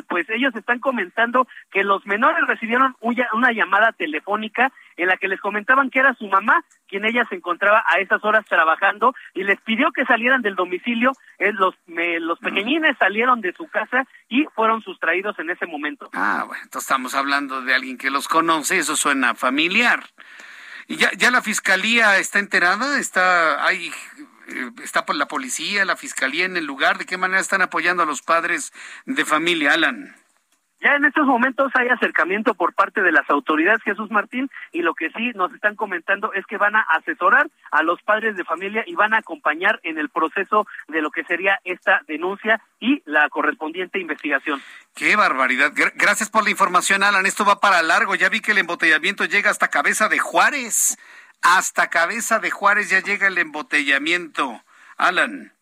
pues 0.10 0.30
ellos 0.30 0.54
están 0.56 0.80
comentando 0.80 1.48
que 1.72 1.84
los 1.84 2.06
menores 2.06 2.46
recibieron 2.48 2.96
una 3.00 3.52
llamada 3.54 3.94
telefónica 3.94 4.74
en 4.98 5.08
la 5.08 5.18
que 5.18 5.30
les 5.30 5.40
comentaban 5.40 5.90
que 5.90 6.00
era 6.00 6.14
su 6.16 6.28
mamá 6.28 6.64
quien 6.88 7.06
ella 7.06 7.26
se 7.30 7.36
encontraba 7.36 7.84
a 7.88 8.00
esas 8.00 8.24
horas 8.24 8.46
trabajando 8.46 9.16
y 9.34 9.44
les 9.44 9.60
pidió 9.62 9.92
que 9.92 10.06
salieran 10.06 10.42
del 10.42 10.56
domicilio. 10.56 11.14
los, 11.40 11.76
los 11.88 12.40
pequeñines 12.40 12.98
salieron 12.98 13.42
de 13.42 13.54
su 13.54 13.68
casa 13.68 14.06
y 14.30 14.46
fueron 14.56 14.82
sustraídos 14.82 15.38
en 15.40 15.50
ese 15.50 15.66
momento. 15.66 16.10
Ah, 16.14 16.44
bueno, 16.46 16.64
entonces 16.64 16.90
estamos 16.90 17.16
hablando 17.16 17.62
de 17.62 17.74
alguien 17.74 17.98
que 17.98 18.10
los 18.10 18.28
conoce, 18.28 18.78
eso 18.78 18.96
suena 18.96 19.34
familiar. 19.34 20.04
¿Y 20.88 20.98
ya, 20.98 21.12
ya 21.18 21.32
la 21.32 21.42
fiscalía 21.42 22.18
está 22.20 22.38
enterada? 22.38 23.00
¿Está, 23.00 23.66
hay 23.66 23.88
eh, 23.88 24.15
está 24.84 25.06
por 25.06 25.16
la 25.16 25.28
policía, 25.28 25.86
la 25.86 25.96
fiscalía 25.96 26.46
en 26.46 26.58
el 26.58 26.66
lugar? 26.66 26.98
¿De 26.98 27.06
qué 27.06 27.18
manera 27.18 27.40
están 27.40 27.62
apoyando 27.62 28.04
a 28.04 28.06
los 28.06 28.22
padres 28.22 28.74
de 29.06 29.26
familia, 29.26 29.74
Alan? 29.74 30.16
Ya 30.86 30.94
en 30.96 31.06
estos 31.06 31.26
momentos 31.26 31.72
hay 31.74 31.88
acercamiento 31.88 32.54
por 32.54 32.76
parte 32.76 33.02
de 33.02 33.12
las 33.12 33.28
autoridades, 33.30 33.82
Jesús 33.82 34.12
Martín, 34.12 34.52
y 34.72 34.84
lo 34.84 34.94
que 34.94 35.10
sí 35.12 35.32
nos 35.34 35.52
están 35.52 35.76
comentando 35.76 36.32
es 36.34 36.46
que 36.46 36.58
van 36.58 36.76
a 36.76 36.82
asesorar 36.82 37.48
a 37.72 37.82
los 37.82 38.02
padres 38.04 38.36
de 38.36 38.44
familia 38.44 38.84
y 38.86 38.94
van 38.94 39.16
a 39.16 39.18
acompañar 39.18 39.80
en 39.82 39.98
el 39.98 40.10
proceso 40.10 40.68
de 40.88 41.02
lo 41.02 41.10
que 41.10 41.24
sería 41.24 41.60
esta 41.64 42.02
denuncia 42.08 42.62
y 42.80 43.02
la 43.06 43.28
correspondiente 43.30 44.00
investigación. 44.00 44.62
Qué 44.94 45.16
barbaridad. 45.16 45.72
Gracias 45.96 46.30
por 46.30 46.44
la 46.44 46.52
información, 46.52 47.02
Alan. 47.02 47.26
Esto 47.26 47.46
va 47.46 47.60
para 47.60 47.82
largo. 47.82 48.14
Ya 48.14 48.30
vi 48.30 48.42
que 48.42 48.52
el 48.52 48.60
embotellamiento 48.60 49.26
llega 49.26 49.50
hasta 49.50 49.70
cabeza 49.70 50.08
de 50.08 50.20
Juárez. 50.20 51.00
Hasta 51.42 51.90
cabeza 51.90 52.40
de 52.40 52.52
Juárez 52.52 52.90
ya 52.90 53.02
llega 53.02 53.28
el 53.28 53.38
embotellamiento. 53.38 54.64
Alan. 54.98 55.54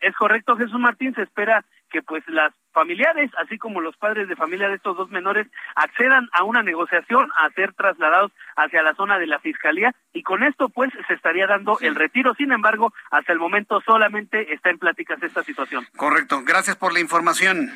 Es 0.00 0.14
correcto, 0.16 0.56
Jesús 0.56 0.78
Martín. 0.78 1.14
Se 1.14 1.22
espera 1.22 1.64
que 1.90 2.02
pues 2.02 2.24
las 2.26 2.52
familiares, 2.72 3.30
así 3.38 3.58
como 3.58 3.80
los 3.80 3.96
padres 3.96 4.28
de 4.28 4.34
familia 4.34 4.68
de 4.68 4.76
estos 4.76 4.96
dos 4.96 5.10
menores, 5.10 5.46
accedan 5.76 6.28
a 6.32 6.42
una 6.42 6.62
negociación 6.62 7.30
a 7.36 7.50
ser 7.50 7.74
trasladados 7.74 8.32
hacia 8.56 8.82
la 8.82 8.94
zona 8.94 9.18
de 9.18 9.26
la 9.26 9.38
fiscalía 9.38 9.94
y 10.12 10.22
con 10.22 10.42
esto 10.42 10.70
pues 10.70 10.90
se 11.06 11.14
estaría 11.14 11.46
dando 11.46 11.78
el 11.80 11.94
retiro. 11.94 12.34
Sin 12.34 12.50
embargo, 12.50 12.92
hasta 13.10 13.32
el 13.32 13.38
momento 13.38 13.80
solamente 13.82 14.52
está 14.54 14.70
en 14.70 14.78
pláticas 14.78 15.22
esta 15.22 15.44
situación. 15.44 15.86
Correcto. 15.96 16.42
Gracias 16.44 16.76
por 16.76 16.92
la 16.92 17.00
información. 17.00 17.70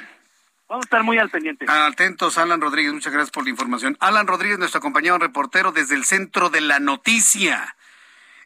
Vamos 0.68 0.84
a 0.84 0.86
estar 0.86 1.02
muy 1.04 1.18
al 1.18 1.30
pendiente. 1.30 1.66
Atentos, 1.68 2.38
Alan 2.38 2.60
Rodríguez, 2.60 2.92
muchas 2.92 3.12
gracias 3.12 3.30
por 3.30 3.44
la 3.44 3.50
información. 3.50 3.96
Alan 4.00 4.26
Rodríguez, 4.26 4.58
nuestro 4.58 4.80
compañero 4.80 5.18
reportero 5.18 5.70
desde 5.70 5.94
el 5.94 6.04
centro 6.04 6.50
de 6.50 6.60
la 6.60 6.80
noticia, 6.80 7.76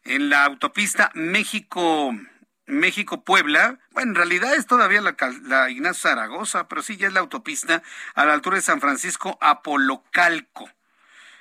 en 0.04 0.28
la 0.28 0.44
autopista 0.44 1.10
México. 1.14 2.14
México 2.66 3.24
Puebla, 3.24 3.80
bueno, 3.90 4.10
en 4.10 4.14
realidad 4.14 4.54
es 4.54 4.64
todavía 4.64 5.00
la, 5.00 5.16
la 5.42 5.70
Ignacio 5.70 6.08
Zaragoza, 6.08 6.68
pero 6.68 6.82
sí 6.82 6.96
ya 6.96 7.08
es 7.08 7.12
la 7.12 7.18
autopista 7.18 7.82
a 8.14 8.24
la 8.24 8.32
altura 8.32 8.56
de 8.56 8.62
San 8.62 8.80
Francisco 8.80 9.36
Apolocalco. 9.40 10.70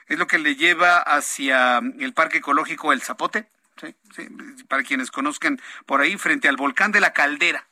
Es 0.08 0.18
lo 0.18 0.26
que 0.26 0.40
le 0.40 0.56
lleva 0.56 0.98
hacia 0.98 1.78
el 2.00 2.14
Parque 2.14 2.40
Ecológico 2.40 2.94
El 2.94 3.04
Zapote, 3.04 3.48
¿sí? 3.80 3.96
Sí, 4.16 4.28
para 4.68 4.82
quienes 4.82 5.12
conozcan 5.12 5.62
por 5.86 6.02
ahí, 6.02 6.18
frente 6.18 6.50
al 6.50 6.58
volcán 6.58 6.92
de 6.92 7.00
la 7.00 7.14
Caldera. 7.14 7.68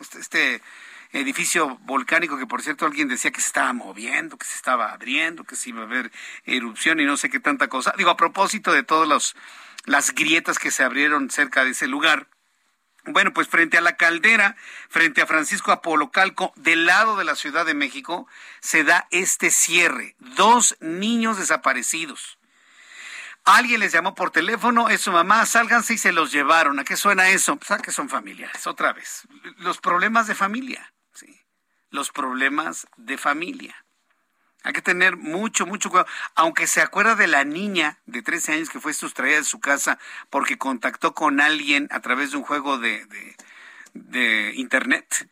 Este, 0.00 0.18
este 0.18 0.62
edificio 1.12 1.78
volcánico 1.82 2.38
que 2.38 2.46
por 2.46 2.62
cierto 2.62 2.86
alguien 2.86 3.08
decía 3.08 3.30
que 3.30 3.40
se 3.40 3.48
estaba 3.48 3.72
moviendo, 3.72 4.36
que 4.36 4.46
se 4.46 4.54
estaba 4.54 4.92
abriendo, 4.92 5.44
que 5.44 5.56
se 5.56 5.70
iba 5.70 5.82
a 5.82 5.84
haber 5.84 6.12
erupción 6.44 7.00
y 7.00 7.04
no 7.04 7.16
sé 7.16 7.30
qué 7.30 7.40
tanta 7.40 7.68
cosa. 7.68 7.94
Digo, 7.96 8.10
a 8.10 8.16
propósito 8.16 8.72
de 8.72 8.82
todas 8.82 9.34
las 9.84 10.14
grietas 10.14 10.58
que 10.58 10.70
se 10.70 10.82
abrieron 10.82 11.30
cerca 11.30 11.64
de 11.64 11.70
ese 11.70 11.86
lugar. 11.86 12.28
Bueno, 13.08 13.32
pues 13.32 13.46
frente 13.46 13.78
a 13.78 13.80
la 13.80 13.96
caldera, 13.96 14.56
frente 14.88 15.22
a 15.22 15.26
Francisco 15.26 15.70
Apolocalco, 15.70 16.52
del 16.56 16.86
lado 16.86 17.16
de 17.16 17.24
la 17.24 17.36
Ciudad 17.36 17.64
de 17.64 17.74
México, 17.74 18.26
se 18.60 18.82
da 18.82 19.06
este 19.12 19.50
cierre. 19.50 20.16
Dos 20.18 20.76
niños 20.80 21.38
desaparecidos. 21.38 22.38
Alguien 23.44 23.78
les 23.78 23.92
llamó 23.92 24.16
por 24.16 24.32
teléfono, 24.32 24.88
es 24.88 25.02
su 25.02 25.12
mamá, 25.12 25.46
sálganse 25.46 25.94
y 25.94 25.98
se 25.98 26.10
los 26.10 26.32
llevaron. 26.32 26.80
¿A 26.80 26.84
qué 26.84 26.96
suena 26.96 27.28
eso? 27.28 27.54
Pues 27.54 27.70
a 27.70 27.78
que 27.78 27.92
son 27.92 28.08
familiares, 28.08 28.66
otra 28.66 28.92
vez. 28.92 29.22
Los 29.58 29.78
problemas 29.78 30.26
de 30.26 30.34
familia 30.34 30.92
los 31.90 32.10
problemas 32.10 32.86
de 32.96 33.18
familia. 33.18 33.86
Hay 34.66 34.72
que 34.72 34.82
tener 34.82 35.16
mucho, 35.16 35.64
mucho 35.64 35.90
cuidado. 35.90 36.08
Aunque 36.34 36.66
se 36.66 36.80
acuerda 36.80 37.14
de 37.14 37.28
la 37.28 37.44
niña 37.44 37.98
de 38.06 38.22
13 38.22 38.54
años 38.54 38.70
que 38.70 38.80
fue 38.80 38.94
sustraída 38.94 39.36
de 39.36 39.44
su 39.44 39.60
casa 39.60 39.98
porque 40.28 40.58
contactó 40.58 41.14
con 41.14 41.40
alguien 41.40 41.86
a 41.92 42.00
través 42.00 42.32
de 42.32 42.38
un 42.38 42.42
juego 42.42 42.76
de, 42.76 43.06
de, 43.94 44.52
internet. 44.56 45.30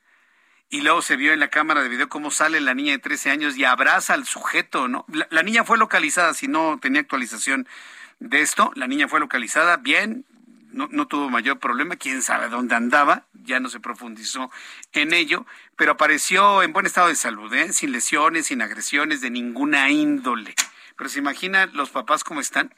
Y 0.70 0.82
luego 0.82 1.02
se 1.02 1.16
vio 1.16 1.32
en 1.32 1.40
la 1.40 1.50
cámara 1.50 1.82
de 1.82 1.88
video 1.88 2.08
cómo 2.08 2.30
sale 2.30 2.60
la 2.60 2.74
niña 2.74 2.92
de 2.92 2.98
13 2.98 3.30
años 3.30 3.56
y 3.56 3.64
abraza 3.64 4.14
al 4.14 4.24
sujeto, 4.24 4.86
¿no? 4.86 5.04
La, 5.08 5.26
la 5.30 5.42
niña 5.42 5.64
fue 5.64 5.78
localizada, 5.78 6.32
si 6.34 6.46
no 6.46 6.78
tenía 6.80 7.00
actualización 7.00 7.66
de 8.20 8.40
esto. 8.40 8.70
La 8.76 8.86
niña 8.86 9.08
fue 9.08 9.18
localizada 9.18 9.78
bien, 9.78 10.26
no, 10.74 10.88
no, 10.90 11.06
tuvo 11.06 11.30
mayor 11.30 11.58
problema, 11.58 11.96
quién 11.96 12.22
sabe 12.22 12.48
dónde 12.48 12.74
andaba, 12.74 13.26
ya 13.32 13.60
no 13.60 13.68
se 13.68 13.80
profundizó 13.80 14.50
en 14.92 15.14
ello, 15.14 15.46
pero 15.76 15.92
apareció 15.92 16.62
en 16.62 16.72
buen 16.72 16.86
estado 16.86 17.08
de 17.08 17.14
salud, 17.14 17.52
¿eh? 17.54 17.72
sin 17.72 17.92
lesiones, 17.92 18.46
sin 18.46 18.60
agresiones 18.60 19.20
de 19.20 19.30
ninguna 19.30 19.90
índole. 19.90 20.54
Pero 20.96 21.10
se 21.10 21.18
imagina 21.18 21.66
los 21.66 21.90
papás 21.90 22.22
cómo 22.22 22.40
están. 22.40 22.72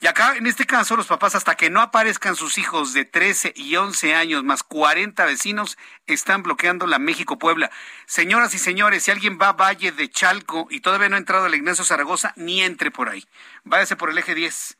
Y 0.00 0.06
acá, 0.06 0.36
en 0.36 0.46
este 0.46 0.64
caso, 0.64 0.96
los 0.96 1.08
papás, 1.08 1.34
hasta 1.34 1.56
que 1.56 1.68
no 1.68 1.80
aparezcan 1.80 2.36
sus 2.36 2.58
hijos 2.58 2.92
de 2.94 3.04
13 3.04 3.52
y 3.56 3.76
11 3.76 4.14
años, 4.14 4.44
más 4.44 4.62
40 4.62 5.24
vecinos, 5.24 5.76
están 6.06 6.42
bloqueando 6.42 6.86
la 6.86 6.98
México-Puebla. 6.98 7.70
Señoras 8.06 8.54
y 8.54 8.58
señores, 8.58 9.02
si 9.02 9.10
alguien 9.10 9.38
va 9.40 9.48
a 9.48 9.52
Valle 9.52 9.92
de 9.92 10.08
Chalco 10.08 10.68
y 10.70 10.80
todavía 10.80 11.08
no 11.08 11.16
ha 11.16 11.18
entrado 11.18 11.44
al 11.44 11.54
Ignacio 11.54 11.84
Zaragoza, 11.84 12.32
ni 12.36 12.62
entre 12.62 12.90
por 12.90 13.08
ahí. 13.08 13.26
Váyase 13.64 13.96
por 13.96 14.10
el 14.10 14.18
eje 14.18 14.34
10. 14.34 14.78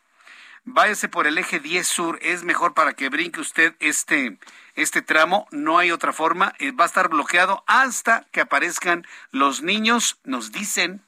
Váyase 0.64 1.08
por 1.08 1.26
el 1.26 1.38
eje 1.38 1.60
10 1.60 1.86
sur. 1.86 2.18
Es 2.22 2.44
mejor 2.44 2.74
para 2.74 2.92
que 2.92 3.08
brinque 3.08 3.40
usted 3.40 3.74
este, 3.80 4.38
este 4.74 5.02
tramo. 5.02 5.46
No 5.50 5.78
hay 5.78 5.90
otra 5.90 6.12
forma. 6.12 6.54
Eh, 6.58 6.72
va 6.72 6.84
a 6.84 6.86
estar 6.86 7.08
bloqueado 7.08 7.64
hasta 7.66 8.26
que 8.32 8.40
aparezcan 8.40 9.06
los 9.30 9.62
niños, 9.62 10.18
nos 10.24 10.52
dicen 10.52 11.02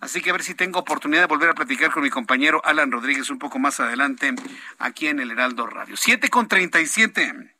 Así 0.00 0.20
que 0.20 0.30
a 0.30 0.32
ver 0.34 0.42
si 0.42 0.54
tengo 0.54 0.78
oportunidad 0.78 1.22
de 1.22 1.26
volver 1.26 1.50
a 1.50 1.54
platicar 1.54 1.90
con 1.90 2.02
mi 2.02 2.10
compañero 2.10 2.60
Alan 2.64 2.92
Rodríguez 2.92 3.30
un 3.30 3.38
poco 3.38 3.58
más 3.58 3.80
adelante 3.80 4.34
aquí 4.78 5.08
en 5.08 5.20
el 5.20 5.30
Heraldo 5.30 5.66
Radio. 5.66 5.96
7 5.96 6.28
con 6.28 6.48
37. 6.48 7.54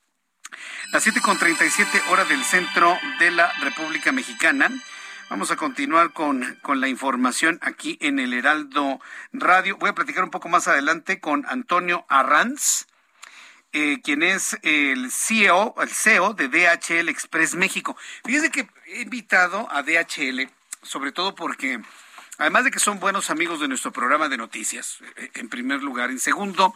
Las 0.92 1.02
7 1.02 1.20
con 1.22 1.38
37 1.38 2.02
hora 2.10 2.24
del 2.24 2.44
centro 2.44 2.96
de 3.18 3.30
la 3.30 3.50
República 3.60 4.12
Mexicana. 4.12 4.70
Vamos 5.28 5.50
a 5.50 5.56
continuar 5.56 6.12
con, 6.12 6.56
con, 6.62 6.80
la 6.80 6.86
información 6.86 7.58
aquí 7.60 7.98
en 8.00 8.20
el 8.20 8.32
Heraldo 8.32 9.00
Radio. 9.32 9.76
Voy 9.76 9.90
a 9.90 9.94
platicar 9.94 10.22
un 10.22 10.30
poco 10.30 10.48
más 10.48 10.68
adelante 10.68 11.18
con 11.18 11.44
Antonio 11.48 12.06
Arranz, 12.08 12.86
eh, 13.72 14.00
quien 14.04 14.22
es 14.22 14.56
el 14.62 15.10
CEO, 15.10 15.74
el 15.82 15.88
CEO 15.88 16.34
de 16.34 16.46
DHL 16.48 17.08
Express 17.08 17.56
México. 17.56 17.96
Fíjese 18.24 18.52
que 18.52 18.68
he 18.86 19.02
invitado 19.02 19.66
a 19.72 19.82
DHL, 19.82 20.48
sobre 20.82 21.10
todo 21.10 21.34
porque 21.34 21.80
además 22.38 22.62
de 22.62 22.70
que 22.70 22.78
son 22.78 23.00
buenos 23.00 23.28
amigos 23.28 23.58
de 23.58 23.66
nuestro 23.66 23.90
programa 23.90 24.28
de 24.28 24.36
noticias, 24.36 24.98
eh, 25.16 25.32
en 25.34 25.48
primer 25.48 25.82
lugar. 25.82 26.10
En 26.10 26.20
segundo, 26.20 26.72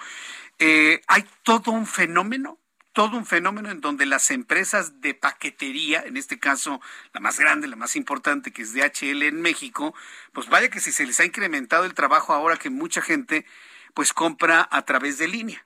eh, 0.58 1.02
hay 1.06 1.24
todo 1.44 1.70
un 1.70 1.86
fenómeno, 1.86 2.58
todo 3.00 3.16
un 3.16 3.24
fenómeno 3.24 3.70
en 3.70 3.80
donde 3.80 4.04
las 4.04 4.30
empresas 4.30 5.00
de 5.00 5.14
paquetería, 5.14 6.02
en 6.02 6.18
este 6.18 6.38
caso 6.38 6.82
la 7.14 7.20
más 7.20 7.38
grande, 7.38 7.66
la 7.66 7.74
más 7.76 7.96
importante, 7.96 8.52
que 8.52 8.60
es 8.60 8.74
DHL 8.74 9.22
en 9.22 9.40
México, 9.40 9.94
pues 10.34 10.50
vaya 10.50 10.68
que 10.68 10.80
si 10.80 10.92
se 10.92 11.06
les 11.06 11.18
ha 11.18 11.24
incrementado 11.24 11.86
el 11.86 11.94
trabajo 11.94 12.34
ahora 12.34 12.58
que 12.58 12.68
mucha 12.68 13.00
gente 13.00 13.46
pues 13.94 14.12
compra 14.12 14.68
a 14.70 14.82
través 14.82 15.16
de 15.16 15.28
línea. 15.28 15.64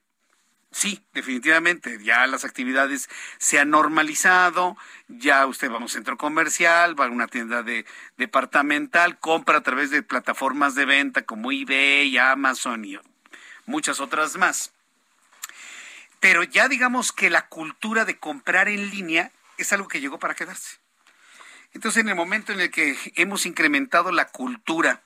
Sí, 0.71 1.05
definitivamente, 1.13 1.99
ya 2.05 2.25
las 2.29 2.45
actividades 2.45 3.11
se 3.39 3.59
han 3.59 3.71
normalizado, 3.71 4.77
ya 5.09 5.45
usted 5.47 5.73
va 5.73 5.79
a 5.79 5.81
un 5.81 5.89
centro 5.89 6.17
comercial, 6.17 6.95
va 6.99 7.07
a 7.07 7.11
una 7.11 7.27
tienda 7.27 7.65
de 7.65 7.85
departamental, 8.17 9.19
compra 9.19 9.59
a 9.59 9.63
través 9.65 9.91
de 9.91 10.05
plataformas 10.05 10.77
de 10.77 10.85
venta 10.85 11.23
como 11.23 11.51
eBay, 11.51 12.17
Amazon 12.17 12.85
y 12.85 12.97
muchas 13.67 13.99
otras 13.99 14.37
más. 14.37 14.74
Pero 16.25 16.43
ya 16.43 16.69
digamos 16.69 17.13
que 17.13 17.29
la 17.29 17.49
cultura 17.49 18.07
de 18.07 18.17
comprar 18.17 18.69
en 18.69 18.89
línea 18.89 19.31
es 19.59 19.75
algo 19.75 19.89
que 19.89 20.01
llegó 20.01 20.19
para 20.19 20.35
quedarse. 20.35 20.79
Entonces, 21.75 22.01
en 22.01 22.09
el 22.09 22.15
momento 22.15 22.51
en 22.51 22.61
el 22.61 22.71
que 22.71 22.97
hemos 23.17 23.45
incrementado 23.45 24.11
la 24.11 24.29
cultura 24.29 25.03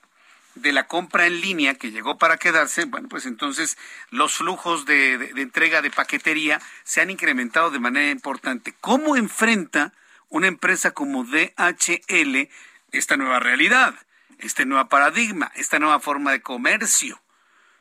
de 0.55 0.71
la 0.71 0.87
compra 0.87 1.25
en 1.25 1.41
línea 1.41 1.73
que 1.73 1.91
llegó 1.91 2.17
para 2.17 2.37
quedarse, 2.37 2.85
bueno, 2.85 3.09
pues 3.09 3.25
entonces 3.25 3.77
los 4.11 4.35
flujos 4.35 4.85
de, 4.85 5.33
entrega 5.35 5.81
de 5.81 5.91
paquetería 5.91 6.61
se 6.85 7.01
han 7.01 7.09
incrementado 7.09 7.69
de 7.69 7.79
manera 7.79 8.11
importante. 8.11 8.73
¿Cómo 8.79 9.17
enfrenta 9.17 9.91
una 10.29 10.47
empresa 10.47 10.91
como 10.91 11.25
DHL 11.25 12.47
esta 12.93 13.17
nueva 13.17 13.41
realidad, 13.41 13.93
este 14.37 14.65
nuevo 14.65 14.87
paradigma, 14.87 15.51
esta 15.55 15.79
nueva 15.79 15.99
forma 15.99 16.31
de 16.31 16.41
comercio? 16.41 17.21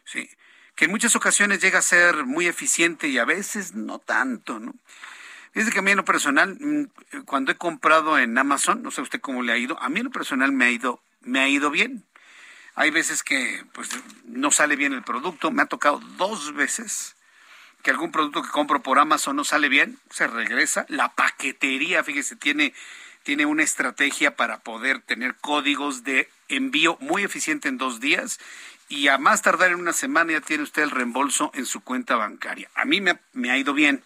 Sí, 0.05 0.29
que 0.79 0.85
en 0.85 0.93
muchas 0.93 1.17
ocasiones 1.17 1.61
llega 1.61 1.81
a 1.81 1.83
ser 1.83 2.25
muy 2.25 2.47
eficiente 2.47 3.09
y 3.09 3.19
a 3.19 3.25
veces 3.25 3.75
no 3.75 3.99
tanto, 3.99 4.61
¿no? 4.61 4.77
Que 5.53 5.81
a 5.81 5.83
mí 5.83 5.91
en 5.91 5.97
lo 5.97 6.05
personal, 6.05 6.57
mm, 6.61 7.23
cuando 7.25 7.51
he 7.51 7.57
comprado 7.57 8.17
en 8.17 8.39
Amazon, 8.39 8.81
no 8.85 8.93
sé 8.93 9.01
usted 9.01 9.21
cómo 9.21 9.43
le 9.43 9.53
ha 9.53 9.57
ido, 9.57 9.77
a 9.83 9.89
mí 9.89 9.99
en 9.99 10.05
lo 10.05 10.13
personal 10.13 10.53
me 10.53 10.67
ha 10.67 10.71
ido, 10.71 11.03
me 11.21 11.41
ha 11.41 11.49
ido 11.49 11.73
bien. 11.73 12.05
Hay 12.77 12.91
veces 12.93 13.25
que 13.25 13.65
pues 13.73 13.89
no 14.23 14.53
sale 14.53 14.77
bien 14.77 14.93
el 14.93 15.03
producto. 15.03 15.51
Me 15.51 15.63
ha 15.63 15.67
tocado 15.67 15.99
dos 16.17 16.55
veces 16.55 17.17
que 17.83 17.91
algún 17.91 18.13
producto 18.13 18.45
que 18.45 18.51
compro 18.51 18.81
por 18.81 19.01
Amazon 19.01 19.35
no 19.35 19.43
sale 19.43 19.69
bien, 19.69 19.99
se 20.11 20.29
regresa. 20.29 20.87
La 20.89 21.09
paquetería, 21.09 22.05
fíjese, 22.05 22.37
tiene, 22.37 22.73
tiene 23.25 23.47
una 23.47 23.65
estrategia 23.65 24.37
para 24.37 24.61
poder 24.61 25.01
tener 25.01 25.35
códigos 25.41 26.05
de 26.05 26.31
envío 26.47 26.99
muy 27.01 27.25
eficiente 27.25 27.69
en 27.69 27.79
dos 27.79 27.99
días 27.99 28.39
y 28.89 29.09
a 29.09 29.19
más 29.19 29.43
tardar 29.43 29.71
en 29.71 29.81
una 29.81 29.93
semana 29.93 30.33
ya 30.33 30.41
tiene 30.41 30.63
usted 30.63 30.83
el 30.83 30.91
reembolso 30.91 31.51
en 31.55 31.67
su 31.67 31.81
cuenta 31.81 32.17
bancaria. 32.17 32.71
A 32.75 32.85
mí 32.85 33.01
me, 33.01 33.51
ha 33.51 33.57
ido 33.59 33.75
bien, 33.75 34.03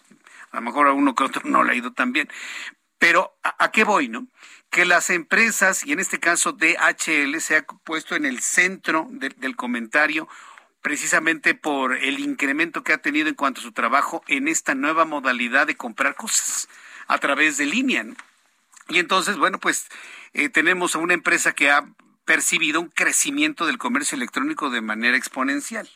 a 0.51 0.57
lo 0.57 0.61
mejor 0.61 0.87
a 0.87 0.93
uno 0.93 1.15
que 1.15 1.23
otro 1.23 1.41
no 1.45 1.63
le 1.63 1.71
ha 1.71 1.75
ido 1.75 1.93
tan 1.93 2.11
bien. 2.11 2.29
Pero 2.97 3.35
¿a, 3.43 3.71
qué 3.71 3.83
voy, 3.83 4.07
no? 4.07 4.27
que 4.69 4.85
las 4.85 5.09
empresas, 5.09 5.85
y 5.85 5.91
en 5.91 5.99
este 5.99 6.19
caso 6.19 6.53
DHL, 6.53 7.39
se 7.39 7.57
ha 7.57 7.63
puesto 7.63 8.15
en 8.15 8.25
el 8.25 8.39
centro 8.39 9.07
del 9.11 9.55
comentario 9.55 10.27
precisamente 10.81 11.53
por 11.53 11.95
el 11.95 12.19
incremento 12.19 12.83
que 12.83 12.91
ha 12.91 12.97
tenido 12.97 13.29
en 13.29 13.35
cuanto 13.35 13.61
a 13.61 13.63
su 13.63 13.71
trabajo 13.71 14.23
en 14.27 14.47
esta 14.47 14.73
nueva 14.75 15.05
modalidad 15.05 15.67
de 15.67 15.77
comprar 15.77 16.15
cosas 16.15 16.67
a 17.07 17.19
través 17.19 17.57
de 17.57 17.65
línea. 17.65 18.05
Y 18.89 18.99
entonces, 18.99 19.37
bueno, 19.37 19.59
pues 19.59 19.87
eh, 20.33 20.49
tenemos 20.49 20.95
a 20.95 20.99
una 20.99 21.13
empresa 21.13 21.53
que 21.53 21.69
ha 21.69 21.85
percibido 22.25 22.79
un 22.81 22.89
crecimiento 22.89 23.65
del 23.65 23.77
comercio 23.77 24.15
electrónico 24.15 24.69
de 24.69 24.81
manera 24.81 25.17
exponencial. 25.17 25.87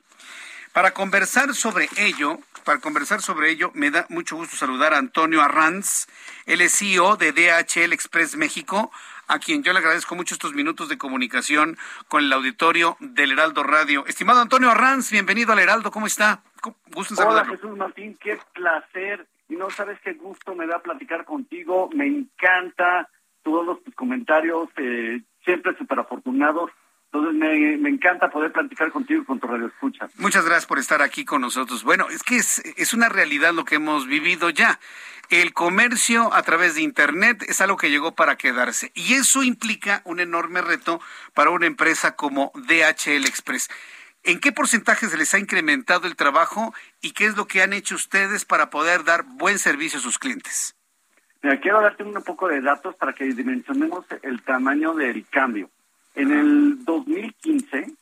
Para 0.73 0.91
conversar 0.91 1.55
sobre 1.55 1.89
ello, 1.97 2.39
para 2.63 2.79
conversar 2.79 3.21
sobre 3.21 3.49
ello, 3.49 3.71
me 3.73 3.89
da 3.91 4.05
mucho 4.09 4.35
gusto 4.35 4.55
saludar 4.57 4.93
a 4.93 4.97
Antonio 4.97 5.41
Arranz, 5.41 6.07
el 6.45 6.61
es 6.61 6.77
CEO 6.77 7.15
de 7.15 7.31
DHL 7.31 7.93
Express 7.93 8.35
México, 8.35 8.91
a 9.27 9.39
quien 9.39 9.63
yo 9.63 9.73
le 9.73 9.79
agradezco 9.79 10.15
mucho 10.15 10.35
estos 10.35 10.53
minutos 10.53 10.89
de 10.89 10.97
comunicación 10.97 11.77
con 12.07 12.23
el 12.23 12.33
auditorio 12.33 12.97
del 12.99 13.31
Heraldo 13.31 13.63
Radio. 13.63 14.05
Estimado 14.05 14.41
Antonio 14.41 14.69
Arranz, 14.69 15.11
bienvenido 15.11 15.53
al 15.53 15.59
Heraldo, 15.59 15.91
¿cómo 15.91 16.07
está? 16.07 16.41
Gusto 16.87 17.21
en 17.21 17.27
Hola 17.27 17.45
Jesús 17.45 17.75
Martín, 17.77 18.17
qué 18.21 18.37
placer 18.53 19.25
y 19.49 19.55
no 19.55 19.69
sabes 19.69 19.99
qué 20.01 20.13
gusto 20.13 20.55
me 20.55 20.67
da 20.67 20.79
platicar 20.79 21.25
contigo, 21.25 21.89
me 21.93 22.05
encanta 22.05 23.09
todos 23.43 23.81
tus 23.83 23.95
comentarios, 23.95 24.69
eh, 24.77 25.21
siempre 25.47 25.75
súper 25.77 25.99
afortunados 25.99 26.69
entonces 27.11 27.79
me, 27.79 27.89
encanta 27.89 28.29
poder 28.29 28.51
platicar 28.51 28.91
contigo 28.91 29.21
y 29.21 29.25
con 29.25 29.39
tu 29.39 29.47
radio 29.47 29.67
escucha. 29.67 30.07
Muchas 30.17 30.45
gracias 30.45 30.65
por 30.65 30.77
estar 30.77 31.01
aquí 31.01 31.23
con 31.23 31.41
nosotros. 31.41 31.83
Bueno, 31.83 32.07
es 32.09 32.21
que 32.21 32.35
es, 32.35 32.61
es 32.75 32.93
una 32.93 33.07
realidad 33.09 33.53
lo 33.53 33.65
que 33.65 33.75
hemos 33.75 34.07
vivido 34.07 34.49
ya. 34.49 34.79
El 35.29 35.53
comercio 35.53 36.33
a 36.33 36.41
través 36.43 36.75
de 36.75 36.81
Internet 36.81 37.43
es 37.47 37.61
algo 37.61 37.77
que 37.77 37.89
llegó 37.89 38.13
para 38.13 38.37
quedarse 38.37 38.91
y 38.93 39.13
eso 39.13 39.43
implica 39.43 40.01
un 40.05 40.19
enorme 40.19 40.61
reto 40.61 41.01
para 41.33 41.49
una 41.49 41.65
empresa 41.65 42.15
como 42.15 42.51
DHL 42.55 43.25
Express. 43.25 43.69
¿En 44.23 44.39
qué 44.39 44.51
porcentaje 44.51 45.07
se 45.07 45.17
les 45.17 45.33
ha 45.33 45.39
incrementado 45.39 46.07
el 46.07 46.15
trabajo 46.15 46.73
y 47.01 47.11
qué 47.11 47.25
es 47.25 47.37
lo 47.37 47.47
que 47.47 47.61
han 47.61 47.71
hecho 47.71 47.95
ustedes 47.95 48.45
para 48.45 48.69
poder 48.69 49.05
dar 49.05 49.23
buen 49.23 49.59
servicio 49.59 49.99
a 49.99 50.01
sus 50.01 50.19
clientes? 50.19 50.76
Mira, 51.41 51.59
quiero 51.59 51.81
darte 51.81 52.03
un 52.03 52.13
poco 52.23 52.47
de 52.47 52.61
datos 52.61 52.95
para 52.95 53.13
que 53.13 53.25
dimensionemos 53.25 54.05
el 54.23 54.41
tamaño 54.41 54.93
del 54.93 55.25
cambio. 55.27 55.69
En 56.15 56.31
el 56.31 56.83
2015, 56.83 57.93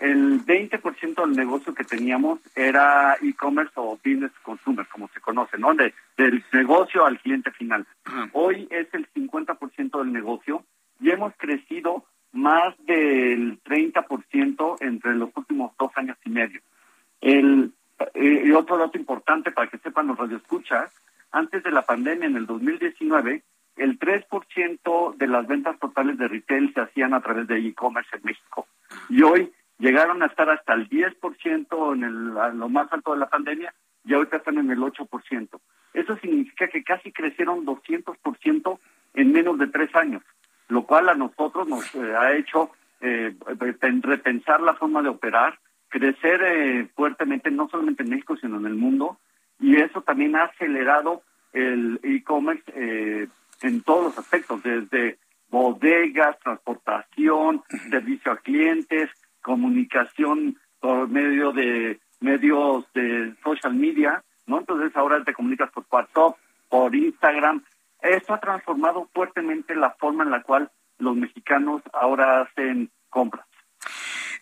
el 0.00 0.44
20% 0.44 1.20
del 1.26 1.36
negocio 1.36 1.74
que 1.74 1.84
teníamos 1.84 2.40
era 2.56 3.16
e-commerce 3.22 3.72
o 3.76 3.98
business 4.04 4.32
consumer, 4.42 4.86
como 4.88 5.08
se 5.08 5.20
conoce, 5.20 5.58
¿no? 5.58 5.74
De, 5.74 5.94
del 6.16 6.42
negocio 6.52 7.04
al 7.04 7.20
cliente 7.20 7.50
final. 7.52 7.86
Hoy 8.32 8.66
es 8.70 8.92
el 8.92 9.06
50% 9.12 9.98
del 9.98 10.12
negocio 10.12 10.64
y 11.00 11.10
hemos 11.10 11.34
crecido 11.36 12.04
más 12.32 12.74
del 12.86 13.62
30% 13.62 14.76
entre 14.80 15.14
los 15.14 15.30
últimos 15.36 15.72
dos 15.78 15.90
años 15.96 16.16
y 16.24 16.30
medio. 16.30 16.60
El, 17.20 17.72
eh, 18.14 18.42
y 18.46 18.50
otro 18.52 18.78
dato 18.78 18.96
importante 18.96 19.50
para 19.50 19.68
que 19.68 19.78
sepan 19.78 20.06
los 20.06 20.18
radioescuchas, 20.18 20.92
antes 21.32 21.62
de 21.62 21.70
la 21.70 21.82
pandemia, 21.82 22.26
en 22.26 22.36
el 22.36 22.46
2019, 22.46 23.42
el 23.76 23.98
3% 23.98 25.16
de 25.16 25.26
las 25.26 25.46
ventas 25.46 25.78
totales 25.78 26.18
de 26.18 26.28
retail 26.28 26.72
se 26.74 26.80
hacían 26.80 27.14
a 27.14 27.20
través 27.20 27.46
de 27.46 27.58
e-commerce 27.58 28.16
en 28.16 28.22
México. 28.24 28.66
Y 29.08 29.22
hoy 29.22 29.52
llegaron 29.78 30.22
a 30.22 30.26
estar 30.26 30.50
hasta 30.50 30.74
el 30.74 30.88
10% 30.88 31.94
en 31.94 32.04
el, 32.04 32.58
lo 32.58 32.68
más 32.68 32.92
alto 32.92 33.12
de 33.12 33.20
la 33.20 33.28
pandemia 33.28 33.72
y 34.04 34.14
ahorita 34.14 34.38
están 34.38 34.58
en 34.58 34.70
el 34.70 34.78
8%. 34.78 35.60
Eso 35.94 36.16
significa 36.18 36.68
que 36.68 36.84
casi 36.84 37.12
crecieron 37.12 37.64
200% 37.64 38.78
en 39.14 39.32
menos 39.32 39.58
de 39.58 39.66
tres 39.66 39.94
años, 39.94 40.22
lo 40.68 40.84
cual 40.84 41.08
a 41.08 41.14
nosotros 41.14 41.68
nos 41.68 41.94
eh, 41.94 42.14
ha 42.16 42.32
hecho 42.34 42.70
eh, 43.00 43.34
repensar 44.02 44.60
la 44.60 44.74
forma 44.74 45.02
de 45.02 45.08
operar 45.08 45.58
crecer 45.88 46.40
eh, 46.42 46.88
fuertemente, 46.94 47.50
no 47.50 47.68
solamente 47.68 48.04
en 48.04 48.10
México, 48.10 48.36
sino 48.36 48.58
en 48.58 48.66
el 48.66 48.74
mundo, 48.74 49.18
y 49.60 49.76
eso 49.76 50.02
también 50.02 50.36
ha 50.36 50.44
acelerado 50.44 51.22
el 51.52 52.00
e-commerce 52.02 52.64
eh, 52.74 53.28
en 53.62 53.82
todos 53.82 54.04
los 54.04 54.18
aspectos, 54.18 54.62
desde 54.62 55.18
bodegas, 55.50 56.38
transportación, 56.40 57.62
servicio 57.90 58.32
a 58.32 58.36
clientes, 58.38 59.10
comunicación 59.42 60.56
por 60.80 61.08
medio 61.08 61.52
de 61.52 62.00
medios 62.20 62.84
de 62.94 63.34
social 63.42 63.74
media, 63.74 64.22
¿no? 64.46 64.60
Entonces 64.60 64.96
ahora 64.96 65.22
te 65.24 65.34
comunicas 65.34 65.70
por 65.70 65.84
WhatsApp, 65.90 66.36
por 66.68 66.94
Instagram. 66.94 67.64
Esto 68.00 68.34
ha 68.34 68.40
transformado 68.40 69.08
fuertemente 69.12 69.74
la 69.74 69.90
forma 69.90 70.24
en 70.24 70.30
la 70.30 70.42
cual 70.42 70.70
los 70.98 71.16
mexicanos 71.16 71.82
ahora 71.92 72.42
hacen 72.42 72.90
compras. 73.08 73.46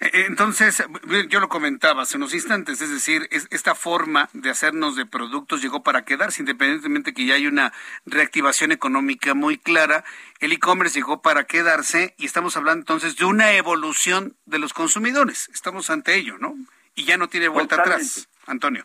Eh, 0.01 0.27
entonces, 0.29 0.85
yo 1.29 1.41
lo 1.41 1.49
comentaba 1.49 2.03
hace 2.03 2.17
unos 2.17 2.33
instantes, 2.33 2.81
es 2.81 2.91
decir, 2.91 3.29
esta 3.31 3.75
forma 3.75 4.29
de 4.33 4.51
hacernos 4.51 4.95
de 4.95 5.07
productos 5.07 5.61
llegó 5.61 5.83
para 5.83 6.05
quedarse, 6.05 6.43
independientemente 6.43 7.13
que 7.13 7.27
ya 7.27 7.35
hay 7.35 7.49
una 7.49 7.73
reactivación 8.07 8.71
económica 8.71 9.35
muy 9.35 9.59
clara, 9.59 10.05
el 10.39 10.53
e-commerce 10.53 10.95
llegó 10.95 11.21
para 11.21 11.45
quedarse 11.45 12.15
y 12.17 12.27
estamos 12.27 12.57
hablando 12.57 12.83
entonces 12.83 13.17
de 13.17 13.25
una 13.25 13.53
evolución 13.53 14.37
de 14.47 14.61
los 14.61 14.73
consumidores. 14.73 15.51
Estamos 15.53 15.91
ante 15.91 16.15
ello, 16.15 16.39
¿no? 16.39 16.57
Y 16.95 17.05
ya 17.05 17.17
no 17.17 17.29
tiene 17.29 17.49
vuelta 17.49 17.77
atrás, 17.77 18.29
Antonio. 18.47 18.85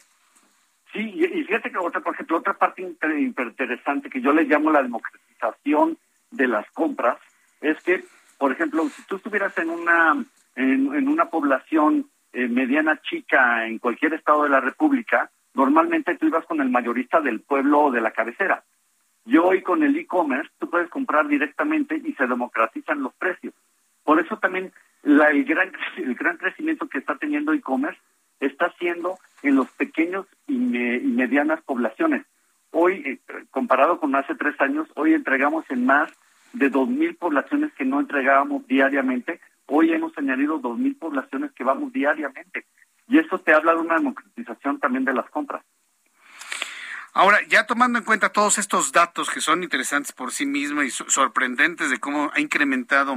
Sí, 0.94 1.00
y 1.00 1.44
fíjate 1.44 1.72
que 1.72 1.78
otra, 1.78 2.02
por 2.02 2.14
ejemplo, 2.14 2.38
otra 2.38 2.54
parte 2.54 2.82
interesante 2.82 4.10
que 4.10 4.22
yo 4.22 4.32
le 4.32 4.44
llamo 4.44 4.72
la 4.72 4.84
democratización 4.84 5.98
de 6.30 6.48
las 6.48 6.70
compras 6.72 7.18
es 7.62 7.82
que, 7.84 8.04
por 8.38 8.52
ejemplo, 8.52 8.88
si 8.96 9.02
tú 9.04 9.16
estuvieras 9.16 9.58
en 9.58 9.70
una 9.72 10.24
en, 10.56 11.08
una 11.08 11.30
población 11.30 12.10
eh, 12.32 12.48
mediana 12.48 13.02
chica 13.02 13.68
en 13.68 13.80
cualquier 13.80 14.14
estado 14.14 14.44
de 14.44 14.50
la 14.50 14.60
República, 14.60 15.32
normalmente 15.54 16.16
tú 16.16 16.28
ibas 16.28 16.46
con 16.46 16.62
el 16.62 16.70
mayorista 16.70 17.22
del 17.22 17.42
pueblo 17.42 17.82
o 17.82 17.92
de 17.92 18.02
la 18.02 18.12
cabecera. 18.12 18.64
Y 19.26 19.38
hoy 19.38 19.62
con 19.62 19.84
el 19.84 19.96
e-commerce 19.96 20.52
tú 20.60 20.70
puedes 20.70 20.90
comprar 20.90 21.28
directamente 21.28 22.02
y 22.04 22.14
se 22.14 22.28
democratizan 22.28 23.02
los 23.02 23.14
precios. 23.14 23.54
Por 24.04 24.20
eso 24.20 24.38
también 24.38 24.74
la, 25.02 25.30
el, 25.30 25.46
gran, 25.46 25.72
el 25.98 26.16
gran 26.16 26.38
crecimiento 26.38 26.88
que 26.88 27.00
está 27.00 27.16
teniendo 27.16 27.54
e-commerce 27.54 28.00
está 28.40 28.74
siendo 28.78 29.18
en 29.42 29.56
los 29.56 29.70
pequeños 29.72 30.26
y, 30.48 30.58
medianas 30.58 31.62
poblaciones. 31.62 32.26
Hoy, 32.72 33.04
eh, 33.06 33.20
comparado 33.52 34.00
con 34.00 34.16
hace 34.16 34.36
tres 34.36 34.60
años, 34.60 34.88
hoy 34.96 35.14
entregamos 35.14 35.66
en 35.70 35.86
más 35.86 36.12
de 36.54 36.70
dos 36.70 36.88
mil 36.88 37.16
poblaciones 37.16 37.72
que 37.74 37.86
no 37.86 38.00
entregábamos 38.00 38.68
diariamente 38.68 39.40
Hoy 39.68 39.92
hemos 39.92 40.18
añadido 40.18 40.60
2.000 40.60 41.00
poblaciones 41.00 41.52
que 41.54 41.64
vamos 41.64 41.94
diariamente. 41.94 42.66
Y 43.08 43.20
eso 43.20 43.38
te 43.40 43.54
habla 43.54 43.74
de 43.74 43.82
una 43.82 43.96
democratización 43.96 44.80
también 44.80 45.06
de 45.06 45.14
las 45.14 45.30
compras. 45.30 45.64
Ahora, 47.14 47.40
ya 47.48 47.68
tomando 47.68 48.00
en 48.00 48.06
cuenta 48.06 48.32
todos 48.32 48.58
estos 48.58 48.92
datos 48.92 49.30
que 49.30 49.40
son 49.40 49.62
interesantes 49.62 50.12
por 50.14 50.32
sí 50.32 50.46
mismos 50.46 50.86
y 50.86 50.90
sorprendentes 50.90 51.90
de 51.90 52.00
cómo 52.00 52.32
ha 52.34 52.40
incrementado 52.40 53.16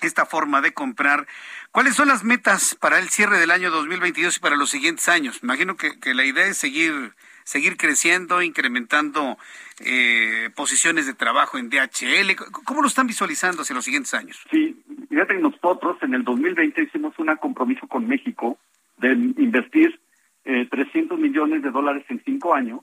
esta 0.00 0.24
forma 0.24 0.60
de 0.62 0.72
comprar, 0.72 1.26
¿cuáles 1.72 1.94
son 1.94 2.08
las 2.08 2.24
metas 2.24 2.74
para 2.76 2.98
el 2.98 3.08
cierre 3.08 3.38
del 3.38 3.50
año 3.50 3.70
2022 3.70 4.36
y 4.36 4.40
para 4.40 4.56
los 4.56 4.70
siguientes 4.70 5.08
años? 5.08 5.40
Imagino 5.42 5.76
que, 5.76 5.98
que 5.98 6.14
la 6.14 6.24
idea 6.24 6.46
es 6.46 6.56
seguir 6.56 7.12
seguir 7.48 7.78
creciendo, 7.78 8.42
incrementando 8.42 9.38
eh, 9.80 10.50
posiciones 10.54 11.06
de 11.06 11.14
trabajo 11.14 11.56
en 11.56 11.70
DHL. 11.70 12.36
¿Cómo 12.36 12.82
lo 12.82 12.88
están 12.88 13.06
visualizando 13.06 13.62
hacia 13.62 13.74
los 13.74 13.86
siguientes 13.86 14.12
años? 14.12 14.38
Sí, 14.50 14.76
fíjate 15.08 15.34
nosotros 15.38 15.96
en 16.02 16.14
el 16.14 16.24
2020 16.24 16.82
hicimos 16.82 17.18
un 17.18 17.34
compromiso 17.36 17.86
con 17.86 18.06
México 18.06 18.58
de 18.98 19.12
invertir 19.12 19.98
eh, 20.44 20.66
300 20.70 21.18
millones 21.18 21.62
de 21.62 21.70
dólares 21.70 22.04
en 22.08 22.22
cinco 22.24 22.54
años 22.54 22.80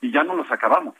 y 0.00 0.10
ya 0.10 0.24
no 0.24 0.34
los 0.34 0.50
acabamos. 0.50 0.94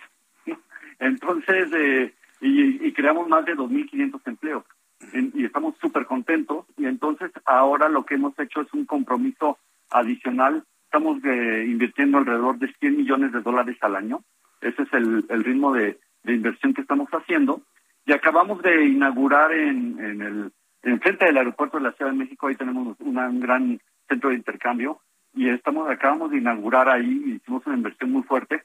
Entonces, 0.98 1.68
eh, 1.72 2.14
y, 2.40 2.92
creamos 2.92 3.28
más 3.28 3.44
de 3.44 3.56
2.500 3.56 4.20
empleos 4.26 4.64
y 5.12 5.44
estamos 5.44 5.76
súper 5.80 6.06
contentos 6.06 6.66
y 6.76 6.86
entonces 6.86 7.30
ahora 7.44 7.88
lo 7.88 8.04
que 8.04 8.16
hemos 8.16 8.36
hecho 8.38 8.62
es 8.62 8.72
un 8.72 8.84
compromiso 8.84 9.56
adicional 9.90 10.64
estamos 10.88 11.22
eh, 11.22 11.66
invirtiendo 11.68 12.16
alrededor 12.16 12.58
de 12.58 12.72
100 12.80 12.96
millones 12.96 13.32
de 13.32 13.42
dólares 13.42 13.76
al 13.82 13.94
año. 13.94 14.22
Ese 14.62 14.82
es 14.82 14.92
el, 14.94 15.22
ritmo 15.44 15.72
de, 15.74 15.98
inversión 16.24 16.72
que 16.72 16.80
estamos 16.80 17.10
haciendo. 17.10 17.60
Y 18.06 18.12
acabamos 18.12 18.62
de 18.62 18.86
inaugurar 18.86 19.52
en, 19.52 19.98
en 20.02 20.22
el 20.22 20.52
en 20.88 21.00
frente 21.00 21.24
del 21.26 21.36
aeropuerto 21.36 21.76
de 21.76 21.84
la 21.84 21.92
Ciudad 21.92 22.10
de 22.10 22.16
México, 22.16 22.46
ahí 22.46 22.54
tenemos 22.54 22.96
un 23.00 23.40
gran 23.40 23.80
centro 24.08 24.30
de 24.30 24.36
intercambio 24.36 25.00
y 25.34 25.48
estamos 25.48 25.88
acabamos 25.90 26.30
de 26.30 26.38
inaugurar 26.38 26.88
ahí, 26.88 27.34
hicimos 27.36 27.66
una 27.66 27.76
inversión 27.76 28.10
muy 28.10 28.22
fuerte 28.22 28.62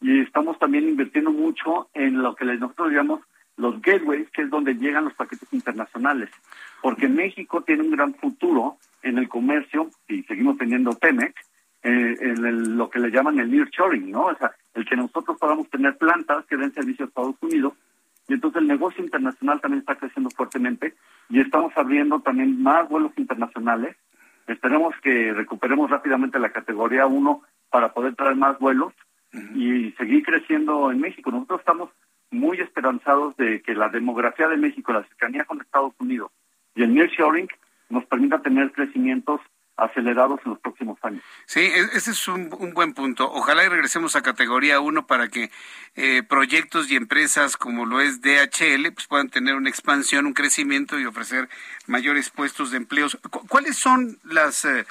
y 0.00 0.20
estamos 0.20 0.58
también 0.58 0.88
invirtiendo 0.88 1.30
mucho 1.30 1.88
en 1.94 2.22
lo 2.22 2.34
que 2.34 2.44
nosotros 2.44 2.90
llamamos 2.90 3.20
los 3.56 3.80
gateways, 3.80 4.28
que 4.30 4.42
es 4.42 4.50
donde 4.50 4.74
llegan 4.74 5.04
los 5.04 5.14
paquetes 5.14 5.52
internacionales, 5.52 6.30
porque 6.80 7.08
México 7.08 7.62
tiene 7.62 7.82
un 7.82 7.90
gran 7.90 8.14
futuro 8.14 8.78
en 9.02 9.18
el 9.18 9.28
comercio 9.28 9.90
y 10.08 10.22
seguimos 10.24 10.58
teniendo 10.58 10.92
Pemex, 10.92 11.34
eh, 11.84 12.16
en 12.20 12.76
lo 12.76 12.88
que 12.88 12.98
le 12.98 13.10
llaman 13.10 13.38
el 13.40 13.50
nearshoring, 13.50 14.10
¿no? 14.10 14.26
O 14.26 14.36
sea, 14.36 14.52
el 14.74 14.84
que 14.84 14.96
nosotros 14.96 15.36
podamos 15.38 15.68
tener 15.68 15.96
plantas 15.98 16.46
que 16.46 16.56
den 16.56 16.72
servicio 16.72 17.04
a 17.04 17.08
Estados 17.08 17.36
Unidos 17.40 17.74
y 18.28 18.34
entonces 18.34 18.62
el 18.62 18.68
negocio 18.68 19.02
internacional 19.02 19.60
también 19.60 19.80
está 19.80 19.96
creciendo 19.96 20.30
fuertemente 20.30 20.94
y 21.28 21.40
estamos 21.40 21.72
abriendo 21.76 22.20
también 22.20 22.62
más 22.62 22.88
vuelos 22.88 23.12
internacionales. 23.16 23.96
Esperemos 24.46 24.94
que 25.02 25.32
recuperemos 25.32 25.90
rápidamente 25.90 26.38
la 26.38 26.52
categoría 26.52 27.06
1 27.06 27.42
para 27.70 27.92
poder 27.92 28.14
traer 28.14 28.36
más 28.36 28.58
vuelos 28.58 28.92
y 29.54 29.92
seguir 29.92 30.24
creciendo 30.24 30.90
en 30.90 31.00
México. 31.00 31.30
Nosotros 31.30 31.60
estamos 31.60 31.90
muy 32.30 32.58
esperanzados 32.60 33.36
de 33.36 33.62
que 33.62 33.74
la 33.74 33.88
demografía 33.88 34.48
de 34.48 34.56
México, 34.56 34.92
la 34.92 35.04
cercanía 35.04 35.44
con 35.44 35.60
Estados 35.60 35.94
Unidos 35.98 36.30
y 36.74 36.82
el 36.82 36.94
nearshoring 36.94 37.48
nos 37.90 38.04
permita 38.06 38.40
tener 38.40 38.72
crecimientos 38.72 39.40
acelerados 39.84 40.40
en 40.44 40.52
los 40.52 40.60
próximos 40.60 40.98
años. 41.02 41.22
Sí, 41.46 41.60
e-, 41.60 41.96
ese 41.96 42.12
es 42.12 42.28
un, 42.28 42.48
buen 42.74 42.94
punto. 42.94 43.30
Ojalá 43.30 43.64
y 43.64 43.68
regresemos 43.68 44.16
a 44.16 44.22
categoría 44.22 44.80
1 44.80 45.06
para 45.06 45.28
que 45.28 45.50
eh, 45.94 46.22
proyectos 46.22 46.90
y 46.90 46.96
empresas 46.96 47.56
como 47.56 47.86
lo 47.86 48.00
es 48.00 48.20
DHL 48.20 48.92
pues 48.92 49.06
puedan 49.06 49.28
tener 49.28 49.54
una 49.54 49.68
expansión, 49.68 50.26
un 50.26 50.34
crecimiento 50.34 50.98
y 50.98 51.06
ofrecer 51.06 51.48
mayores 51.86 52.30
puestos 52.30 52.70
de 52.70 52.78
empleos. 52.78 53.18
¿Cuáles 53.48 53.76
son 53.76 54.18
las... 54.24 54.64
Eh, 54.64 54.86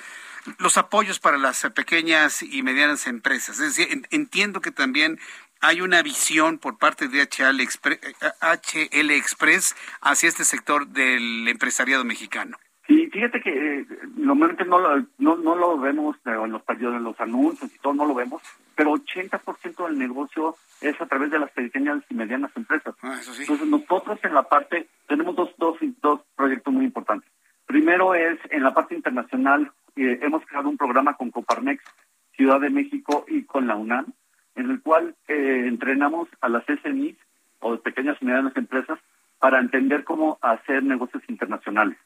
los 0.58 0.76
apoyos 0.78 1.20
para 1.20 1.38
las 1.38 1.62
pequeñas 1.76 2.42
y 2.42 2.64
medianas 2.64 3.06
empresas. 3.06 3.60
Es 3.60 3.76
decir, 3.76 4.08
entiendo 4.10 4.60
que 4.60 4.72
también 4.72 5.20
hay 5.60 5.82
una 5.82 6.02
visión 6.02 6.58
por 6.58 6.80
parte 6.80 7.08
de 7.08 7.22
HL 7.22 7.62
HL 7.62 9.12
Express 9.12 9.76
hacia 10.02 10.30
este 10.30 10.44
sector 10.44 10.88
del 10.88 11.48
empresariado 11.48 12.04
mexicano. 12.04 12.58
Y 12.92 13.08
fíjate 13.08 13.40
que 13.40 13.52
eh, 13.52 13.86
normalmente 14.18 14.66
no 14.66 14.78
lo, 14.78 15.06
no, 15.18 15.38
no 15.38 15.56
lo 15.56 15.78
vemos 15.80 16.18
en 16.26 16.52
los 16.52 16.62
en 16.68 17.04
los 17.04 17.22
anuncios 17.22 17.74
y 17.74 17.80
todo, 17.80 17.94
no 17.94 18.06
lo 18.06 18.14
vemos, 18.14 18.42
pero 18.76 18.92
80% 18.92 19.88
del 19.88 19.98
negocio 19.98 20.56
es 20.82 21.00
a 21.00 21.06
través 21.06 21.32
de 21.32 21.40
las 21.40 21.50
pequeñas 21.52 22.04
y 22.10 22.16
medianas 22.16 22.52
empresas. 22.54 22.94
Ah, 23.02 23.18
Entonces 23.40 23.66
nosotros 23.66 24.20
en 24.24 24.34
la 24.34 24.44
parte, 24.44 24.90
tenemos 25.08 25.38
dos, 25.38 25.52
dos, 25.58 25.78
dos 26.02 26.20
proyectos 26.36 26.74
muy 26.74 26.84
importantes. 26.84 27.32
Primero 27.66 28.14
es 28.14 28.38
en 28.50 28.62
la 28.62 28.74
parte 28.74 28.94
internacional, 28.94 29.72
eh, 29.96 30.20
hemos 30.22 30.46
creado 30.46 30.68
un 30.68 30.76
programa 30.76 31.16
con 31.16 31.32
Coparmex, 31.32 31.82
Ciudad 32.36 32.60
de 32.60 32.72
México 32.72 33.24
y 33.30 33.44
con 33.44 33.68
la 33.68 33.78
UNAM, 33.78 34.08
en 34.56 34.70
el 34.70 34.82
cual 34.82 35.16
eh, 35.30 35.64
entrenamos 35.66 36.28
a 36.42 36.50
las 36.50 36.66
SMIs 36.66 37.16
o 37.60 37.78
pequeñas 37.78 38.18
y 38.20 38.26
medianas 38.26 38.58
empresas 38.58 39.00
para 39.40 39.62
entender 39.62 40.04
cómo 40.04 40.40
hacer 40.42 40.84
negocios 40.84 41.24
internacionales 41.30 41.98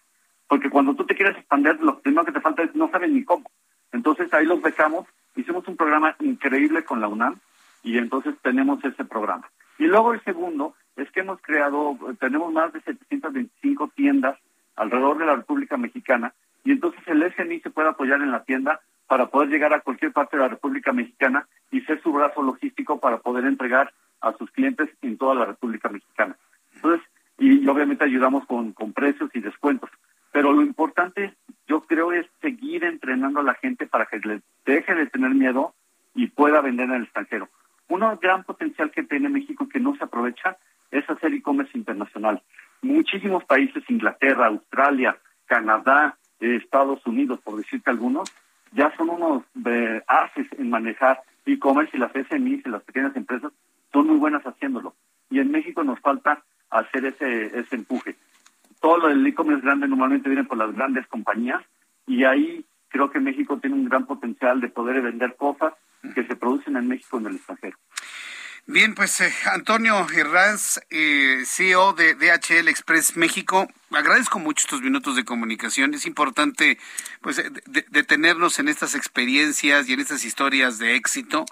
porque 0.47 0.69
cuando 0.69 0.95
tú 0.95 1.05
te 1.05 1.15
quieres 1.15 1.37
expandir, 1.37 1.79
lo 1.81 1.99
primero 1.99 2.25
que 2.25 2.31
te 2.31 2.41
falta 2.41 2.63
es 2.63 2.75
no 2.75 2.89
saben 2.89 3.13
ni 3.13 3.23
cómo. 3.23 3.49
Entonces 3.91 4.33
ahí 4.33 4.45
los 4.45 4.61
becamos, 4.61 5.07
hicimos 5.35 5.67
un 5.67 5.77
programa 5.77 6.15
increíble 6.19 6.83
con 6.83 7.01
la 7.01 7.07
UNAM 7.07 7.39
y 7.83 7.97
entonces 7.97 8.35
tenemos 8.41 8.83
ese 8.83 9.05
programa. 9.05 9.49
Y 9.77 9.85
luego 9.85 10.13
el 10.13 10.23
segundo 10.23 10.75
es 10.95 11.09
que 11.11 11.21
hemos 11.21 11.41
creado, 11.41 11.97
tenemos 12.19 12.51
más 12.53 12.71
de 12.73 12.81
725 12.81 13.91
tiendas 13.95 14.37
alrededor 14.75 15.17
de 15.17 15.25
la 15.25 15.35
República 15.35 15.77
Mexicana 15.77 16.33
y 16.63 16.71
entonces 16.71 17.01
el 17.07 17.23
SNI 17.33 17.59
se 17.61 17.69
puede 17.69 17.89
apoyar 17.89 18.21
en 18.21 18.31
la 18.31 18.43
tienda 18.43 18.81
para 19.07 19.27
poder 19.27 19.49
llegar 19.49 19.73
a 19.73 19.81
cualquier 19.81 20.11
parte 20.11 20.35
de 20.35 20.43
la 20.43 20.49
República 20.49 20.91
Mexicana 20.91 21.47
y 21.71 21.81
ser 21.81 22.01
su 22.01 22.11
brazo 22.11 22.41
logístico 22.41 22.99
para 22.99 23.19
poder 23.19 23.45
entregar 23.45 23.93
a 24.21 24.33
sus 24.33 24.49
clientes 24.51 24.89
en 25.01 25.17
toda 25.17 25.35
la 25.35 25.45
República 25.45 25.89
Mexicana. 25.89 26.35
Entonces, 26.73 27.05
y, 27.37 27.67
obviamente 27.67 28.03
ayudamos 28.03 28.45
con, 28.45 28.73
con 28.73 28.93
precios 28.93 29.29
y 29.33 29.39
descuentos. 29.41 29.89
Pero 30.35 30.51
lo 30.51 30.63
importante, 30.63 31.33
yo 31.65 31.85
creo, 31.87 32.11
es 32.11 32.25
seguir 32.41 32.83
entrenando 32.83 33.39
a 33.39 33.43
la 33.43 33.53
gente 33.53 33.87
para 33.87 34.05
que 34.05 34.19
les 34.19 34.41
deje 34.65 34.93
de 34.93 35.05
tener 35.05 35.29
miedo 35.33 35.73
y 36.13 36.27
pueda 36.27 36.59
vender 36.59 36.89
en 36.89 36.95
el 36.95 37.03
extranjero. 37.03 37.47
Un 37.87 38.01
gran 38.21 38.43
potencial 38.43 38.91
que 38.91 39.03
tiene 39.03 39.29
México 39.29 39.69
que 39.69 39.79
no 39.79 39.95
se 39.95 40.03
aprovecha 40.03 40.57
es 40.91 41.09
hacer 41.09 41.33
e-commerce 41.33 41.77
internacional. 41.77 42.43
Muchísimos 42.81 43.45
países, 43.45 43.81
Inglaterra, 43.87 44.47
Australia, 44.47 45.15
Canadá, 45.45 46.17
Estados 46.41 47.07
Unidos, 47.07 47.39
por 47.39 47.55
decirte 47.55 47.89
algunos, 47.89 48.29
ya 48.73 48.93
son 48.97 49.11
unos 49.11 49.43
eh, 49.65 50.03
haces 50.05 50.47
en 50.57 50.69
manejar 50.69 51.21
e-commerce 51.45 51.95
y 51.95 51.99
las 52.01 52.11
SMEs 52.11 52.65
y 52.65 52.69
las 52.69 52.83
pequeñas 52.83 53.15
empresas 53.15 53.53
son 53.93 54.07
muy 54.07 54.17
buenas 54.17 54.43
haciéndolo. 54.43 54.95
Y 55.29 55.39
en 55.39 55.49
México 55.49 55.81
nos 55.85 56.01
falta 56.01 56.43
hacer 56.71 57.05
ese, 57.05 57.57
ese 57.57 57.77
empuje. 57.77 58.17
Todo 58.85 58.99
lo 58.99 59.07
del 59.07 59.25
e-commerce 59.25 59.65
grande 59.65 59.87
normalmente 59.87 60.29
viene 60.29 60.43
por 60.43 60.59
las 60.59 60.71
grandes 60.71 61.07
compañías 61.07 61.59
y 62.05 62.23
ahí 62.23 62.63
creo 62.89 63.09
que 63.09 63.19
México 63.19 63.57
tiene 63.59 63.75
un 63.75 63.85
gran 63.85 64.05
potencial 64.05 64.61
de 64.61 64.69
poder 64.69 65.01
vender 65.01 65.35
cosas 65.37 65.73
que 66.13 66.23
se 66.23 66.35
producen 66.35 66.77
en 66.77 66.87
México 66.87 67.17
en 67.17 67.25
el 67.25 67.35
extranjero. 67.37 67.79
Bien, 68.67 68.93
pues 68.93 69.21
eh, 69.21 69.33
Antonio 69.51 70.05
Herranz, 70.15 70.79
eh, 70.91 71.41
CEO 71.47 71.93
de 71.93 72.13
DHL 72.13 72.67
Express 72.67 73.17
México, 73.17 73.67
agradezco 73.89 74.37
mucho 74.37 74.61
estos 74.61 74.83
minutos 74.83 75.15
de 75.15 75.25
comunicación. 75.25 75.95
Es 75.95 76.05
importante 76.05 76.77
pues 77.21 77.41
detenernos 77.89 78.59
en 78.59 78.67
estas 78.67 78.93
experiencias 78.93 79.89
y 79.89 79.93
en 79.93 79.99
estas 79.99 80.23
historias 80.25 80.77
de 80.77 80.95
éxito. 80.95 81.45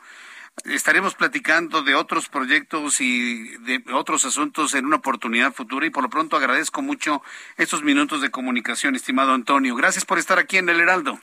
Estaremos 0.65 1.15
platicando 1.15 1.81
de 1.81 1.95
otros 1.95 2.29
proyectos 2.29 3.01
y 3.01 3.57
de 3.57 3.83
otros 3.93 4.23
asuntos 4.23 4.75
en 4.75 4.85
una 4.85 4.97
oportunidad 4.97 5.51
futura 5.51 5.85
y 5.85 5.89
por 5.89 6.03
lo 6.03 6.09
pronto 6.09 6.37
agradezco 6.37 6.81
mucho 6.81 7.23
estos 7.57 7.83
minutos 7.83 8.21
de 8.21 8.29
comunicación, 8.29 8.95
estimado 8.95 9.33
Antonio. 9.33 9.75
Gracias 9.75 10.05
por 10.05 10.19
estar 10.19 10.37
aquí 10.39 10.57
en 10.57 10.69
El 10.69 10.79
Heraldo. 10.79 11.19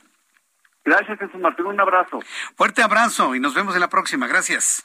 Gracias, 0.84 1.18
Jesús 1.18 1.40
Martín. 1.40 1.66
Un 1.66 1.80
abrazo. 1.80 2.20
Fuerte 2.56 2.82
abrazo 2.82 3.34
y 3.34 3.40
nos 3.40 3.54
vemos 3.54 3.74
en 3.74 3.80
la 3.80 3.88
próxima. 3.88 4.26
Gracias. 4.26 4.84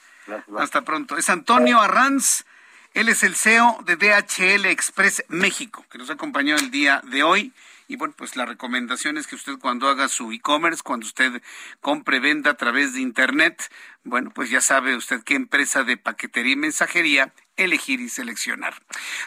Hasta 0.57 0.81
pronto. 0.83 1.17
Es 1.17 1.29
Antonio 1.29 1.79
Arranz. 1.79 2.45
Él 2.93 3.09
es 3.09 3.23
el 3.23 3.35
CEO 3.35 3.79
de 3.83 3.97
DHL 3.97 4.65
Express 4.67 5.25
México, 5.27 5.85
que 5.89 5.97
nos 5.97 6.09
acompañó 6.09 6.55
el 6.55 6.71
día 6.71 7.01
de 7.03 7.23
hoy. 7.23 7.51
Y 7.87 7.97
bueno, 7.97 8.13
pues 8.17 8.35
la 8.35 8.45
recomendación 8.45 9.17
es 9.17 9.27
que 9.27 9.35
usted 9.35 9.59
cuando 9.59 9.87
haga 9.87 10.07
su 10.07 10.31
e-commerce, 10.31 10.81
cuando 10.83 11.05
usted 11.05 11.41
compre, 11.81 12.19
venda 12.19 12.51
a 12.51 12.57
través 12.57 12.93
de 12.93 13.01
Internet, 13.01 13.71
bueno, 14.03 14.31
pues 14.31 14.49
ya 14.49 14.61
sabe 14.61 14.95
usted 14.95 15.23
qué 15.23 15.35
empresa 15.35 15.83
de 15.83 15.97
paquetería 15.97 16.53
y 16.53 16.57
mensajería 16.57 17.33
elegir 17.57 18.01
y 18.01 18.09
seleccionar. 18.09 18.73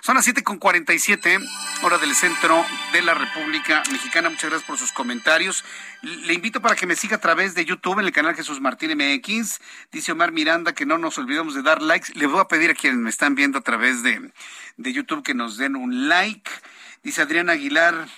Son 0.02 0.14
las 0.14 0.26
7.47, 0.26 1.44
hora 1.82 1.98
del 1.98 2.14
centro 2.14 2.64
de 2.92 3.02
la 3.02 3.14
República 3.14 3.82
Mexicana. 3.90 4.28
Muchas 4.28 4.50
gracias 4.50 4.68
por 4.68 4.78
sus 4.78 4.92
comentarios. 4.92 5.64
Le 6.02 6.34
invito 6.34 6.60
para 6.60 6.76
que 6.76 6.86
me 6.86 6.96
siga 6.96 7.16
a 7.16 7.20
través 7.20 7.54
de 7.54 7.64
YouTube 7.64 7.98
en 7.98 8.06
el 8.06 8.12
canal 8.12 8.34
Jesús 8.34 8.60
Martín 8.60 8.96
MX. 8.96 9.60
Dice 9.90 10.12
Omar 10.12 10.32
Miranda 10.32 10.74
que 10.74 10.86
no 10.86 10.98
nos 10.98 11.16
olvidemos 11.18 11.54
de 11.54 11.62
dar 11.62 11.80
likes. 11.82 12.12
Le 12.14 12.26
voy 12.26 12.40
a 12.40 12.48
pedir 12.48 12.70
a 12.70 12.74
quienes 12.74 12.98
me 12.98 13.10
están 13.10 13.34
viendo 13.34 13.58
a 13.58 13.62
través 13.62 14.02
de, 14.02 14.32
de 14.76 14.92
YouTube 14.92 15.22
que 15.22 15.34
nos 15.34 15.56
den 15.56 15.76
un 15.76 16.08
like. 16.08 16.50
Dice 17.02 17.22
Adrián 17.22 17.48
Aguilar, 17.48 18.08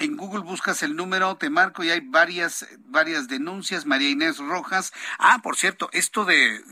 en 0.00 0.16
Google 0.16 0.40
buscas 0.40 0.82
el 0.82 0.96
número, 0.96 1.36
te 1.36 1.50
marco 1.50 1.84
y 1.84 1.90
hay 1.90 2.00
varias, 2.00 2.66
varias 2.86 3.28
denuncias. 3.28 3.84
María 3.84 4.08
Inés 4.08 4.38
Rojas. 4.38 4.92
Ah, 5.18 5.40
por 5.42 5.56
cierto, 5.56 5.90
esto 5.92 6.24
de, 6.24 6.62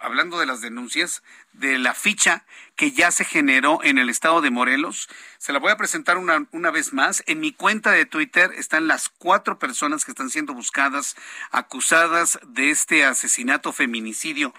hablando 0.00 0.38
de 0.38 0.46
las 0.46 0.62
denuncias, 0.62 1.22
de 1.52 1.78
la 1.78 1.94
ficha 1.94 2.44
que 2.76 2.92
ya 2.92 3.10
se 3.10 3.26
generó 3.26 3.80
en 3.84 3.98
el 3.98 4.08
estado 4.08 4.40
de 4.40 4.50
Morelos, 4.50 5.08
se 5.36 5.52
la 5.52 5.58
voy 5.58 5.70
a 5.70 5.76
presentar 5.76 6.16
una, 6.16 6.46
una 6.52 6.70
vez 6.70 6.94
más. 6.94 7.22
En 7.26 7.40
mi 7.40 7.52
cuenta 7.52 7.92
de 7.92 8.06
Twitter 8.06 8.50
están 8.56 8.88
las 8.88 9.10
cuatro 9.10 9.58
personas 9.58 10.06
que 10.06 10.12
están 10.12 10.30
siendo 10.30 10.54
buscadas, 10.54 11.16
acusadas 11.50 12.40
de 12.46 12.70
este 12.70 13.04
asesinato 13.04 13.72
feminicidio 13.72 14.54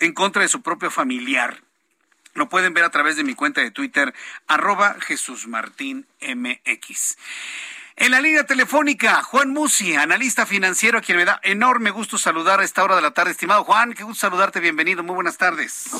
en 0.00 0.12
contra 0.12 0.42
de 0.42 0.48
su 0.48 0.60
propio 0.60 0.90
familiar. 0.90 1.62
Lo 2.34 2.48
pueden 2.48 2.74
ver 2.74 2.82
a 2.84 2.90
través 2.90 3.16
de 3.16 3.22
mi 3.22 3.34
cuenta 3.34 3.60
de 3.60 3.70
Twitter, 3.70 4.12
arroba 4.48 4.96
Jesús 5.00 5.46
Martín 5.46 6.06
MX. 6.20 7.16
En 7.96 8.10
la 8.10 8.20
línea 8.20 8.44
telefónica, 8.44 9.22
Juan 9.22 9.50
Musi, 9.50 9.94
analista 9.94 10.44
financiero, 10.44 10.98
a 10.98 11.00
quien 11.00 11.16
me 11.16 11.24
da 11.24 11.38
enorme 11.44 11.90
gusto 11.90 12.18
saludar 12.18 12.58
a 12.58 12.64
esta 12.64 12.82
hora 12.82 12.96
de 12.96 13.02
la 13.02 13.12
tarde. 13.12 13.30
Estimado 13.30 13.62
Juan, 13.62 13.94
qué 13.94 14.02
gusto 14.02 14.26
saludarte, 14.26 14.58
bienvenido, 14.58 15.04
muy 15.04 15.14
buenas 15.14 15.38
tardes. 15.38 15.92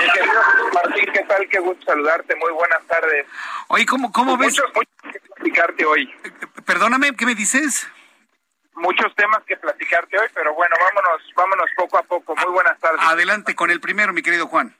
Mi 0.00 0.12
querido 0.12 0.42
Martín, 0.74 1.06
¿qué 1.14 1.24
tal? 1.24 1.48
Qué 1.48 1.60
gusto 1.60 1.82
saludarte, 1.86 2.36
muy 2.36 2.52
buenas 2.52 2.82
tardes. 2.86 3.26
Oye, 3.68 3.86
¿cómo, 3.86 4.12
cómo 4.12 4.36
ves? 4.36 4.48
Muchos, 4.48 4.70
muchos 4.74 5.12
que 5.12 5.20
platicarte 5.20 5.86
hoy. 5.86 6.14
Perdóname, 6.66 7.16
¿qué 7.16 7.24
me 7.24 7.34
dices? 7.34 7.88
Muchos 8.74 9.14
temas 9.14 9.42
que 9.44 9.56
platicarte 9.56 10.18
hoy, 10.18 10.28
pero 10.34 10.52
bueno, 10.54 10.76
vámonos, 10.78 11.22
vámonos 11.34 11.70
poco 11.74 11.96
a 11.96 12.02
poco. 12.02 12.36
Muy 12.36 12.52
buenas 12.52 12.78
tardes. 12.80 13.00
Adelante 13.02 13.54
con 13.54 13.70
el 13.70 13.80
primero, 13.80 14.12
mi 14.12 14.20
querido 14.20 14.46
Juan. 14.46 14.76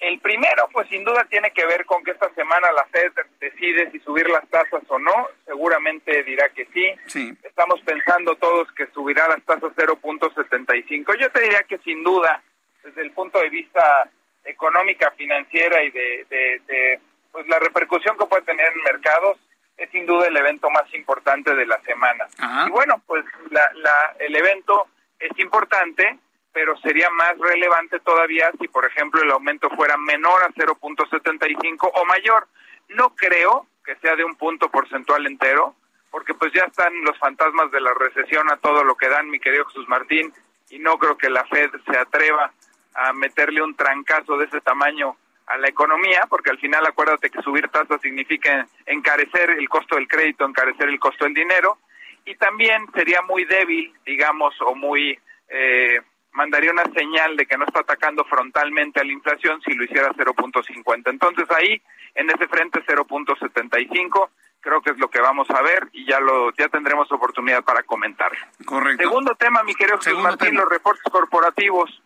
El 0.00 0.20
primero, 0.20 0.68
pues 0.72 0.88
sin 0.88 1.04
duda 1.04 1.24
tiene 1.28 1.50
que 1.50 1.66
ver 1.66 1.84
con 1.84 2.04
que 2.04 2.12
esta 2.12 2.32
semana 2.34 2.70
la 2.72 2.84
Fed 2.86 3.12
decide 3.40 3.90
si 3.90 3.98
subir 4.00 4.28
las 4.28 4.48
tasas 4.48 4.82
o 4.88 4.98
no. 4.98 5.28
Seguramente 5.44 6.22
dirá 6.22 6.48
que 6.50 6.66
sí. 6.66 6.94
sí. 7.06 7.36
Estamos 7.42 7.80
pensando 7.82 8.36
todos 8.36 8.70
que 8.72 8.86
subirá 8.88 9.26
las 9.28 9.42
tasas 9.42 9.72
0.75. 9.76 11.18
Yo 11.18 11.30
te 11.30 11.40
diría 11.40 11.62
que 11.64 11.78
sin 11.78 12.04
duda, 12.04 12.42
desde 12.84 13.02
el 13.02 13.10
punto 13.10 13.40
de 13.40 13.48
vista 13.48 14.08
económica, 14.44 15.10
financiera 15.16 15.82
y 15.82 15.90
de, 15.90 16.26
de, 16.30 17.00
pues 17.32 17.46
la 17.48 17.58
repercusión 17.58 18.16
que 18.16 18.26
puede 18.26 18.42
tener 18.42 18.72
en 18.72 18.82
mercados, 18.82 19.36
es 19.76 19.90
sin 19.90 20.06
duda 20.06 20.28
el 20.28 20.36
evento 20.36 20.70
más 20.70 20.92
importante 20.94 21.54
de 21.54 21.66
la 21.66 21.80
semana. 21.82 22.26
Y 22.66 22.70
bueno, 22.70 23.02
pues 23.06 23.24
la, 23.50 23.68
la, 23.74 24.16
el 24.20 24.34
evento 24.34 24.86
es 25.18 25.36
importante 25.38 26.18
pero 26.52 26.76
sería 26.78 27.10
más 27.10 27.38
relevante 27.38 28.00
todavía 28.00 28.50
si, 28.60 28.68
por 28.68 28.84
ejemplo, 28.86 29.22
el 29.22 29.30
aumento 29.30 29.68
fuera 29.70 29.96
menor 29.96 30.42
a 30.42 30.48
0.75 30.48 31.90
o 31.94 32.04
mayor. 32.04 32.48
No 32.88 33.14
creo 33.14 33.66
que 33.84 33.96
sea 33.96 34.16
de 34.16 34.24
un 34.24 34.34
punto 34.36 34.68
porcentual 34.70 35.26
entero, 35.26 35.74
porque 36.10 36.34
pues 36.34 36.52
ya 36.52 36.64
están 36.64 36.92
los 37.02 37.18
fantasmas 37.18 37.70
de 37.70 37.80
la 37.80 37.92
recesión 37.94 38.50
a 38.50 38.56
todo 38.56 38.82
lo 38.84 38.96
que 38.96 39.08
dan, 39.08 39.30
mi 39.30 39.40
querido 39.40 39.66
Jesús 39.66 39.88
Martín, 39.88 40.32
y 40.70 40.78
no 40.78 40.98
creo 40.98 41.16
que 41.16 41.30
la 41.30 41.44
Fed 41.46 41.70
se 41.86 41.98
atreva 41.98 42.52
a 42.94 43.12
meterle 43.12 43.62
un 43.62 43.74
trancazo 43.74 44.36
de 44.36 44.46
ese 44.46 44.60
tamaño 44.60 45.16
a 45.46 45.56
la 45.56 45.68
economía, 45.68 46.22
porque 46.28 46.50
al 46.50 46.58
final 46.58 46.84
acuérdate 46.86 47.30
que 47.30 47.42
subir 47.42 47.68
tasas 47.68 48.00
significa 48.02 48.66
encarecer 48.84 49.50
el 49.50 49.68
costo 49.68 49.96
del 49.96 50.08
crédito, 50.08 50.44
encarecer 50.44 50.88
el 50.88 51.00
costo 51.00 51.24
del 51.24 51.34
dinero, 51.34 51.78
y 52.24 52.34
también 52.34 52.86
sería 52.92 53.22
muy 53.22 53.44
débil, 53.44 53.92
digamos, 54.04 54.54
o 54.60 54.74
muy 54.74 55.18
eh, 55.48 56.00
mandaría 56.32 56.70
una 56.70 56.84
señal 56.92 57.36
de 57.36 57.46
que 57.46 57.56
no 57.56 57.64
está 57.64 57.80
atacando 57.80 58.24
frontalmente 58.24 59.00
a 59.00 59.04
la 59.04 59.12
inflación 59.12 59.60
si 59.62 59.74
lo 59.74 59.84
hiciera 59.84 60.10
0.50. 60.10 61.10
Entonces 61.10 61.50
ahí, 61.50 61.80
en 62.14 62.30
ese 62.30 62.46
frente 62.48 62.84
0.75, 62.84 64.28
creo 64.60 64.80
que 64.82 64.90
es 64.90 64.98
lo 64.98 65.08
que 65.08 65.20
vamos 65.20 65.48
a 65.50 65.62
ver 65.62 65.88
y 65.92 66.06
ya 66.06 66.20
lo 66.20 66.52
ya 66.52 66.68
tendremos 66.68 67.10
oportunidad 67.12 67.64
para 67.64 67.82
comentar. 67.82 68.32
Correcto. 68.64 69.02
Segundo 69.02 69.34
tema, 69.34 69.62
mi 69.62 69.74
querido 69.74 69.98
Jesús 69.98 70.22
Martín, 70.22 70.54
los 70.54 70.68
reportes 70.68 71.04
corporativos. 71.10 72.02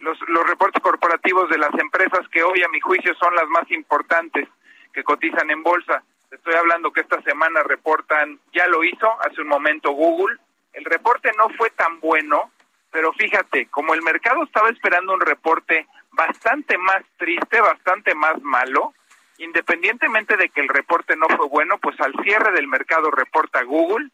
Los, 0.00 0.18
los 0.28 0.46
reportes 0.48 0.82
corporativos 0.82 1.50
de 1.50 1.58
las 1.58 1.74
empresas 1.74 2.26
que 2.28 2.42
hoy 2.42 2.62
a 2.62 2.68
mi 2.68 2.80
juicio 2.80 3.14
son 3.16 3.34
las 3.34 3.46
más 3.48 3.70
importantes 3.70 4.48
que 4.94 5.04
cotizan 5.04 5.50
en 5.50 5.62
bolsa. 5.62 6.02
Estoy 6.30 6.54
hablando 6.54 6.90
que 6.90 7.02
esta 7.02 7.20
semana 7.22 7.62
reportan, 7.62 8.38
ya 8.52 8.66
lo 8.66 8.82
hizo 8.82 9.10
hace 9.22 9.42
un 9.42 9.48
momento 9.48 9.92
Google. 9.92 10.38
El 10.72 10.84
reporte 10.86 11.30
no 11.36 11.48
fue 11.50 11.70
tan 11.70 12.00
bueno, 12.00 12.50
pero 12.94 13.12
fíjate, 13.12 13.66
como 13.72 13.92
el 13.92 14.02
mercado 14.02 14.44
estaba 14.44 14.70
esperando 14.70 15.14
un 15.14 15.20
reporte 15.20 15.88
bastante 16.12 16.78
más 16.78 17.02
triste, 17.16 17.60
bastante 17.60 18.14
más 18.14 18.40
malo, 18.42 18.94
independientemente 19.38 20.36
de 20.36 20.48
que 20.50 20.60
el 20.60 20.68
reporte 20.68 21.16
no 21.16 21.26
fue 21.36 21.48
bueno, 21.48 21.78
pues 21.78 22.00
al 22.00 22.14
cierre 22.22 22.52
del 22.52 22.68
mercado 22.68 23.10
reporta 23.10 23.64
Google, 23.64 24.10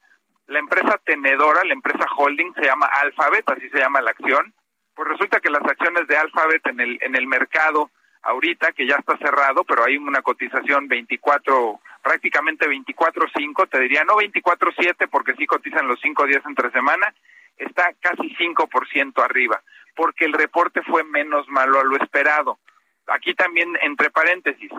la 0.47 0.61
empresa 0.61 0.99
tenedora, 1.05 1.63
la 1.63 1.75
empresa 1.75 2.07
holding 2.17 2.55
se 2.55 2.65
llama 2.65 2.87
Alphabet, 2.87 3.45
así 3.51 3.69
se 3.69 3.81
llama 3.81 4.01
la 4.01 4.13
acción, 4.13 4.55
pues 4.95 5.09
resulta 5.11 5.41
que 5.41 5.51
las 5.51 5.63
acciones 5.63 6.09
de 6.09 6.17
Alphabet 6.17 6.67
en 6.69 6.81
el 6.81 6.99
en 7.03 7.17
el 7.17 7.27
mercado 7.27 7.91
ahorita 8.23 8.73
que 8.73 8.87
ya 8.87 8.97
está 8.97 9.19
cerrado, 9.19 9.63
pero 9.65 9.85
hay 9.85 9.99
una 9.99 10.23
cotización 10.23 10.89
24 10.89 11.81
prácticamente 12.03 12.67
24.5, 12.67 13.69
te 13.69 13.79
diría 13.79 14.05
no 14.05 14.15
24.7 14.15 15.07
porque 15.11 15.35
sí 15.35 15.45
cotizan 15.45 15.87
los 15.87 16.01
5 16.01 16.25
días 16.25 16.43
entre 16.47 16.71
semana 16.71 17.13
está 17.61 17.93
casi 18.01 18.35
5% 18.37 19.23
arriba, 19.23 19.63
porque 19.95 20.25
el 20.25 20.33
reporte 20.33 20.83
fue 20.83 21.05
menos 21.05 21.49
malo 21.49 21.81
a 21.81 21.85
lo 21.85 21.97
esperado. 21.97 22.59
Aquí 23.07 23.35
también, 23.35 23.77
entre 23.83 24.11
paréntesis, 24.11 24.71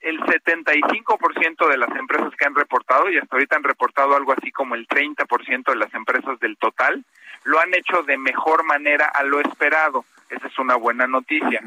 el 0.00 0.18
75% 0.20 1.68
de 1.68 1.76
las 1.76 1.90
empresas 1.90 2.34
que 2.36 2.46
han 2.46 2.54
reportado, 2.54 3.10
y 3.10 3.18
hasta 3.18 3.36
ahorita 3.36 3.56
han 3.56 3.64
reportado 3.64 4.16
algo 4.16 4.32
así 4.32 4.50
como 4.50 4.74
el 4.74 4.86
30% 4.86 5.64
de 5.64 5.76
las 5.76 5.92
empresas 5.92 6.38
del 6.40 6.56
total, 6.56 7.04
lo 7.44 7.60
han 7.60 7.74
hecho 7.74 8.02
de 8.02 8.16
mejor 8.16 8.64
manera 8.64 9.06
a 9.06 9.22
lo 9.24 9.40
esperado. 9.40 10.04
Esa 10.30 10.46
es 10.46 10.58
una 10.58 10.76
buena 10.76 11.06
noticia. 11.06 11.60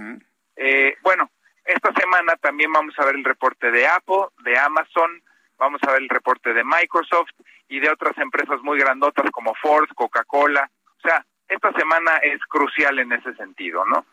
eh, 0.55 0.95
bueno, 1.01 1.29
esta 1.65 1.93
semana 1.93 2.35
también 2.37 2.71
vamos 2.71 2.97
a 2.97 3.05
ver 3.05 3.15
el 3.15 3.23
reporte 3.23 3.71
de 3.71 3.87
Apple, 3.87 4.25
de 4.43 4.57
Amazon, 4.57 5.21
vamos 5.57 5.81
a 5.83 5.91
ver 5.91 6.01
el 6.01 6.09
reporte 6.09 6.53
de 6.53 6.63
Microsoft 6.63 7.31
y 7.73 7.79
de 7.79 7.89
otras 7.89 8.15
empresas 8.19 8.61
muy 8.61 8.77
grandotas 8.77 9.31
como 9.31 9.55
Ford, 9.55 9.89
Coca-Cola. 9.95 10.69
O 10.95 11.01
sea, 11.01 11.25
esta 11.49 11.73
semana 11.73 12.17
es 12.17 12.39
crucial 12.45 12.99
en 12.99 13.11
ese 13.13 13.33
sentido, 13.33 13.83
¿no? 13.83 14.05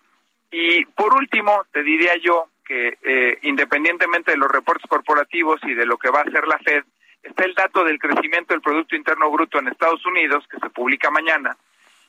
Y 0.51 0.87
por 0.87 1.15
último, 1.15 1.67
te 1.71 1.83
diría 1.83 2.17
yo 2.17 2.47
que 2.65 2.97
eh, 3.03 3.39
independientemente 3.43 4.31
de 4.31 4.39
los 4.39 4.51
reportes 4.51 4.89
corporativos 4.89 5.61
y 5.65 5.75
de 5.75 5.85
lo 5.85 5.99
que 5.99 6.09
va 6.09 6.21
a 6.21 6.23
hacer 6.23 6.49
la 6.49 6.57
Fed, 6.59 6.85
está 7.23 7.45
el 7.45 7.53
dato 7.53 7.85
del 7.85 7.99
crecimiento 7.99 8.55
del 8.55 8.63
Producto 8.63 8.97
Interno 8.97 9.31
Bruto 9.31 9.59
en 9.59 9.69
Estados 9.69 10.07
Unidos, 10.07 10.47
que 10.51 10.59
se 10.59 10.71
publica 10.71 11.11
mañana. 11.11 11.55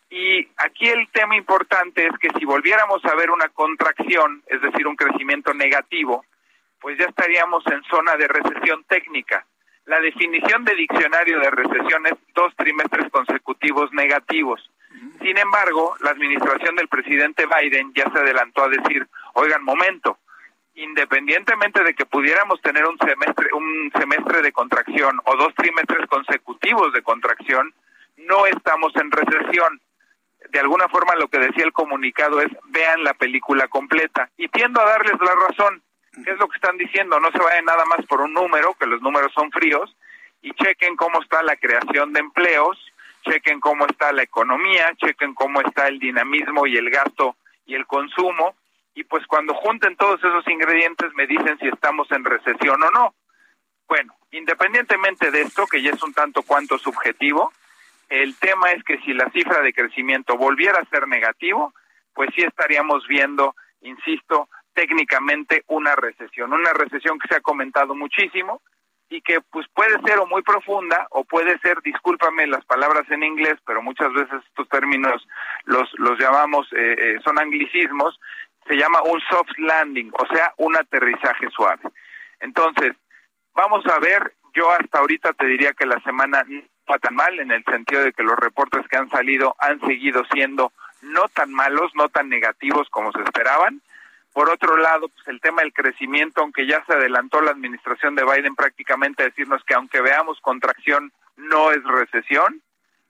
Y 0.09 0.47
aquí 0.55 0.87
el 0.87 1.09
tema 1.11 1.35
importante 1.35 2.07
es 2.07 2.17
que 2.17 2.29
si 2.39 2.45
volviéramos 2.45 3.03
a 3.03 3.15
ver 3.15 3.29
una 3.29 3.49
contracción, 3.49 4.41
es 4.47 4.61
decir, 4.61 4.87
un 4.87 4.95
crecimiento 4.95 5.53
negativo, 5.53 6.23
pues 6.79 6.97
ya 6.97 7.07
estaríamos 7.07 7.61
en 7.67 7.83
zona 7.83 8.15
de 8.15 8.29
recesión 8.29 8.85
técnica. 8.85 9.45
La 9.85 9.99
definición 9.99 10.63
de 10.63 10.75
diccionario 10.75 11.39
de 11.39 11.49
recesión 11.49 12.05
es 12.05 12.13
dos 12.35 12.55
trimestres 12.55 13.11
consecutivos 13.11 13.91
negativos. 13.93 14.69
Sin 15.21 15.37
embargo, 15.37 15.95
la 16.01 16.11
administración 16.11 16.75
del 16.75 16.87
presidente 16.87 17.45
Biden 17.45 17.91
ya 17.93 18.09
se 18.11 18.19
adelantó 18.19 18.63
a 18.63 18.69
decir, 18.69 19.07
oigan, 19.33 19.63
momento, 19.63 20.19
independientemente 20.75 21.83
de 21.83 21.93
que 21.93 22.05
pudiéramos 22.05 22.61
tener 22.61 22.85
un 22.85 22.97
semestre, 22.99 23.47
un 23.53 23.91
semestre 23.97 24.41
de 24.41 24.51
contracción 24.51 25.19
o 25.25 25.35
dos 25.35 25.53
trimestres 25.55 26.07
consecutivos 26.07 26.93
de 26.93 27.01
contracción, 27.01 27.73
no 28.17 28.45
estamos 28.45 28.95
en 28.95 29.11
recesión. 29.11 29.81
De 30.49 30.59
alguna 30.59 30.87
forma 30.89 31.15
lo 31.15 31.27
que 31.27 31.39
decía 31.39 31.63
el 31.63 31.73
comunicado 31.73 32.41
es 32.41 32.49
vean 32.65 33.03
la 33.03 33.13
película 33.13 33.67
completa 33.67 34.29
y 34.37 34.47
tiendo 34.49 34.81
a 34.81 34.85
darles 34.85 35.15
la 35.19 35.47
razón. 35.47 35.81
¿Qué 36.13 36.31
es 36.31 36.37
lo 36.37 36.47
que 36.47 36.57
están 36.57 36.77
diciendo? 36.77 37.19
No 37.19 37.31
se 37.31 37.39
vayan 37.39 37.65
nada 37.65 37.85
más 37.85 38.05
por 38.05 38.21
un 38.21 38.33
número, 38.33 38.73
que 38.79 38.85
los 38.85 39.01
números 39.01 39.31
son 39.33 39.51
fríos, 39.51 39.95
y 40.41 40.51
chequen 40.53 40.95
cómo 40.95 41.21
está 41.21 41.41
la 41.43 41.55
creación 41.55 42.13
de 42.13 42.19
empleos, 42.19 42.77
chequen 43.23 43.59
cómo 43.59 43.85
está 43.85 44.11
la 44.11 44.23
economía, 44.23 44.91
chequen 44.97 45.33
cómo 45.33 45.61
está 45.61 45.87
el 45.87 45.99
dinamismo 45.99 46.67
y 46.67 46.75
el 46.77 46.89
gasto 46.89 47.35
y 47.65 47.75
el 47.75 47.85
consumo, 47.85 48.55
y 48.93 49.03
pues 49.03 49.25
cuando 49.27 49.53
junten 49.53 49.95
todos 49.95 50.19
esos 50.19 50.45
ingredientes 50.47 51.13
me 51.13 51.27
dicen 51.27 51.57
si 51.59 51.67
estamos 51.67 52.11
en 52.11 52.25
recesión 52.25 52.83
o 52.83 52.91
no. 52.91 53.15
Bueno, 53.87 54.13
independientemente 54.31 55.31
de 55.31 55.41
esto, 55.41 55.65
que 55.67 55.81
ya 55.81 55.91
es 55.91 56.03
un 56.03 56.13
tanto 56.13 56.43
cuanto 56.43 56.77
subjetivo, 56.77 57.53
el 58.09 58.35
tema 58.37 58.71
es 58.71 58.83
que 58.83 58.97
si 58.99 59.13
la 59.13 59.29
cifra 59.29 59.61
de 59.61 59.73
crecimiento 59.73 60.35
volviera 60.35 60.79
a 60.79 60.89
ser 60.89 61.07
negativo, 61.07 61.73
pues 62.13 62.29
sí 62.35 62.41
estaríamos 62.41 63.07
viendo, 63.07 63.55
insisto, 63.81 64.49
técnicamente 64.81 65.63
una 65.67 65.95
recesión, 65.95 66.51
una 66.53 66.73
recesión 66.73 67.19
que 67.19 67.27
se 67.27 67.35
ha 67.35 67.41
comentado 67.41 67.93
muchísimo 67.93 68.63
y 69.09 69.21
que 69.21 69.39
pues 69.51 69.67
puede 69.75 70.01
ser 70.01 70.17
o 70.17 70.25
muy 70.25 70.41
profunda 70.41 71.05
o 71.11 71.23
puede 71.23 71.59
ser, 71.59 71.79
discúlpame 71.83 72.47
las 72.47 72.65
palabras 72.65 73.03
en 73.11 73.21
inglés, 73.21 73.59
pero 73.63 73.83
muchas 73.83 74.11
veces 74.11 74.41
estos 74.47 74.67
términos 74.69 75.23
los 75.65 75.87
los 75.99 76.17
llamamos 76.17 76.67
eh, 76.73 76.95
eh, 76.97 77.19
son 77.23 77.37
anglicismos, 77.37 78.19
se 78.67 78.75
llama 78.75 79.03
un 79.03 79.21
soft 79.29 79.55
landing, 79.59 80.09
o 80.17 80.25
sea, 80.33 80.51
un 80.57 80.75
aterrizaje 80.75 81.47
suave. 81.51 81.83
Entonces, 82.39 82.95
vamos 83.53 83.85
a 83.85 83.99
ver, 83.99 84.33
yo 84.55 84.71
hasta 84.71 84.97
ahorita 84.97 85.33
te 85.33 85.45
diría 85.45 85.73
que 85.73 85.85
la 85.85 85.99
semana 85.99 86.43
no 86.47 86.63
va 86.89 86.97
tan 86.97 87.13
mal 87.13 87.39
en 87.39 87.51
el 87.51 87.63
sentido 87.65 88.01
de 88.01 88.13
que 88.13 88.23
los 88.23 88.35
reportes 88.39 88.87
que 88.87 88.97
han 88.97 89.09
salido 89.11 89.55
han 89.59 89.79
seguido 89.81 90.23
siendo 90.33 90.71
no 91.03 91.27
tan 91.27 91.53
malos, 91.53 91.91
no 91.93 92.09
tan 92.09 92.29
negativos 92.29 92.89
como 92.89 93.11
se 93.11 93.21
esperaban 93.21 93.79
por 94.33 94.49
otro 94.49 94.77
lado, 94.77 95.09
pues 95.09 95.27
el 95.27 95.41
tema 95.41 95.61
del 95.61 95.73
crecimiento, 95.73 96.41
aunque 96.41 96.65
ya 96.65 96.83
se 96.85 96.93
adelantó 96.93 97.41
la 97.41 97.51
administración 97.51 98.15
de 98.15 98.23
Biden 98.23 98.55
prácticamente 98.55 99.23
a 99.23 99.25
decirnos 99.27 99.63
que 99.65 99.73
aunque 99.73 100.01
veamos 100.01 100.39
contracción, 100.41 101.11
no 101.35 101.71
es 101.71 101.83
recesión. 101.83 102.61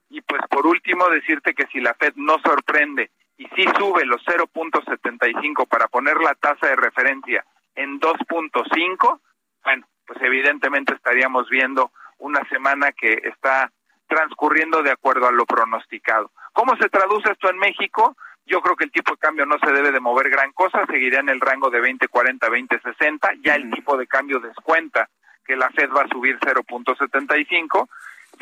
Y 0.10 0.22
pues 0.22 0.42
por 0.50 0.66
último, 0.66 1.10
decirte 1.10 1.54
que 1.54 1.68
si 1.68 1.80
la 1.80 1.94
Fed 1.94 2.14
no 2.16 2.40
sorprende 2.40 3.12
y 3.38 3.48
si 3.56 3.64
sube 3.78 4.06
los 4.06 4.22
0.75 4.26 5.68
para 5.68 5.88
poner 5.88 6.18
la 6.18 6.36
tasa 6.36 6.68
de 6.68 6.76
referencia 6.76 7.46
en 7.76 8.00
2.5, 8.00 9.20
bueno, 9.64 9.88
pues 10.06 10.22
evidentemente 10.22 10.94
estaríamos 10.94 11.50
viendo 11.50 11.92
una 12.18 12.44
semana 12.50 12.92
que 12.92 13.14
está 13.24 13.72
transcurriendo 14.08 14.84
de 14.84 14.92
acuerdo 14.92 15.28
a 15.28 15.32
lo 15.32 15.46
pronosticado. 15.46 16.32
¿Cómo 16.52 16.76
se 16.76 16.90
traduce 16.90 17.32
esto 17.32 17.50
en 17.50 17.58
México? 17.58 18.18
Yo 18.52 18.62
creo 18.62 18.76
que 18.76 18.84
el 18.84 18.92
tipo 18.92 19.12
de 19.14 19.18
cambio 19.18 19.46
no 19.46 19.58
se 19.60 19.72
debe 19.72 19.94
de 19.94 20.02
mover 20.02 20.30
gran 20.30 20.52
cosa, 20.52 20.86
seguirá 20.86 21.22
en 21.22 21.30
el 21.30 21.40
rango 21.40 21.70
de 21.70 21.82
20.40, 21.82 22.38
20.60. 22.38 23.40
Ya 23.42 23.56
el 23.56 23.72
tipo 23.72 23.96
de 23.96 24.08
cambio 24.08 24.42
descuenta 24.42 25.10
que 25.46 25.56
la 25.56 25.70
Fed 25.70 25.90
va 25.90 26.02
a 26.02 26.08
subir 26.10 26.38
0.75. 26.38 27.88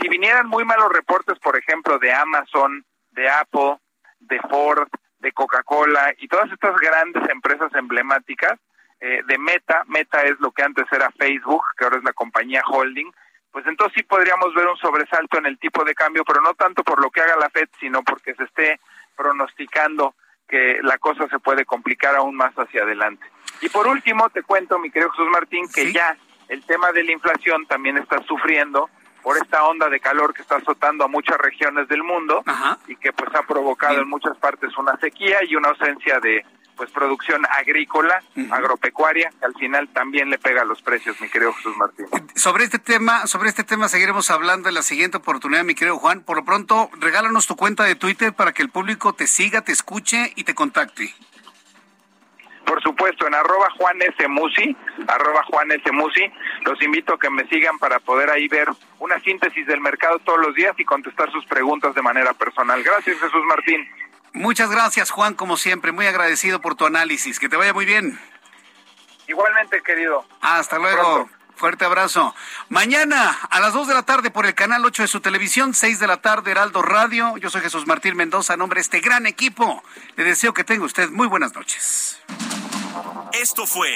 Si 0.02 0.10
vinieran 0.10 0.48
muy 0.48 0.66
malos 0.66 0.92
reportes, 0.92 1.38
por 1.38 1.56
ejemplo, 1.56 2.00
de 2.00 2.12
Amazon, 2.12 2.84
de 3.12 3.30
Apple, 3.30 3.78
de 4.20 4.40
Ford, 4.50 4.90
de 5.20 5.32
Coca-Cola 5.32 6.16
y 6.18 6.28
todas 6.28 6.52
estas 6.52 6.76
grandes 6.78 7.30
empresas 7.30 7.72
emblemáticas, 7.76 8.60
eh, 9.02 9.22
de 9.28 9.38
Meta, 9.38 9.84
Meta 9.86 10.22
es 10.24 10.40
lo 10.40 10.52
que 10.52 10.64
antes 10.64 10.86
era 10.92 11.12
Facebook, 11.12 11.64
que 11.78 11.84
ahora 11.84 11.98
es 11.98 12.04
la 12.04 12.14
compañía 12.14 12.64
holding, 12.66 13.12
pues 13.52 13.66
entonces 13.68 13.94
sí 13.96 14.04
podríamos 14.04 14.56
ver 14.56 14.68
un 14.68 14.78
sobresalto 14.78 15.38
en 15.38 15.46
el 15.46 15.60
tipo 15.60 15.84
de 15.84 15.94
cambio, 15.94 16.24
pero 16.26 16.42
no 16.42 16.56
tanto 16.56 16.84
por 16.84 17.00
lo 17.00 17.12
que 17.12 17.22
haga 17.22 17.36
la 17.40 17.50
Fed, 17.52 17.70
sino 17.80 18.02
porque 18.02 18.34
se 18.34 18.44
esté 18.46 18.80
pronosticando 19.20 20.16
que 20.48 20.80
la 20.82 20.98
cosa 20.98 21.28
se 21.28 21.40
puede 21.40 21.66
complicar 21.66 22.16
aún 22.16 22.38
más 22.38 22.54
hacia 22.56 22.84
adelante. 22.84 23.26
Y 23.62 23.68
por 23.68 23.86
último, 23.86 24.30
te 24.30 24.44
cuento, 24.44 24.80
mi 24.80 24.90
querido 24.90 25.12
Jesús 25.12 25.28
Martín, 25.30 25.68
que 25.68 25.92
ya 25.92 26.16
el 26.48 26.64
tema 26.64 26.94
de 26.94 27.04
la 27.04 27.12
inflación 27.12 27.66
también 27.68 27.98
está 27.98 28.24
sufriendo 28.24 28.90
por 29.22 29.36
esta 29.36 29.66
onda 29.66 29.90
de 29.90 30.00
calor 30.00 30.34
que 30.34 30.42
está 30.42 30.56
azotando 30.56 31.04
a 31.04 31.10
muchas 31.10 31.38
regiones 31.38 31.90
del 31.90 32.02
mundo 32.02 32.42
y 32.88 32.96
que 32.96 33.12
pues 33.12 33.30
ha 33.36 33.44
provocado 33.44 34.00
en 34.00 34.08
muchas 34.08 34.38
partes 34.38 34.76
una 34.78 34.96
sequía 34.98 35.40
y 35.46 35.56
una 35.56 35.68
ausencia 35.68 36.22
de 36.22 36.46
pues 36.80 36.92
producción 36.92 37.46
agrícola, 37.46 38.24
agropecuaria, 38.52 39.30
que 39.38 39.46
al 39.46 39.54
final 39.56 39.90
también 39.90 40.30
le 40.30 40.38
pega 40.38 40.62
a 40.62 40.66
los 40.66 40.82
precios, 40.82 41.20
mi 41.20 41.28
querido 41.28 41.52
Jesús 41.52 41.76
Martín. 41.76 42.06
Sobre 42.36 42.64
este 42.64 42.80
tema, 42.80 43.28
sobre 43.28 43.50
este 43.50 43.66
tema 43.66 43.90
seguiremos 43.90 44.32
hablando 44.32 44.70
en 44.70 44.76
la 44.76 44.82
siguiente 44.82 45.18
oportunidad, 45.18 45.66
mi 45.66 45.76
querido 45.76 45.98
Juan. 45.98 46.22
Por 46.22 46.38
lo 46.38 46.46
pronto, 46.46 46.90
regálanos 46.94 47.48
tu 47.48 47.58
cuenta 47.58 47.84
de 47.84 47.96
Twitter 47.96 48.32
para 48.32 48.54
que 48.54 48.62
el 48.62 48.70
público 48.70 49.12
te 49.12 49.28
siga, 49.28 49.60
te 49.60 49.74
escuche 49.74 50.32
y 50.38 50.46
te 50.46 50.56
contacte. 50.56 51.14
Por 52.66 52.82
supuesto, 52.82 53.28
en 53.28 53.36
arroba 53.36 53.68
Juan 53.78 54.02
S. 54.02 54.28
Musi, 54.30 54.78
arroba 55.06 55.44
Juan 55.50 55.72
S. 55.72 55.92
Musi, 55.92 56.32
los 56.62 56.82
invito 56.82 57.16
a 57.16 57.20
que 57.20 57.30
me 57.30 57.46
sigan 57.50 57.78
para 57.78 58.00
poder 58.00 58.30
ahí 58.30 58.48
ver 58.48 58.70
una 59.00 59.20
síntesis 59.20 59.68
del 59.68 59.82
mercado 59.82 60.20
todos 60.20 60.40
los 60.40 60.56
días 60.56 60.76
y 60.78 60.86
contestar 60.86 61.30
sus 61.30 61.46
preguntas 61.46 61.94
de 61.94 62.02
manera 62.02 62.34
personal. 62.34 62.82
Gracias, 62.82 63.20
Jesús 63.20 63.44
Martín. 63.50 63.86
Muchas 64.34 64.70
gracias, 64.70 65.12
Juan, 65.12 65.34
como 65.34 65.58
siempre. 65.58 65.92
Muy 65.92 66.08
agradecido 66.08 66.62
por 66.62 66.76
tu 66.76 66.86
análisis. 66.86 67.40
Que 67.40 67.50
te 67.50 67.58
vaya 67.58 67.74
muy 67.74 67.86
bien. 67.86 68.20
Igualmente, 69.28 69.82
querido. 69.82 70.26
Hasta 70.42 70.78
luego. 70.78 71.30
Fuerte 71.60 71.84
abrazo. 71.84 72.34
Mañana 72.70 73.38
a 73.50 73.60
las 73.60 73.74
2 73.74 73.90
de 73.90 73.94
la 73.94 74.04
tarde 74.04 74.32
por 74.32 74.46
el 74.46 74.56
canal 74.56 74.86
8 74.86 75.02
de 75.02 75.08
su 75.10 75.20
televisión, 75.20 75.74
6 75.74 76.00
de 76.00 76.08
la 76.08 76.16
tarde 76.18 76.52
Heraldo 76.52 76.82
Radio. 76.82 77.36
Yo 77.36 77.50
soy 77.50 77.60
Jesús 77.60 77.86
Martín 77.86 78.16
Mendoza, 78.16 78.56
nombre 78.56 78.78
de 78.78 78.84
este 78.84 79.02
gran 79.02 79.26
equipo. 79.26 79.84
Le 80.16 80.24
deseo 80.24 80.54
que 80.54 80.64
tenga 80.64 80.86
usted 80.86 81.10
muy 81.10 81.28
buenas 81.28 81.54
noches. 81.54 82.22
Esto 83.34 83.68
fue 83.68 83.92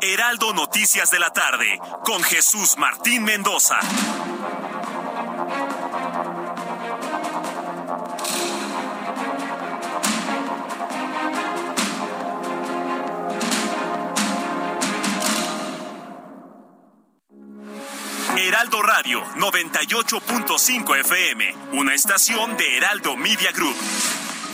Heraldo 0.00 0.52
Noticias 0.52 1.12
de 1.12 1.20
la 1.20 1.30
tarde 1.32 1.78
con 2.04 2.22
Jesús 2.24 2.76
Martín 2.76 3.22
Mendoza. 3.22 3.78
Heraldo 18.50 18.82
Radio 18.82 19.22
98.5 19.36 20.98
FM, 20.98 21.54
una 21.74 21.94
estación 21.94 22.56
de 22.56 22.78
Heraldo 22.78 23.16
Media 23.16 23.52
Group. 23.52 23.76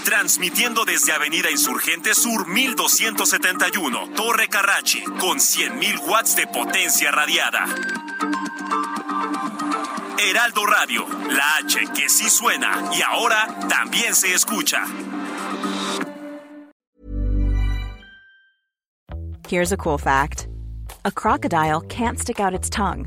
Transmitiendo 0.04 0.84
desde 0.84 1.12
Avenida 1.12 1.50
Insurgente 1.50 2.14
Sur 2.14 2.46
1271, 2.46 4.10
Torre 4.14 4.48
Carrachi, 4.48 5.02
con 5.02 5.38
100.000 5.38 6.06
watts 6.06 6.36
de 6.36 6.46
potencia 6.46 7.10
radiada. 7.10 7.64
Heraldo 10.18 10.66
Radio, 10.66 11.06
la 11.30 11.56
H 11.56 11.86
que 11.94 12.10
sí 12.10 12.28
suena 12.28 12.90
y 12.92 13.00
ahora 13.00 13.48
también 13.66 14.14
se 14.14 14.34
escucha. 14.34 14.84
Here's 19.48 19.72
a 19.72 19.78
cool 19.78 19.96
fact: 19.96 20.48
a 21.06 21.10
crocodile 21.10 21.80
can't 21.88 22.18
stick 22.18 22.40
out 22.40 22.52
its 22.52 22.68
tongue. 22.68 23.06